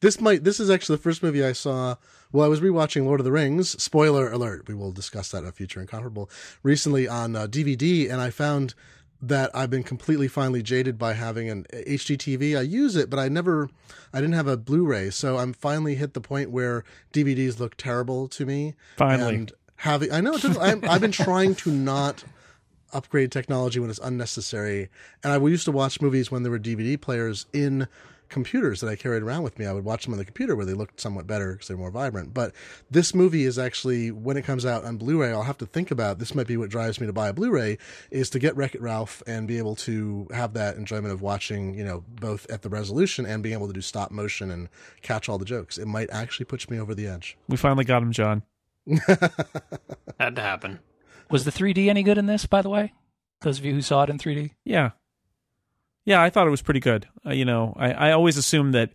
This 0.00 0.20
might. 0.20 0.44
This 0.44 0.60
is 0.60 0.68
actually 0.68 0.96
the 0.96 1.02
first 1.02 1.22
movie 1.22 1.42
I 1.42 1.52
saw. 1.52 1.94
Well, 2.34 2.44
I 2.44 2.48
was 2.48 2.60
rewatching 2.60 3.04
Lord 3.04 3.20
of 3.20 3.24
the 3.24 3.30
Rings. 3.30 3.80
Spoiler 3.80 4.28
alert. 4.28 4.66
We 4.66 4.74
will 4.74 4.90
discuss 4.90 5.30
that 5.30 5.44
in 5.44 5.48
a 5.48 5.52
future 5.52 5.80
incomparable. 5.80 6.28
Recently 6.64 7.06
on 7.06 7.36
uh, 7.36 7.46
DVD, 7.46 8.10
and 8.10 8.20
I 8.20 8.30
found 8.30 8.74
that 9.22 9.52
I've 9.54 9.70
been 9.70 9.84
completely 9.84 10.26
finally 10.26 10.60
jaded 10.60 10.98
by 10.98 11.12
having 11.12 11.48
an 11.48 11.64
HDTV. 11.72 12.58
I 12.58 12.62
use 12.62 12.96
it, 12.96 13.08
but 13.08 13.20
I 13.20 13.28
never. 13.28 13.70
I 14.12 14.20
didn't 14.20 14.34
have 14.34 14.48
a 14.48 14.56
Blu-ray, 14.56 15.10
so 15.10 15.38
I'm 15.38 15.52
finally 15.52 15.94
hit 15.94 16.14
the 16.14 16.20
point 16.20 16.50
where 16.50 16.82
DVDs 17.12 17.60
look 17.60 17.76
terrible 17.76 18.26
to 18.26 18.44
me. 18.44 18.74
Finally. 18.96 19.34
and 19.36 19.52
having. 19.76 20.10
I 20.10 20.20
know. 20.20 20.34
It 20.34 20.40
took, 20.40 20.58
I'm, 20.60 20.82
I've 20.88 21.00
been 21.00 21.12
trying 21.12 21.54
to 21.54 21.70
not 21.70 22.24
upgrade 22.92 23.30
technology 23.30 23.78
when 23.78 23.90
it's 23.90 24.00
unnecessary. 24.00 24.88
And 25.22 25.32
I 25.32 25.36
used 25.46 25.66
to 25.66 25.72
watch 25.72 26.00
movies 26.00 26.32
when 26.32 26.42
there 26.42 26.50
were 26.50 26.58
DVD 26.58 27.00
players 27.00 27.46
in 27.52 27.86
computers 28.34 28.80
that 28.80 28.90
I 28.90 28.96
carried 28.96 29.22
around 29.22 29.44
with 29.44 29.58
me. 29.58 29.64
I 29.64 29.72
would 29.72 29.84
watch 29.84 30.04
them 30.04 30.12
on 30.12 30.18
the 30.18 30.24
computer 30.24 30.54
where 30.54 30.66
they 30.66 30.74
looked 30.74 31.00
somewhat 31.00 31.26
better 31.26 31.52
because 31.52 31.68
they're 31.68 31.76
more 31.76 31.90
vibrant. 31.90 32.34
But 32.34 32.52
this 32.90 33.14
movie 33.14 33.44
is 33.44 33.58
actually, 33.58 34.10
when 34.10 34.36
it 34.36 34.42
comes 34.42 34.66
out 34.66 34.84
on 34.84 34.98
Blu-ray, 34.98 35.32
I'll 35.32 35.44
have 35.44 35.58
to 35.58 35.66
think 35.66 35.90
about 35.90 36.18
this 36.18 36.34
might 36.34 36.46
be 36.46 36.56
what 36.56 36.68
drives 36.68 37.00
me 37.00 37.06
to 37.06 37.12
buy 37.12 37.28
a 37.28 37.32
Blu-ray 37.32 37.78
is 38.10 38.28
to 38.30 38.38
get 38.38 38.56
Wreck-It 38.56 38.82
Ralph 38.82 39.22
and 39.26 39.48
be 39.48 39.56
able 39.56 39.76
to 39.76 40.28
have 40.34 40.52
that 40.54 40.76
enjoyment 40.76 41.14
of 41.14 41.22
watching, 41.22 41.74
you 41.74 41.84
know, 41.84 42.04
both 42.20 42.50
at 42.50 42.62
the 42.62 42.68
resolution 42.68 43.24
and 43.24 43.42
being 43.42 43.54
able 43.54 43.68
to 43.68 43.72
do 43.72 43.80
stop 43.80 44.10
motion 44.10 44.50
and 44.50 44.68
catch 45.00 45.28
all 45.28 45.38
the 45.38 45.44
jokes. 45.44 45.78
It 45.78 45.86
might 45.86 46.10
actually 46.10 46.46
push 46.46 46.68
me 46.68 46.78
over 46.78 46.94
the 46.94 47.06
edge. 47.06 47.38
We 47.48 47.56
finally 47.56 47.84
got 47.84 48.02
him, 48.02 48.12
John. 48.12 48.42
Had 50.18 50.36
to 50.36 50.42
happen. 50.42 50.80
Was 51.30 51.44
the 51.44 51.52
3D 51.52 51.88
any 51.88 52.02
good 52.02 52.18
in 52.18 52.26
this, 52.26 52.46
by 52.46 52.60
the 52.60 52.68
way? 52.68 52.92
Those 53.40 53.58
of 53.58 53.64
you 53.64 53.72
who 53.74 53.82
saw 53.82 54.02
it 54.02 54.10
in 54.10 54.18
3D? 54.18 54.50
Yeah. 54.64 54.90
Yeah, 56.04 56.22
I 56.22 56.30
thought 56.30 56.46
it 56.46 56.50
was 56.50 56.62
pretty 56.62 56.80
good. 56.80 57.06
Uh, 57.24 57.32
you 57.32 57.44
know, 57.44 57.74
I, 57.78 57.92
I 57.92 58.12
always 58.12 58.36
assume 58.36 58.72
that 58.72 58.90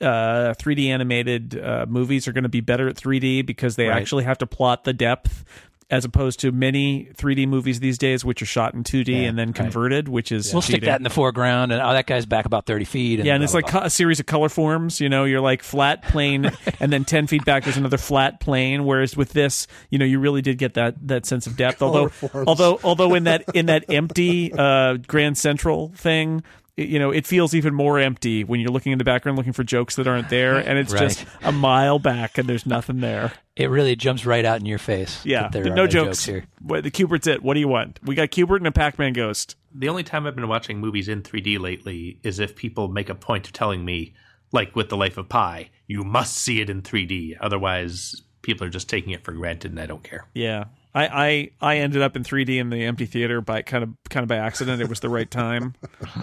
uh, 0.00 0.54
3D 0.58 0.86
animated 0.88 1.58
uh, 1.58 1.86
movies 1.88 2.26
are 2.28 2.32
going 2.32 2.44
to 2.44 2.48
be 2.50 2.60
better 2.60 2.88
at 2.88 2.96
3D 2.96 3.44
because 3.46 3.76
they 3.76 3.88
Right. 3.88 4.00
actually 4.00 4.24
have 4.24 4.38
to 4.38 4.46
plot 4.46 4.84
the 4.84 4.92
depth 4.92 5.44
as 5.88 6.04
opposed 6.04 6.40
to 6.40 6.50
many 6.50 7.08
3D 7.16 7.46
movies 7.46 7.78
these 7.78 7.96
days, 7.96 8.24
which 8.24 8.42
are 8.42 8.46
shot 8.46 8.74
in 8.74 8.82
2D 8.82 9.08
Yeah, 9.08 9.28
and 9.28 9.38
then 9.38 9.48
right. 9.48 9.54
converted, 9.54 10.08
which 10.08 10.32
is 10.32 10.52
We'll 10.52 10.60
stick 10.62 10.82
that 10.82 10.96
in 10.96 11.04
the 11.04 11.10
foreground, 11.10 11.70
and 11.70 11.80
oh, 11.80 11.92
that 11.92 12.06
guy's 12.06 12.26
back 12.26 12.44
about 12.44 12.66
30 12.66 12.84
feet. 12.84 13.24
yeah, 13.24 13.34
and 13.34 13.44
it's 13.44 13.52
blah, 13.52 13.60
like 13.60 13.70
blah, 13.70 13.82
a 13.84 13.90
series 13.90 14.18
of 14.18 14.26
color 14.26 14.48
forms. 14.48 15.00
You 15.00 15.08
know, 15.08 15.24
you're 15.24 15.40
like 15.40 15.62
flat 15.62 16.02
plane, 16.02 16.50
and 16.80 16.92
then 16.92 17.04
ten 17.04 17.26
feet 17.28 17.44
back 17.44 17.62
there's 17.64 17.76
another 17.76 17.98
flat 17.98 18.40
plane. 18.40 18.84
Whereas 18.84 19.16
with 19.16 19.32
this, 19.32 19.68
you 19.90 19.98
know, 19.98 20.04
you 20.04 20.18
really 20.18 20.42
did 20.42 20.58
get 20.58 20.74
that 20.74 20.94
that 21.06 21.24
sense 21.24 21.46
of 21.46 21.56
depth. 21.56 21.80
Although, 21.82 22.08
forms. 22.08 22.48
although, 22.48 22.80
although 22.82 23.14
in 23.14 23.24
that 23.24 23.44
in 23.54 23.66
that 23.66 23.84
empty 23.88 24.52
uh, 24.52 24.94
Grand 25.06 25.38
Central 25.38 25.92
thing. 25.94 26.42
It- 26.76 26.88
You 26.88 26.98
know, 26.98 27.10
it 27.10 27.26
feels 27.26 27.54
even 27.54 27.74
more 27.74 27.98
empty 27.98 28.44
when 28.44 28.60
you're 28.60 28.70
looking 28.70 28.92
in 28.92 28.98
the 28.98 29.04
background 29.04 29.38
looking 29.38 29.52
for 29.54 29.64
jokes 29.64 29.96
that 29.96 30.06
aren't 30.06 30.28
there, 30.28 30.56
and 30.68 30.78
it's 30.78 30.92
Right. 30.92 31.00
just 31.02 31.24
a 31.42 31.52
mile 31.52 31.98
back 31.98 32.36
and 32.38 32.48
there's 32.48 32.66
nothing 32.66 33.00
there. 33.00 33.32
It 33.56 33.70
really 33.70 33.96
jumps 33.96 34.26
right 34.26 34.44
out 34.44 34.60
in 34.60 34.66
your 34.66 34.78
face. 34.78 35.24
Yeah, 35.24 35.48
that 35.48 35.62
there 35.64 35.74
no, 35.74 35.84
are 35.84 35.88
jokes. 35.88 36.24
here. 36.26 36.44
What, 36.60 36.84
the 36.84 36.90
Q*bert's 36.90 37.26
it. 37.26 37.42
What 37.42 37.54
do 37.54 37.60
you 37.60 37.68
want? 37.68 37.98
We 38.04 38.14
got 38.14 38.30
Cubert 38.30 38.58
and 38.58 38.66
a 38.66 38.72
Pac-Man 38.72 39.14
ghost. 39.14 39.56
The 39.74 39.88
only 39.88 40.02
time 40.02 40.26
I've 40.26 40.36
been 40.36 40.48
watching 40.48 40.78
movies 40.78 41.08
in 41.08 41.22
3D 41.22 41.58
lately 41.58 42.18
is 42.22 42.38
if 42.38 42.54
people 42.56 42.88
make 42.88 43.08
a 43.08 43.14
point 43.14 43.46
of 43.46 43.52
telling 43.54 43.84
me, 43.84 44.14
like 44.52 44.76
with 44.76 44.90
The 44.90 44.96
Life 44.96 45.16
of 45.16 45.28
Pi, 45.28 45.70
you 45.86 46.04
must 46.04 46.36
see 46.36 46.60
it 46.60 46.68
in 46.70 46.82
3D. 46.82 47.36
Otherwise, 47.40 48.22
people 48.42 48.66
are 48.66 48.70
just 48.70 48.88
taking 48.88 49.12
it 49.12 49.24
for 49.24 49.32
granted 49.32 49.70
and 49.72 49.80
I 49.80 49.86
don't 49.86 50.02
care. 50.04 50.26
Yeah. 50.34 50.64
I, 50.96 51.26
I, 51.26 51.50
I 51.60 51.76
ended 51.78 52.00
up 52.00 52.16
in 52.16 52.22
3D 52.22 52.58
in 52.58 52.70
the 52.70 52.84
empty 52.84 53.04
theater 53.04 53.42
by 53.42 53.60
kind 53.60 53.84
of 53.84 53.90
kind 54.08 54.24
of 54.24 54.28
by 54.28 54.36
accident. 54.36 54.80
It 54.80 54.88
was 54.88 55.00
the 55.00 55.10
right 55.10 55.30
time, 55.30 55.74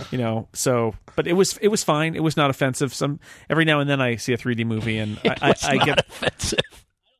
you 0.09 0.17
know. 0.17 0.47
So, 0.53 0.95
but 1.15 1.27
it 1.27 1.33
was 1.33 1.57
it 1.59 1.67
was 1.67 1.83
fine. 1.83 2.15
It 2.15 2.23
was 2.23 2.35
not 2.35 2.49
offensive. 2.49 2.91
Some 2.91 3.19
every 3.51 3.65
now 3.65 3.79
and 3.81 3.89
then 3.89 4.01
I 4.01 4.15
see 4.15 4.33
a 4.33 4.37
3D 4.37 4.65
movie 4.65 4.97
and 4.97 5.19
I, 5.25 5.37
I, 5.41 5.55
I 5.63 5.75
not 5.75 5.85
get. 5.85 5.99
offensive. 5.99 6.59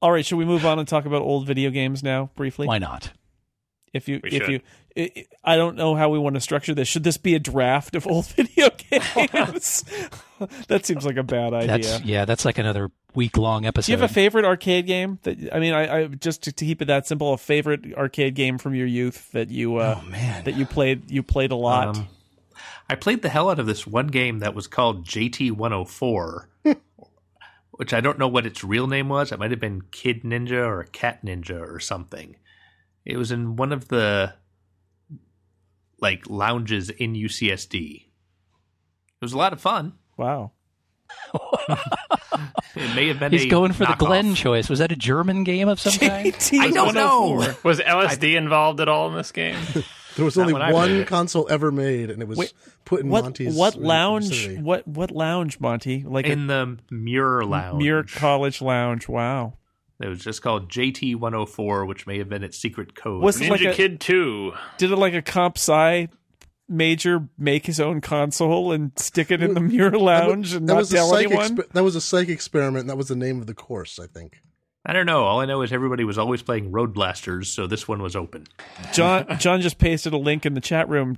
All 0.02 0.12
right, 0.12 0.26
should 0.26 0.38
we 0.38 0.46
move 0.46 0.66
on 0.66 0.80
and 0.80 0.88
talk 0.88 1.06
about 1.06 1.22
old 1.22 1.46
video 1.46 1.70
games 1.70 2.02
now 2.02 2.32
briefly? 2.36 2.68
Why 2.68 2.80
not? 2.80 3.12
If 3.94 4.10
you 4.10 4.20
We 4.24 4.30
if 4.32 4.44
should. 4.44 4.52
you 4.52 4.60
I- 4.98 5.12
I 5.46 5.54
I 5.54 5.56
don't 5.56 5.76
know 5.76 5.96
how 5.96 6.10
we 6.10 6.20
want 6.20 6.36
to 6.36 6.42
structure 6.42 6.74
this. 6.76 6.88
Should 6.88 7.04
this 7.04 7.18
be 7.18 7.34
a 7.36 7.40
draft 7.40 7.96
of 7.96 8.06
old 8.08 8.26
video 8.36 8.70
games? 8.70 9.84
that 10.68 10.86
seems 10.86 11.06
like 11.06 11.18
a 11.18 11.24
bad 11.24 11.54
idea. 11.54 11.68
That's 11.78 12.02
yeah, 12.04 12.26
that's 12.26 12.46
like 12.46 12.58
another 12.60 12.92
week 13.16 13.38
long 13.38 13.66
episode. 13.66 13.88
Do 13.88 13.92
you 13.94 13.98
have 14.00 14.10
a 14.10 14.14
favorite 14.14 14.46
arcade 14.46 14.86
game 14.88 15.20
that 15.24 15.38
I 15.54 15.60
mean, 15.60 15.74
I, 15.74 16.02
I 16.04 16.08
just 16.08 16.44
to, 16.44 16.52
to 16.52 16.66
keep 16.66 16.82
it 16.82 16.86
that 16.86 17.08
simple, 17.08 17.34
a 17.34 17.38
favorite 17.38 17.94
arcade 17.96 18.36
game 18.36 18.58
from 18.58 18.76
your 18.76 18.88
youth 18.88 19.32
that 19.32 19.50
you 19.50 19.78
uh, 19.78 20.00
Oh 20.04 20.10
man. 20.10 20.44
that 20.44 20.56
you 20.56 20.66
played 20.66 21.10
you 21.10 21.24
played 21.24 21.52
a 21.52 21.56
lot. 21.56 21.90
Um, 21.98 22.08
I 22.90 22.96
played 22.96 23.22
the 23.22 23.30
hell 23.30 23.50
out 23.50 23.60
of 23.60 23.66
this 23.66 23.88
one 23.88 24.08
game 24.08 24.40
that 24.40 24.54
was 24.54 24.68
called 24.68 25.06
JT 25.08 25.54
104, 25.54 26.50
which 27.72 27.94
I 27.94 28.02
don't 28.02 28.20
know 28.20 28.28
what 28.28 28.46
its 28.46 28.64
real 28.64 28.88
name 28.88 29.10
was. 29.10 29.32
It 29.32 29.40
might 29.40 29.52
have 29.52 29.60
been 29.60 29.82
Kid 29.92 30.24
Ninja 30.24 30.66
or 30.68 30.84
Cat 30.92 31.26
Ninja 31.26 31.60
or 31.60 31.80
something. 31.80 32.36
It 33.06 33.18
was 33.18 33.32
in 33.32 33.56
one 33.56 33.72
of 33.72 33.88
the 33.90 34.34
like 36.00 36.30
lounges 36.30 36.90
in 36.90 37.14
UCSD. 37.14 37.96
It 38.06 38.06
was 39.22 39.34
a 39.34 39.38
lot 39.38 39.54
of 39.54 39.62
fun. 39.62 39.94
wow. 40.18 40.52
It 42.76 42.96
may 42.96 43.08
have 43.10 43.20
been. 43.20 43.32
He's 43.32 43.46
a 43.46 43.50
going 43.50 43.72
for 43.72 43.86
the 43.86 43.94
knockoff. 43.94 43.98
Glenn 44.00 44.34
choice. 44.36 44.68
Was 44.68 44.80
that 44.80 44.92
a 44.92 44.96
German 44.96 45.44
game 45.44 45.68
of 45.70 45.80
some 45.80 45.94
kind? 46.10 46.36
I 46.60 46.72
don't 46.72 46.96
know. 46.96 47.40
Oh 47.44 47.58
was 47.64 47.80
LSD 47.80 48.36
involved 48.36 48.80
at 48.80 48.90
all 48.90 49.10
in 49.10 49.16
this 49.16 49.32
game? 49.32 49.58
There 50.16 50.24
was 50.26 50.38
only 50.38 50.54
when 50.54 50.62
I 50.62 50.72
played 50.72 50.98
one 50.98 51.06
console 51.06 51.48
ever 51.50 51.72
made, 51.72 52.12
and 52.12 52.22
it 52.22 52.28
was 52.28 52.38
Wait, 52.38 52.54
put 52.86 53.02
in 53.02 53.10
What 53.10 53.24
Monty's 53.24 53.56
what 53.56 53.74
vicinity. 53.74 53.88
lounge? 53.88 54.48
What 54.60 54.88
what 54.88 55.10
lounge, 55.10 55.60
Monty? 55.60 56.04
Like 56.04 56.28
in 56.28 56.46
the 56.46 56.78
Muir 56.92 57.44
Lounge. 57.44 57.80
Muir 57.80 58.04
College 58.04 58.62
lounge. 58.62 59.08
Wow. 59.08 59.54
It 60.02 60.08
was 60.08 60.20
just 60.20 60.42
called 60.42 60.70
JT 60.70 61.16
104, 61.16 61.86
which 61.86 62.08
may 62.08 62.18
have 62.18 62.28
been 62.30 62.44
its 62.44 62.58
secret 62.58 62.96
code. 62.96 63.22
Was 63.22 63.40
it 63.40 63.46
Ninja 63.46 63.50
like 63.52 63.62
a 63.62 63.74
Kid 63.74 64.00
2. 64.00 64.54
did 64.78 64.92
it 64.92 64.96
like 64.98 65.14
a 65.14 65.22
comp 65.22 65.58
sci 65.58 66.08
major 66.68 67.28
make 67.38 67.66
his 67.66 67.80
own 67.80 68.02
console 68.02 68.72
and 68.72 68.98
stick 68.98 69.30
it 69.32 69.44
in 69.44 69.54
the 69.54 69.60
Muir 69.60 69.92
lounge 69.92 70.54
and 70.54 70.68
That 70.68 70.74
not 70.74 70.80
was 70.80 70.90
tell 70.90 71.16
anyone? 71.16 71.56
exper- 71.58 71.70
that 71.72 71.84
was 71.84 71.96
a 71.96 72.02
psych 72.02 72.30
experiment. 72.30 72.88
That 72.88 72.98
was 72.98 73.08
the 73.08 73.16
name 73.16 73.40
of 73.40 73.48
the 73.48 73.54
course, 73.54 74.00
I 74.00 74.08
think. 74.08 74.42
I 74.86 74.92
don't 74.92 75.06
know. 75.06 75.24
All 75.24 75.40
I 75.40 75.46
know 75.46 75.62
is 75.62 75.72
everybody 75.72 76.04
was 76.04 76.18
always 76.18 76.42
playing 76.42 76.72
Road 76.72 76.94
Blasters, 76.94 77.48
so 77.50 77.68
this 77.68 77.88
one 77.88 78.02
was 78.02 78.16
open. 78.16 78.48
John 78.92 79.26
John 79.40 79.62
just 79.62 79.78
pasted 79.78 80.14
a 80.14 80.18
link 80.18 80.46
in 80.46 80.56
the 80.56 80.62
chat 80.62 80.90
room 80.90 81.16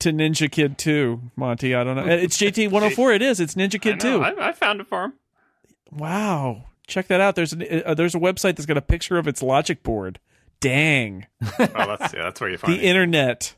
to 0.00 0.12
Ninja 0.12 0.50
Kid 0.50 0.76
2, 0.76 1.30
Monty. 1.36 1.74
I 1.74 1.82
don't 1.84 1.96
know. 1.96 2.06
It's 2.06 2.36
JT 2.36 2.66
104. 2.70 3.12
It 3.12 3.22
is. 3.22 3.40
It's 3.40 3.54
Ninja 3.54 3.80
Kid 3.80 4.02
know, 4.02 4.18
2. 4.18 4.22
I, 4.40 4.48
I 4.48 4.52
found 4.52 4.80
it 4.80 4.86
for 4.88 5.04
him. 5.04 5.12
Wow. 5.90 6.64
Check 6.86 7.08
that 7.08 7.20
out. 7.20 7.34
There's 7.34 7.52
an, 7.52 7.64
uh, 7.84 7.94
there's 7.94 8.14
a 8.14 8.18
website 8.20 8.56
that's 8.56 8.66
got 8.66 8.76
a 8.76 8.82
picture 8.82 9.18
of 9.18 9.26
its 9.26 9.42
logic 9.42 9.82
board. 9.82 10.18
Dang. 10.60 11.26
Oh, 11.42 11.48
that's 11.58 12.14
yeah, 12.14 12.22
that's 12.22 12.40
where 12.40 12.50
you 12.50 12.58
find 12.58 12.74
it. 12.74 12.76
The 12.78 12.86
it. 12.86 12.88
internet. 12.88 13.54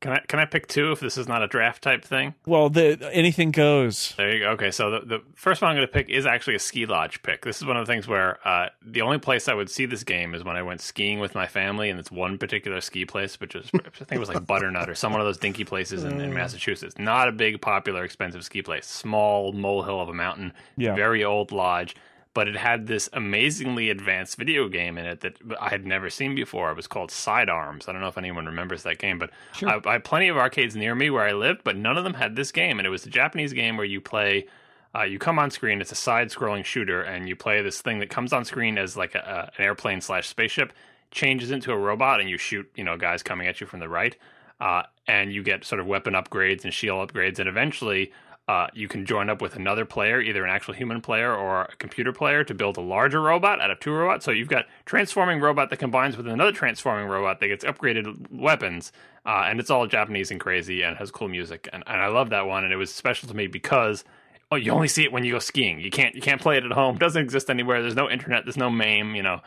Can 0.00 0.12
I 0.12 0.20
can 0.28 0.38
I 0.38 0.44
pick 0.44 0.68
two 0.68 0.92
if 0.92 1.00
this 1.00 1.18
is 1.18 1.26
not 1.26 1.42
a 1.42 1.48
draft 1.48 1.82
type 1.82 2.04
thing? 2.04 2.34
Well, 2.46 2.70
the 2.70 3.10
anything 3.12 3.50
goes. 3.50 4.14
There 4.16 4.32
you 4.32 4.38
go. 4.40 4.50
Okay, 4.50 4.70
so 4.70 4.92
the, 4.92 5.00
the 5.00 5.22
first 5.34 5.60
one 5.60 5.70
I'm 5.70 5.76
going 5.76 5.88
to 5.88 5.92
pick 5.92 6.08
is 6.08 6.24
actually 6.24 6.54
a 6.54 6.60
ski 6.60 6.86
lodge 6.86 7.20
pick. 7.24 7.44
This 7.44 7.56
is 7.56 7.66
one 7.66 7.76
of 7.76 7.84
the 7.84 7.92
things 7.92 8.06
where 8.06 8.38
uh, 8.46 8.68
the 8.80 9.02
only 9.02 9.18
place 9.18 9.48
I 9.48 9.54
would 9.54 9.68
see 9.68 9.86
this 9.86 10.04
game 10.04 10.36
is 10.36 10.44
when 10.44 10.56
I 10.56 10.62
went 10.62 10.80
skiing 10.82 11.18
with 11.18 11.34
my 11.34 11.48
family, 11.48 11.90
and 11.90 11.98
it's 11.98 12.12
one 12.12 12.38
particular 12.38 12.80
ski 12.80 13.06
place, 13.06 13.40
which 13.40 13.56
is 13.56 13.68
I 13.74 13.90
think 13.90 14.12
it 14.12 14.20
was 14.20 14.28
like 14.28 14.46
Butternut 14.46 14.88
or 14.88 14.94
some 14.94 15.10
one 15.10 15.20
of 15.20 15.26
those 15.26 15.38
dinky 15.38 15.64
places 15.64 16.04
in, 16.04 16.20
in 16.20 16.32
Massachusetts. 16.34 16.94
Not 16.96 17.26
a 17.26 17.32
big, 17.32 17.60
popular, 17.60 18.04
expensive 18.04 18.44
ski 18.44 18.62
place. 18.62 18.86
Small 18.86 19.52
molehill 19.52 20.00
of 20.00 20.08
a 20.08 20.14
mountain. 20.14 20.52
Yeah. 20.76 20.94
Very 20.94 21.24
old 21.24 21.50
lodge. 21.50 21.96
But 22.34 22.46
it 22.46 22.56
had 22.56 22.86
this 22.86 23.08
amazingly 23.12 23.90
advanced 23.90 24.36
video 24.36 24.68
game 24.68 24.96
in 24.98 25.06
it 25.06 25.20
that 25.20 25.38
I 25.60 25.70
had 25.70 25.86
never 25.86 26.08
seen 26.10 26.34
before. 26.34 26.70
It 26.70 26.76
was 26.76 26.86
called 26.86 27.10
Sidearms. 27.10 27.88
I 27.88 27.92
don't 27.92 28.00
know 28.00 28.08
if 28.08 28.18
anyone 28.18 28.46
remembers 28.46 28.82
that 28.84 28.98
game, 28.98 29.18
but 29.18 29.30
I, 29.64 29.80
I 29.84 29.92
had 29.92 30.04
plenty 30.04 30.28
of 30.28 30.36
arcades 30.36 30.76
near 30.76 30.94
me 30.94 31.10
where 31.10 31.24
I 31.24 31.32
lived, 31.32 31.62
but 31.64 31.76
none 31.76 31.96
of 31.96 32.04
them 32.04 32.14
had 32.14 32.36
this 32.36 32.52
game. 32.52 32.78
And 32.78 32.86
it 32.86 32.90
was 32.90 33.06
a 33.06 33.10
Japanese 33.10 33.52
game 33.52 33.76
where 33.76 33.86
you 33.86 34.00
play 34.00 34.46
uh, 34.94 35.02
you 35.02 35.18
come 35.18 35.38
on 35.38 35.50
screen. 35.50 35.80
It's 35.80 35.92
a 35.92 35.96
side-scrolling 35.96 36.64
shooter, 36.64 37.02
and 37.02 37.28
you 37.28 37.36
play 37.36 37.62
this 37.62 37.80
thing 37.80 37.98
that 37.98 38.08
comes 38.08 38.32
on 38.32 38.44
screen 38.44 38.78
as 38.78 38.96
like 38.96 39.14
a, 39.14 39.50
a, 39.56 39.60
an 39.60 39.64
airplane 39.66 40.00
slash 40.00 40.28
spaceship, 40.28 40.72
changes 41.10 41.50
into 41.50 41.72
a 41.72 41.76
robot, 41.76 42.20
and 42.20 42.30
you 42.30 42.38
shoot 42.38 42.70
you 42.74 42.84
know 42.84 42.96
guys 42.96 43.22
coming 43.22 43.46
at 43.46 43.60
you 43.60 43.66
from 43.66 43.80
the 43.80 43.88
right, 43.88 44.16
uh, 44.60 44.82
and 45.06 45.32
you 45.32 45.42
get 45.42 45.64
sort 45.64 45.80
of 45.80 45.86
weapon 45.86 46.14
upgrades 46.14 46.64
and 46.64 46.72
shield 46.72 47.08
upgrades, 47.08 47.38
and 47.38 47.48
eventually. 47.48 48.12
Uh, 48.48 48.66
you 48.72 48.88
can 48.88 49.04
join 49.04 49.28
up 49.28 49.42
with 49.42 49.56
another 49.56 49.84
player, 49.84 50.22
either 50.22 50.42
an 50.42 50.50
actual 50.50 50.72
human 50.72 51.02
player 51.02 51.34
or 51.34 51.62
a 51.62 51.76
computer 51.76 52.14
player, 52.14 52.42
to 52.42 52.54
build 52.54 52.78
a 52.78 52.80
larger 52.80 53.20
robot 53.20 53.60
out 53.60 53.70
of 53.70 53.78
two 53.78 53.92
robots. 53.92 54.24
So 54.24 54.30
you've 54.30 54.48
got 54.48 54.64
transforming 54.86 55.38
robot 55.38 55.68
that 55.68 55.76
combines 55.76 56.16
with 56.16 56.26
another 56.26 56.52
transforming 56.52 57.08
robot 57.08 57.40
that 57.40 57.48
gets 57.48 57.62
upgraded 57.62 58.32
weapons, 58.32 58.90
uh, 59.26 59.44
and 59.46 59.60
it's 59.60 59.68
all 59.68 59.86
Japanese 59.86 60.30
and 60.30 60.40
crazy 60.40 60.80
and 60.80 60.96
has 60.96 61.10
cool 61.10 61.28
music. 61.28 61.68
And, 61.74 61.84
and 61.86 62.00
I 62.00 62.08
love 62.08 62.30
that 62.30 62.46
one, 62.46 62.64
and 62.64 62.72
it 62.72 62.76
was 62.76 62.92
special 62.92 63.28
to 63.28 63.36
me 63.36 63.48
because 63.48 64.02
oh, 64.50 64.56
you 64.56 64.72
only 64.72 64.88
see 64.88 65.04
it 65.04 65.12
when 65.12 65.24
you 65.24 65.32
go 65.32 65.38
skiing. 65.40 65.78
You 65.78 65.90
can't 65.90 66.14
you 66.14 66.22
can't 66.22 66.40
play 66.40 66.56
it 66.56 66.64
at 66.64 66.72
home. 66.72 66.96
It 66.96 67.00
doesn't 67.00 67.22
exist 67.22 67.50
anywhere. 67.50 67.82
There's 67.82 67.94
no 67.94 68.08
internet. 68.08 68.46
There's 68.46 68.56
no 68.56 68.70
MAME. 68.70 69.14
You 69.14 69.22
know. 69.22 69.40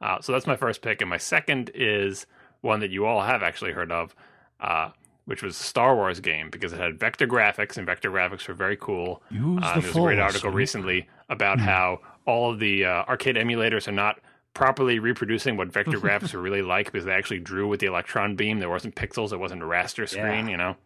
Uh, 0.00 0.20
so 0.20 0.32
that's 0.32 0.46
my 0.46 0.56
first 0.56 0.80
pick, 0.80 1.02
and 1.02 1.10
my 1.10 1.18
second 1.18 1.70
is 1.74 2.26
one 2.62 2.80
that 2.80 2.90
you 2.90 3.06
all 3.06 3.22
have 3.22 3.42
actually 3.42 3.72
heard 3.72 3.90
of, 3.90 4.14
uh, 4.60 4.90
which 5.26 5.42
was 5.42 5.58
a 5.60 5.62
Star 5.62 5.94
Wars 5.94 6.20
game 6.20 6.50
because 6.50 6.72
it 6.72 6.80
had 6.80 6.98
vector 6.98 7.26
graphics, 7.26 7.76
and 7.76 7.84
vector 7.86 8.10
graphics 8.10 8.48
were 8.48 8.54
very 8.54 8.76
cool. 8.76 9.22
Use 9.30 9.60
Uh, 9.62 9.74
the 9.74 9.80
there 9.80 9.88
was 9.88 9.96
a 9.96 10.00
great 10.00 10.18
article 10.18 10.50
recently 10.50 11.08
about 11.28 11.60
how 11.60 12.00
all 12.26 12.50
of 12.52 12.58
the 12.58 12.84
uh, 12.84 13.04
arcade 13.08 13.36
emulators 13.36 13.86
are 13.88 13.92
not 13.92 14.18
properly 14.54 14.98
reproducing 14.98 15.56
what 15.56 15.70
vector 15.72 15.98
graphics 16.00 16.32
were 16.32 16.40
really 16.40 16.62
like 16.62 16.86
because 16.90 17.04
they 17.04 17.12
actually 17.12 17.40
drew 17.40 17.68
with 17.68 17.80
the 17.80 17.86
electron 17.86 18.36
beam. 18.36 18.58
There 18.60 18.70
wasn't 18.70 18.94
pixels. 18.94 19.32
It 19.32 19.38
wasn't 19.38 19.62
a 19.62 19.66
raster 19.66 20.08
screen. 20.08 20.48
You 20.48 20.56
know. 20.56 20.76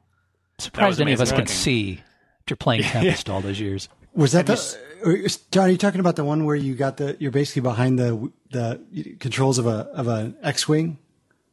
Surprised 0.59 1.01
any 1.01 1.13
of 1.13 1.21
us 1.21 1.31
amazing 1.31 1.37
can 1.37 1.45
looking. 1.45 1.55
see 1.57 2.01
after 2.43 2.57
playing 2.57 2.83
Tempest 2.85 3.31
all 3.31 3.41
those 3.41 3.61
years. 3.61 3.89
Was 4.13 4.33
that 4.33 4.47
the 4.47 4.79
or 5.05 5.13
is- 5.13 5.37
John? 5.53 5.69
Are 5.69 5.71
you 5.71 5.79
talking 5.79 6.01
about 6.01 6.17
the 6.17 6.25
one 6.25 6.45
where 6.45 6.57
you 6.57 6.75
got 6.75 6.97
the 6.97 7.17
you're 7.21 7.31
basically 7.31 7.63
behind 7.63 7.99
the 7.99 8.31
the 8.51 8.81
controls 9.21 9.59
of 9.59 9.67
a 9.67 9.87
of 9.95 10.09
an 10.09 10.37
X-wing? 10.43 10.99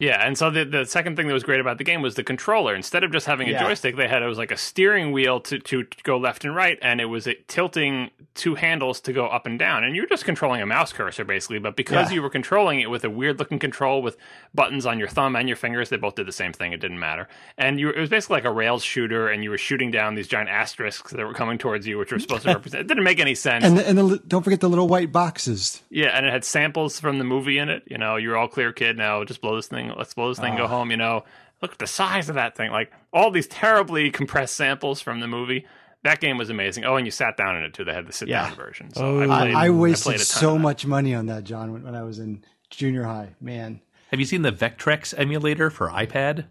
Yeah, 0.00 0.24
and 0.24 0.38
so 0.38 0.48
the 0.50 0.64
the 0.64 0.84
second 0.86 1.16
thing 1.16 1.26
that 1.26 1.34
was 1.34 1.42
great 1.42 1.58
about 1.58 1.78
the 1.78 1.84
game 1.84 2.02
was 2.02 2.14
the 2.14 2.22
controller. 2.22 2.72
Instead 2.74 3.02
of 3.02 3.10
just 3.10 3.26
having 3.26 3.48
a 3.48 3.52
Yeah. 3.52 3.64
joystick, 3.64 3.96
they 3.96 4.06
had 4.06 4.22
it 4.22 4.26
was 4.26 4.38
like 4.38 4.52
a 4.52 4.56
steering 4.56 5.10
wheel 5.10 5.40
to, 5.40 5.58
to 5.58 5.86
go 6.04 6.16
left 6.18 6.44
and 6.44 6.54
right, 6.54 6.78
and 6.82 7.00
it 7.00 7.06
was 7.06 7.26
a 7.26 7.34
tilting 7.48 8.10
two 8.34 8.54
handles 8.54 9.00
to 9.00 9.12
go 9.12 9.26
up 9.26 9.44
and 9.46 9.58
down. 9.58 9.82
And 9.82 9.96
you 9.96 10.02
were 10.02 10.06
just 10.08 10.24
controlling 10.24 10.62
a 10.62 10.66
mouse 10.66 10.92
cursor 10.92 11.24
basically, 11.24 11.58
but 11.58 11.74
because 11.74 12.10
Yeah. 12.10 12.14
you 12.16 12.22
were 12.22 12.30
controlling 12.30 12.78
it 12.78 12.90
with 12.90 13.02
a 13.04 13.10
weird 13.10 13.40
looking 13.40 13.58
control 13.58 14.00
with 14.00 14.16
buttons 14.54 14.86
on 14.86 15.00
your 15.00 15.08
thumb 15.08 15.34
and 15.34 15.48
your 15.48 15.56
fingers, 15.56 15.88
they 15.88 15.96
both 15.96 16.14
did 16.14 16.26
the 16.26 16.32
same 16.32 16.52
thing. 16.52 16.72
It 16.72 16.78
didn't 16.80 17.00
matter, 17.00 17.26
and 17.56 17.80
you 17.80 17.90
it 17.90 17.98
was 17.98 18.08
basically 18.08 18.34
like 18.36 18.44
a 18.44 18.52
rails 18.52 18.84
shooter, 18.84 19.26
and 19.28 19.42
you 19.42 19.50
were 19.50 19.58
shooting 19.58 19.90
down 19.90 20.14
these 20.14 20.28
giant 20.28 20.48
asterisks 20.48 21.10
that 21.10 21.26
were 21.26 21.34
coming 21.34 21.58
towards 21.58 21.88
you, 21.88 21.98
which 21.98 22.12
were 22.12 22.20
supposed 22.20 22.44
to 22.44 22.48
represent. 22.54 22.82
It 22.82 22.86
didn't 22.86 23.02
make 23.02 23.18
any 23.18 23.34
sense. 23.34 23.64
And 23.64 23.76
the, 23.76 23.88
and 23.88 23.98
the, 23.98 24.22
don't 24.28 24.44
forget 24.44 24.60
the 24.60 24.68
little 24.68 24.86
white 24.86 25.10
boxes. 25.10 25.82
Yeah, 25.90 26.16
and 26.16 26.24
it 26.24 26.32
had 26.32 26.44
samples 26.44 27.00
from 27.00 27.18
the 27.18 27.24
movie 27.24 27.58
in 27.58 27.68
it. 27.68 27.82
You 27.86 27.98
know, 27.98 28.14
you're 28.14 28.36
all 28.36 28.46
clear, 28.46 28.72
kid. 28.72 28.96
Now 28.96 29.24
just 29.24 29.40
blow 29.40 29.56
this 29.56 29.66
thing. 29.66 29.87
Let's 29.96 30.14
blow 30.14 30.28
this 30.28 30.38
thing. 30.38 30.56
Go 30.56 30.64
ah. 30.64 30.68
home. 30.68 30.90
You 30.90 30.96
know, 30.96 31.24
look 31.62 31.72
at 31.72 31.78
the 31.78 31.86
size 31.86 32.28
of 32.28 32.34
that 32.34 32.56
thing. 32.56 32.70
Like 32.70 32.92
all 33.12 33.30
these 33.30 33.46
terribly 33.46 34.10
compressed 34.10 34.56
samples 34.56 35.00
from 35.00 35.20
the 35.20 35.28
movie. 35.28 35.66
That 36.04 36.20
game 36.20 36.38
was 36.38 36.48
amazing. 36.48 36.84
Oh, 36.84 36.96
and 36.96 37.06
you 37.06 37.10
sat 37.10 37.36
down 37.36 37.56
in 37.56 37.64
it 37.64 37.74
too. 37.74 37.84
They 37.84 37.92
had 37.92 38.06
the 38.06 38.12
sit 38.12 38.28
down 38.28 38.50
Yeah. 38.50 38.54
version. 38.54 38.94
So 38.94 39.04
Oh. 39.04 39.20
I, 39.20 39.22
I, 39.22 39.40
played, 39.40 39.54
I 39.54 39.70
wasted 39.70 40.04
played 40.04 40.14
a 40.16 40.18
ton 40.18 40.26
so 40.40 40.58
much 40.58 40.86
money 40.86 41.14
on 41.14 41.26
that, 41.26 41.44
John, 41.44 41.72
when, 41.72 41.82
when 41.82 41.94
I 41.96 42.02
was 42.04 42.18
in 42.18 42.44
junior 42.70 43.02
high. 43.02 43.30
Man, 43.40 43.80
Have 44.10 44.20
you 44.20 44.26
seen 44.26 44.42
the 44.42 44.52
Vectrex 44.52 45.12
emulator 45.18 45.70
for 45.70 45.88
iPad? 45.88 46.46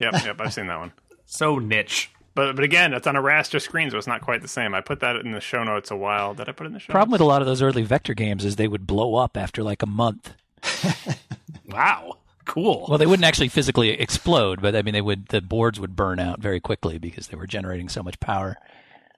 Yep, 0.00 0.12
yep. 0.24 0.40
I've 0.40 0.52
seen 0.54 0.66
that 0.68 0.78
one. 0.78 0.92
So 1.26 1.58
niche. 1.58 2.10
But 2.34 2.54
but 2.54 2.64
again, 2.64 2.92
it's 2.92 3.06
on 3.06 3.16
a 3.16 3.22
raster 3.22 3.60
screen, 3.60 3.90
so 3.90 3.96
it's 3.96 4.06
not 4.06 4.20
quite 4.20 4.42
the 4.42 4.48
same. 4.48 4.74
I 4.74 4.82
put 4.82 5.00
that 5.00 5.16
in 5.16 5.32
the 5.32 5.40
show 5.40 5.64
notes 5.64 5.90
a 5.90 5.96
while. 5.96 6.34
Did 6.34 6.48
I 6.50 6.52
put 6.52 6.64
it 6.64 6.68
in 6.68 6.72
the 6.74 6.78
show? 6.80 6.92
Problem 6.92 7.12
with 7.12 7.22
a 7.22 7.24
lot 7.24 7.40
of 7.40 7.46
those 7.46 7.62
early 7.62 7.82
vector 7.82 8.12
games 8.12 8.44
is 8.44 8.56
they 8.56 8.68
would 8.68 8.86
blow 8.86 9.14
up 9.14 9.36
after 9.36 9.62
like 9.62 9.82
a 9.82 9.86
month. 9.86 10.34
Wow. 11.68 12.18
Cool. 12.44 12.86
Well, 12.88 12.98
they 12.98 13.06
wouldn't 13.06 13.24
actually 13.24 13.48
physically 13.48 13.90
explode, 13.90 14.60
but 14.60 14.76
I 14.76 14.82
mean, 14.82 14.94
they 14.94 15.00
would. 15.00 15.28
The 15.28 15.40
boards 15.40 15.80
would 15.80 15.96
burn 15.96 16.18
out 16.20 16.40
very 16.40 16.60
quickly 16.60 16.98
because 16.98 17.28
they 17.28 17.36
were 17.36 17.46
generating 17.46 17.88
so 17.88 18.02
much 18.02 18.20
power. 18.20 18.56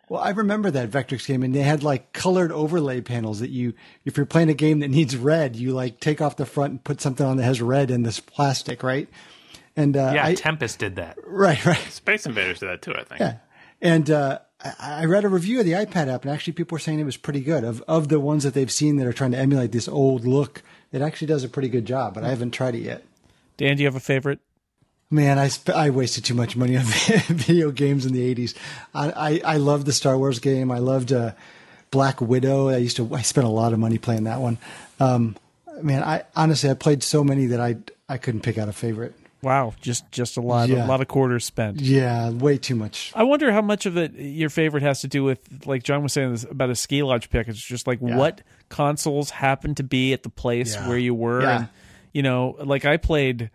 well, 0.09 0.20
I 0.20 0.31
remember 0.31 0.70
that 0.70 0.91
Vectrex 0.91 1.27
game, 1.27 1.43
and 1.43 1.55
they 1.55 1.62
had 1.62 1.83
like 1.83 2.12
colored 2.12 2.53
overlay 2.53 3.01
panels 3.01 3.41
that 3.41 3.51
you, 3.51 3.74
if 4.05 4.16
you're 4.16 4.27
playing 4.27 4.49
a 4.51 4.55
game 4.55 4.79
that 4.81 4.89
needs 4.89 5.16
red, 5.16 5.57
you 5.57 5.72
like 5.72 5.99
take 5.99 6.20
off 6.20 6.37
the 6.37 6.47
front 6.47 6.70
and 6.70 6.85
put 6.85 7.01
something 7.01 7.27
on 7.27 7.37
that 7.39 7.45
has 7.45 7.61
red 7.61 7.91
in 7.91 8.05
this 8.05 8.20
plastic, 8.20 8.83
right? 8.83 9.09
And 9.77 9.97
uh, 9.97 10.12
yeah, 10.14 10.27
I, 10.27 10.35
Tempest 10.35 10.79
did 10.79 10.97
that. 10.97 11.18
right, 11.27 11.62
right. 11.66 11.79
Space 11.91 12.27
Invaders 12.27 12.61
did 12.61 12.68
that 12.68 12.83
too. 12.83 12.95
I 12.95 13.05
think. 13.05 13.20
Yeah. 13.20 13.37
And 13.83 14.11
uh, 14.11 14.39
I, 14.64 15.03
I 15.03 15.05
read 15.05 15.24
a 15.24 15.29
review 15.29 15.59
of 15.59 15.66
the 15.66 15.72
iPad 15.72 16.09
app, 16.09 16.22
and 16.22 16.33
actually, 16.33 16.55
people 16.55 16.77
were 16.77 16.81
saying 16.81 16.99
it 17.01 17.05
was 17.05 17.16
pretty 17.16 17.41
good. 17.41 17.64
Of 17.64 17.83
of 17.89 18.09
the 18.09 18.20
ones 18.20 18.45
that 18.45 18.55
they've 18.55 18.70
seen 18.70 18.97
that 18.97 19.07
are 19.07 19.12
trying 19.12 19.33
to 19.33 19.39
emulate 19.39 19.72
this 19.72 19.89
old 19.89 20.24
look, 20.24 20.62
it 20.93 21.03
actually 21.03 21.27
does 21.27 21.45
a 21.45 21.49
pretty 21.49 21.68
good 21.68 21.85
job. 21.85 22.14
But 22.14 22.24
I 22.24 22.29
haven't 22.29 22.53
tried 22.53 22.74
it 22.77 22.83
yet. 22.83 23.03
Dan, 23.57 23.77
do 23.77 23.83
you 23.83 23.87
have 23.87 23.97
a 23.97 24.01
favorite? 24.01 24.41
Man, 25.11 25.39
I 25.39 25.49
sp- 25.49 25.71
I 25.77 25.91
wasted 25.91 26.25
too 26.25 26.35
much 26.35 26.57
money 26.57 26.77
on 26.79 26.85
video 26.85 27.71
games 27.71 28.07
in 28.07 28.13
the 28.13 28.35
'80s. 28.35 28.55
I 28.95 29.11
I, 29.45 29.55
I 29.55 29.57
loved 29.59 29.87
the 29.87 29.93
Star 29.93 30.19
Wars 30.19 30.39
game. 30.41 30.71
I 30.73 30.79
loved 30.79 31.13
uh, 31.13 31.33
Black 31.91 32.21
Widow. 32.21 32.69
I 32.69 32.79
used 32.79 32.97
to 32.97 33.15
I 33.15 33.23
spent 33.23 33.47
a 33.47 33.51
lot 33.51 33.73
of 33.73 33.79
money 33.79 33.99
playing 33.99 34.25
that 34.25 34.41
one. 34.41 34.59
Um, 34.99 35.37
man, 35.81 36.03
I 36.03 36.25
honestly 36.35 36.71
I 36.71 36.75
played 36.75 37.03
so 37.05 37.23
many 37.23 37.47
that 37.47 37.61
I 37.61 37.77
I 38.09 38.19
couldn't 38.19 38.41
pick 38.41 38.59
out 38.59 38.69
a 38.69 38.73
favorite. 38.73 39.15
Wow, 39.43 39.75
just 39.81 40.11
just 40.11 40.37
a 40.39 40.41
lot 40.41 40.69
Yeah. 40.71 40.85
a 40.85 40.89
lot 40.89 41.01
of 41.01 41.07
quarters 41.07 41.45
spent. 41.45 41.81
Yeah, 41.81 42.31
way 42.31 42.59
too 42.59 42.75
much. 42.75 43.13
I 43.15 43.23
wonder 43.23 43.53
how 43.53 43.63
much 43.63 43.87
of 43.87 43.97
it 43.97 44.13
your 44.15 44.51
favorite 44.51 44.83
has 44.83 45.03
to 45.03 45.09
do 45.09 45.23
with, 45.23 45.67
like 45.67 45.85
John 45.85 46.03
was 46.03 46.15
saying 46.15 46.33
this 46.33 46.43
about 46.43 46.71
a 46.71 46.75
ski 46.75 47.05
lodge 47.05 47.31
pick. 47.31 47.47
It's 47.47 47.61
just 47.63 47.87
like 47.87 48.01
what 48.01 48.41
consoles 48.71 49.31
happened 49.31 49.77
to 49.77 49.85
be 49.85 50.13
at 50.13 50.25
the 50.25 50.31
place 50.31 50.75
Yeah. 50.75 50.89
where 50.89 50.99
you 50.99 51.15
were, 51.15 51.43
Yeah. 51.43 51.57
and 51.59 51.69
you 52.17 52.23
know, 52.23 52.57
like 52.64 52.87
I 52.87 52.97
played. 52.97 53.51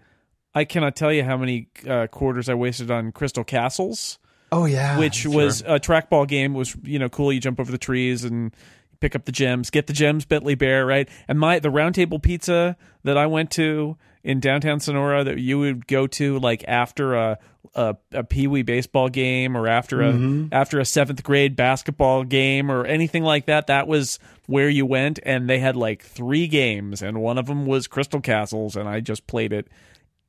I 0.53 0.66
cannot 0.66 0.95
tell 0.95 1.12
you 1.12 1.24
how 1.24 1.36
many 1.36 1.70
uh, 1.89 2.05
quarters 2.05 2.47
I 2.47 2.53
wasted 2.53 2.91
on 2.91 3.12
Crystal 3.12 3.43
Castles, 3.43 4.20
Oh 4.51 4.66
yeah, 4.66 4.99
which 4.99 5.26
was 5.26 5.62
a 5.62 5.80
trackball 5.80 6.28
game. 6.28 6.53
Was 6.53 6.76
you 6.84 6.99
know 6.99 7.09
cool? 7.09 7.34
You 7.34 7.39
jump 7.39 7.59
over 7.59 7.72
the 7.72 7.80
trees 7.80 8.24
and 8.24 8.53
pick 8.99 9.16
up 9.16 9.26
the 9.26 9.32
gems, 9.32 9.72
get 9.72 9.88
the 9.88 9.93
gems, 9.93 10.26
Bentley 10.26 10.53
Bear, 10.53 10.86
right? 10.86 11.09
And 11.28 11.39
my 11.39 11.57
the 11.57 11.70
Roundtable 11.70 12.22
pizza 12.22 12.78
that 13.03 13.18
I 13.18 13.26
went 13.26 13.49
to 13.51 13.97
in 14.24 14.39
downtown 14.39 14.80
Sonora 14.80 15.24
that 15.24 15.39
you 15.39 15.59
would 15.59 15.88
go 15.88 16.07
to 16.07 16.39
like 16.39 16.63
after 16.67 17.15
a 17.15 17.39
a, 17.76 17.95
a 18.11 18.24
pee 18.24 18.47
wee 18.47 18.63
baseball 18.63 19.09
game 19.09 19.55
or 19.55 19.67
after 19.67 20.01
a 20.01 20.11
mm-hmm. 20.11 20.47
after 20.51 20.80
a 20.80 20.86
seventh 20.86 21.24
grade 21.24 21.55
basketball 21.55 22.24
game 22.24 22.72
or 22.72 22.86
anything 22.86 23.24
like 23.24 23.45
that. 23.45 23.67
That 23.67 23.88
was 23.88 24.19
where 24.47 24.69
you 24.69 24.86
went, 24.86 25.19
and 25.24 25.49
they 25.49 25.59
had 25.59 25.76
like 25.76 26.03
three 26.03 26.47
games, 26.47 27.01
and 27.01 27.22
one 27.22 27.38
of 27.38 27.45
them 27.45 27.65
was 27.65 27.88
Crystal 27.88 28.22
Castles, 28.22 28.76
and 28.76 28.89
I 28.89 28.99
just 28.99 29.28
played 29.28 29.53
it 29.53 29.67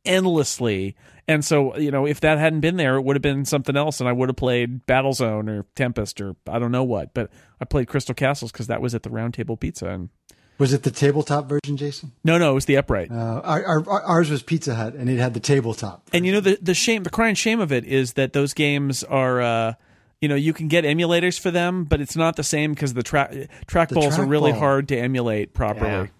endlessly. 0.04 0.96
And 1.28 1.44
so, 1.44 1.76
you 1.76 1.90
know, 1.90 2.04
if 2.04 2.20
that 2.20 2.38
hadn't 2.38 2.60
been 2.60 2.76
there, 2.76 2.96
it 2.96 3.02
would 3.02 3.14
have 3.14 3.22
been 3.22 3.44
something 3.44 3.76
else, 3.76 4.00
and 4.00 4.08
I 4.08 4.12
would 4.12 4.28
have 4.28 4.36
played 4.36 4.86
Battlezone 4.86 5.48
or 5.48 5.66
Tempest 5.76 6.20
or 6.20 6.36
I 6.48 6.58
don't 6.58 6.72
know 6.72 6.84
what. 6.84 7.14
But 7.14 7.30
I 7.60 7.64
played 7.64 7.88
Crystal 7.88 8.14
Castles 8.14 8.52
because 8.52 8.66
that 8.66 8.82
was 8.82 8.94
at 8.94 9.02
the 9.02 9.10
Round 9.10 9.32
Table 9.32 9.56
Pizza. 9.56 9.88
And 9.88 10.10
was 10.58 10.72
it 10.72 10.82
the 10.82 10.90
tabletop 10.90 11.48
version, 11.48 11.76
Jason? 11.76 12.12
no, 12.24 12.38
no, 12.38 12.52
it 12.52 12.54
was 12.54 12.66
the 12.66 12.76
upright. 12.76 13.10
Uh, 13.10 13.40
our, 13.44 13.64
our, 13.64 14.02
ours 14.02 14.30
was 14.30 14.42
Pizza 14.42 14.74
Hut, 14.74 14.94
and 14.94 15.08
it 15.10 15.18
had 15.18 15.34
the 15.34 15.40
tabletop. 15.40 16.08
And 16.12 16.24
you 16.26 16.32
know 16.32 16.40
the 16.40 16.58
the 16.60 16.74
shame, 16.74 17.02
the 17.02 17.10
crying 17.10 17.34
shame 17.34 17.60
of 17.60 17.72
it 17.72 17.84
is 17.84 18.14
that 18.14 18.32
those 18.32 18.54
games 18.54 19.02
are, 19.04 19.40
uh, 19.40 19.74
you 20.20 20.28
know, 20.28 20.34
you 20.34 20.52
can 20.52 20.68
get 20.68 20.84
emulators 20.84 21.38
for 21.38 21.50
them, 21.50 21.84
but 21.84 22.00
it's 22.00 22.16
not 22.16 22.36
the 22.36 22.44
same 22.44 22.72
because 22.72 22.94
the 22.94 23.02
track 23.02 23.32
trackballs 23.66 24.18
are 24.18 24.26
really 24.26 24.52
trackball. 24.52 24.58
hard 24.58 24.88
to 24.88 24.96
emulate 24.96 25.54
properly. 25.54 26.10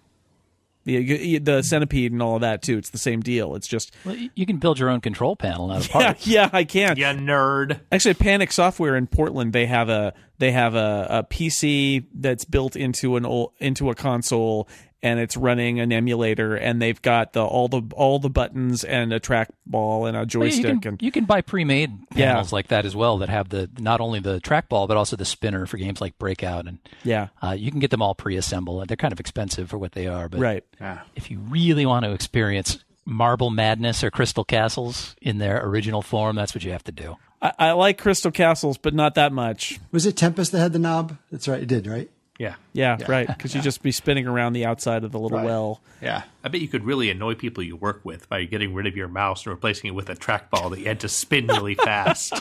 The, 0.85 1.39
the 1.39 1.61
centipede 1.61 2.11
and 2.11 2.21
all 2.21 2.35
of 2.35 2.41
that 2.41 2.61
too. 2.61 2.77
It's 2.77 2.89
the 2.89 2.97
same 2.97 3.21
deal. 3.21 3.55
It's 3.55 3.67
just 3.67 3.95
Well, 4.05 4.17
you 4.35 4.45
can 4.45 4.57
build 4.57 4.79
your 4.79 4.89
own 4.89 4.99
control 5.01 5.35
panel 5.35 5.71
out 5.71 5.77
of 5.77 5.87
yeah, 5.89 5.91
parts. 5.91 6.27
yeah, 6.27 6.49
I 6.51 6.63
can. 6.65 6.97
You 6.97 7.05
nerd. 7.05 7.79
Actually, 7.91 8.15
Panic 8.15 8.51
Software 8.51 8.95
in 8.97 9.07
Portland, 9.07 9.53
they 9.53 9.65
have 9.65 9.87
a 9.89 10.13
they 10.39 10.51
have 10.51 10.75
a, 10.75 11.07
a 11.09 11.23
PC 11.23 12.05
that's 12.13 12.43
built 12.43 12.75
into 12.75 13.15
an 13.15 13.25
old, 13.25 13.53
into 13.59 13.89
a 13.89 13.95
console, 13.95 14.67
and 15.03 15.19
it's 15.19 15.37
running 15.37 15.79
an 15.79 15.91
emulator, 15.91 16.55
and 16.55 16.81
they've 16.81 16.99
got 17.01 17.33
the 17.33 17.43
all 17.43 17.67
the 17.67 17.83
all 17.93 18.17
the 18.17 18.29
buttons 18.29 18.83
and 18.83 19.13
a 19.13 19.19
trackball 19.19 20.07
and 20.07 20.15
a 20.15 20.21
Well, 20.21 20.25
joystick, 20.25 20.63
you, 20.63 20.79
can, 20.79 20.87
and 20.93 21.01
you 21.01 21.11
can 21.11 21.25
buy 21.25 21.41
pre-made 21.41 21.91
Yeah. 22.15 22.31
panels 22.31 22.51
like 22.51 22.69
that 22.69 22.85
as 22.85 22.95
well 22.95 23.17
that 23.19 23.29
have 23.29 23.49
the 23.49 23.69
not 23.77 24.01
only 24.01 24.19
the 24.19 24.39
trackball 24.39 24.87
but 24.87 24.97
also 24.97 25.15
the 25.15 25.25
spinner 25.25 25.65
for 25.65 25.77
games 25.77 26.01
like 26.01 26.17
Breakout, 26.17 26.65
and 26.67 26.79
yeah, 27.03 27.27
uh, 27.43 27.51
you 27.51 27.69
can 27.69 27.79
get 27.79 27.91
them 27.91 28.01
all 28.01 28.15
pre-assembled. 28.15 28.87
They're 28.87 28.97
kind 28.97 29.11
of 29.11 29.19
expensive 29.19 29.69
for 29.69 29.77
what 29.77 29.91
they 29.91 30.07
are, 30.07 30.29
but 30.29 30.39
right. 30.39 30.63
if 31.15 31.29
you 31.29 31.39
really 31.39 31.85
want 31.85 32.05
to 32.05 32.11
experience 32.13 32.83
Marble 33.05 33.49
Madness 33.49 34.01
or 34.03 34.09
Crystal 34.09 34.45
Castles 34.45 35.15
in 35.21 35.37
their 35.37 35.61
original 35.65 36.01
form, 36.01 36.37
that's 36.37 36.55
what 36.55 36.63
you 36.63 36.71
have 36.71 36.85
to 36.85 36.91
do. 36.93 37.17
I, 37.41 37.51
I 37.59 37.71
like 37.73 37.97
Crystal 37.97 38.31
Castles, 38.31 38.77
but 38.77 38.93
not 38.93 39.15
that 39.15 39.33
much. 39.33 39.81
Was 39.91 40.05
it 40.05 40.15
Tempest 40.15 40.53
that 40.53 40.59
had 40.59 40.71
the 40.71 40.79
knob? 40.79 41.17
That's 41.29 41.49
right, 41.49 41.61
it 41.61 41.67
did, 41.67 41.85
right? 41.87 42.09
Yeah. 42.39 42.55
Yeah, 42.73 42.97
right. 43.07 43.27
Because 43.27 43.53
you'd 43.53 43.63
just 43.63 43.83
be 43.83 43.91
spinning 43.91 44.27
around 44.27 44.53
the 44.53 44.65
outside 44.65 45.03
of 45.03 45.11
the 45.11 45.19
little 45.19 45.43
well. 45.43 45.81
Yeah. 46.01 46.23
I 46.43 46.49
bet 46.49 46.61
you 46.61 46.67
could 46.67 46.83
really 46.83 47.09
annoy 47.09 47.35
people 47.35 47.63
you 47.63 47.75
work 47.75 48.01
with 48.03 48.27
by 48.27 48.43
getting 48.45 48.73
rid 48.73 48.87
of 48.87 48.95
your 48.95 49.07
mouse 49.07 49.45
and 49.45 49.53
replacing 49.53 49.89
it 49.89 49.95
with 49.95 50.09
a 50.09 50.15
trackball 50.15 50.71
that 50.71 50.79
you 50.79 50.85
had 50.85 50.99
to 51.01 51.09
spin 51.09 51.47
really 51.47 51.75
fast. 51.75 52.33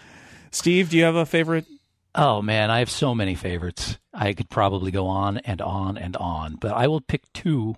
Steve, 0.50 0.90
do 0.90 0.96
you 0.96 1.04
have 1.04 1.16
a 1.16 1.26
favorite? 1.26 1.66
Oh 2.14 2.40
man, 2.40 2.70
I 2.70 2.78
have 2.78 2.90
so 2.90 3.14
many 3.14 3.34
favorites. 3.34 3.98
I 4.12 4.32
could 4.34 4.48
probably 4.48 4.92
go 4.92 5.08
on 5.08 5.38
and 5.38 5.60
on 5.60 5.98
and 5.98 6.16
on, 6.16 6.54
but 6.56 6.72
I 6.72 6.86
will 6.86 7.00
pick 7.00 7.30
two. 7.32 7.76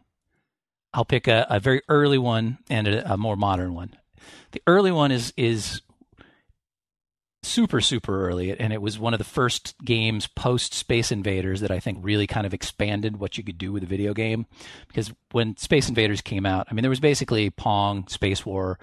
I'll 0.93 1.07
pick 1.07 1.27
a, 1.27 1.47
a 1.49 1.59
very 1.59 1.81
early 1.89 2.19
one 2.19 2.59
and 2.69 2.87
a, 2.87 3.15
a 3.15 3.17
more 3.17 3.37
modern 3.37 3.75
one. 3.75 3.95
The 4.53 4.63
early 4.67 4.93
one 4.93 5.11
is 5.11 5.33
is 5.39 5.81
super 7.47 7.81
super 7.81 8.29
early, 8.29 8.59
and 8.59 8.73
it 8.73 8.83
was 8.83 8.99
one 8.99 9.15
of 9.15 9.19
the 9.19 9.25
first 9.25 9.75
games 9.85 10.27
post 10.27 10.75
Space 10.75 11.13
Invaders 11.13 11.61
that 11.61 11.71
I 11.71 11.81
think 11.81 11.99
really 12.03 12.27
kind 12.27 12.47
of 12.47 12.55
expanded 12.55 13.19
what 13.19 13.39
you 13.39 13.45
could 13.45 13.59
do 13.59 13.73
with 13.73 13.83
a 13.83 13.87
video 13.87 14.15
game. 14.15 14.47
Because 14.89 15.13
when 15.33 15.57
Space 15.57 15.89
Invaders 15.89 16.21
came 16.21 16.47
out, 16.47 16.67
I 16.71 16.75
mean, 16.75 16.83
there 16.83 16.91
was 16.91 17.01
basically 17.01 17.51
Pong, 17.51 18.07
Space 18.09 18.45
War. 18.45 18.79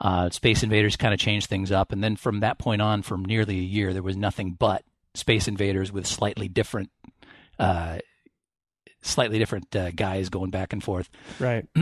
Uh, 0.00 0.28
Space 0.30 0.62
Invaders 0.62 0.96
kind 0.96 1.14
of 1.14 1.20
changed 1.20 1.48
things 1.48 1.70
up, 1.70 1.92
and 1.92 2.02
then 2.02 2.16
from 2.16 2.40
that 2.40 2.58
point 2.58 2.82
on, 2.82 3.02
for 3.02 3.16
nearly 3.16 3.58
a 3.58 3.62
year, 3.62 3.92
there 3.92 4.02
was 4.02 4.16
nothing 4.16 4.52
but 4.52 4.82
Space 5.14 5.46
Invaders 5.46 5.92
with 5.92 6.06
slightly 6.06 6.48
different, 6.48 6.90
uh, 7.58 7.98
slightly 9.06 9.38
different 9.38 9.74
uh, 9.76 9.90
guys 9.90 10.28
going 10.28 10.50
back 10.50 10.72
and 10.72 10.82
forth. 10.82 11.08
Right. 11.38 11.66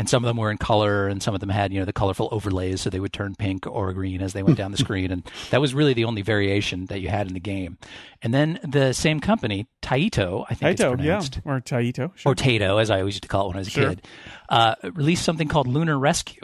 And 0.00 0.08
some 0.08 0.22
of 0.22 0.28
them 0.28 0.36
were 0.36 0.50
in 0.52 0.58
color, 0.58 1.08
and 1.08 1.20
some 1.20 1.34
of 1.34 1.40
them 1.40 1.48
had 1.48 1.72
you 1.72 1.80
know 1.80 1.84
the 1.84 1.92
colorful 1.92 2.28
overlays, 2.30 2.80
so 2.80 2.88
they 2.88 3.00
would 3.00 3.12
turn 3.12 3.34
pink 3.34 3.66
or 3.66 3.92
green 3.92 4.22
as 4.22 4.32
they 4.32 4.44
went 4.44 4.56
down 4.56 4.70
the 4.70 4.78
screen, 4.86 5.10
and 5.10 5.28
that 5.50 5.60
was 5.60 5.74
really 5.74 5.92
the 5.92 6.04
only 6.04 6.22
variation 6.22 6.86
that 6.86 7.00
you 7.00 7.08
had 7.08 7.26
in 7.26 7.34
the 7.34 7.40
game. 7.40 7.78
And 8.22 8.32
then 8.32 8.60
the 8.62 8.92
same 8.92 9.18
company, 9.18 9.66
Taito, 9.82 10.44
I 10.48 10.54
think 10.54 10.72
it's 10.72 10.82
Taito, 10.82 11.02
yeah. 11.02 11.20
Or 11.44 11.60
Taito. 11.60 12.16
Sure. 12.16 12.30
or 12.32 12.34
Tato, 12.36 12.78
as 12.78 12.90
I 12.90 13.00
always 13.00 13.14
used 13.14 13.22
to 13.24 13.28
call 13.28 13.46
it 13.46 13.48
when 13.48 13.56
I 13.56 13.60
was 13.60 13.68
a 13.68 13.70
Sure. 13.72 13.88
kid, 13.88 14.06
uh, 14.48 14.76
released 14.94 15.24
something 15.24 15.48
called 15.48 15.66
Lunar 15.66 15.98
Rescue 15.98 16.42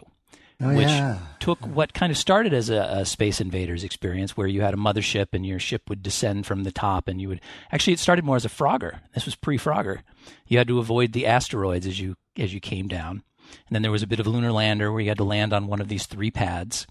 Oh 0.61 0.75
which 0.75 0.87
yeah. 0.87 1.19
took 1.41 1.67
what 1.67 1.95
kind 1.95 2.13
of 2.13 2.19
started 2.19 2.55
as 2.55 2.71
a, 2.71 2.81
a 2.81 3.05
Space 3.05 3.41
Invaders 3.41 3.83
experience, 3.83 4.37
where 4.37 4.47
you 4.47 4.61
had 4.61 4.75
a 4.75 4.79
mothership 4.79 5.29
and 5.33 5.45
your 5.45 5.59
ship 5.59 5.83
would 5.89 6.03
descend 6.03 6.47
from 6.47 6.63
the 6.63 6.71
top, 6.71 7.09
and 7.09 7.21
you 7.21 7.29
would 7.29 7.41
actually 7.73 7.95
it 7.95 7.99
started 7.99 8.25
more 8.25 8.37
as 8.37 8.45
a 8.45 8.51
Frogger. 8.51 9.01
This 9.15 9.25
was 9.25 9.35
pre-Frogger. 9.35 10.03
You 10.47 10.59
had 10.59 10.69
to 10.69 10.79
avoid 10.79 11.13
the 11.13 11.27
asteroids 11.27 11.87
as 11.87 11.99
you 11.99 12.17
as 12.39 12.55
you 12.55 12.61
came 12.61 12.87
down, 12.87 13.25
and 13.67 13.75
then 13.75 13.83
there 13.83 13.91
was 13.91 14.05
a 14.05 14.07
bit 14.07 14.21
of 14.21 14.29
lunar 14.29 14.53
lander 14.53 14.93
where 14.93 15.01
you 15.01 15.09
had 15.09 15.19
to 15.19 15.25
land 15.25 15.53
on 15.53 15.67
one 15.67 15.81
of 15.81 15.89
these 15.89 16.07
three 16.07 16.31
pads, 16.31 16.87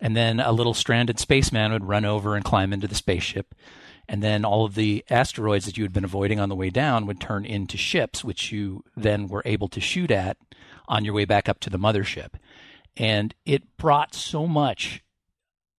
and 0.00 0.16
then 0.16 0.40
a 0.40 0.52
little 0.52 0.74
stranded 0.74 1.18
spaceman 1.18 1.72
would 1.72 1.84
run 1.84 2.06
over 2.06 2.34
and 2.34 2.46
climb 2.46 2.72
into 2.72 2.88
the 2.88 2.94
spaceship. 2.94 3.54
And 4.08 4.22
then 4.22 4.44
all 4.44 4.64
of 4.64 4.74
the 4.74 5.04
asteroids 5.10 5.64
that 5.66 5.78
you 5.78 5.84
had 5.84 5.92
been 5.92 6.04
avoiding 6.04 6.40
on 6.40 6.48
the 6.48 6.56
way 6.56 6.70
down 6.70 7.06
would 7.06 7.20
turn 7.20 7.44
into 7.44 7.76
ships, 7.76 8.24
which 8.24 8.50
you 8.50 8.82
then 8.96 9.28
were 9.28 9.42
able 9.44 9.68
to 9.68 9.80
shoot 9.80 10.10
at 10.10 10.38
on 10.88 11.04
your 11.04 11.14
way 11.14 11.24
back 11.24 11.48
up 11.48 11.60
to 11.60 11.70
the 11.70 11.78
mothership 11.78 12.30
and 12.96 13.34
it 13.44 13.76
brought 13.76 14.14
so 14.14 14.46
much 14.46 15.02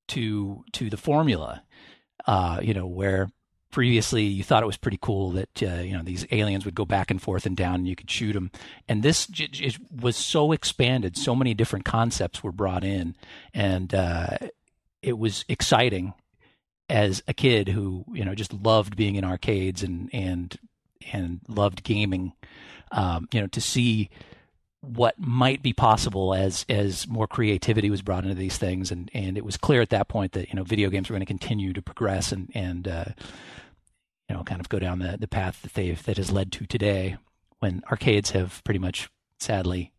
to 0.07 0.63
to 0.71 0.89
the 0.89 0.97
formula 0.97 1.63
uh 2.25 2.59
you 2.61 2.73
know 2.73 2.87
where 2.87 3.29
previously 3.73 4.23
you 4.23 4.43
thought 4.43 4.61
it 4.61 4.67
was 4.67 4.77
pretty 4.77 4.99
cool 5.01 5.31
that 5.31 5.63
uh, 5.63 5.81
you 5.81 5.97
know 5.97 6.03
these 6.03 6.27
aliens 6.31 6.63
would 6.63 6.75
go 6.75 6.85
back 6.85 7.09
and 7.09 7.21
forth 7.21 7.45
and 7.47 7.57
down 7.57 7.75
and 7.75 7.87
you 7.87 7.95
could 7.95 8.09
shoot 8.09 8.33
them 8.33 8.51
and 8.87 9.01
this 9.01 9.25
j- 9.25 9.47
j- 9.47 9.75
was 9.91 10.15
so 10.15 10.51
expanded. 10.51 11.17
So 11.17 11.33
many 11.35 11.55
different 11.55 11.83
concepts 11.83 12.43
were 12.43 12.51
brought 12.51 12.83
in. 12.83 13.15
And 13.51 13.93
uh 13.93 14.37
it 15.01 15.17
was 15.17 15.43
exciting 15.49 16.13
as 16.87 17.23
a 17.27 17.33
kid 17.33 17.67
who 17.67 18.05
you 18.13 18.23
know 18.23 18.35
just 18.35 18.53
loved 18.53 18.95
being 18.95 19.15
in 19.15 19.23
arcades 19.23 19.81
and 19.81 20.07
and 20.13 20.55
and 21.11 21.39
loved 21.47 21.83
gaming 21.83 22.33
um 22.91 23.27
you 23.33 23.41
know 23.41 23.47
to 23.47 23.59
see 23.59 24.11
what 24.85 25.17
might 25.17 25.63
be 25.63 25.71
possible 25.71 26.33
as 26.33 26.65
as 26.67 27.07
more 27.07 27.25
creativity 27.25 27.89
was 27.89 28.01
brought 28.01 28.23
into 28.23 28.35
these 28.35 28.57
things 28.57 28.91
and 28.91 29.09
and 29.13 29.37
it 29.37 29.45
was 29.45 29.55
clear 29.55 29.81
at 29.81 29.89
that 29.89 30.09
point 30.09 30.33
that 30.33 30.49
you 30.49 30.55
know 30.55 30.63
video 30.63 30.89
games 30.89 31.09
were 31.09 31.13
going 31.13 31.21
to 31.21 31.25
continue 31.25 31.71
to 31.71 31.81
progress 31.81 32.33
and 32.33 32.51
and 32.53 32.85
uh, 32.87 33.05
you 34.29 34.35
know 34.35 34.43
kind 34.43 34.59
of 34.59 34.67
go 34.67 34.79
down 34.79 34.99
the 34.99 35.15
the 35.17 35.27
path 35.27 35.61
that 35.61 35.73
they've 35.73 36.03
that 36.03 36.17
has 36.17 36.31
led 36.31 36.51
to 36.51 36.65
today 36.65 37.15
when 37.59 37.81
arcades 37.89 38.31
have 38.31 38.61
pretty 38.65 38.79
much 38.79 39.09
sadly 39.39 39.93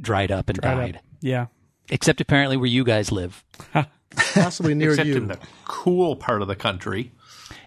dried 0.00 0.32
up 0.32 0.48
and 0.48 0.58
Dried 0.58 0.72
up. 0.72 0.80
died 0.80 1.00
Yeah. 1.20 1.46
except 1.90 2.20
apparently 2.22 2.56
where 2.56 2.66
you 2.66 2.82
guys 2.82 3.12
live 3.12 3.44
Possibly 4.34 4.74
near 4.74 4.90
Except 4.90 5.08
you. 5.08 5.16
in 5.16 5.26
the 5.26 5.38
cool 5.64 6.14
part 6.14 6.40
of 6.40 6.46
the 6.46 6.54
country. 6.54 7.10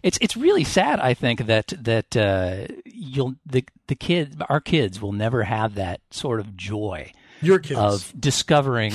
It's 0.04 0.18
it's 0.22 0.36
really 0.38 0.64
sad 0.64 1.00
I 1.00 1.14
think 1.14 1.46
that 1.46 1.74
that 1.80 2.16
uh, 2.18 2.68
you'll 2.86 3.36
the 3.46 3.64
the 3.88 3.96
kids 3.96 4.36
our 4.50 4.60
kids 4.62 5.02
will 5.02 5.14
never 5.14 5.44
have 5.44 5.76
that 5.76 6.02
sort 6.12 6.40
of 6.40 6.56
joy 6.58 7.12
Your 7.42 7.60
kids. 7.60 7.80
of 7.80 8.14
discovering 8.20 8.94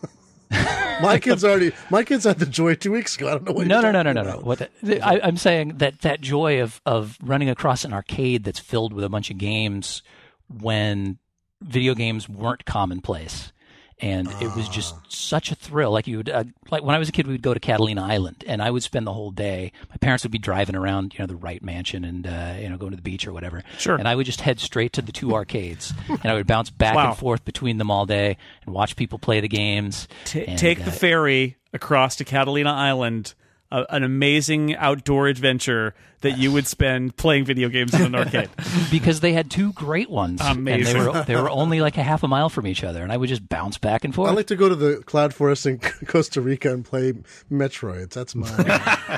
my 1.02 1.18
kids 1.18 1.44
already. 1.44 1.72
My 1.90 2.02
kids 2.04 2.24
had 2.24 2.38
the 2.38 2.46
joy 2.46 2.74
two 2.74 2.92
weeks 2.92 3.16
ago. 3.16 3.28
I 3.28 3.30
don't 3.32 3.44
know 3.44 3.52
what. 3.52 3.66
no, 3.66 3.80
no, 3.80 3.92
no, 3.92 4.02
no, 4.02 4.12
no, 4.12 4.22
no. 4.22 4.38
What 4.38 4.68
the, 4.82 5.00
I, 5.02 5.20
I'm 5.22 5.36
saying 5.36 5.78
that 5.78 6.00
that 6.00 6.20
joy 6.20 6.62
of 6.62 6.80
of 6.86 7.18
running 7.22 7.48
across 7.48 7.84
an 7.84 7.92
arcade 7.92 8.44
that's 8.44 8.58
filled 8.58 8.92
with 8.92 9.04
a 9.04 9.08
bunch 9.08 9.30
of 9.30 9.38
games 9.38 10.02
when 10.48 11.18
video 11.60 11.94
games 11.94 12.28
weren't 12.28 12.64
commonplace, 12.64 13.52
and 14.00 14.28
it 14.40 14.54
was 14.54 14.68
just 14.68 14.94
such 15.12 15.50
a 15.50 15.54
thrill. 15.54 15.90
Like 15.90 16.06
you 16.06 16.18
would, 16.18 16.28
uh, 16.28 16.44
like 16.70 16.82
when 16.82 16.94
I 16.94 16.98
was 16.98 17.08
a 17.08 17.12
kid, 17.12 17.26
we 17.26 17.34
would 17.34 17.42
go 17.42 17.54
to 17.54 17.60
Catalina 17.60 18.02
Island, 18.04 18.44
and 18.46 18.62
I 18.62 18.70
would 18.70 18.82
spend 18.82 19.06
the 19.06 19.12
whole 19.12 19.30
day. 19.30 19.72
My 19.90 19.96
parents 19.96 20.24
would 20.24 20.32
be 20.32 20.38
driving 20.38 20.76
around, 20.76 21.14
you 21.14 21.20
know, 21.20 21.26
the 21.26 21.36
Wrigley 21.36 21.60
Mansion, 21.66 22.04
and 22.04 22.26
uh, 22.26 22.54
you 22.60 22.68
know, 22.68 22.76
going 22.76 22.90
to 22.92 22.96
the 22.96 23.02
beach 23.02 23.26
or 23.26 23.32
whatever. 23.32 23.62
Sure. 23.78 23.96
And 23.96 24.06
I 24.06 24.14
would 24.14 24.26
just 24.26 24.40
head 24.40 24.60
straight 24.60 24.92
to 24.94 25.02
the 25.02 25.12
two 25.12 25.34
arcades, 25.34 25.92
and 26.08 26.26
I 26.26 26.34
would 26.34 26.46
bounce 26.46 26.70
back 26.70 26.94
Wow. 26.94 27.10
and 27.10 27.18
forth 27.18 27.44
between 27.44 27.78
them 27.78 27.90
all 27.90 28.06
day 28.06 28.36
and 28.64 28.74
watch 28.74 28.96
people 28.96 29.18
play 29.18 29.40
the 29.40 29.48
games. 29.48 30.06
Ta 30.24 30.40
And, 30.40 30.58
take 30.58 30.80
uh, 30.80 30.84
the 30.84 30.92
ferry 30.92 31.56
across 31.72 32.16
to 32.16 32.24
Catalina 32.24 32.70
Island. 32.72 33.34
Uh, 33.70 33.84
an 33.90 34.02
amazing 34.02 34.74
outdoor 34.76 35.28
adventure 35.28 35.94
that 36.20 36.38
you 36.38 36.52
would 36.52 36.66
spend 36.66 37.16
playing 37.16 37.44
video 37.44 37.68
games 37.68 37.94
in 37.94 38.02
an 38.02 38.14
arcade. 38.14 38.50
because 38.90 39.20
they 39.20 39.32
had 39.32 39.50
two 39.50 39.72
great 39.72 40.10
ones, 40.10 40.40
Amazing. 40.40 40.96
and 40.96 41.04
they 41.04 41.06
were 41.06 41.24
they 41.24 41.36
were 41.36 41.50
only 41.50 41.80
like 41.80 41.96
a 41.96 42.02
half 42.02 42.22
a 42.22 42.28
mile 42.28 42.48
from 42.48 42.66
each 42.66 42.84
other, 42.84 43.02
and 43.02 43.12
I 43.12 43.16
would 43.16 43.28
just 43.28 43.48
bounce 43.48 43.78
back 43.78 44.04
and 44.04 44.14
forth. 44.14 44.30
I 44.30 44.32
like 44.34 44.48
to 44.48 44.56
go 44.56 44.68
to 44.68 44.74
the 44.74 45.02
cloud 45.06 45.34
forest 45.34 45.66
in 45.66 45.78
Costa 46.06 46.40
Rica 46.40 46.72
and 46.72 46.84
play 46.84 47.12
Metroids. 47.50 48.10
That's 48.10 48.34
my. 48.34 48.48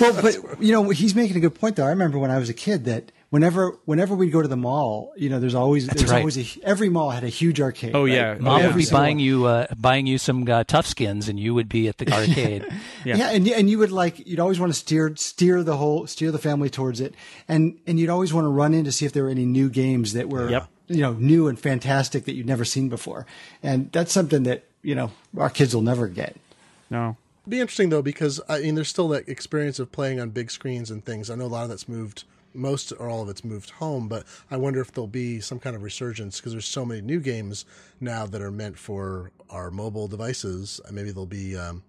Well, 0.00 0.20
but 0.22 0.62
you 0.62 0.72
know, 0.72 0.90
he's 0.90 1.14
making 1.14 1.36
a 1.36 1.40
good 1.40 1.54
point 1.54 1.76
though. 1.76 1.84
I 1.84 1.90
remember 1.90 2.18
when 2.18 2.30
I 2.30 2.38
was 2.38 2.48
a 2.48 2.54
kid 2.54 2.84
that 2.84 3.12
whenever 3.30 3.78
whenever 3.84 4.14
we'd 4.14 4.30
go 4.30 4.42
to 4.42 4.48
the 4.48 4.56
mall, 4.56 5.12
you 5.16 5.28
know, 5.28 5.40
there's 5.40 5.54
always 5.54 5.86
there's 5.86 6.10
right. 6.10 6.18
always 6.18 6.38
a 6.38 6.64
every 6.64 6.88
mall 6.88 7.10
had 7.10 7.24
a 7.24 7.28
huge 7.28 7.60
arcade. 7.60 7.94
Oh, 7.94 8.04
right? 8.04 8.12
yeah. 8.12 8.34
Mom 8.38 8.62
would 8.62 8.76
be 8.76 8.84
single 8.84 9.00
buying 9.00 9.18
you 9.18 9.46
uh, 9.46 9.66
buying 9.76 10.06
you 10.06 10.18
some 10.18 10.48
uh, 10.48 10.64
tough 10.64 10.86
skins, 10.86 11.28
and 11.28 11.38
you 11.38 11.54
would 11.54 11.68
be 11.68 11.88
at 11.88 11.98
the 11.98 12.10
arcade. 12.12 12.66
Yeah. 13.04 13.30
and 13.30 13.46
and 13.48 13.70
you 13.70 13.78
would 13.78 13.92
like 13.92 14.26
you'd 14.26 14.40
always 14.40 14.58
want 14.58 14.72
to 14.72 14.78
steer 14.78 15.14
steer 15.16 15.62
the 15.62 15.76
whole 15.76 16.06
steer 16.06 16.30
the 16.30 16.38
family 16.48 16.70
towards 16.70 17.00
it, 17.00 17.14
and 17.48 17.78
and 17.86 17.98
you'd 17.98 18.10
always 18.10 18.32
want 18.32 18.44
to 18.44 18.48
run 18.62 18.72
in 18.74 18.84
to 18.84 18.92
see 18.92 19.04
if 19.06 19.12
there 19.12 19.24
were 19.24 19.30
any 19.30 19.44
new 19.46 19.68
games 19.68 20.12
that 20.12 20.28
were 20.28 20.48
Yep. 20.50 20.68
you 20.88 21.00
know 21.02 21.12
new 21.14 21.48
and 21.48 21.58
fantastic 21.58 22.24
that 22.26 22.34
you'd 22.34 22.46
never 22.46 22.64
seen 22.64 22.88
before, 22.88 23.26
and 23.62 23.90
that's 23.92 24.12
something 24.12 24.42
that 24.44 24.64
you 24.82 24.94
know 24.94 25.10
our 25.36 25.50
kids 25.50 25.74
will 25.74 25.82
never 25.92 26.06
get. 26.08 26.36
No. 26.90 27.16
be 27.48 27.60
interesting 27.60 27.90
though 27.90 28.02
because 28.02 28.40
I 28.48 28.60
mean 28.60 28.74
there's 28.76 28.88
still 28.88 29.08
that 29.08 29.28
experience 29.28 29.78
of 29.80 29.90
playing 29.90 30.20
on 30.20 30.30
big 30.30 30.50
screens 30.50 30.90
and 30.90 31.04
things. 31.04 31.30
I 31.30 31.34
know 31.34 31.46
a 31.46 31.54
lot 31.56 31.64
of 31.64 31.68
that's 31.70 31.88
moved, 31.88 32.24
most 32.54 32.92
or 32.92 33.08
all 33.10 33.22
of 33.22 33.28
it's 33.28 33.44
moved 33.44 33.70
home, 33.70 34.06
but 34.08 34.24
I 34.50 34.56
wonder 34.56 34.80
if 34.80 34.92
there'll 34.92 35.08
be 35.24 35.40
some 35.40 35.58
kind 35.58 35.74
of 35.76 35.82
resurgence 35.82 36.38
because 36.38 36.52
there's 36.52 36.66
so 36.78 36.84
many 36.84 37.00
new 37.00 37.20
games 37.20 37.64
now 38.00 38.24
that 38.26 38.40
are 38.40 38.52
meant 38.52 38.78
for 38.78 39.30
our 39.50 39.70
mobile 39.70 40.08
devices. 40.08 40.80
Maybe 40.90 41.10
there'll 41.10 41.26
be 41.26 41.56
um, 41.56 41.82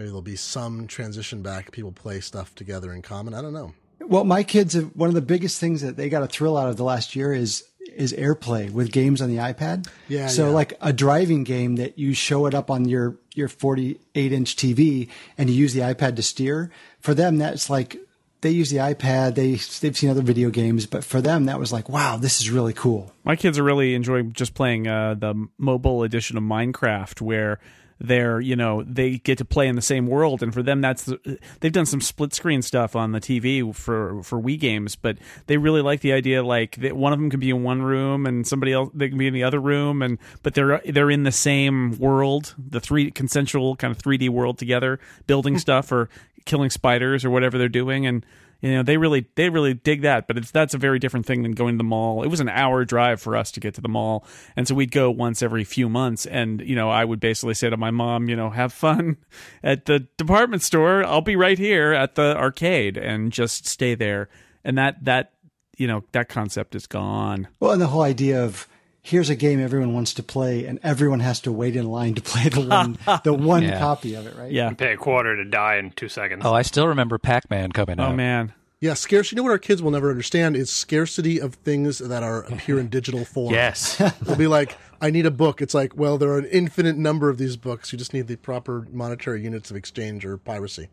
maybe 0.00 0.08
there'll 0.08 0.22
be 0.22 0.34
some 0.34 0.86
transition 0.86 1.42
back. 1.42 1.72
People 1.72 1.92
play 1.92 2.20
stuff 2.20 2.54
together 2.54 2.90
in 2.94 3.02
common. 3.02 3.34
I 3.34 3.42
don't 3.42 3.52
know. 3.52 3.74
Well, 4.00 4.24
my 4.24 4.42
kids 4.42 4.72
have 4.72 4.96
one 4.96 5.10
of 5.10 5.14
the 5.14 5.20
biggest 5.20 5.60
things 5.60 5.82
that 5.82 5.98
they 5.98 6.08
got 6.08 6.22
a 6.22 6.26
thrill 6.26 6.56
out 6.56 6.70
of 6.70 6.78
the 6.78 6.84
last 6.84 7.14
year 7.14 7.34
is 7.34 7.64
is 7.94 8.14
AirPlay 8.14 8.70
with 8.70 8.92
games 8.92 9.20
on 9.20 9.28
the 9.28 9.36
iPad. 9.36 9.88
Yeah, 10.08 10.28
So 10.28 10.46
yeah. 10.46 10.54
like 10.54 10.72
a 10.80 10.92
driving 10.92 11.44
game 11.44 11.76
that 11.76 11.98
you 11.98 12.14
show 12.14 12.46
it 12.46 12.54
up 12.54 12.70
on 12.70 12.86
your 12.86 13.16
your 13.34 13.48
48 13.48 14.32
inch 14.32 14.56
TV 14.56 15.08
and 15.36 15.50
you 15.50 15.56
use 15.56 15.74
the 15.74 15.80
iPad 15.80 16.16
to 16.16 16.22
steer. 16.22 16.70
For 17.00 17.12
them, 17.12 17.36
that's 17.36 17.68
like 17.68 17.98
they 18.40 18.50
use 18.50 18.70
the 18.70 18.78
iPad. 18.78 19.34
They 19.34 19.56
they've 19.80 19.96
seen 19.96 20.08
other 20.08 20.22
video 20.22 20.48
games, 20.48 20.86
but 20.86 21.04
for 21.04 21.20
them, 21.20 21.44
that 21.44 21.58
was 21.58 21.74
like, 21.74 21.90
wow, 21.90 22.16
this 22.16 22.40
is 22.40 22.48
really 22.48 22.72
cool. 22.72 23.12
My 23.22 23.36
kids 23.36 23.58
are 23.58 23.62
really 23.64 23.94
enjoying 23.94 24.32
just 24.32 24.54
playing 24.54 24.88
uh, 24.88 25.14
the 25.18 25.46
mobile 25.58 26.04
edition 26.04 26.38
of 26.38 26.42
Minecraft, 26.42 27.20
where 27.20 27.60
they're 28.00 28.40
you 28.40 28.56
know 28.56 28.82
they 28.82 29.18
get 29.18 29.38
to 29.38 29.44
play 29.44 29.68
in 29.68 29.76
the 29.76 29.82
same 29.82 30.06
world, 30.06 30.42
and 30.42 30.54
for 30.54 30.62
them 30.62 30.80
that's 30.80 31.04
the, 31.04 31.38
they've 31.60 31.72
done 31.72 31.86
some 31.86 32.00
split 32.00 32.32
screen 32.32 32.62
stuff 32.62 32.96
on 32.96 33.12
the 33.12 33.20
TV 33.20 33.74
for 33.74 34.22
for 34.22 34.40
Wii 34.40 34.58
games, 34.58 34.96
but 34.96 35.18
they 35.46 35.58
really 35.58 35.82
like 35.82 36.00
the 36.00 36.12
idea 36.12 36.42
like 36.42 36.76
that 36.76 36.96
one 36.96 37.12
of 37.12 37.18
them 37.18 37.30
can 37.30 37.40
be 37.40 37.50
in 37.50 37.62
one 37.62 37.82
room 37.82 38.26
and 38.26 38.46
somebody 38.46 38.72
else 38.72 38.90
they 38.94 39.08
can 39.08 39.18
be 39.18 39.26
in 39.26 39.34
the 39.34 39.44
other 39.44 39.60
room, 39.60 40.02
and 40.02 40.18
but 40.42 40.54
they're 40.54 40.80
they're 40.86 41.10
in 41.10 41.24
the 41.24 41.32
same 41.32 41.98
world, 41.98 42.54
the 42.58 42.80
three 42.80 43.10
consensual 43.10 43.76
kind 43.76 43.90
of 43.90 43.98
three 43.98 44.16
D 44.16 44.28
world 44.28 44.58
together, 44.58 44.98
building 45.26 45.54
hmm. 45.54 45.58
stuff 45.58 45.92
or 45.92 46.08
killing 46.46 46.70
spiders 46.70 47.24
or 47.24 47.30
whatever 47.30 47.58
they're 47.58 47.68
doing, 47.68 48.06
and 48.06 48.24
you 48.60 48.74
know 48.74 48.82
they 48.82 48.96
really 48.96 49.26
they 49.34 49.48
really 49.48 49.74
dig 49.74 50.02
that 50.02 50.26
but 50.26 50.36
it's 50.36 50.50
that's 50.50 50.74
a 50.74 50.78
very 50.78 50.98
different 50.98 51.26
thing 51.26 51.42
than 51.42 51.52
going 51.52 51.74
to 51.74 51.78
the 51.78 51.84
mall. 51.84 52.22
It 52.22 52.28
was 52.28 52.40
an 52.40 52.48
hour 52.48 52.84
drive 52.84 53.20
for 53.20 53.36
us 53.36 53.50
to 53.52 53.60
get 53.60 53.74
to 53.74 53.80
the 53.80 53.88
mall. 53.88 54.24
And 54.56 54.66
so 54.66 54.74
we'd 54.74 54.92
go 54.92 55.10
once 55.10 55.42
every 55.42 55.64
few 55.64 55.88
months. 55.88 56.26
And 56.26 56.60
you 56.60 56.76
know 56.76 56.90
i 56.90 57.04
would 57.04 57.20
basically 57.20 57.54
say 57.54 57.70
to 57.70 57.76
my 57.76 57.90
mom 57.90 58.28
you 58.28 58.36
know 58.36 58.50
have 58.50 58.72
fun 58.72 59.16
at 59.62 59.86
the 59.86 60.00
department 60.16 60.62
store. 60.62 61.04
I'll 61.04 61.20
be 61.20 61.36
right 61.36 61.58
here 61.58 61.92
at 61.92 62.14
the 62.14 62.36
arcade 62.36 62.96
and 62.96 63.32
just 63.32 63.66
stay 63.66 63.94
there. 63.94 64.28
And 64.64 64.76
that 64.78 65.04
that 65.04 65.32
you 65.76 65.86
know 65.86 66.04
that 66.12 66.28
concept 66.28 66.74
is 66.74 66.86
gone. 66.86 67.48
Well, 67.58 67.72
and 67.72 67.80
the 67.80 67.86
whole 67.86 68.02
idea 68.02 68.44
of 68.44 68.68
here's 69.02 69.30
a 69.30 69.34
game 69.36 69.60
everyone 69.60 69.94
wants 69.94 70.14
to 70.14 70.22
play, 70.22 70.64
and 70.66 70.78
everyone 70.82 71.20
has 71.20 71.40
to 71.40 71.52
wait 71.52 71.76
in 71.76 71.86
line 71.86 72.14
to 72.14 72.22
play 72.22 72.48
the 72.48 72.60
one 72.60 72.98
the 73.24 73.32
one 73.32 73.62
Yeah. 73.62 73.78
copy 73.78 74.14
of 74.14 74.26
it, 74.26 74.36
right? 74.36 74.52
yeah 74.52 74.72
Pay 74.72 74.92
a 74.92 74.96
quarter 74.96 75.36
to 75.36 75.44
die 75.44 75.76
in 75.76 75.90
two 75.92 76.08
seconds. 76.08 76.42
oh, 76.44 76.52
I 76.54 76.62
still 76.62 76.88
remember 76.88 77.18
Pac-Man 77.18 77.72
coming 77.72 77.98
oh, 78.00 78.04
out. 78.04 78.12
oh 78.12 78.16
man 78.16 78.52
Yeah, 78.80 78.94
scarcity. 78.94 79.34
You 79.34 79.38
know 79.38 79.44
what 79.44 79.52
our 79.52 79.58
kids 79.58 79.82
will 79.82 79.90
never 79.90 80.10
understand 80.10 80.56
is 80.56 80.70
scarcity 80.70 81.40
of 81.40 81.54
things 81.54 81.98
that 81.98 82.22
are 82.22 82.42
appear 82.44 82.78
in 82.78 82.88
digital 82.88 83.24
form. 83.24 83.52
Yes. 83.54 83.96
They'll 84.22 84.36
be 84.36 84.46
like, 84.46 84.76
I 85.02 85.10
need 85.10 85.26
a 85.26 85.30
book. 85.30 85.60
It's 85.62 85.74
like, 85.74 85.96
well, 85.96 86.18
there 86.18 86.30
are 86.30 86.38
an 86.38 86.46
infinite 86.46 86.96
number 86.96 87.28
of 87.30 87.38
these 87.38 87.56
books. 87.56 87.92
You 87.92 87.98
just 87.98 88.12
need 88.14 88.26
the 88.26 88.36
proper 88.36 88.86
monetary 88.92 89.42
units 89.42 89.70
of 89.70 89.76
exchange 89.76 90.24
or 90.24 90.36
piracy. 90.36 90.88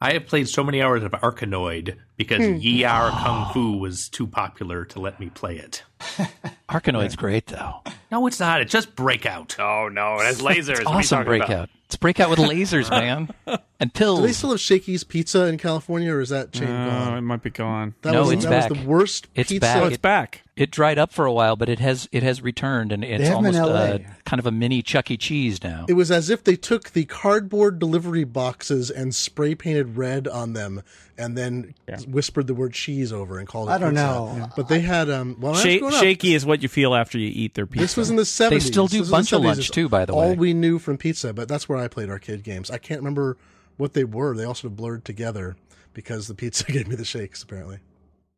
I 0.00 0.12
have 0.12 0.26
played 0.26 0.48
so 0.48 0.62
many 0.62 0.80
hours 0.80 1.02
of 1.02 1.10
Arkanoid 1.10 1.96
because 2.16 2.38
hmm. 2.44 2.56
Yie 2.60 2.84
Ar 2.84 3.10
Kung-Fu 3.10 3.78
was 3.78 4.08
too 4.08 4.28
popular 4.28 4.84
to 4.86 5.00
let 5.00 5.18
me 5.18 5.28
play 5.28 5.56
it. 5.58 5.82
Arkanoid's 6.68 7.16
great 7.16 7.46
though. 7.46 7.82
No, 8.10 8.26
it's 8.26 8.40
not. 8.40 8.60
It's 8.60 8.72
just 8.72 8.94
Breakout. 8.94 9.56
Oh 9.58 9.88
no, 9.88 10.16
it 10.20 10.24
has 10.24 10.40
lasers. 10.40 10.70
It's 10.80 10.84
What 10.84 10.88
are 10.88 10.92
you 10.92 10.98
awesome 10.98 11.24
breakout. 11.24 11.48
about? 11.50 11.70
It's 11.86 11.96
breakout 11.96 12.28
with 12.30 12.38
lasers, 12.38 12.90
man, 12.90 13.30
and 13.80 13.92
pills. 13.94 14.20
Do 14.20 14.26
they 14.26 14.32
still 14.32 14.50
have 14.50 14.60
Shakey's 14.60 15.04
Pizza 15.04 15.46
in 15.46 15.56
California, 15.56 16.12
or 16.12 16.20
is 16.20 16.28
that 16.28 16.52
chain 16.52 16.68
oh 16.68 16.90
gone? 16.90 17.16
it 17.18 17.20
might 17.22 17.42
be 17.42 17.48
gone 17.50 17.94
That 18.02 18.12
No, 18.12 18.24
was, 18.24 18.32
it's 18.32 18.44
that 18.44 18.50
back. 18.50 18.70
was 18.70 18.78
the 18.78 18.84
worst 18.86 19.28
It's 19.34 19.48
pizza. 19.50 19.60
back. 19.66 19.82
oh 19.82 19.86
it's 19.86 19.96
back 19.96 20.42
it 20.58 20.72
dried 20.72 20.98
up 20.98 21.12
for 21.12 21.24
a 21.24 21.32
while, 21.32 21.54
but 21.54 21.68
it 21.68 21.78
has 21.78 22.08
it 22.10 22.24
has 22.24 22.42
returned, 22.42 22.90
and 22.90 23.04
it's 23.04 23.28
have 23.28 23.38
'em 23.38 23.46
in 23.46 23.56
almost 23.56 23.72
LA. 23.72 23.80
uh, 23.94 23.98
kind 24.24 24.40
of 24.40 24.46
a 24.46 24.50
mini 24.50 24.82
Chuck 24.82 25.08
E. 25.10 25.16
Cheese 25.16 25.62
now. 25.62 25.86
It 25.88 25.92
was 25.94 26.10
as 26.10 26.30
if 26.30 26.42
they 26.42 26.56
took 26.56 26.90
the 26.90 27.04
cardboard 27.04 27.78
delivery 27.78 28.24
boxes 28.24 28.90
and 28.90 29.14
spray 29.14 29.54
painted 29.54 29.96
red 29.96 30.26
on 30.26 30.54
them, 30.54 30.82
and 31.16 31.38
then 31.38 31.74
whispered 32.08 32.48
the 32.48 32.54
word 32.54 32.72
cheese 32.72 33.12
over 33.12 33.38
and 33.38 33.46
called 33.46 33.68
it. 33.68 33.72
I 33.72 33.78
don't 33.78 33.90
pizza. 33.90 34.02
know. 34.04 34.48
but 34.56 34.66
they 34.68 34.80
had 34.80 35.08
um. 35.08 35.36
Well, 35.38 35.52
when 35.52 35.60
I 35.60 35.64
was 35.64 35.72
Sha- 35.74 35.78
growing 35.78 35.94
up, 35.94 36.00
shaky 36.00 36.34
is 36.34 36.44
what 36.44 36.60
you 36.62 36.68
feel 36.68 36.94
after 36.94 37.18
you 37.18 37.30
eat 37.32 37.54
their 37.54 37.66
pizza 37.66 37.80
This 37.84 37.96
was 37.96 38.10
in 38.10 38.16
the 38.16 38.24
seventies. 38.24 38.64
They 38.64 38.70
still 38.72 38.88
do 38.88 39.04
bunch 39.08 39.32
of 39.32 39.42
lunch, 39.42 39.70
too, 39.70 39.88
by 39.88 40.04
the 40.06 40.12
all 40.12 40.30
way. 40.30 40.34
we 40.36 40.54
knew 40.54 40.80
from 40.80 40.98
pizza, 40.98 41.32
but 41.32 41.46
that's 41.48 41.68
where 41.68 41.78
I 41.78 41.86
played 41.86 42.10
arcade 42.10 42.42
games. 42.42 42.68
I 42.70 42.78
can't 42.78 43.00
remember 43.00 43.36
what 43.76 43.92
they 43.92 44.02
were. 44.04 44.36
They 44.36 44.44
all 44.44 44.54
sort 44.54 44.72
of 44.72 44.76
blurred 44.76 45.04
together 45.04 45.56
because 45.94 46.26
the 46.26 46.34
pizza 46.34 46.64
gave 46.72 46.88
me 46.88 46.96
the 46.96 47.04
shakes. 47.04 47.44
Apparently, 47.44 47.78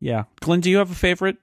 yeah 0.03 0.25
glenn 0.41 0.61
do 0.61 0.71
you 0.71 0.77
have 0.79 0.91
a 0.91 0.95
favorite 0.95 1.39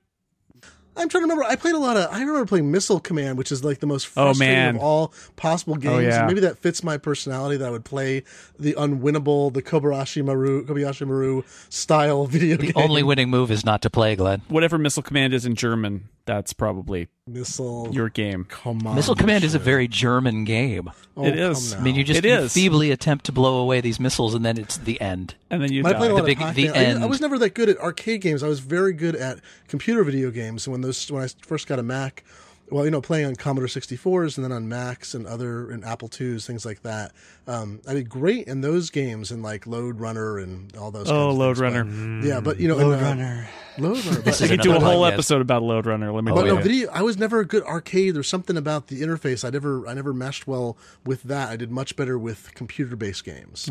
I'm 0.97 1.09
trying 1.09 1.21
to 1.21 1.25
remember. 1.25 1.43
I 1.43 1.55
played 1.55 1.75
a 1.75 1.79
lot 1.79 1.95
of. 1.97 2.11
I 2.11 2.19
remember 2.19 2.45
playing 2.45 2.71
Missile 2.71 2.99
Command, 2.99 3.37
which 3.37 3.51
is 3.51 3.63
like 3.63 3.79
the 3.79 3.87
most 3.87 4.07
Oh, 4.17 4.33
frustrating 4.33 4.55
man. 4.55 4.75
of 4.77 4.81
all 4.81 5.13
possible 5.35 5.75
oh, 5.75 5.77
games. 5.77 5.95
Oh, 5.95 5.99
yeah. 6.19 6.25
Maybe 6.27 6.39
that 6.41 6.57
fits 6.57 6.83
my 6.83 6.97
personality. 6.97 7.57
That 7.57 7.67
I 7.67 7.71
would 7.71 7.85
play 7.85 8.23
the 8.59 8.73
unwinnable, 8.73 9.53
the 9.53 9.61
Kobayashi 9.61 10.23
Maru, 10.25 10.65
Kobayashi 10.65 11.07
Maru 11.07 11.43
style 11.69 12.25
video 12.27 12.57
the 12.57 12.67
game. 12.71 12.73
only 12.75 13.03
winning 13.03 13.29
move 13.29 13.51
is 13.51 13.63
not 13.65 13.81
to 13.83 13.89
play, 13.89 14.15
Glenn. 14.15 14.41
whatever 14.49 14.77
missile 14.77 15.03
command 15.03 15.33
is 15.33 15.45
in 15.45 15.55
german 15.55 16.09
that's 16.27 16.53
probably 16.53 17.07
Missile. 17.25 17.89
your 17.91 18.09
game 18.09 18.43
come 18.47 18.85
on, 18.85 18.95
Missile 18.95 19.15
Command 19.15 19.43
is 19.43 19.55
a 19.55 19.59
very 19.59 19.87
German 19.87 20.43
game. 20.43 20.91
Oh, 21.15 21.25
It 21.25 21.39
is. 21.39 21.73
I 21.73 21.79
mean, 21.79 21.95
you 21.95 22.03
just 22.03 22.23
you 22.23 22.47
feebly 22.49 22.91
attempt 22.91 23.25
to 23.25 23.31
blow 23.31 23.57
away 23.57 23.81
these 23.81 23.99
missiles, 23.99 24.35
and 24.35 24.45
then 24.45 24.57
it's 24.59 24.77
the 24.77 25.01
end. 25.01 25.33
and 25.49 25.63
then 25.63 25.71
you 25.71 25.81
I 25.85 25.93
played 25.93 26.11
a 26.11 26.13
die. 26.13 26.13
lot 26.13 26.15
The 26.15 26.19
of 26.21 26.25
big- 26.27 26.37
Pac-Man. 26.37 26.95
the 26.99 27.01
I, 27.01 27.03
I 27.03 27.05
was 27.07 27.19
never 27.21 27.39
that 27.39 27.55
good 27.55 27.69
at 27.69 27.77
arcade 27.79 28.21
games. 28.21 28.43
I 28.43 28.47
was 28.47 28.59
very 28.59 28.93
good 28.93 29.15
at 29.15 29.39
computer 29.67 30.03
video 30.03 30.29
games. 30.29 30.67
When 30.67 30.81
those 30.81 31.11
when 31.11 31.23
I 31.23 31.27
first 31.41 31.65
got 31.67 31.79
a 31.79 31.83
Mac, 31.83 32.23
well, 32.69 32.83
you 32.85 32.91
know, 32.91 33.01
playing 33.01 33.25
on 33.25 33.35
Commodore 33.35 33.67
64s 33.67 34.35
and 34.37 34.43
then 34.43 34.51
on 34.51 34.67
Macs 34.67 35.13
and 35.13 35.25
other 35.25 35.69
and 35.71 35.85
Apple 35.85 36.09
IIs, 36.19 36.45
things 36.45 36.65
like 36.65 36.81
that. 36.83 37.13
Um, 37.47 37.79
I 37.87 37.93
did 37.93 38.09
great 38.09 38.47
in 38.47 38.61
those 38.61 38.89
games 38.89 39.31
and 39.31 39.41
like 39.41 39.65
Lode 39.67 39.99
Runner 39.99 40.37
and 40.37 40.75
all 40.75 40.91
those. 40.91 41.09
Oh, 41.09 41.13
kinds 41.13 41.33
of 41.33 41.37
Lode 41.37 41.57
things, 41.57 41.61
Runner. 41.61 42.19
but- 42.21 42.27
yeah, 42.27 42.39
but 42.41 42.59
you 42.59 42.67
know, 42.67 42.77
in, 42.79 42.89
Lode 42.89 42.99
uh, 42.99 43.03
Runner. 43.03 43.49
Lode 43.77 44.05
Runner. 44.05 44.19
This 44.21 44.23
But, 44.23 44.33
is 44.33 44.41
I 44.43 44.47
could 44.47 44.61
do 44.61 44.75
a 44.75 44.79
whole 44.79 45.03
podcast. 45.03 45.13
episode 45.13 45.41
about 45.41 45.63
Lode 45.63 45.85
Runner. 45.85 46.11
Let 46.11 46.23
me 46.23 46.31
but 46.31 46.43
tell 46.45 46.55
no, 46.55 46.61
video. 46.61 46.89
I 46.91 47.01
was 47.03 47.17
never 47.17 47.39
a 47.39 47.45
good 47.45 47.63
arcade. 47.63 48.15
There's 48.15 48.27
something 48.27 48.57
about 48.57 48.87
the 48.87 49.01
interface. 49.01 49.45
I 49.45 49.49
never, 49.49 49.87
I 49.87 49.93
never 49.93 50.13
meshed 50.13 50.47
well 50.47 50.77
with 51.05 51.23
that. 51.23 51.49
I 51.49 51.55
did 51.55 51.71
much 51.71 51.95
better 51.95 52.17
with 52.17 52.53
computer-based 52.55 53.23
games. 53.23 53.69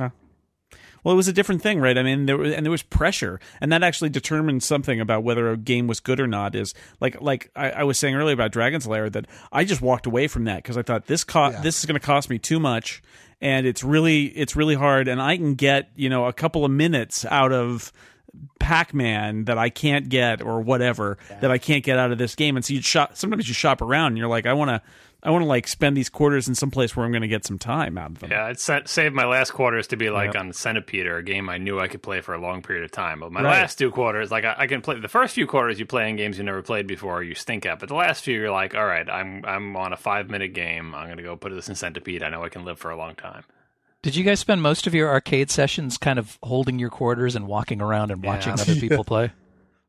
Well, 1.06 1.12
it 1.12 1.16
was 1.16 1.28
a 1.28 1.32
different 1.32 1.62
thing, 1.62 1.78
right? 1.78 1.96
I 1.96 2.02
mean, 2.02 2.26
there 2.26 2.36
was, 2.36 2.52
and 2.52 2.66
there 2.66 2.70
was 2.72 2.82
pressure, 2.82 3.38
and 3.60 3.70
that 3.70 3.84
actually 3.84 4.08
determined 4.10 4.64
something 4.64 5.00
about 5.00 5.22
whether 5.22 5.52
a 5.52 5.56
game 5.56 5.86
was 5.86 6.00
good 6.00 6.18
or 6.18 6.26
not. 6.26 6.56
Is 6.56 6.74
like, 6.98 7.20
like 7.20 7.48
I, 7.54 7.70
I 7.70 7.82
was 7.84 7.96
saying 7.96 8.16
earlier 8.16 8.34
about 8.34 8.50
Dragon's 8.50 8.88
Lair 8.88 9.08
that 9.10 9.26
I 9.52 9.62
just 9.64 9.80
walked 9.80 10.06
away 10.06 10.26
from 10.26 10.46
that 10.46 10.64
because 10.64 10.76
I 10.76 10.82
thought 10.82 11.06
this 11.06 11.22
co- 11.22 11.50
Yeah. 11.50 11.60
this 11.60 11.78
is 11.78 11.84
going 11.86 11.94
to 11.94 12.04
cost 12.04 12.28
me 12.28 12.40
too 12.40 12.58
much, 12.58 13.04
and 13.40 13.68
it's 13.68 13.84
really 13.84 14.24
it's 14.24 14.56
really 14.56 14.74
hard, 14.74 15.06
and 15.06 15.22
I 15.22 15.36
can 15.36 15.54
get 15.54 15.90
you 15.94 16.08
know 16.08 16.24
a 16.26 16.32
couple 16.32 16.64
of 16.64 16.72
minutes 16.72 17.24
out 17.24 17.52
of 17.52 17.92
Pac-Man 18.58 19.44
that 19.44 19.58
I 19.58 19.68
can't 19.70 20.08
get 20.08 20.42
or 20.42 20.60
whatever 20.60 21.18
that 21.40 21.50
I 21.50 21.58
can't 21.58 21.84
get 21.84 21.98
out 21.98 22.10
of 22.12 22.18
this 22.18 22.34
game. 22.34 22.56
And 22.56 22.64
so 22.64 22.74
you 22.74 22.82
shop. 22.82 23.16
Sometimes 23.16 23.46
you 23.48 23.54
shop 23.54 23.80
around 23.80 24.08
and 24.08 24.18
you're 24.18 24.28
like, 24.28 24.46
I 24.46 24.52
want 24.52 24.70
to. 24.70 24.82
I 25.22 25.30
want 25.30 25.42
to 25.42 25.46
like 25.48 25.66
spend 25.66 25.96
these 25.96 26.08
quarters 26.10 26.46
in 26.46 26.54
some 26.54 26.70
place 26.70 26.94
where 26.94 27.04
I'm 27.04 27.10
going 27.10 27.22
to 27.22 27.26
get 27.26 27.44
some 27.44 27.58
time 27.58 27.98
out 27.98 28.10
of 28.12 28.18
them. 28.20 28.30
Yeah, 28.30 28.44
I'd 28.44 28.60
saved 28.60 29.12
my 29.12 29.24
last 29.24 29.50
quarters 29.50 29.88
to 29.88 29.96
be 29.96 30.08
like 30.08 30.36
on 30.36 30.52
Centipede 30.52 31.06
or 31.06 31.16
a 31.16 31.22
game 31.22 31.48
I 31.48 31.58
knew 31.58 31.80
I 31.80 31.88
could 31.88 32.02
play 32.02 32.20
for 32.20 32.32
a 32.32 32.38
long 32.40 32.62
period 32.62 32.84
of 32.84 32.92
time. 32.92 33.20
But 33.20 33.32
my 33.32 33.42
Right. 33.42 33.50
last 33.58 33.76
two 33.76 33.90
quarters, 33.90 34.30
like 34.30 34.44
I, 34.44 34.54
I 34.56 34.66
can 34.68 34.82
play 34.82 35.00
the 35.00 35.08
first 35.08 35.34
few 35.34 35.46
quarters 35.48 35.80
you 35.80 35.86
play 35.86 36.08
in 36.08 36.14
games 36.16 36.38
you 36.38 36.44
never 36.44 36.62
played 36.62 36.86
before, 36.86 37.24
you 37.24 37.34
stink 37.34 37.66
at. 37.66 37.80
But 37.80 37.88
the 37.88 37.96
last 37.96 38.22
few, 38.22 38.38
you're 38.38 38.52
like, 38.52 38.76
all 38.76 38.86
right, 38.86 39.08
I'm 39.10 39.44
I'm 39.44 39.74
on 39.76 39.92
a 39.92 39.96
five 39.96 40.30
minute 40.30 40.52
game. 40.52 40.94
I'm 40.94 41.08
gonna 41.08 41.22
go 41.22 41.34
put 41.34 41.52
this 41.52 41.68
in 41.68 41.74
Centipede. 41.74 42.22
I 42.22 42.28
know 42.28 42.44
I 42.44 42.48
can 42.48 42.64
live 42.64 42.78
for 42.78 42.90
a 42.92 42.96
long 42.96 43.16
time. 43.16 43.42
Did 44.06 44.14
you 44.14 44.22
guys 44.22 44.38
spend 44.38 44.62
most 44.62 44.86
of 44.86 44.94
your 44.94 45.08
arcade 45.10 45.50
sessions 45.50 45.98
kind 45.98 46.16
of 46.20 46.38
holding 46.40 46.78
your 46.78 46.90
quarters 46.90 47.34
and 47.34 47.48
walking 47.48 47.80
around 47.80 48.12
and 48.12 48.22
watching 48.22 48.54
Yeah. 48.56 48.62
other 48.62 48.76
people 48.76 49.02
play? 49.04 49.32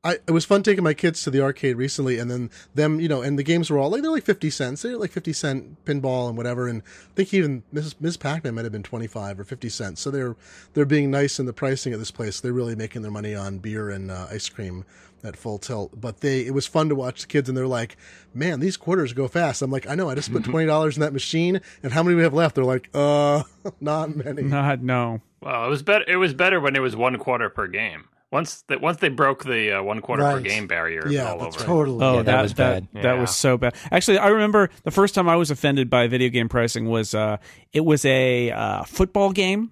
I 0.08 0.20
it 0.26 0.32
was 0.32 0.46
fun 0.46 0.64
taking 0.64 0.86
my 0.86 0.94
kids 0.94 1.22
to 1.24 1.30
the 1.30 1.42
arcade 1.42 1.76
recently, 1.76 2.18
and 2.18 2.32
then 2.32 2.50
them, 2.74 3.02
you 3.02 3.10
know, 3.10 3.22
and 3.22 3.38
the 3.38 3.44
games 3.44 3.70
were 3.70 3.78
all 3.78 3.90
like 3.90 4.02
they're 4.02 4.12
like 4.12 4.24
fifty 4.24 4.50
cents. 4.50 4.82
They're 4.82 4.98
like 4.98 5.12
fifty 5.12 5.34
cent 5.34 5.84
pinball 5.84 6.30
and 6.30 6.38
whatever. 6.38 6.70
And 6.70 6.82
I 6.82 7.14
think 7.16 7.34
even 7.34 7.64
Ms. 7.74 7.96
Ms. 8.00 8.16
Pac-Man 8.16 8.56
might 8.56 8.64
have 8.64 8.72
been 8.72 8.84
twenty 8.84 9.08
five 9.08 9.38
or 9.38 9.44
fifty 9.44 9.68
cents. 9.68 10.00
So 10.00 10.10
they're 10.10 10.38
they're 10.74 10.86
being 10.86 11.12
nice 11.12 11.40
in 11.40 11.46
the 11.46 11.52
pricing 11.52 11.92
at 11.92 12.00
this 12.00 12.12
place. 12.12 12.40
They're 12.40 12.54
really 12.54 12.76
making 12.76 13.02
their 13.02 13.12
money 13.12 13.36
on 13.36 13.58
beer 13.58 13.90
and 13.90 14.10
uh, 14.10 14.28
ice 14.32 14.48
cream 14.48 14.86
at 15.26 15.36
full 15.36 15.58
tilt. 15.58 16.00
But 16.00 16.22
they 16.22 16.46
it 16.46 16.54
was 16.54 16.66
fun 16.66 16.88
to 16.88 16.96
watch 16.96 17.22
the 17.22 17.28
kids, 17.28 17.50
and 17.50 17.58
they're 17.58 17.68
like, 17.68 17.98
"Man, 18.34 18.62
these 18.62 18.78
quarters 18.78 19.12
go 19.12 19.28
fast." 19.28 19.62
I'm 19.62 19.72
like, 19.72 19.90
"I 19.90 19.96
know. 19.96 20.10
I 20.10 20.16
just 20.16 20.32
put 20.32 20.44
twenty 20.46 20.68
dollars 20.68 20.96
in 20.96 21.02
that 21.02 21.12
machine, 21.12 21.60
and 21.84 21.92
how 21.92 22.02
many 22.02 22.16
we 22.16 22.24
have 22.24 22.34
left?" 22.34 22.56
They're 22.56 22.64
like, 22.64 22.90
"Uh, 22.94 23.44
not 23.82 24.16
many." 24.16 24.44
Not 24.44 24.82
no. 24.82 25.22
Well, 25.42 25.66
it 25.66 25.70
was 25.70 25.84
better. 25.84 26.06
It 26.08 26.16
was 26.16 26.34
better 26.34 26.62
when 26.62 26.78
it 26.78 26.82
was 26.82 26.96
one 26.96 27.18
quarter 27.18 27.50
per 27.50 27.68
game. 27.68 28.08
Once 28.32 28.64
that 28.64 28.82
once 28.82 28.98
they 28.98 29.08
broke 29.08 29.46
the 29.46 29.72
uh, 29.80 29.82
one 29.84 30.02
quarter 30.02 30.22
per 30.24 30.42
game 30.42 30.68
barrier, 30.68 31.08
Yeah, 31.08 31.32
all 31.32 31.40
that's 31.40 31.56
over. 31.56 31.66
Totally. 31.66 32.04
Oh, 32.06 32.16
Yeah, 32.18 32.24
that 32.24 32.42
was 32.42 32.54
bad. 32.54 32.88
That, 32.94 33.04
Yeah. 33.04 33.14
was 33.22 33.34
so 33.36 33.58
bad. 33.58 33.74
Actually, 33.90 34.18
I 34.18 34.28
remember 34.28 34.70
the 34.84 34.92
first 34.92 35.16
time 35.16 35.30
I 35.30 35.38
was 35.38 35.50
offended 35.50 35.90
by 35.90 36.08
video 36.08 36.28
game 36.30 36.50
pricing 36.50 36.90
was 36.90 37.16
uh, 37.16 37.38
it 37.72 37.86
was 37.86 38.04
a 38.04 38.52
uh, 38.52 38.84
football 38.84 39.32
game, 39.32 39.72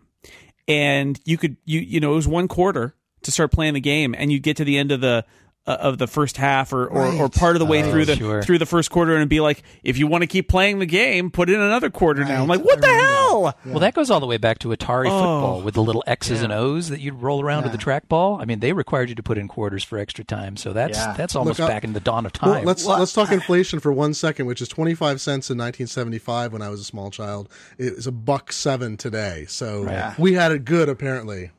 and 0.68 1.20
you 1.26 1.38
could 1.38 1.58
you 1.66 1.82
you 1.82 2.00
know 2.00 2.14
it 2.14 2.16
was 2.16 2.28
one 2.30 2.48
quarter 2.48 2.96
to 3.24 3.32
start 3.32 3.52
playing 3.52 3.74
the 3.74 3.82
game, 3.82 4.16
and 4.18 4.32
you 4.32 4.40
get 4.40 4.56
to 4.58 4.64
the 4.64 4.78
end 4.78 4.92
of 4.92 5.02
the 5.02 5.26
uh, 5.68 5.78
of 5.80 5.98
the 5.98 6.08
first 6.08 6.38
half 6.38 6.72
or, 6.74 6.86
or, 6.86 7.08
or 7.14 7.30
part 7.30 7.56
of 7.56 7.60
the 7.60 7.66
way 7.66 7.84
Oh, 7.84 7.92
through 7.92 8.06
the 8.06 8.16
sure. 8.16 8.44
through 8.44 8.60
the 8.60 8.66
first 8.66 8.92
quarter, 8.92 9.16
and 9.16 9.30
be 9.30 9.40
like, 9.40 9.64
if 9.84 9.98
you 9.98 10.06
want 10.08 10.22
to 10.22 10.28
keep 10.28 10.48
playing 10.48 10.80
the 10.80 10.86
game, 10.86 11.32
put 11.32 11.50
in 11.50 11.60
another 11.60 11.90
quarter 11.90 12.24
now. 12.24 12.42
I'm 12.44 12.48
like, 12.48 12.64
what 12.64 12.82
the 12.82 12.88
I 12.88 12.92
remember 12.92 13.12
hell? 13.12 13.56
Well, 13.66 13.80
that 13.80 13.94
goes 13.96 14.12
all 14.12 14.20
the 14.20 14.28
way 14.28 14.38
back 14.38 14.60
to 14.60 14.68
Atari 14.70 15.08
Oh. 15.08 15.10
football 15.10 15.62
with 15.62 15.74
the 15.74 15.82
little 15.84 16.04
X's 16.06 16.42
and 16.44 16.54
O's 16.54 16.90
that 16.90 17.00
you'd 17.00 17.22
roll 17.22 17.42
around 17.42 17.64
with 17.64 17.72
the 17.72 17.78
trackball. 17.78 18.40
I 18.42 18.46
mean, 18.46 18.60
they 18.60 18.74
required 18.74 19.10
you 19.10 19.16
to 19.16 19.24
put 19.24 19.38
in 19.38 19.48
quarters 19.48 19.84
for 19.84 19.98
extra 19.98 20.24
time, 20.24 20.56
so 20.58 20.72
that's 20.74 20.98
Yeah. 20.98 21.14
that's 21.18 21.36
almost 21.36 21.60
Look, 21.60 21.68
uh, 21.70 21.74
back 21.74 21.84
in 21.84 21.94
the 21.94 22.00
dawn 22.00 22.26
of 22.26 22.32
Well, 22.42 22.54
time. 22.56 22.66
let's 22.66 22.86
let's 22.86 23.14
talk 23.14 23.32
inflation 23.32 23.80
for 23.80 23.92
one 23.92 24.14
second, 24.14 24.46
which 24.46 24.62
is 24.62 24.68
twenty 24.68 24.94
five 24.94 25.20
cents 25.20 25.50
in 25.50 25.58
nineteen 25.58 25.88
seventy 25.88 26.20
five 26.20 26.54
when 26.54 26.62
I 26.62 26.70
was 26.70 26.80
a 26.80 26.86
small 26.86 27.10
child. 27.10 27.50
It 27.78 27.96
was 27.96 28.06
a 28.08 28.12
buck 28.12 28.52
seven 28.52 28.98
today. 28.98 29.46
So 29.48 30.14
we 30.20 30.34
had 30.34 30.52
it 30.52 30.64
good 30.66 30.90
apparently. 30.90 31.50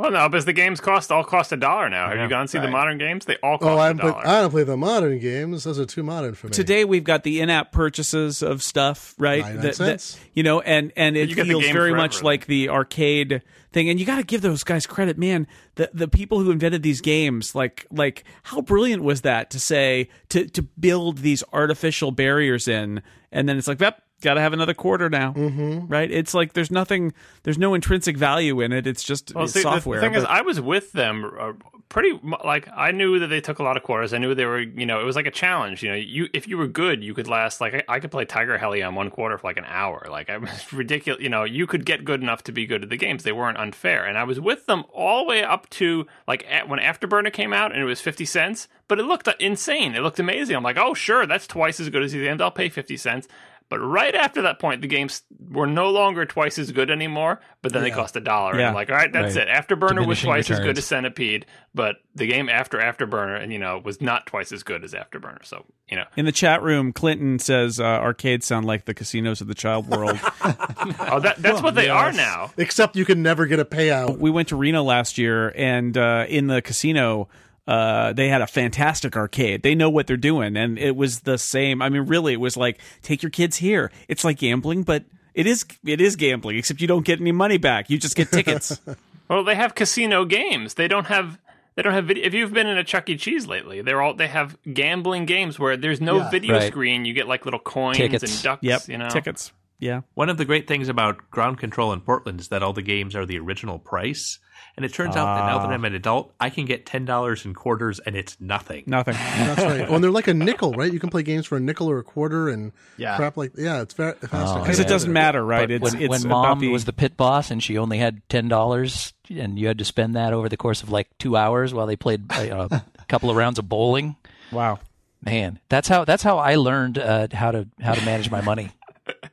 Well, 0.00 0.10
no, 0.10 0.28
because 0.28 0.44
the 0.44 0.52
games 0.52 0.80
cost 0.80 1.12
all 1.12 1.24
cost 1.24 1.52
a 1.52 1.56
dollar 1.56 1.88
now. 1.88 2.08
Have 2.08 2.18
you 2.18 2.28
gone 2.28 2.46
to 2.46 2.50
see 2.50 2.58
the 2.58 2.70
modern 2.70 2.98
games? 2.98 3.24
They 3.26 3.36
all 3.42 3.58
cost 3.58 3.68
Oh, 3.70 3.76
I 3.78 3.84
a 3.84 3.86
haven't 3.88 4.00
played, 4.00 4.12
dollar. 4.12 4.26
I 4.26 4.40
don't 4.40 4.50
play 4.50 4.62
the 4.64 4.76
modern 4.76 5.18
games. 5.18 5.64
Those 5.64 5.78
are 5.78 5.84
too 5.86 6.02
modern 6.02 6.34
for 6.34 6.46
me. 6.46 6.52
Today 6.52 6.84
we've 6.84 7.04
got 7.04 7.22
the 7.22 7.40
in-app 7.40 7.72
purchases 7.72 8.42
of 8.42 8.62
stuff, 8.62 9.14
right? 9.18 9.42
99 9.42 9.72
cents. 9.74 10.18
you 10.32 10.42
know, 10.42 10.60
and 10.60 10.92
and 10.96 11.16
it 11.16 11.28
you 11.28 11.34
get 11.34 11.44
the 11.44 11.50
feels 11.50 11.64
very 11.64 11.90
forever, 11.90 11.96
much 11.96 12.16
then. 12.16 12.24
like 12.24 12.46
the 12.46 12.68
arcade 12.70 13.42
thing. 13.72 13.88
And 13.90 14.00
you 14.00 14.06
got 14.06 14.16
to 14.16 14.24
give 14.24 14.40
those 14.42 14.64
guys 14.64 14.86
credit, 14.86 15.18
man. 15.18 15.46
The 15.74 15.90
the 15.92 16.08
people 16.08 16.40
who 16.40 16.50
invented 16.50 16.82
these 16.82 17.00
games, 17.00 17.54
like 17.54 17.86
like 17.90 18.24
how 18.44 18.60
brilliant 18.62 19.02
was 19.02 19.20
that 19.22 19.50
to 19.50 19.60
say 19.60 20.08
to 20.30 20.46
to 20.48 20.62
build 20.62 21.18
these 21.18 21.44
artificial 21.52 22.10
barriers 22.10 22.66
in, 22.68 23.02
and 23.30 23.48
then 23.48 23.58
it's 23.58 23.68
like, 23.68 23.80
yep. 23.80 24.02
Got 24.20 24.34
to 24.34 24.40
have 24.40 24.52
another 24.52 24.74
quarter 24.74 25.08
now, 25.08 25.32
mm-hmm. 25.32 25.86
right? 25.86 26.10
It's 26.10 26.34
like 26.34 26.52
there's 26.52 26.70
nothing, 26.70 27.12
there's 27.42 27.58
no 27.58 27.74
intrinsic 27.74 28.16
value 28.16 28.60
in 28.60 28.72
it. 28.72 28.86
It's 28.86 29.02
just 29.02 29.34
Well, 29.34 29.44
it's 29.44 29.54
see, 29.54 29.62
software. 29.62 30.00
The 30.00 30.06
thing 30.06 30.14
is, 30.14 30.24
I 30.24 30.42
was 30.42 30.60
with 30.60 30.92
them 30.92 31.30
uh, 31.38 31.52
pretty 31.90 32.18
like 32.44 32.68
I 32.74 32.92
knew 32.92 33.18
that 33.18 33.26
they 33.26 33.42
took 33.42 33.58
a 33.58 33.62
lot 33.62 33.76
of 33.76 33.82
quarters. 33.82 34.14
I 34.14 34.18
knew 34.18 34.34
they 34.34 34.46
were, 34.46 34.60
you 34.60 34.86
know, 34.86 35.00
it 35.00 35.04
was 35.04 35.16
like 35.16 35.26
a 35.26 35.30
challenge. 35.30 35.82
You 35.82 35.90
know, 35.90 35.96
you 35.96 36.28
if 36.32 36.48
you 36.48 36.56
were 36.56 36.66
good, 36.66 37.04
you 37.04 37.12
could 37.12 37.28
last 37.28 37.60
like 37.60 37.74
I, 37.74 37.82
I 37.88 38.00
could 38.00 38.10
play 38.10 38.24
Tiger 38.24 38.56
Heli 38.56 38.82
on 38.82 38.94
one 38.94 39.10
quarter 39.10 39.36
for 39.36 39.46
like 39.46 39.58
an 39.58 39.66
hour. 39.66 40.06
Like 40.08 40.30
I 40.30 40.38
was 40.38 40.72
ridiculous. 40.72 41.20
You 41.20 41.28
know, 41.28 41.44
you 41.44 41.66
could 41.66 41.84
get 41.84 42.06
good 42.06 42.22
enough 42.22 42.42
to 42.44 42.52
be 42.52 42.64
good 42.64 42.82
at 42.82 42.88
the 42.88 42.96
games. 42.96 43.24
They 43.24 43.32
weren't 43.32 43.58
unfair, 43.58 44.06
and 44.06 44.16
I 44.16 44.24
was 44.24 44.40
with 44.40 44.64
them 44.66 44.84
all 44.94 45.24
the 45.24 45.28
way 45.28 45.42
up 45.42 45.68
to 45.70 46.06
like 46.26 46.46
at, 46.48 46.68
when 46.68 46.78
Afterburner 46.78 47.32
came 47.32 47.52
out 47.52 47.72
and 47.72 47.82
it 47.82 47.86
was 47.86 48.00
fifty 48.00 48.24
cents. 48.24 48.68
But 48.88 48.98
it 48.98 49.04
looked 49.04 49.28
insane. 49.38 49.94
It 49.94 50.00
looked 50.00 50.18
amazing. 50.18 50.56
I'm 50.56 50.62
like, 50.62 50.78
oh 50.78 50.94
sure, 50.94 51.26
that's 51.26 51.46
twice 51.46 51.80
as 51.80 51.90
good 51.90 52.02
as 52.02 52.12
the 52.12 52.28
end. 52.28 52.40
I'll 52.40 52.50
pay 52.50 52.68
fifty 52.68 52.96
cents. 52.96 53.28
But 53.70 53.78
right 53.78 54.14
after 54.14 54.42
that 54.42 54.58
point, 54.58 54.82
the 54.82 54.88
games 54.88 55.22
were 55.48 55.66
no 55.66 55.88
longer 55.90 56.26
twice 56.26 56.58
as 56.58 56.70
good 56.72 56.90
anymore. 56.90 57.40
But 57.62 57.72
then 57.72 57.82
they 57.82 57.90
cost 57.92 58.16
a 58.16 58.20
dollar. 58.20 58.50
And 58.52 58.60
Yeah. 58.60 58.68
I'm 58.68 58.74
like, 58.74 58.90
all 58.90 58.96
right, 58.96 59.12
that's 59.12 59.36
Right. 59.36 59.48
it. 59.48 59.50
Afterburner 59.50 59.80
was 60.06 60.18
Diminishing 60.20 60.26
twice 60.28 60.50
as 60.50 60.60
good 60.60 60.76
as 60.76 60.84
Centipede, 60.86 61.46
but 61.74 61.96
the 62.14 62.26
game 62.26 62.48
after 62.48 62.78
Afterburner, 62.78 63.40
and 63.40 63.52
you 63.52 63.58
know, 63.58 63.80
was 63.84 64.00
not 64.00 64.26
twice 64.26 64.50
as 64.50 64.62
good 64.64 64.82
as 64.82 64.92
Afterburner. 64.92 65.44
So 65.44 65.64
you 65.88 65.96
know, 65.96 66.04
in 66.16 66.24
the 66.26 66.32
chat 66.32 66.62
room, 66.62 66.92
Clinton 66.92 67.38
says 67.38 67.78
uh, 67.78 67.84
arcades 67.84 68.44
sound 68.46 68.66
like 68.66 68.84
the 68.86 68.94
casinos 68.94 69.40
of 69.40 69.46
the 69.46 69.54
child 69.54 69.86
world. 69.88 70.18
oh, 70.42 71.20
that, 71.20 71.36
that's 71.38 71.62
what 71.62 71.74
they 71.76 71.88
are 71.88 72.12
now. 72.12 72.50
Except 72.56 72.96
you 72.96 73.04
can 73.04 73.22
never 73.22 73.46
get 73.46 73.60
a 73.60 73.64
payout. 73.64 74.18
we 74.18 74.30
went 74.30 74.48
to 74.48 74.56
Reno 74.56 74.82
last 74.82 75.16
year, 75.16 75.52
and 75.56 75.96
uh, 75.96 76.26
in 76.28 76.48
the 76.48 76.60
casino, 76.60 77.28
uh, 77.70 78.12
they 78.12 78.28
had 78.28 78.42
a 78.42 78.46
fantastic 78.46 79.16
arcade. 79.16 79.62
They 79.62 79.74
know 79.74 79.90
what 79.90 80.06
they're 80.06 80.16
doing, 80.16 80.56
and 80.56 80.78
it 80.78 80.96
was 80.96 81.20
the 81.20 81.38
same. 81.38 81.80
I 81.82 81.88
mean, 81.88 82.02
really, 82.02 82.32
it 82.32 82.40
was 82.40 82.56
like 82.56 82.80
take 83.02 83.22
your 83.22 83.30
kids 83.30 83.56
here. 83.56 83.90
It's 84.08 84.24
like 84.24 84.38
gambling, 84.38 84.82
but 84.82 85.04
it 85.34 85.46
is 85.46 85.64
it 85.84 86.00
is 86.00 86.16
gambling, 86.16 86.56
except 86.58 86.80
you 86.80 86.88
don't 86.88 87.04
get 87.06 87.20
any 87.20 87.32
money 87.32 87.58
back. 87.58 87.88
You 87.90 87.98
just 87.98 88.16
get 88.16 88.30
tickets. 88.30 88.80
Well, 89.30 89.44
they 89.44 89.54
have 89.54 89.76
casino 89.76 90.24
games. 90.24 90.74
They 90.74 90.88
don't 90.88 91.06
have. 91.06 91.38
They 91.76 91.82
don't 91.82 91.92
have 91.92 92.06
video. 92.06 92.24
If 92.26 92.34
you've 92.34 92.52
been 92.52 92.66
in 92.66 92.76
a 92.76 92.82
Chuck 92.82 93.08
E. 93.08 93.16
Cheese 93.16 93.46
lately, 93.46 93.80
they're 93.80 94.02
all 94.02 94.12
they 94.12 94.26
have 94.26 94.56
gambling 94.74 95.24
games 95.24 95.56
where 95.56 95.76
there's 95.76 96.00
no 96.00 96.16
Yeah. 96.16 96.30
video 96.30 96.54
Right. 96.56 96.66
screen. 96.66 97.04
You 97.04 97.12
get 97.14 97.28
like 97.28 97.44
little 97.44 97.60
coins 97.60 97.96
Tickets. 97.96 98.24
and 98.24 98.42
ducks. 98.42 98.62
yep, 98.64 98.88
you 98.88 98.98
know, 98.98 99.08
tickets. 99.08 99.52
Yeah, 99.78 100.00
One 100.14 100.28
of 100.30 100.36
the 100.36 100.44
great 100.44 100.66
things 100.66 100.88
about 100.88 101.30
Ground 101.30 101.60
Kontrol 101.60 101.92
in 101.94 102.00
Portland 102.00 102.40
is 102.40 102.48
that 102.48 102.62
all 102.64 102.72
the 102.72 102.82
games 102.82 103.14
are 103.14 103.24
the 103.24 103.38
original 103.38 103.78
price. 103.78 104.40
And 104.76 104.84
it 104.84 104.94
turns 104.94 105.16
out 105.16 105.24
that 105.36 105.46
now 105.46 105.58
that 105.58 105.70
I'm 105.70 105.84
an 105.84 105.94
adult, 105.94 106.32
I 106.40 106.48
can 106.48 106.64
get 106.64 106.86
ten 106.86 107.04
dollars 107.04 107.44
in 107.44 107.52
quarters 107.54 107.98
and 108.00 108.16
it's 108.16 108.40
nothing. 108.40 108.84
nothing. 108.86 109.14
That's 109.14 109.62
right. 109.62 109.86
Oh, 109.88 109.94
and 109.96 110.02
they're 110.04 110.10
like 110.10 110.28
a 110.28 110.34
nickel, 110.34 110.72
right? 110.72 110.90
You 110.92 111.00
can 111.00 111.10
play 111.10 111.22
games 111.22 111.44
for 111.46 111.56
a 111.56 111.60
nickel 111.60 111.90
or 111.90 111.98
a 111.98 112.04
quarter 112.04 112.48
and 112.48 112.72
Yeah. 112.96 113.16
crap 113.16 113.36
like 113.36 113.52
yeah. 113.58 113.82
It's 113.82 113.94
very 113.94 114.14
fascinating. 114.14 114.62
Because 114.62 114.78
it 114.78 114.88
doesn't 114.88 115.12
matter, 115.12 115.44
right? 115.44 115.62
But 115.62 115.70
it's 115.70 115.82
when, 115.82 116.02
it's 116.02 116.08
when 116.10 116.28
mom 116.28 116.60
the, 116.60 116.68
was 116.68 116.84
the 116.86 116.92
pit 116.92 117.16
boss 117.16 117.50
and 117.50 117.62
she 117.62 117.76
only 117.76 117.98
had 117.98 118.26
ten 118.28 118.48
dollars, 118.48 119.12
and 119.28 119.58
you 119.58 119.66
had 119.66 119.78
to 119.78 119.84
spend 119.84 120.14
that 120.16 120.32
over 120.32 120.48
the 120.48 120.56
course 120.56 120.82
of 120.82 120.90
like 120.90 121.08
two 121.18 121.36
hours 121.36 121.74
while 121.74 121.86
they 121.86 121.96
played 121.96 122.30
uh, 122.32 122.68
a 122.70 123.04
couple 123.08 123.28
of 123.30 123.36
rounds 123.36 123.58
of 123.58 123.68
bowling. 123.68 124.16
wow. 124.52 124.78
Man, 125.22 125.58
that's 125.68 125.86
how 125.86 126.06
that's 126.06 126.22
how 126.22 126.38
I 126.38 126.54
learned 126.54 126.96
uh, 126.98 127.28
how 127.30 127.50
to 127.50 127.68
how 127.78 127.92
to 127.92 128.02
manage 128.06 128.30
my 128.30 128.40
money. 128.40 128.70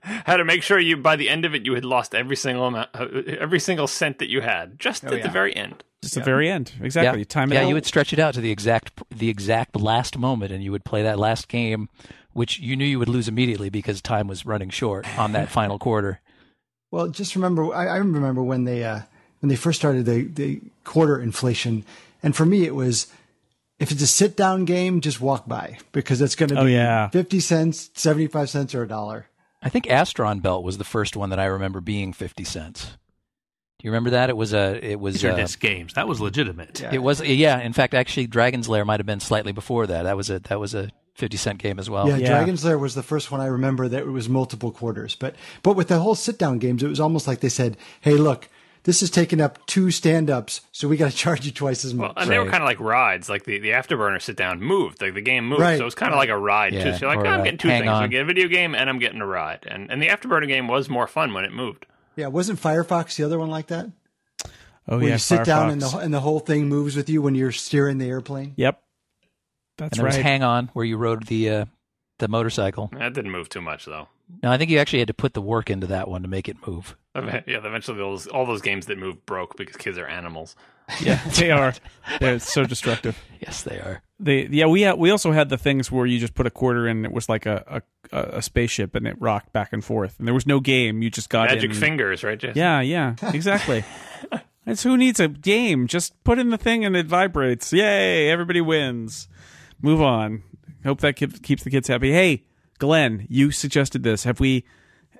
how 0.25 0.37
to 0.37 0.45
make 0.45 0.63
sure 0.63 0.79
you 0.79 0.97
by 0.97 1.15
the 1.15 1.29
end 1.29 1.45
of 1.45 1.53
it 1.55 1.65
you 1.65 1.73
had 1.73 1.85
lost 1.85 2.15
every 2.15 2.35
single 2.35 2.65
amount, 2.65 2.89
uh, 2.93 3.07
every 3.39 3.59
single 3.59 3.87
cent 3.87 4.19
that 4.19 4.29
you 4.29 4.41
had, 4.41 4.79
just 4.79 5.03
at 5.03 5.21
the 5.23 5.29
very 5.29 5.55
end. 5.55 5.83
Just 6.01 6.15
the 6.15 6.21
very 6.21 6.49
end, 6.49 6.73
exactly. 6.81 7.21
Yeah, 7.21 7.25
Time 7.25 7.51
it 7.51 7.55
yeah. 7.55 7.61
out. 7.63 7.67
You 7.67 7.73
would 7.73 7.85
stretch 7.85 8.13
it 8.13 8.19
out 8.19 8.33
to 8.35 8.41
the 8.41 8.51
exact 8.51 8.91
the 9.09 9.29
exact 9.29 9.75
last 9.75 10.17
moment, 10.17 10.51
and 10.51 10.63
you 10.63 10.71
would 10.71 10.85
play 10.85 11.01
that 11.03 11.17
last 11.17 11.47
game, 11.47 11.89
which 12.33 12.59
you 12.59 12.75
knew 12.75 12.85
you 12.85 12.99
would 12.99 13.09
lose 13.09 13.27
immediately 13.27 13.69
because 13.69 14.01
time 14.01 14.27
was 14.27 14.45
running 14.45 14.69
short 14.69 15.07
on 15.17 15.31
that 15.31 15.49
final 15.57 15.79
quarter. 15.79 16.21
Well, 16.91 17.07
just 17.09 17.35
remember, 17.35 17.73
I, 17.73 17.87
I 17.87 17.97
remember 17.97 18.43
when 18.43 18.63
they 18.63 18.83
uh, 18.83 19.01
when 19.39 19.49
they 19.49 19.55
first 19.55 19.79
started 19.79 20.05
the 20.05 20.23
the 20.23 20.61
quarter 20.83 21.19
inflation, 21.19 21.83
and 22.21 22.35
for 22.35 22.45
me 22.45 22.65
it 22.65 22.75
was 22.75 23.07
if 23.79 23.91
it's 23.91 24.01
a 24.01 24.07
sit 24.07 24.35
down 24.37 24.65
game, 24.65 25.01
just 25.01 25.19
walk 25.19 25.47
by 25.47 25.77
because 25.91 26.21
it's 26.21 26.35
going 26.35 26.49
to 26.49 26.55
be 26.55 26.61
Oh, 26.61 26.65
yeah. 26.65 27.09
fifty 27.09 27.39
cents, 27.39 27.89
seventy 27.95 28.27
five 28.27 28.49
cents, 28.49 28.73
or 28.75 28.83
a 28.83 28.87
dollar. 28.87 29.27
I 29.61 29.69
think 29.69 29.85
Astron 29.85 30.41
Belt 30.41 30.63
was 30.63 30.77
the 30.77 30.83
first 30.83 31.15
one 31.15 31.29
that 31.31 31.39
I 31.39 31.45
remember 31.45 31.81
being 31.81 32.13
fifty 32.13 32.43
cents. 32.43 32.97
Do 33.79 33.85
you 33.87 33.91
remember 33.91 34.11
that? 34.11 34.29
It 34.29 34.37
was 34.37 34.53
a. 34.53 34.83
It 34.83 34.99
was. 34.99 35.15
These 35.15 35.25
are 35.25 35.31
uh, 35.31 35.35
disc 35.35 35.59
games. 35.59 35.93
That 35.93 36.07
was 36.07 36.19
legitimate. 36.19 36.79
Yeah. 36.79 36.93
It 36.93 36.97
was. 36.99 37.21
Yeah. 37.21 37.59
In 37.59 37.73
fact, 37.73 37.93
actually, 37.93 38.27
Dragon's 38.27 38.67
Lair 38.67 38.85
might 38.85 38.99
have 38.99 39.05
been 39.05 39.19
slightly 39.19 39.51
before 39.51 39.85
that. 39.87 40.03
That 40.03 40.17
was 40.17 40.29
a. 40.29 40.39
That 40.39 40.59
was 40.59 40.73
a 40.73 40.89
fifty 41.13 41.37
cent 41.37 41.59
game 41.59 41.79
as 41.79 41.89
well. 41.89 42.07
yeah, 42.07 42.17
yeah. 42.17 42.27
Dragon's 42.27 42.63
Lair 42.63 42.77
was 42.77 42.95
the 42.95 43.03
first 43.03 43.31
one 43.31 43.41
I 43.41 43.47
remember 43.47 43.87
that 43.87 44.01
it 44.01 44.07
was 44.07 44.29
multiple 44.29 44.71
quarters. 44.71 45.15
But 45.15 45.35
but 45.63 45.75
with 45.75 45.89
the 45.89 45.99
whole 45.99 46.15
sit 46.15 46.37
down 46.39 46.57
games, 46.59 46.81
it 46.81 46.87
was 46.87 46.99
almost 46.99 47.27
like 47.27 47.39
they 47.41 47.49
said, 47.49 47.77
"Hey, 48.01 48.13
look, 48.13 48.49
this 48.87 49.03
is 49.03 49.11
taking 49.11 49.39
up 49.39 49.63
two 49.67 49.91
stand 49.91 50.31
ups, 50.31 50.61
so 50.71 50.87
we 50.87 50.97
got 50.97 51.11
to 51.11 51.15
charge 51.25 51.45
you 51.45 51.51
twice 51.51 51.85
as 51.85 51.93
Well, 51.93 52.07
much." 52.07 52.17
and 52.17 52.31
they 52.31 52.39
were 52.39 52.49
kind 52.49 52.63
of 52.63 52.67
like 52.67 52.79
rides. 52.79 53.29
Like 53.29 53.43
the, 53.43 53.59
the 53.59 53.69
Afterburner 53.69 54.19
sit 54.19 54.35
down 54.35 54.59
moved. 54.61 55.01
Like 55.01 55.13
the 55.13 55.21
game 55.21 55.47
moved. 55.47 55.61
Right. 55.61 55.77
So 55.77 55.83
it 55.83 55.85
was 55.85 55.93
kind 55.95 56.13
of 56.13 56.17
like 56.17 56.29
a 56.29 56.37
ride 56.37 56.73
too. 56.73 56.93
So 56.93 57.05
you're 57.05 57.15
like, 57.15 57.25
"Oh, 57.25 57.29
I'm 57.29 57.43
getting 57.43 57.59
two 57.59 57.67
hang 57.67 57.81
things. 57.81 57.91
I 57.91 58.03
on. 58.03 58.09
get 58.09 58.21
a 58.23 58.25
video 58.25 58.47
game 58.47 58.73
and 58.73 58.89
I'm 58.89 58.97
getting 58.97 59.21
a 59.21 59.27
ride. 59.27 59.67
And 59.69 59.91
and 59.91 60.01
the 60.01 60.07
Afterburner 60.07 60.47
game 60.47 60.67
was 60.67 60.89
more 60.89 61.05
fun 61.05 61.33
when 61.33 61.45
it 61.45 61.51
moved. 61.53 61.85
yeah, 62.15 62.27
wasn't 62.27 62.59
Firefox 62.59 63.15
the 63.17 63.23
other 63.25 63.37
one 63.37 63.49
like 63.49 63.67
that? 63.67 63.91
Oh 64.89 64.97
where 64.99 65.07
yeah, 65.07 65.13
you 65.13 65.17
sit 65.19 65.43
down 65.43 65.69
and 65.69 65.81
the 65.81 65.97
and 65.97 66.13
the 66.13 66.21
whole 66.21 66.39
thing 66.39 66.69
moves 66.69 66.95
with 66.95 67.09
you 67.09 67.21
when 67.21 67.35
you're 67.35 67.51
steering 67.51 67.97
the 67.97 68.07
airplane. 68.07 68.53
Yep, 68.55 68.81
that's 69.77 69.91
and 69.91 69.99
there 69.99 70.05
right. 70.05 70.15
was 70.15 70.23
Hang 70.23 70.43
On, 70.43 70.67
where 70.73 70.85
you 70.85 70.95
rode 70.95 71.27
the 71.27 71.49
uh, 71.49 71.65
the 72.19 72.29
motorcycle. 72.29 72.89
That 72.97 73.13
didn't 73.13 73.31
move 73.31 73.49
too 73.49 73.59
much 73.61 73.83
though. 73.85 74.07
No, 74.43 74.51
I 74.51 74.57
think 74.57 74.69
you 74.69 74.77
actually 74.77 74.99
had 74.99 75.07
to 75.07 75.13
put 75.13 75.33
the 75.33 75.41
work 75.41 75.69
into 75.69 75.87
that 75.87 76.07
one 76.07 76.21
to 76.21 76.27
make 76.27 76.49
it 76.49 76.57
move. 76.67 76.95
Yeah, 77.15 77.41
eventually 77.47 77.97
those 77.97 78.27
all 78.27 78.45
those 78.45 78.61
games 78.61 78.85
that 78.87 78.97
move 78.97 79.25
broke 79.25 79.57
because 79.57 79.75
kids 79.77 79.97
are 79.97 80.05
animals. 80.05 80.55
yeah, 81.01 81.19
they 81.37 81.49
are. 81.51 81.73
They're 82.19 82.39
so 82.39 82.63
destructive. 82.65 83.17
Yes, 83.39 83.61
they 83.61 83.77
are. 83.79 84.01
They 84.19 84.47
yeah 84.47 84.65
we 84.65 84.81
had, 84.81 84.97
we 84.97 85.11
also 85.11 85.31
had 85.31 85.49
the 85.49 85.57
things 85.59 85.91
where 85.91 86.07
you 86.07 86.17
just 86.17 86.33
put 86.33 86.47
a 86.47 86.49
quarter 86.49 86.87
in. 86.87 86.97
and 86.97 87.05
It 87.05 87.11
was 87.11 87.29
like 87.29 87.45
a, 87.45 87.81
a 88.11 88.17
a 88.37 88.41
spaceship 88.41 88.95
and 88.95 89.05
it 89.07 89.15
rocked 89.19 89.53
back 89.53 89.73
and 89.73 89.83
forth. 89.85 90.17
And 90.17 90.27
there 90.27 90.33
was 90.33 90.47
no 90.47 90.59
game. 90.59 91.01
You 91.03 91.09
just 91.11 91.29
got 91.29 91.49
Magic 91.49 91.69
in. 91.71 91.75
fingers, 91.77 92.23
right, 92.23 92.37
Jason? 92.37 92.57
Yeah, 92.57 92.81
yeah, 92.81 93.15
exactly. 93.33 93.83
It's 94.65 94.83
who 94.83 94.97
needs 94.97 95.19
a 95.19 95.27
game? 95.27 95.87
Just 95.87 96.21
put 96.23 96.39
in 96.39 96.49
the 96.49 96.57
thing 96.57 96.83
and 96.83 96.95
it 96.97 97.05
vibrates. 97.05 97.71
Yay! 97.71 98.29
Everybody 98.29 98.59
wins. 98.59 99.29
Move 99.81 100.01
on. 100.01 100.43
Hope 100.83 100.99
that 101.01 101.13
keeps 101.13 101.63
the 101.63 101.69
kids 101.69 101.87
happy. 101.87 102.11
Hey, 102.11 102.43
Glenn, 102.77 103.25
you 103.29 103.51
suggested 103.51 104.03
this. 104.03 104.23
Have 104.23 104.39
we? 104.39 104.63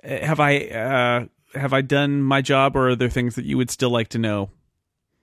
Have 0.02 0.40
I? 0.40 0.58
Uh, 0.66 1.24
have 1.58 1.72
I 1.72 1.80
done 1.80 2.22
my 2.22 2.42
job, 2.42 2.76
or 2.76 2.90
are 2.90 2.96
there 2.96 3.08
things 3.08 3.34
that 3.34 3.44
you 3.44 3.56
would 3.56 3.70
still 3.70 3.90
like 3.90 4.08
to 4.08 4.18
know? 4.18 4.50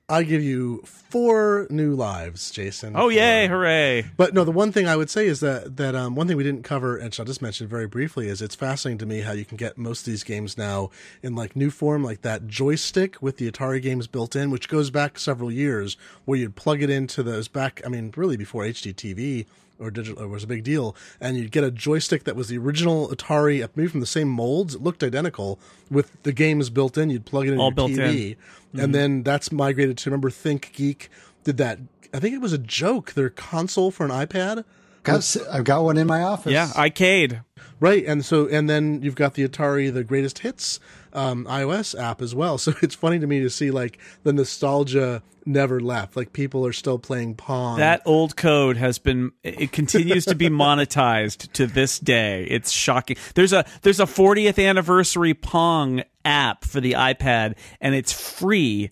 I 0.07 0.21
give 0.21 0.43
you 0.43 0.83
four 0.83 1.65
new 1.71 1.95
lives, 1.95 2.51
Jason. 2.51 2.93
Oh, 2.95 3.09
yay! 3.09 3.47
for- 3.47 3.55
Hooray! 3.55 4.05
But 4.15 4.35
no, 4.35 4.43
the 4.43 4.51
one 4.51 4.71
thing 4.71 4.87
I 4.87 4.95
would 4.95 5.09
say 5.09 5.25
is 5.25 5.39
that 5.39 5.77
that 5.77 5.95
um, 5.95 6.13
one 6.13 6.27
thing 6.27 6.37
we 6.37 6.43
didn't 6.43 6.63
cover, 6.63 6.95
and 6.95 7.15
I'll 7.17 7.25
just 7.25 7.41
mention 7.41 7.67
very 7.67 7.87
briefly, 7.87 8.27
is 8.27 8.39
it's 8.39 8.53
fascinating 8.53 8.99
to 8.99 9.07
me 9.07 9.21
how 9.21 9.31
you 9.31 9.45
can 9.45 9.57
get 9.57 9.79
most 9.79 10.01
of 10.01 10.05
these 10.05 10.23
games 10.23 10.59
now 10.59 10.91
in 11.23 11.33
like 11.33 11.55
new 11.55 11.71
form, 11.71 12.03
like 12.03 12.21
that 12.21 12.45
joystick 12.45 13.19
with 13.19 13.37
the 13.37 13.49
Atari 13.49 13.81
games 13.81 14.05
built 14.05 14.35
in, 14.35 14.51
which 14.51 14.69
goes 14.69 14.91
back 14.91 15.17
several 15.17 15.51
years, 15.51 15.97
where 16.25 16.37
you'd 16.37 16.55
plug 16.55 16.83
it 16.83 16.91
into 16.91 17.23
those 17.23 17.47
back. 17.47 17.81
I 17.83 17.89
mean, 17.89 18.13
really 18.15 18.37
before 18.37 18.63
HDTV 18.63 19.47
or 19.79 19.91
digital 19.91 20.23
it 20.23 20.27
was 20.27 20.43
a 20.43 20.47
big 20.47 20.63
deal, 20.63 20.95
and 21.19 21.37
you'd 21.37 21.51
get 21.51 21.63
a 21.63 21.71
joystick 21.71 22.23
that 22.23 22.35
was 22.35 22.47
the 22.47 22.57
original 22.57 23.09
Atari, 23.09 23.67
maybe 23.75 23.87
from 23.89 23.99
the 23.99 24.05
same 24.05 24.29
molds. 24.29 24.75
It 24.75 24.83
looked 24.83 25.03
identical 25.03 25.59
with 25.89 26.21
the 26.23 26.31
games 26.31 26.69
built 26.69 26.97
in. 26.97 27.09
You'd 27.09 27.25
plug 27.25 27.47
it 27.47 27.53
in 27.53 27.59
All 27.59 27.67
your 27.67 27.75
built 27.75 27.91
TV, 27.91 28.37
and 28.73 28.81
mm-hmm. 28.81 28.91
then 28.91 29.23
that's 29.23 29.51
migrated 29.51 29.97
to 29.99 30.09
remember 30.09 30.29
ThinkGeek 30.29 31.07
did 31.43 31.57
that. 31.57 31.79
I 32.13 32.19
think 32.19 32.33
it 32.33 32.41
was 32.41 32.53
a 32.53 32.57
joke. 32.57 33.13
Their 33.13 33.29
console 33.29 33.91
for 33.91 34.05
an 34.05 34.11
iPad. 34.11 34.63
Got, 35.05 35.37
I've 35.51 35.63
got 35.63 35.83
one 35.83 35.97
in 35.97 36.07
my 36.07 36.23
office. 36.23 36.51
Yeah, 36.51 36.71
arcade. 36.75 37.41
Right, 37.79 38.05
and 38.05 38.23
so 38.23 38.47
and 38.47 38.69
then 38.69 39.01
you've 39.01 39.15
got 39.15 39.33
the 39.33 39.47
Atari, 39.47 39.93
the 39.93 40.03
greatest 40.03 40.39
hits 40.39 40.79
um, 41.15 41.45
iOS 41.45 41.97
app 41.99 42.21
as 42.21 42.35
well. 42.35 42.57
So 42.65 42.73
it's 42.81 42.95
funny 42.95 43.19
to 43.19 43.27
me 43.27 43.41
to 43.41 43.49
see 43.49 43.69
like 43.69 43.99
the 44.23 44.33
nostalgia 44.33 45.21
never 45.45 45.79
left. 45.79 46.15
Like 46.15 46.33
people 46.33 46.65
are 46.65 46.73
still 46.73 46.97
playing 46.97 47.35
Pong. 47.35 47.77
That 47.77 48.01
old 48.05 48.35
code 48.35 48.77
has 48.77 48.97
been 48.97 49.33
it 49.43 49.71
continues 49.71 50.25
to 50.25 50.35
be 50.35 50.49
monetized 50.49 51.51
to 51.53 51.67
this 51.67 51.99
day. 51.99 52.45
It's 52.45 52.71
shocking. 52.71 53.17
There's 53.35 53.53
a 53.53 53.65
there's 53.83 53.99
a 53.99 54.05
40th 54.05 54.63
anniversary 54.63 55.35
Pong 55.35 56.03
app 56.23 56.63
for 56.63 56.81
the 56.81 56.93
iPad 56.93 57.55
and 57.79 57.93
it's 57.93 58.11
free, 58.11 58.89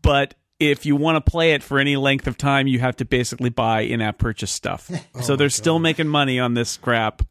but 0.00 0.34
if 0.70 0.86
you 0.86 0.96
want 0.96 1.24
to 1.24 1.30
play 1.30 1.52
it 1.52 1.62
for 1.62 1.78
any 1.78 1.96
length 1.96 2.26
of 2.26 2.36
time, 2.36 2.66
you 2.66 2.78
have 2.78 2.96
to 2.96 3.04
basically 3.04 3.50
buy 3.50 3.80
in-app 3.82 4.18
purchase 4.18 4.50
stuff. 4.50 4.90
so 5.22 5.36
they're 5.36 5.50
still 5.50 5.78
making 5.78 6.08
money 6.08 6.38
on 6.38 6.54
this 6.54 6.76
crap 6.76 7.22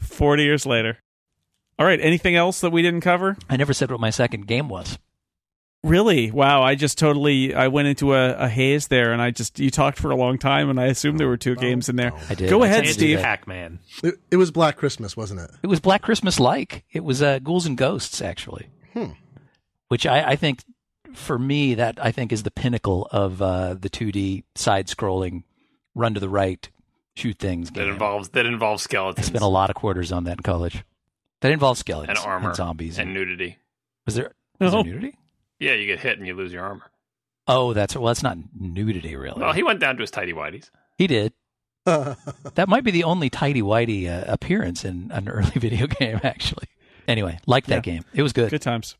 40 0.00 0.42
years 0.42 0.66
later. 0.66 0.98
All 1.78 1.86
right, 1.86 2.00
anything 2.00 2.34
else 2.34 2.60
that 2.60 2.70
we 2.70 2.82
didn't 2.82 3.02
cover? 3.02 3.36
I 3.48 3.56
never 3.56 3.72
said 3.72 3.90
what 3.90 4.00
my 4.00 4.10
second 4.10 4.46
game 4.46 4.68
was. 4.68 4.98
Really? 5.84 6.32
Wow! 6.32 6.62
I 6.62 6.74
just 6.74 6.98
totally 6.98 7.54
I 7.54 7.68
went 7.68 7.86
into 7.86 8.12
a, 8.12 8.32
a 8.32 8.48
haze 8.48 8.88
there, 8.88 9.12
and 9.12 9.22
I 9.22 9.30
just 9.30 9.60
you 9.60 9.70
talked 9.70 9.96
for 9.96 10.10
a 10.10 10.16
long 10.16 10.36
time, 10.36 10.70
and 10.70 10.80
I 10.80 10.86
assumed 10.86 11.20
there 11.20 11.28
were 11.28 11.36
two 11.36 11.54
games 11.54 11.88
in 11.88 11.94
there. 11.94 12.12
I 12.28 12.34
did. 12.34 12.50
Go 12.50 12.64
I 12.64 12.66
ahead, 12.66 12.82
did 12.82 12.88
It's 12.88 12.94
Steve. 12.94 13.20
Pac-Man. 13.20 13.78
it, 14.02 14.16
it 14.32 14.36
was 14.38 14.50
Black 14.50 14.76
Christmas, 14.76 15.16
wasn't 15.16 15.38
it? 15.40 15.50
It 15.62 15.68
was 15.68 15.78
Black 15.78 16.02
Christmas 16.02 16.40
like. 16.40 16.84
It 16.92 17.04
was 17.04 17.22
uh, 17.22 17.38
Ghouls 17.38 17.64
and 17.64 17.78
Ghosts, 17.78 18.20
actually. 18.20 18.66
Hmm. 18.92 19.12
Which 19.86 20.04
I, 20.04 20.30
I 20.30 20.36
think, 20.36 20.64
for 21.14 21.38
me, 21.38 21.74
that 21.74 21.98
I 22.02 22.12
think 22.12 22.32
is 22.32 22.42
the 22.42 22.50
pinnacle 22.50 23.08
of 23.10 23.40
uh, 23.42 23.74
the 23.74 23.90
2D 23.90 24.44
side 24.54 24.86
scrolling, 24.86 25.42
run 25.94 26.14
to 26.14 26.20
the 26.20 26.28
right, 26.28 26.68
shoot 27.16 27.38
things 27.38 27.70
That 27.70 27.80
game. 27.84 27.88
involves 27.92 28.28
that 28.30 28.46
involves 28.46 28.82
skeletons. 28.82 29.26
I 29.26 29.28
spent 29.28 29.42
a 29.44 29.48
lot 29.48 29.70
of 29.70 29.76
quarters 29.76 30.12
on 30.12 30.24
that 30.24 30.38
in 30.38 30.42
college. 30.42 30.84
That 31.40 31.52
involves 31.52 31.80
skeletons 31.80 32.18
and 32.18 32.26
armor 32.26 32.54
zombies. 32.54 32.98
and 32.98 33.12
nudity. 33.14 33.58
was 34.06 34.14
there, 34.16 34.32
was 34.60 34.72
No. 34.72 34.82
there 34.82 34.92
nudity? 34.92 35.18
Yeah, 35.60 35.74
you 35.74 35.86
get 35.86 36.00
hit 36.00 36.18
and 36.18 36.26
you 36.26 36.34
lose 36.34 36.52
your 36.52 36.62
armor. 36.64 36.90
Oh, 37.46 37.72
that's 37.72 37.94
well. 37.96 38.06
That's 38.06 38.22
not 38.22 38.36
nudity, 38.58 39.16
really. 39.16 39.40
Well, 39.40 39.52
he 39.52 39.62
went 39.62 39.80
down 39.80 39.96
to 39.96 40.02
his 40.02 40.10
tidy 40.10 40.32
whities. 40.32 40.70
He 40.96 41.06
did. 41.06 41.32
That 41.86 42.68
might 42.68 42.84
be 42.84 42.90
the 42.90 43.04
only 43.04 43.30
tidy 43.30 43.62
whitey 43.62 44.06
uh, 44.08 44.24
appearance 44.30 44.84
in 44.84 45.10
an 45.12 45.28
early 45.28 45.50
video 45.56 45.86
game, 45.86 46.20
actually. 46.22 46.66
Anyway, 47.06 47.38
liked 47.46 47.68
that 47.68 47.86
Yeah. 47.86 47.94
game. 47.94 48.04
It 48.12 48.22
was 48.22 48.32
good. 48.34 48.50
Good 48.50 48.60
times. 48.62 48.96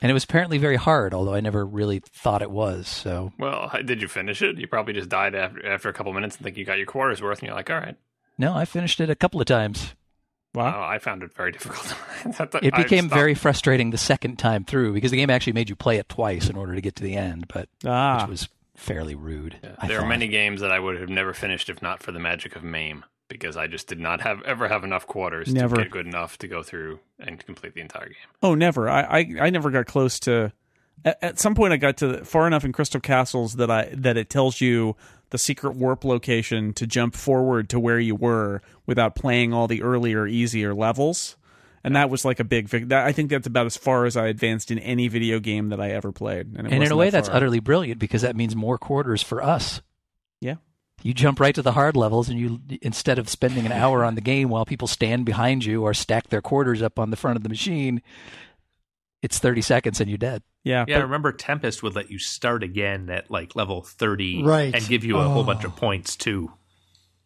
And 0.00 0.10
it 0.10 0.14
was 0.14 0.24
apparently 0.24 0.58
very 0.58 0.76
hard, 0.76 1.14
although 1.14 1.34
I 1.34 1.40
never 1.40 1.64
really 1.64 2.00
thought 2.00 2.42
it 2.42 2.50
was. 2.50 2.88
So 2.88 3.32
Well, 3.38 3.70
did 3.84 4.02
you 4.02 4.08
finish 4.08 4.42
it? 4.42 4.58
You 4.58 4.66
probably 4.66 4.94
just 4.94 5.08
died 5.08 5.34
after 5.34 5.66
after 5.66 5.88
a 5.88 5.92
couple 5.92 6.12
minutes 6.12 6.36
and 6.36 6.44
think 6.44 6.56
you 6.56 6.64
got 6.64 6.78
your 6.78 6.86
quarters 6.86 7.22
worth, 7.22 7.38
and 7.40 7.48
you're 7.48 7.56
like, 7.56 7.70
all 7.70 7.78
right. 7.78 7.96
no, 8.38 8.54
I 8.54 8.64
finished 8.64 9.00
it 9.00 9.10
a 9.10 9.14
couple 9.14 9.40
of 9.40 9.46
times. 9.46 9.94
Wow. 10.54 10.80
Oh, 10.80 10.82
I 10.82 10.98
found 10.98 11.22
it 11.22 11.34
very 11.34 11.52
difficult. 11.58 11.94
It 12.62 12.74
became 12.74 13.08
very 13.08 13.34
frustrating 13.34 13.90
the 13.90 13.98
second 13.98 14.38
time 14.38 14.64
through 14.64 14.94
because 14.94 15.10
the 15.10 15.16
game 15.16 15.30
actually 15.30 15.52
made 15.52 15.68
you 15.68 15.76
play 15.76 15.98
it 15.98 16.08
twice 16.08 16.48
in 16.48 16.56
order 16.56 16.74
to 16.74 16.80
get 16.80 16.96
to 16.96 17.02
the 17.02 17.14
end, 17.16 17.46
but 17.48 17.68
ah, 17.84 18.22
which 18.22 18.30
was 18.30 18.48
fairly 18.74 19.14
rude. 19.14 19.56
I 19.78 19.88
There 19.88 20.00
are 20.00 20.06
many 20.06 20.28
games 20.28 20.60
that 20.60 20.72
I 20.72 20.78
would 20.78 20.98
have 21.00 21.10
never 21.10 21.32
finished 21.32 21.68
if 21.68 21.82
not 21.82 22.02
for 22.02 22.12
the 22.12 22.18
magic 22.18 22.56
of 22.56 22.62
MAME, 22.62 23.04
because 23.28 23.56
I 23.56 23.66
just 23.66 23.86
did 23.86 24.00
not 24.00 24.20
have 24.22 24.42
ever 24.42 24.68
have 24.68 24.84
enough 24.84 25.06
quarters 25.06 25.52
Never. 25.52 25.76
to 25.76 25.82
get 25.82 25.90
good 25.90 26.06
enough 26.06 26.38
to 26.38 26.48
go 26.48 26.62
through 26.62 27.00
and 27.18 27.38
complete 27.44 27.74
the 27.74 27.80
entire 27.80 28.06
game. 28.06 28.16
oh, 28.42 28.54
never. 28.54 28.88
I, 28.88 29.02
I, 29.02 29.34
I 29.42 29.50
never 29.50 29.70
got 29.70 29.86
close 29.86 30.18
to. 30.20 30.52
At, 31.04 31.18
at 31.22 31.38
some 31.38 31.54
point, 31.54 31.72
I 31.72 31.76
got 31.76 31.98
to 31.98 32.24
far 32.24 32.46
enough 32.46 32.64
in 32.64 32.72
Crystal 32.72 33.00
Castles 33.00 33.54
that 33.54 33.70
I 33.70 33.90
that 33.94 34.16
it 34.16 34.28
tells 34.30 34.60
you 34.60 34.96
the 35.30 35.38
secret 35.38 35.76
warp 35.76 36.04
location 36.04 36.72
to 36.74 36.86
jump 36.86 37.14
forward 37.14 37.68
to 37.70 37.78
where 37.78 38.00
you 38.00 38.14
were 38.14 38.62
without 38.86 39.14
playing 39.14 39.52
all 39.52 39.68
the 39.68 39.82
earlier, 39.82 40.26
easier 40.26 40.74
levels. 40.74 41.36
And 41.84 41.94
that 41.94 42.10
was 42.10 42.24
like 42.24 42.40
a 42.40 42.44
big. 42.44 42.68
vic- 42.68 42.88
That, 42.88 43.06
I 43.06 43.12
think 43.12 43.30
that's 43.30 43.46
about 43.46 43.66
as 43.66 43.76
far 43.76 44.04
as 44.04 44.16
I 44.16 44.26
advanced 44.26 44.70
in 44.72 44.78
any 44.80 45.06
video 45.06 45.38
game 45.38 45.68
that 45.68 45.80
I 45.80 45.90
ever 45.92 46.10
played. 46.10 46.46
And, 46.56 46.66
it 46.66 46.72
And 46.72 46.82
in 46.82 46.90
a 46.90 46.96
way, 46.96 47.10
that 47.10 47.24
that's 47.24 47.28
utterly 47.28 47.60
brilliant 47.60 48.00
because 48.00 48.22
that 48.22 48.34
means 48.34 48.56
more 48.56 48.78
quarters 48.78 49.22
for 49.22 49.42
us. 49.42 49.80
Yeah. 50.40 50.56
You 51.02 51.14
jump 51.14 51.38
right 51.40 51.54
to 51.54 51.62
the 51.62 51.72
hard 51.72 51.96
levels, 51.96 52.28
and 52.28 52.38
you 52.38 52.60
instead 52.82 53.18
of 53.18 53.28
spending 53.28 53.64
an 53.66 53.72
hour 53.72 54.04
on 54.04 54.14
the 54.16 54.20
game 54.20 54.48
while 54.48 54.64
people 54.66 54.88
stand 54.88 55.24
behind 55.24 55.64
you 55.64 55.84
or 55.84 55.94
stack 55.94 56.28
their 56.28 56.42
quarters 56.42 56.82
up 56.82 56.98
on 56.98 57.10
the 57.10 57.16
front 57.16 57.36
of 57.36 57.42
the 57.44 57.48
machine, 57.48 58.02
it's 59.22 59.38
thirty 59.38 59.62
seconds 59.62 60.00
and 60.00 60.10
you're 60.10 60.18
dead. 60.18 60.42
Yeah, 60.64 60.84
Yeah, 60.88 60.98
I 60.98 61.02
remember 61.02 61.32
Tempest 61.32 61.82
would 61.82 61.94
let 61.94 62.10
you 62.10 62.18
start 62.18 62.62
again 62.62 63.08
at 63.10 63.30
like 63.30 63.56
level 63.56 63.80
30 63.80 64.42
Right. 64.42 64.74
and 64.74 64.86
give 64.86 65.02
you 65.04 65.16
a 65.16 65.22
whole 65.22 65.40
Oh. 65.42 65.44
bunch 65.44 65.64
of 65.64 65.72
oh. 65.72 65.76
points 65.80 66.14
too. 66.14 66.52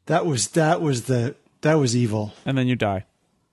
That 0.07 0.27
was 0.27 0.49
that 0.51 0.81
was 0.81 1.05
the 1.05 1.35
that 1.63 1.75
was 1.75 1.97
evil. 1.97 2.35
and 2.45 2.57
then 2.57 2.69
you 2.69 2.77
die. 2.77 3.07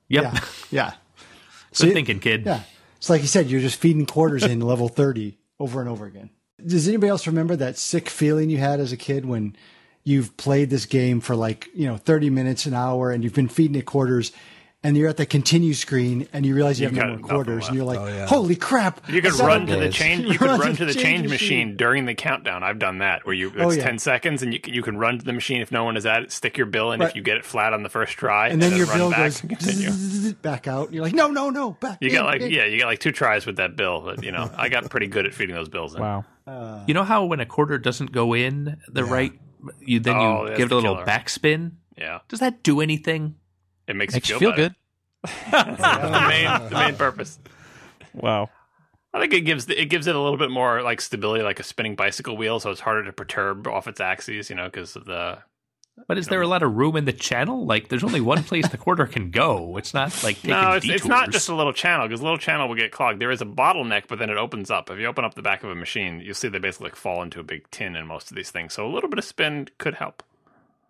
Yep. 0.09 0.23
Yeah. 0.23 0.39
Yeah. 0.69 0.89
Good 1.71 1.77
See- 1.77 1.91
thinking, 1.93 2.19
kid. 2.19 2.43
Yeah. 2.45 2.61
It's 2.97 3.09
like 3.09 3.21
you 3.21 3.27
said, 3.27 3.47
you're 3.49 3.61
just 3.61 3.79
feeding 3.79 4.05
quarters 4.05 4.43
in 4.43 4.59
level 4.59 4.89
30 4.89 5.37
over 5.59 5.79
and 5.79 5.89
over 5.89 6.05
again. 6.05 6.29
Does 6.63 6.87
anybody 6.87 7.09
else 7.09 7.25
remember 7.25 7.55
that 7.55 7.77
sick 7.77 8.09
feeling 8.09 8.49
you 8.49 8.57
had 8.57 8.79
as 8.81 8.91
a 8.91 8.97
kid 8.97 9.25
when 9.25 9.55
you've 10.10 10.36
played 10.38 10.69
this 10.69 10.86
game 10.86 11.22
for 11.22 11.36
like, 11.36 11.69
you 11.73 11.86
know, 11.88 11.98
30 11.98 12.30
minutes, 12.30 12.65
an 12.65 12.73
hour, 12.73 13.11
and 13.11 13.23
you've 13.23 13.36
been 13.36 13.48
feeding 13.48 13.76
it 13.76 13.86
quarters, 13.86 14.31
and 14.81 14.95
you're 14.95 15.10
at 15.10 15.18
the 15.18 15.26
continue 15.26 15.73
screen, 15.73 16.26
and 16.31 16.45
you 16.45 16.56
realize 16.56 16.80
you, 16.80 16.88
You've 16.88 16.95
have 16.98 17.07
no 17.07 17.18
more 17.18 17.27
quarters, 17.30 17.68
and 17.68 17.76
you're 17.76 17.86
like, 17.86 17.99
Oh, 17.99 18.07
yeah. 18.07 18.26
holy 18.26 18.56
crap. 18.56 19.10
You 19.10 19.22
could 19.22 19.34
run 19.38 19.68
to 19.68 19.76
the 19.76 19.90
change. 19.90 20.26
You 20.31 20.38
could 20.40 20.48
Run 20.49 20.60
run 20.61 20.72
to 20.72 20.77
to 20.77 20.86
the 20.86 20.94
the 20.94 20.99
change 20.99 21.19
change 21.19 21.30
machine 21.30 21.57
machine. 21.68 21.77
during 21.77 22.06
the 22.06 22.14
countdown. 22.15 22.64
I've 22.64 22.80
done 22.80 22.99
that 22.99 23.26
where 23.26 23.36
you 23.36 23.49
oh, 23.57 23.68
it's 23.68 23.76
Oh, 23.76 23.77
yeah. 23.77 23.84
ten 23.84 23.99
seconds 23.99 24.41
and 24.41 24.53
you 24.53 24.60
can- 24.61 24.73
you 24.73 24.81
can 24.81 24.98
run 24.98 25.19
to 25.19 25.26
the 25.26 25.34
machine 25.34 25.60
if 25.61 25.69
no 25.72 25.84
one 25.84 25.98
is 25.98 26.06
at 26.06 26.23
it. 26.23 26.31
Stick 26.31 26.57
your 26.57 26.65
bill 26.68 26.94
in 26.94 27.02
Right. 27.02 27.10
if 27.10 27.15
you 27.18 27.22
get 27.22 27.36
it 27.36 27.44
flat 27.44 27.73
on 27.73 27.84
the 27.84 27.90
first 27.90 28.14
try, 28.14 28.48
And 28.48 28.61
then 28.61 28.76
your 28.77 28.88
run 28.88 28.98
bill 28.99 29.10
back 29.11 29.19
goes 29.19 29.41
and 29.41 29.49
continue. 29.49 30.34
back 30.41 30.65
out. 30.68 30.86
And 30.88 30.95
you're 30.95 31.03
like, 31.03 31.14
no, 31.14 31.27
no, 31.30 31.49
no, 31.49 31.72
back. 31.72 31.98
You 31.99 32.07
in, 32.10 32.15
got 32.15 32.26
like 32.27 32.41
in. 32.41 32.49
yeah, 32.52 32.64
you 32.65 32.80
got 32.80 32.88
like 32.88 32.99
two 32.99 33.11
tries 33.11 33.45
with 33.45 33.57
that 33.57 33.76
bill, 33.76 33.99
but 34.02 34.23
you 34.23 34.31
know 34.31 34.49
I 34.56 34.69
got 34.69 34.90
pretty 34.90 35.07
good 35.07 35.26
at 35.26 35.34
feeding 35.34 35.56
those 35.56 35.69
bills 35.69 35.94
in. 35.94 35.99
Wow. 36.02 36.23
Uh, 36.48 36.84
you 36.88 36.94
know 36.94 37.03
how 37.03 37.26
when 37.26 37.41
a 37.41 37.45
quarter 37.45 37.77
doesn't 37.77 38.11
go 38.14 38.34
in 38.34 38.77
the 38.88 39.03
right, 39.03 39.34
you 39.81 39.99
then 39.99 40.15
Oh, 40.15 40.45
you 40.49 40.56
give 40.57 40.68
it 40.68 40.72
a 40.72 40.76
little 40.76 40.95
killer. 40.95 41.06
backspin? 41.06 41.72
Yeah, 41.98 42.19
Does 42.27 42.40
that 42.40 42.64
do 42.64 42.80
anything? 42.81 43.36
it 43.88 43.95
makes, 43.95 44.14
Makes 44.14 44.30
you 44.30 44.36
you 44.36 44.40
feel, 44.40 44.53
feel 44.53 44.69
good. 44.69 44.76
The 45.52 46.26
main 46.30 46.69
the 46.69 46.76
main 46.76 46.95
purpose. 46.95 47.40
Wow. 48.14 48.49
I 49.14 49.19
think 49.19 49.34
it 49.34 49.41
gives 49.41 49.65
the, 49.65 49.80
it 49.81 49.86
gives 49.86 50.06
it 50.07 50.15
a 50.15 50.19
little 50.19 50.38
bit 50.38 50.52
more 50.52 50.81
like 50.84 51.02
stability, 51.02 51.44
like 51.44 51.60
a 51.60 51.64
spinning 51.64 51.95
bicycle 51.95 52.38
wheel, 52.38 52.60
so 52.60 52.69
it's 52.69 52.80
harder 52.81 53.03
to 53.06 53.11
perturb 53.11 53.68
off 53.68 53.88
its 53.88 53.99
axes, 53.99 54.49
you 54.49 54.56
know, 54.56 54.65
because 54.65 54.95
of 54.95 55.06
the 55.06 55.40
But 56.07 56.17
is 56.17 56.27
there 56.27 56.41
a 56.41 56.47
lot 56.47 56.63
of 56.63 56.76
room 56.76 56.95
in 56.95 57.05
the 57.05 57.13
channel? 57.13 57.65
Like, 57.65 57.89
there's 57.89 58.03
only 58.03 58.21
one 58.21 58.43
place 58.43 58.67
the 58.69 58.77
quarter 58.77 59.05
can 59.05 59.30
go. 59.31 59.77
It's 59.77 59.93
not 59.93 60.23
like 60.23 60.38
taking 60.38 60.51
No, 60.51 60.71
it's, 60.73 60.88
it's 60.89 61.05
not 61.05 61.31
just 61.31 61.49
a 61.49 61.55
little 61.55 61.73
channel 61.73 62.07
because 62.07 62.21
a 62.21 62.23
little 62.23 62.38
channel 62.39 62.67
will 62.67 62.76
get 62.76 62.91
clogged. 62.91 63.19
There 63.21 63.31
is 63.31 63.41
a 63.41 63.45
bottleneck, 63.45 64.03
but 64.07 64.17
then 64.19 64.30
it 64.30 64.38
opens 64.38 64.71
up. 64.71 64.89
If 64.89 64.97
you 64.99 65.05
open 65.05 65.23
up 65.26 65.35
the 65.35 65.41
back 65.41 65.63
of 65.63 65.69
a 65.69 65.76
machine, 65.76 66.19
you'll 66.21 66.34
see 66.34 66.47
they 66.47 66.57
basically 66.59 66.91
fall 66.91 67.21
into 67.21 67.39
a 67.39 67.43
big 67.43 67.69
tin 67.71 67.95
in 67.95 68.07
most 68.07 68.31
of 68.31 68.35
these 68.38 68.49
things. 68.49 68.73
So 68.73 68.88
a 68.88 68.91
little 68.91 69.09
bit 69.09 69.19
of 69.19 69.26
spin 69.26 69.67
could 69.77 69.95
help. 69.95 70.23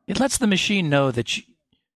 It 0.07 0.19
lets 0.19 0.37
the 0.37 0.47
machine 0.47 0.89
know 0.89 1.11
that 1.11 1.37
you, 1.37 1.43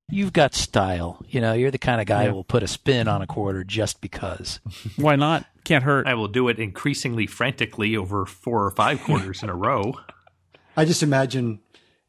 you've 0.10 0.34
got 0.34 0.54
style. 0.54 1.24
You 1.28 1.40
know, 1.42 1.54
you're 1.54 1.72
the 1.72 1.78
kind 1.78 2.02
of 2.02 2.08
guy 2.08 2.24
Yeah. 2.24 2.30
who 2.30 2.36
will 2.36 2.44
put 2.44 2.62
a 2.64 2.68
spin 2.68 3.08
on 3.08 3.22
a 3.22 3.28
quarter 3.28 3.64
just 3.64 4.02
because. 4.02 4.60
Why 4.98 5.16
not? 5.16 5.46
Can't 5.64 5.84
hurt. 5.84 6.08
I 6.08 6.14
will 6.14 6.28
do 6.28 6.50
it 6.50 6.60
increasingly 6.60 7.26
frantically 7.26 7.96
over 7.96 8.26
four 8.26 8.66
or 8.66 8.72
five 8.72 9.02
quarters 9.02 9.42
in 9.44 9.50
a 9.50 9.56
row. 9.56 9.94
I 10.78 10.86
just 10.86 11.02
imagine 11.04 11.60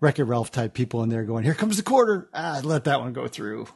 Wreck 0.05 0.19
It 0.19 0.25
Ralph 0.25 0.51
type 0.51 0.75
people 0.75 1.03
in 1.03 1.09
there 1.09 1.25
going, 1.25 1.45
"Here 1.45 1.55
comes 1.55 1.79
the 1.79 1.83
quarter." 1.83 2.29
Ah, 2.35 2.61
let 2.63 2.85
that 2.85 3.01
one 3.01 3.13
go 3.15 3.27
through. 3.27 3.67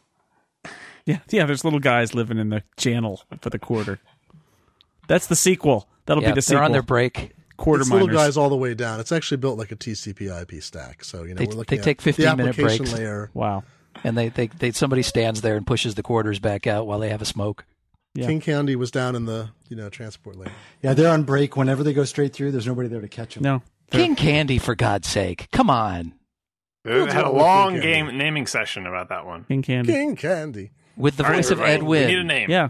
Yeah, 1.06 1.20
yeah. 1.30 1.46
There's 1.46 1.64
little 1.64 1.80
guys 1.80 2.12
living 2.14 2.36
in 2.38 2.50
the 2.50 2.62
channel 2.76 3.22
for 3.40 3.48
the 3.50 3.58
quarter. 3.58 3.98
That's 5.08 5.26
the 5.26 5.36
sequel. 5.36 5.88
That'll 6.06 6.22
Yeah, 6.22 6.30
be 6.30 6.32
the 6.32 6.34
they're 6.36 6.42
sequel. 6.42 6.64
on 6.64 6.72
their 6.72 6.82
break. 6.82 7.32
quarter 7.56 7.80
It's 7.80 7.90
little 7.90 8.06
guys 8.08 8.36
all 8.36 8.50
the 8.50 8.56
way 8.56 8.74
down. 8.74 9.00
It's 9.00 9.10
actually 9.10 9.38
built 9.38 9.58
like 9.58 9.72
a 9.72 9.76
TCP/IP 9.76 10.62
stack. 10.62 11.02
So 11.02 11.22
you 11.24 11.30
know 11.34 11.38
They- 11.38 11.46
we're 11.46 11.54
looking 11.54 11.76
they 11.78 11.80
at 11.80 11.84
take 11.84 12.02
the 12.02 12.12
15-minute 12.12 12.50
application 12.50 12.84
breaks. 12.84 12.92
layer. 12.98 13.30
Wow. 13.34 13.64
And 14.04 14.16
they, 14.16 14.28
they, 14.28 14.46
they 14.46 14.70
somebody 14.70 15.02
stands 15.02 15.40
there 15.40 15.56
and 15.56 15.66
pushes 15.66 15.94
the 15.96 16.02
quarters 16.04 16.38
back 16.38 16.66
out 16.68 16.86
while 16.86 17.00
they 17.00 17.08
have 17.08 17.20
a 17.22 17.24
smoke. 17.24 17.64
Yeah. 18.14 18.26
King 18.26 18.40
Candy 18.40 18.76
was 18.76 18.90
down 18.92 19.16
in 19.16 19.24
the 19.24 19.48
you 19.68 19.76
know 19.76 19.88
transport 19.88 20.36
layer. 20.36 20.52
Yeah, 20.82 20.92
they're 20.94 21.10
on 21.12 21.24
break. 21.24 21.56
Whenever 21.56 21.82
they 21.82 21.92
go 21.94 22.04
straight 22.04 22.32
through, 22.34 22.52
there's 22.52 22.66
nobody 22.66 22.88
there 22.88 23.00
to 23.00 23.08
catch 23.08 23.34
them. 23.34 23.42
No. 23.42 23.62
King 23.90 24.14
Candy, 24.16 24.58
for 24.58 24.74
God's 24.74 25.08
sake. 25.08 25.48
Come 25.50 25.70
on. 25.70 26.12
We 26.88 27.00
What's 27.02 27.12
had 27.12 27.24
a 27.24 27.30
long 27.30 27.72
King 27.74 27.80
game 27.82 28.06
Candy? 28.06 28.18
naming 28.24 28.46
session 28.46 28.86
about 28.86 29.08
that 29.10 29.26
one. 29.26 29.44
King 29.44 29.62
Candy. 29.62 29.92
King 29.92 30.16
Candy. 30.16 30.70
With 30.96 31.16
the 31.16 31.24
All 31.24 31.30
right, 31.30 31.36
voice 31.36 31.50
of 31.50 31.60
everybody, 31.60 31.74
Ed 31.74 31.82
We 31.82 32.06
need 32.06 32.18
a 32.18 32.24
name. 32.24 32.50
Yeah. 32.50 32.68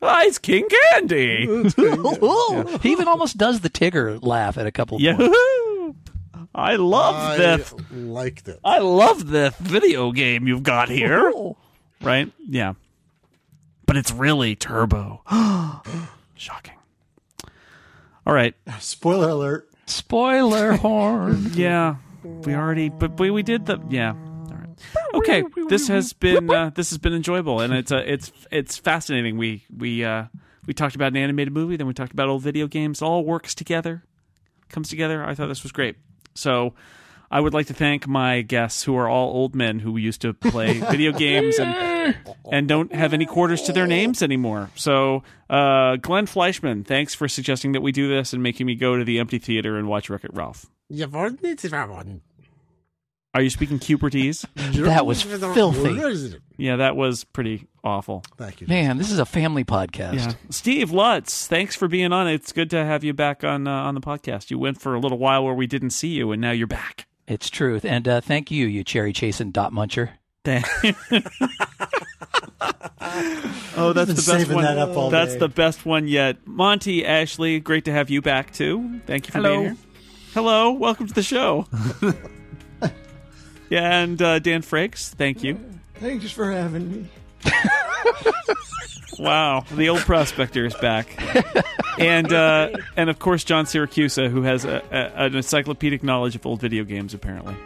Ah, 0.00 0.22
it's 0.22 0.38
King 0.38 0.68
Candy. 0.92 1.46
He 2.82 2.92
even 2.92 3.08
almost 3.08 3.36
does 3.36 3.60
the 3.60 3.70
Tigger 3.70 4.18
laugh 4.22 4.56
at 4.58 4.66
a 4.66 4.70
couple 4.72 5.00
Yeah. 5.00 5.16
points. 5.16 5.36
I 6.54 6.76
love 6.76 7.14
I 7.14 7.36
this. 7.36 7.74
liked 7.92 8.48
it. 8.48 8.58
I 8.64 8.78
love 8.78 9.28
this 9.28 9.54
video 9.58 10.10
game 10.12 10.46
you've 10.48 10.62
got 10.62 10.88
here. 10.88 11.32
right? 12.00 12.32
Yeah. 12.48 12.74
But 13.86 13.96
it's 13.96 14.10
really 14.12 14.56
turbo. 14.56 15.22
Shocking. 16.34 16.74
All 18.26 18.32
right. 18.34 18.54
Spoiler 18.80 19.30
alert. 19.30 19.68
Spoiler 19.86 20.72
horn. 20.72 21.50
Yeah. 21.54 21.96
We 22.44 22.54
already 22.54 22.88
but 22.88 23.18
we, 23.18 23.30
we 23.30 23.42
did 23.42 23.66
the 23.66 23.78
yeah. 23.88 24.12
All 24.12 24.56
right. 24.56 24.68
Okay. 25.14 25.44
This 25.68 25.88
has 25.88 26.12
been 26.12 26.50
uh, 26.50 26.70
this 26.74 26.90
has 26.90 26.98
been 26.98 27.14
enjoyable 27.14 27.60
and 27.60 27.72
it's 27.74 27.92
uh, 27.92 28.02
it's 28.06 28.32
it's 28.50 28.76
fascinating. 28.78 29.36
We 29.36 29.64
we 29.76 30.04
uh 30.04 30.24
we 30.66 30.74
talked 30.74 30.94
about 30.94 31.12
an 31.12 31.16
animated 31.16 31.52
movie, 31.52 31.76
then 31.76 31.86
we 31.86 31.94
talked 31.94 32.12
about 32.12 32.28
old 32.28 32.42
video 32.42 32.66
games. 32.66 33.00
It 33.00 33.04
all 33.04 33.24
works 33.24 33.54
together. 33.54 34.04
Comes 34.68 34.88
together. 34.88 35.24
I 35.24 35.34
thought 35.34 35.48
this 35.48 35.62
was 35.62 35.72
great. 35.72 35.96
So 36.34 36.74
I 37.30 37.40
would 37.40 37.52
like 37.52 37.66
to 37.66 37.74
thank 37.74 38.06
my 38.08 38.40
guests 38.42 38.82
who 38.84 38.96
are 38.96 39.08
all 39.08 39.28
old 39.30 39.54
men 39.54 39.80
who 39.80 39.96
used 39.98 40.22
to 40.22 40.32
play 40.32 40.80
video 40.90 41.12
games 41.12 41.58
and 41.58 42.16
and 42.50 42.66
don't 42.68 42.94
have 42.94 43.12
any 43.12 43.26
quarters 43.26 43.62
to 43.62 43.72
their 43.72 43.86
names 43.86 44.22
anymore. 44.22 44.70
So, 44.74 45.22
uh, 45.50 45.96
Glenn 45.96 46.24
Fleishman, 46.26 46.84
thanks 46.84 47.14
for 47.14 47.28
suggesting 47.28 47.72
that 47.72 47.82
we 47.82 47.92
do 47.92 48.08
this 48.08 48.32
and 48.32 48.42
making 48.42 48.66
me 48.66 48.74
go 48.76 48.96
to 48.96 49.04
the 49.04 49.18
empty 49.18 49.38
theater 49.38 49.76
and 49.76 49.88
watch 49.88 50.08
Wreck 50.08 50.24
It 50.24 50.32
Ralph. 50.32 50.64
Are 53.34 53.42
you 53.42 53.50
speaking 53.50 53.78
Cupertese? 53.78 54.46
That 54.86 55.04
was 55.04 55.22
filthy. 55.22 56.38
yeah, 56.56 56.76
that 56.76 56.96
was 56.96 57.24
pretty 57.24 57.66
awful. 57.84 58.24
Thank 58.38 58.60
you. 58.62 58.66
Man, 58.66 58.96
this 58.96 59.10
is 59.10 59.18
a 59.18 59.26
family 59.26 59.64
podcast. 59.64 60.14
Yeah, 60.14 60.32
Steve 60.50 60.92
Lutz, 60.92 61.46
thanks 61.46 61.76
for 61.76 61.88
being 61.88 62.12
on. 62.12 62.26
It's 62.26 62.52
good 62.52 62.70
to 62.70 62.84
have 62.84 63.04
you 63.04 63.12
back 63.12 63.44
on 63.44 63.68
uh, 63.68 63.70
on 63.72 63.94
the 63.94 64.00
podcast. 64.00 64.50
You 64.50 64.58
went 64.58 64.80
for 64.80 64.94
a 64.94 64.98
little 64.98 65.18
while 65.18 65.44
where 65.44 65.54
we 65.54 65.66
didn't 65.66 65.90
see 65.90 66.08
you, 66.08 66.32
and 66.32 66.40
now 66.40 66.52
you're 66.52 66.66
back. 66.66 67.06
It's 67.28 67.50
truth. 67.50 67.84
And 67.84 68.08
uh, 68.08 68.20
thank 68.22 68.50
you, 68.50 68.66
you 68.66 68.82
cherry 68.82 69.12
chasing 69.12 69.50
dot 69.50 69.70
muncher. 69.72 70.10
Thank- 70.44 70.64
oh, 73.76 73.92
that's 73.92 74.14
the 74.14 74.32
best 74.32 74.50
one. 74.50 74.64
that 74.64 74.78
up 74.78 74.96
all 74.96 75.10
that's 75.10 75.34
day. 75.34 75.38
the 75.40 75.48
best 75.48 75.84
one 75.84 76.08
yet. 76.08 76.38
Monty 76.46 77.04
Ashley, 77.04 77.60
great 77.60 77.84
to 77.84 77.92
have 77.92 78.08
you 78.08 78.22
back 78.22 78.52
too. 78.54 79.00
Thank 79.06 79.26
you 79.26 79.32
for 79.32 79.38
Hello. 79.38 79.50
being 79.60 79.64
here. 79.64 79.76
Hello, 80.32 80.70
welcome 80.72 81.06
to 81.06 81.12
the 81.14 81.22
show. 81.22 81.66
yeah, 83.68 84.00
and 84.02 84.20
uh, 84.22 84.38
Dan 84.38 84.62
Frakes, 84.62 85.10
thank 85.10 85.42
you. 85.44 85.58
Thanks 85.96 86.30
for 86.30 86.50
having 86.50 86.90
me. 86.90 87.06
Wow, 89.18 89.64
the 89.72 89.88
old 89.88 90.00
prospector 90.00 90.64
is 90.64 90.74
back, 90.76 91.20
and 91.98 92.32
uh, 92.32 92.70
and 92.96 93.10
of 93.10 93.18
course 93.18 93.42
John 93.42 93.64
Siracusa, 93.64 94.30
who 94.30 94.42
has 94.42 94.64
a, 94.64 94.82
a, 94.92 95.24
an 95.24 95.34
encyclopedic 95.34 96.02
knowledge 96.02 96.36
of 96.36 96.46
old 96.46 96.60
video 96.60 96.84
games, 96.84 97.14
apparently. 97.14 97.56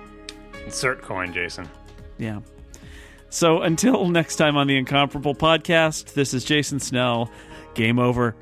Insert 0.65 1.03
coin, 1.03 1.33
Jason. 1.33 1.69
Yeah. 2.19 2.41
So 3.29 3.63
until 3.63 4.09
next 4.09 4.37
time 4.37 4.57
on 4.57 4.67
the 4.67 4.77
Incomparable 4.77 5.35
Podcast, 5.35 6.15
this 6.15 6.35
is 6.35 6.45
Jason 6.45 6.81
Snell. 6.81 7.31
Game 7.75 7.99
over. 7.99 8.35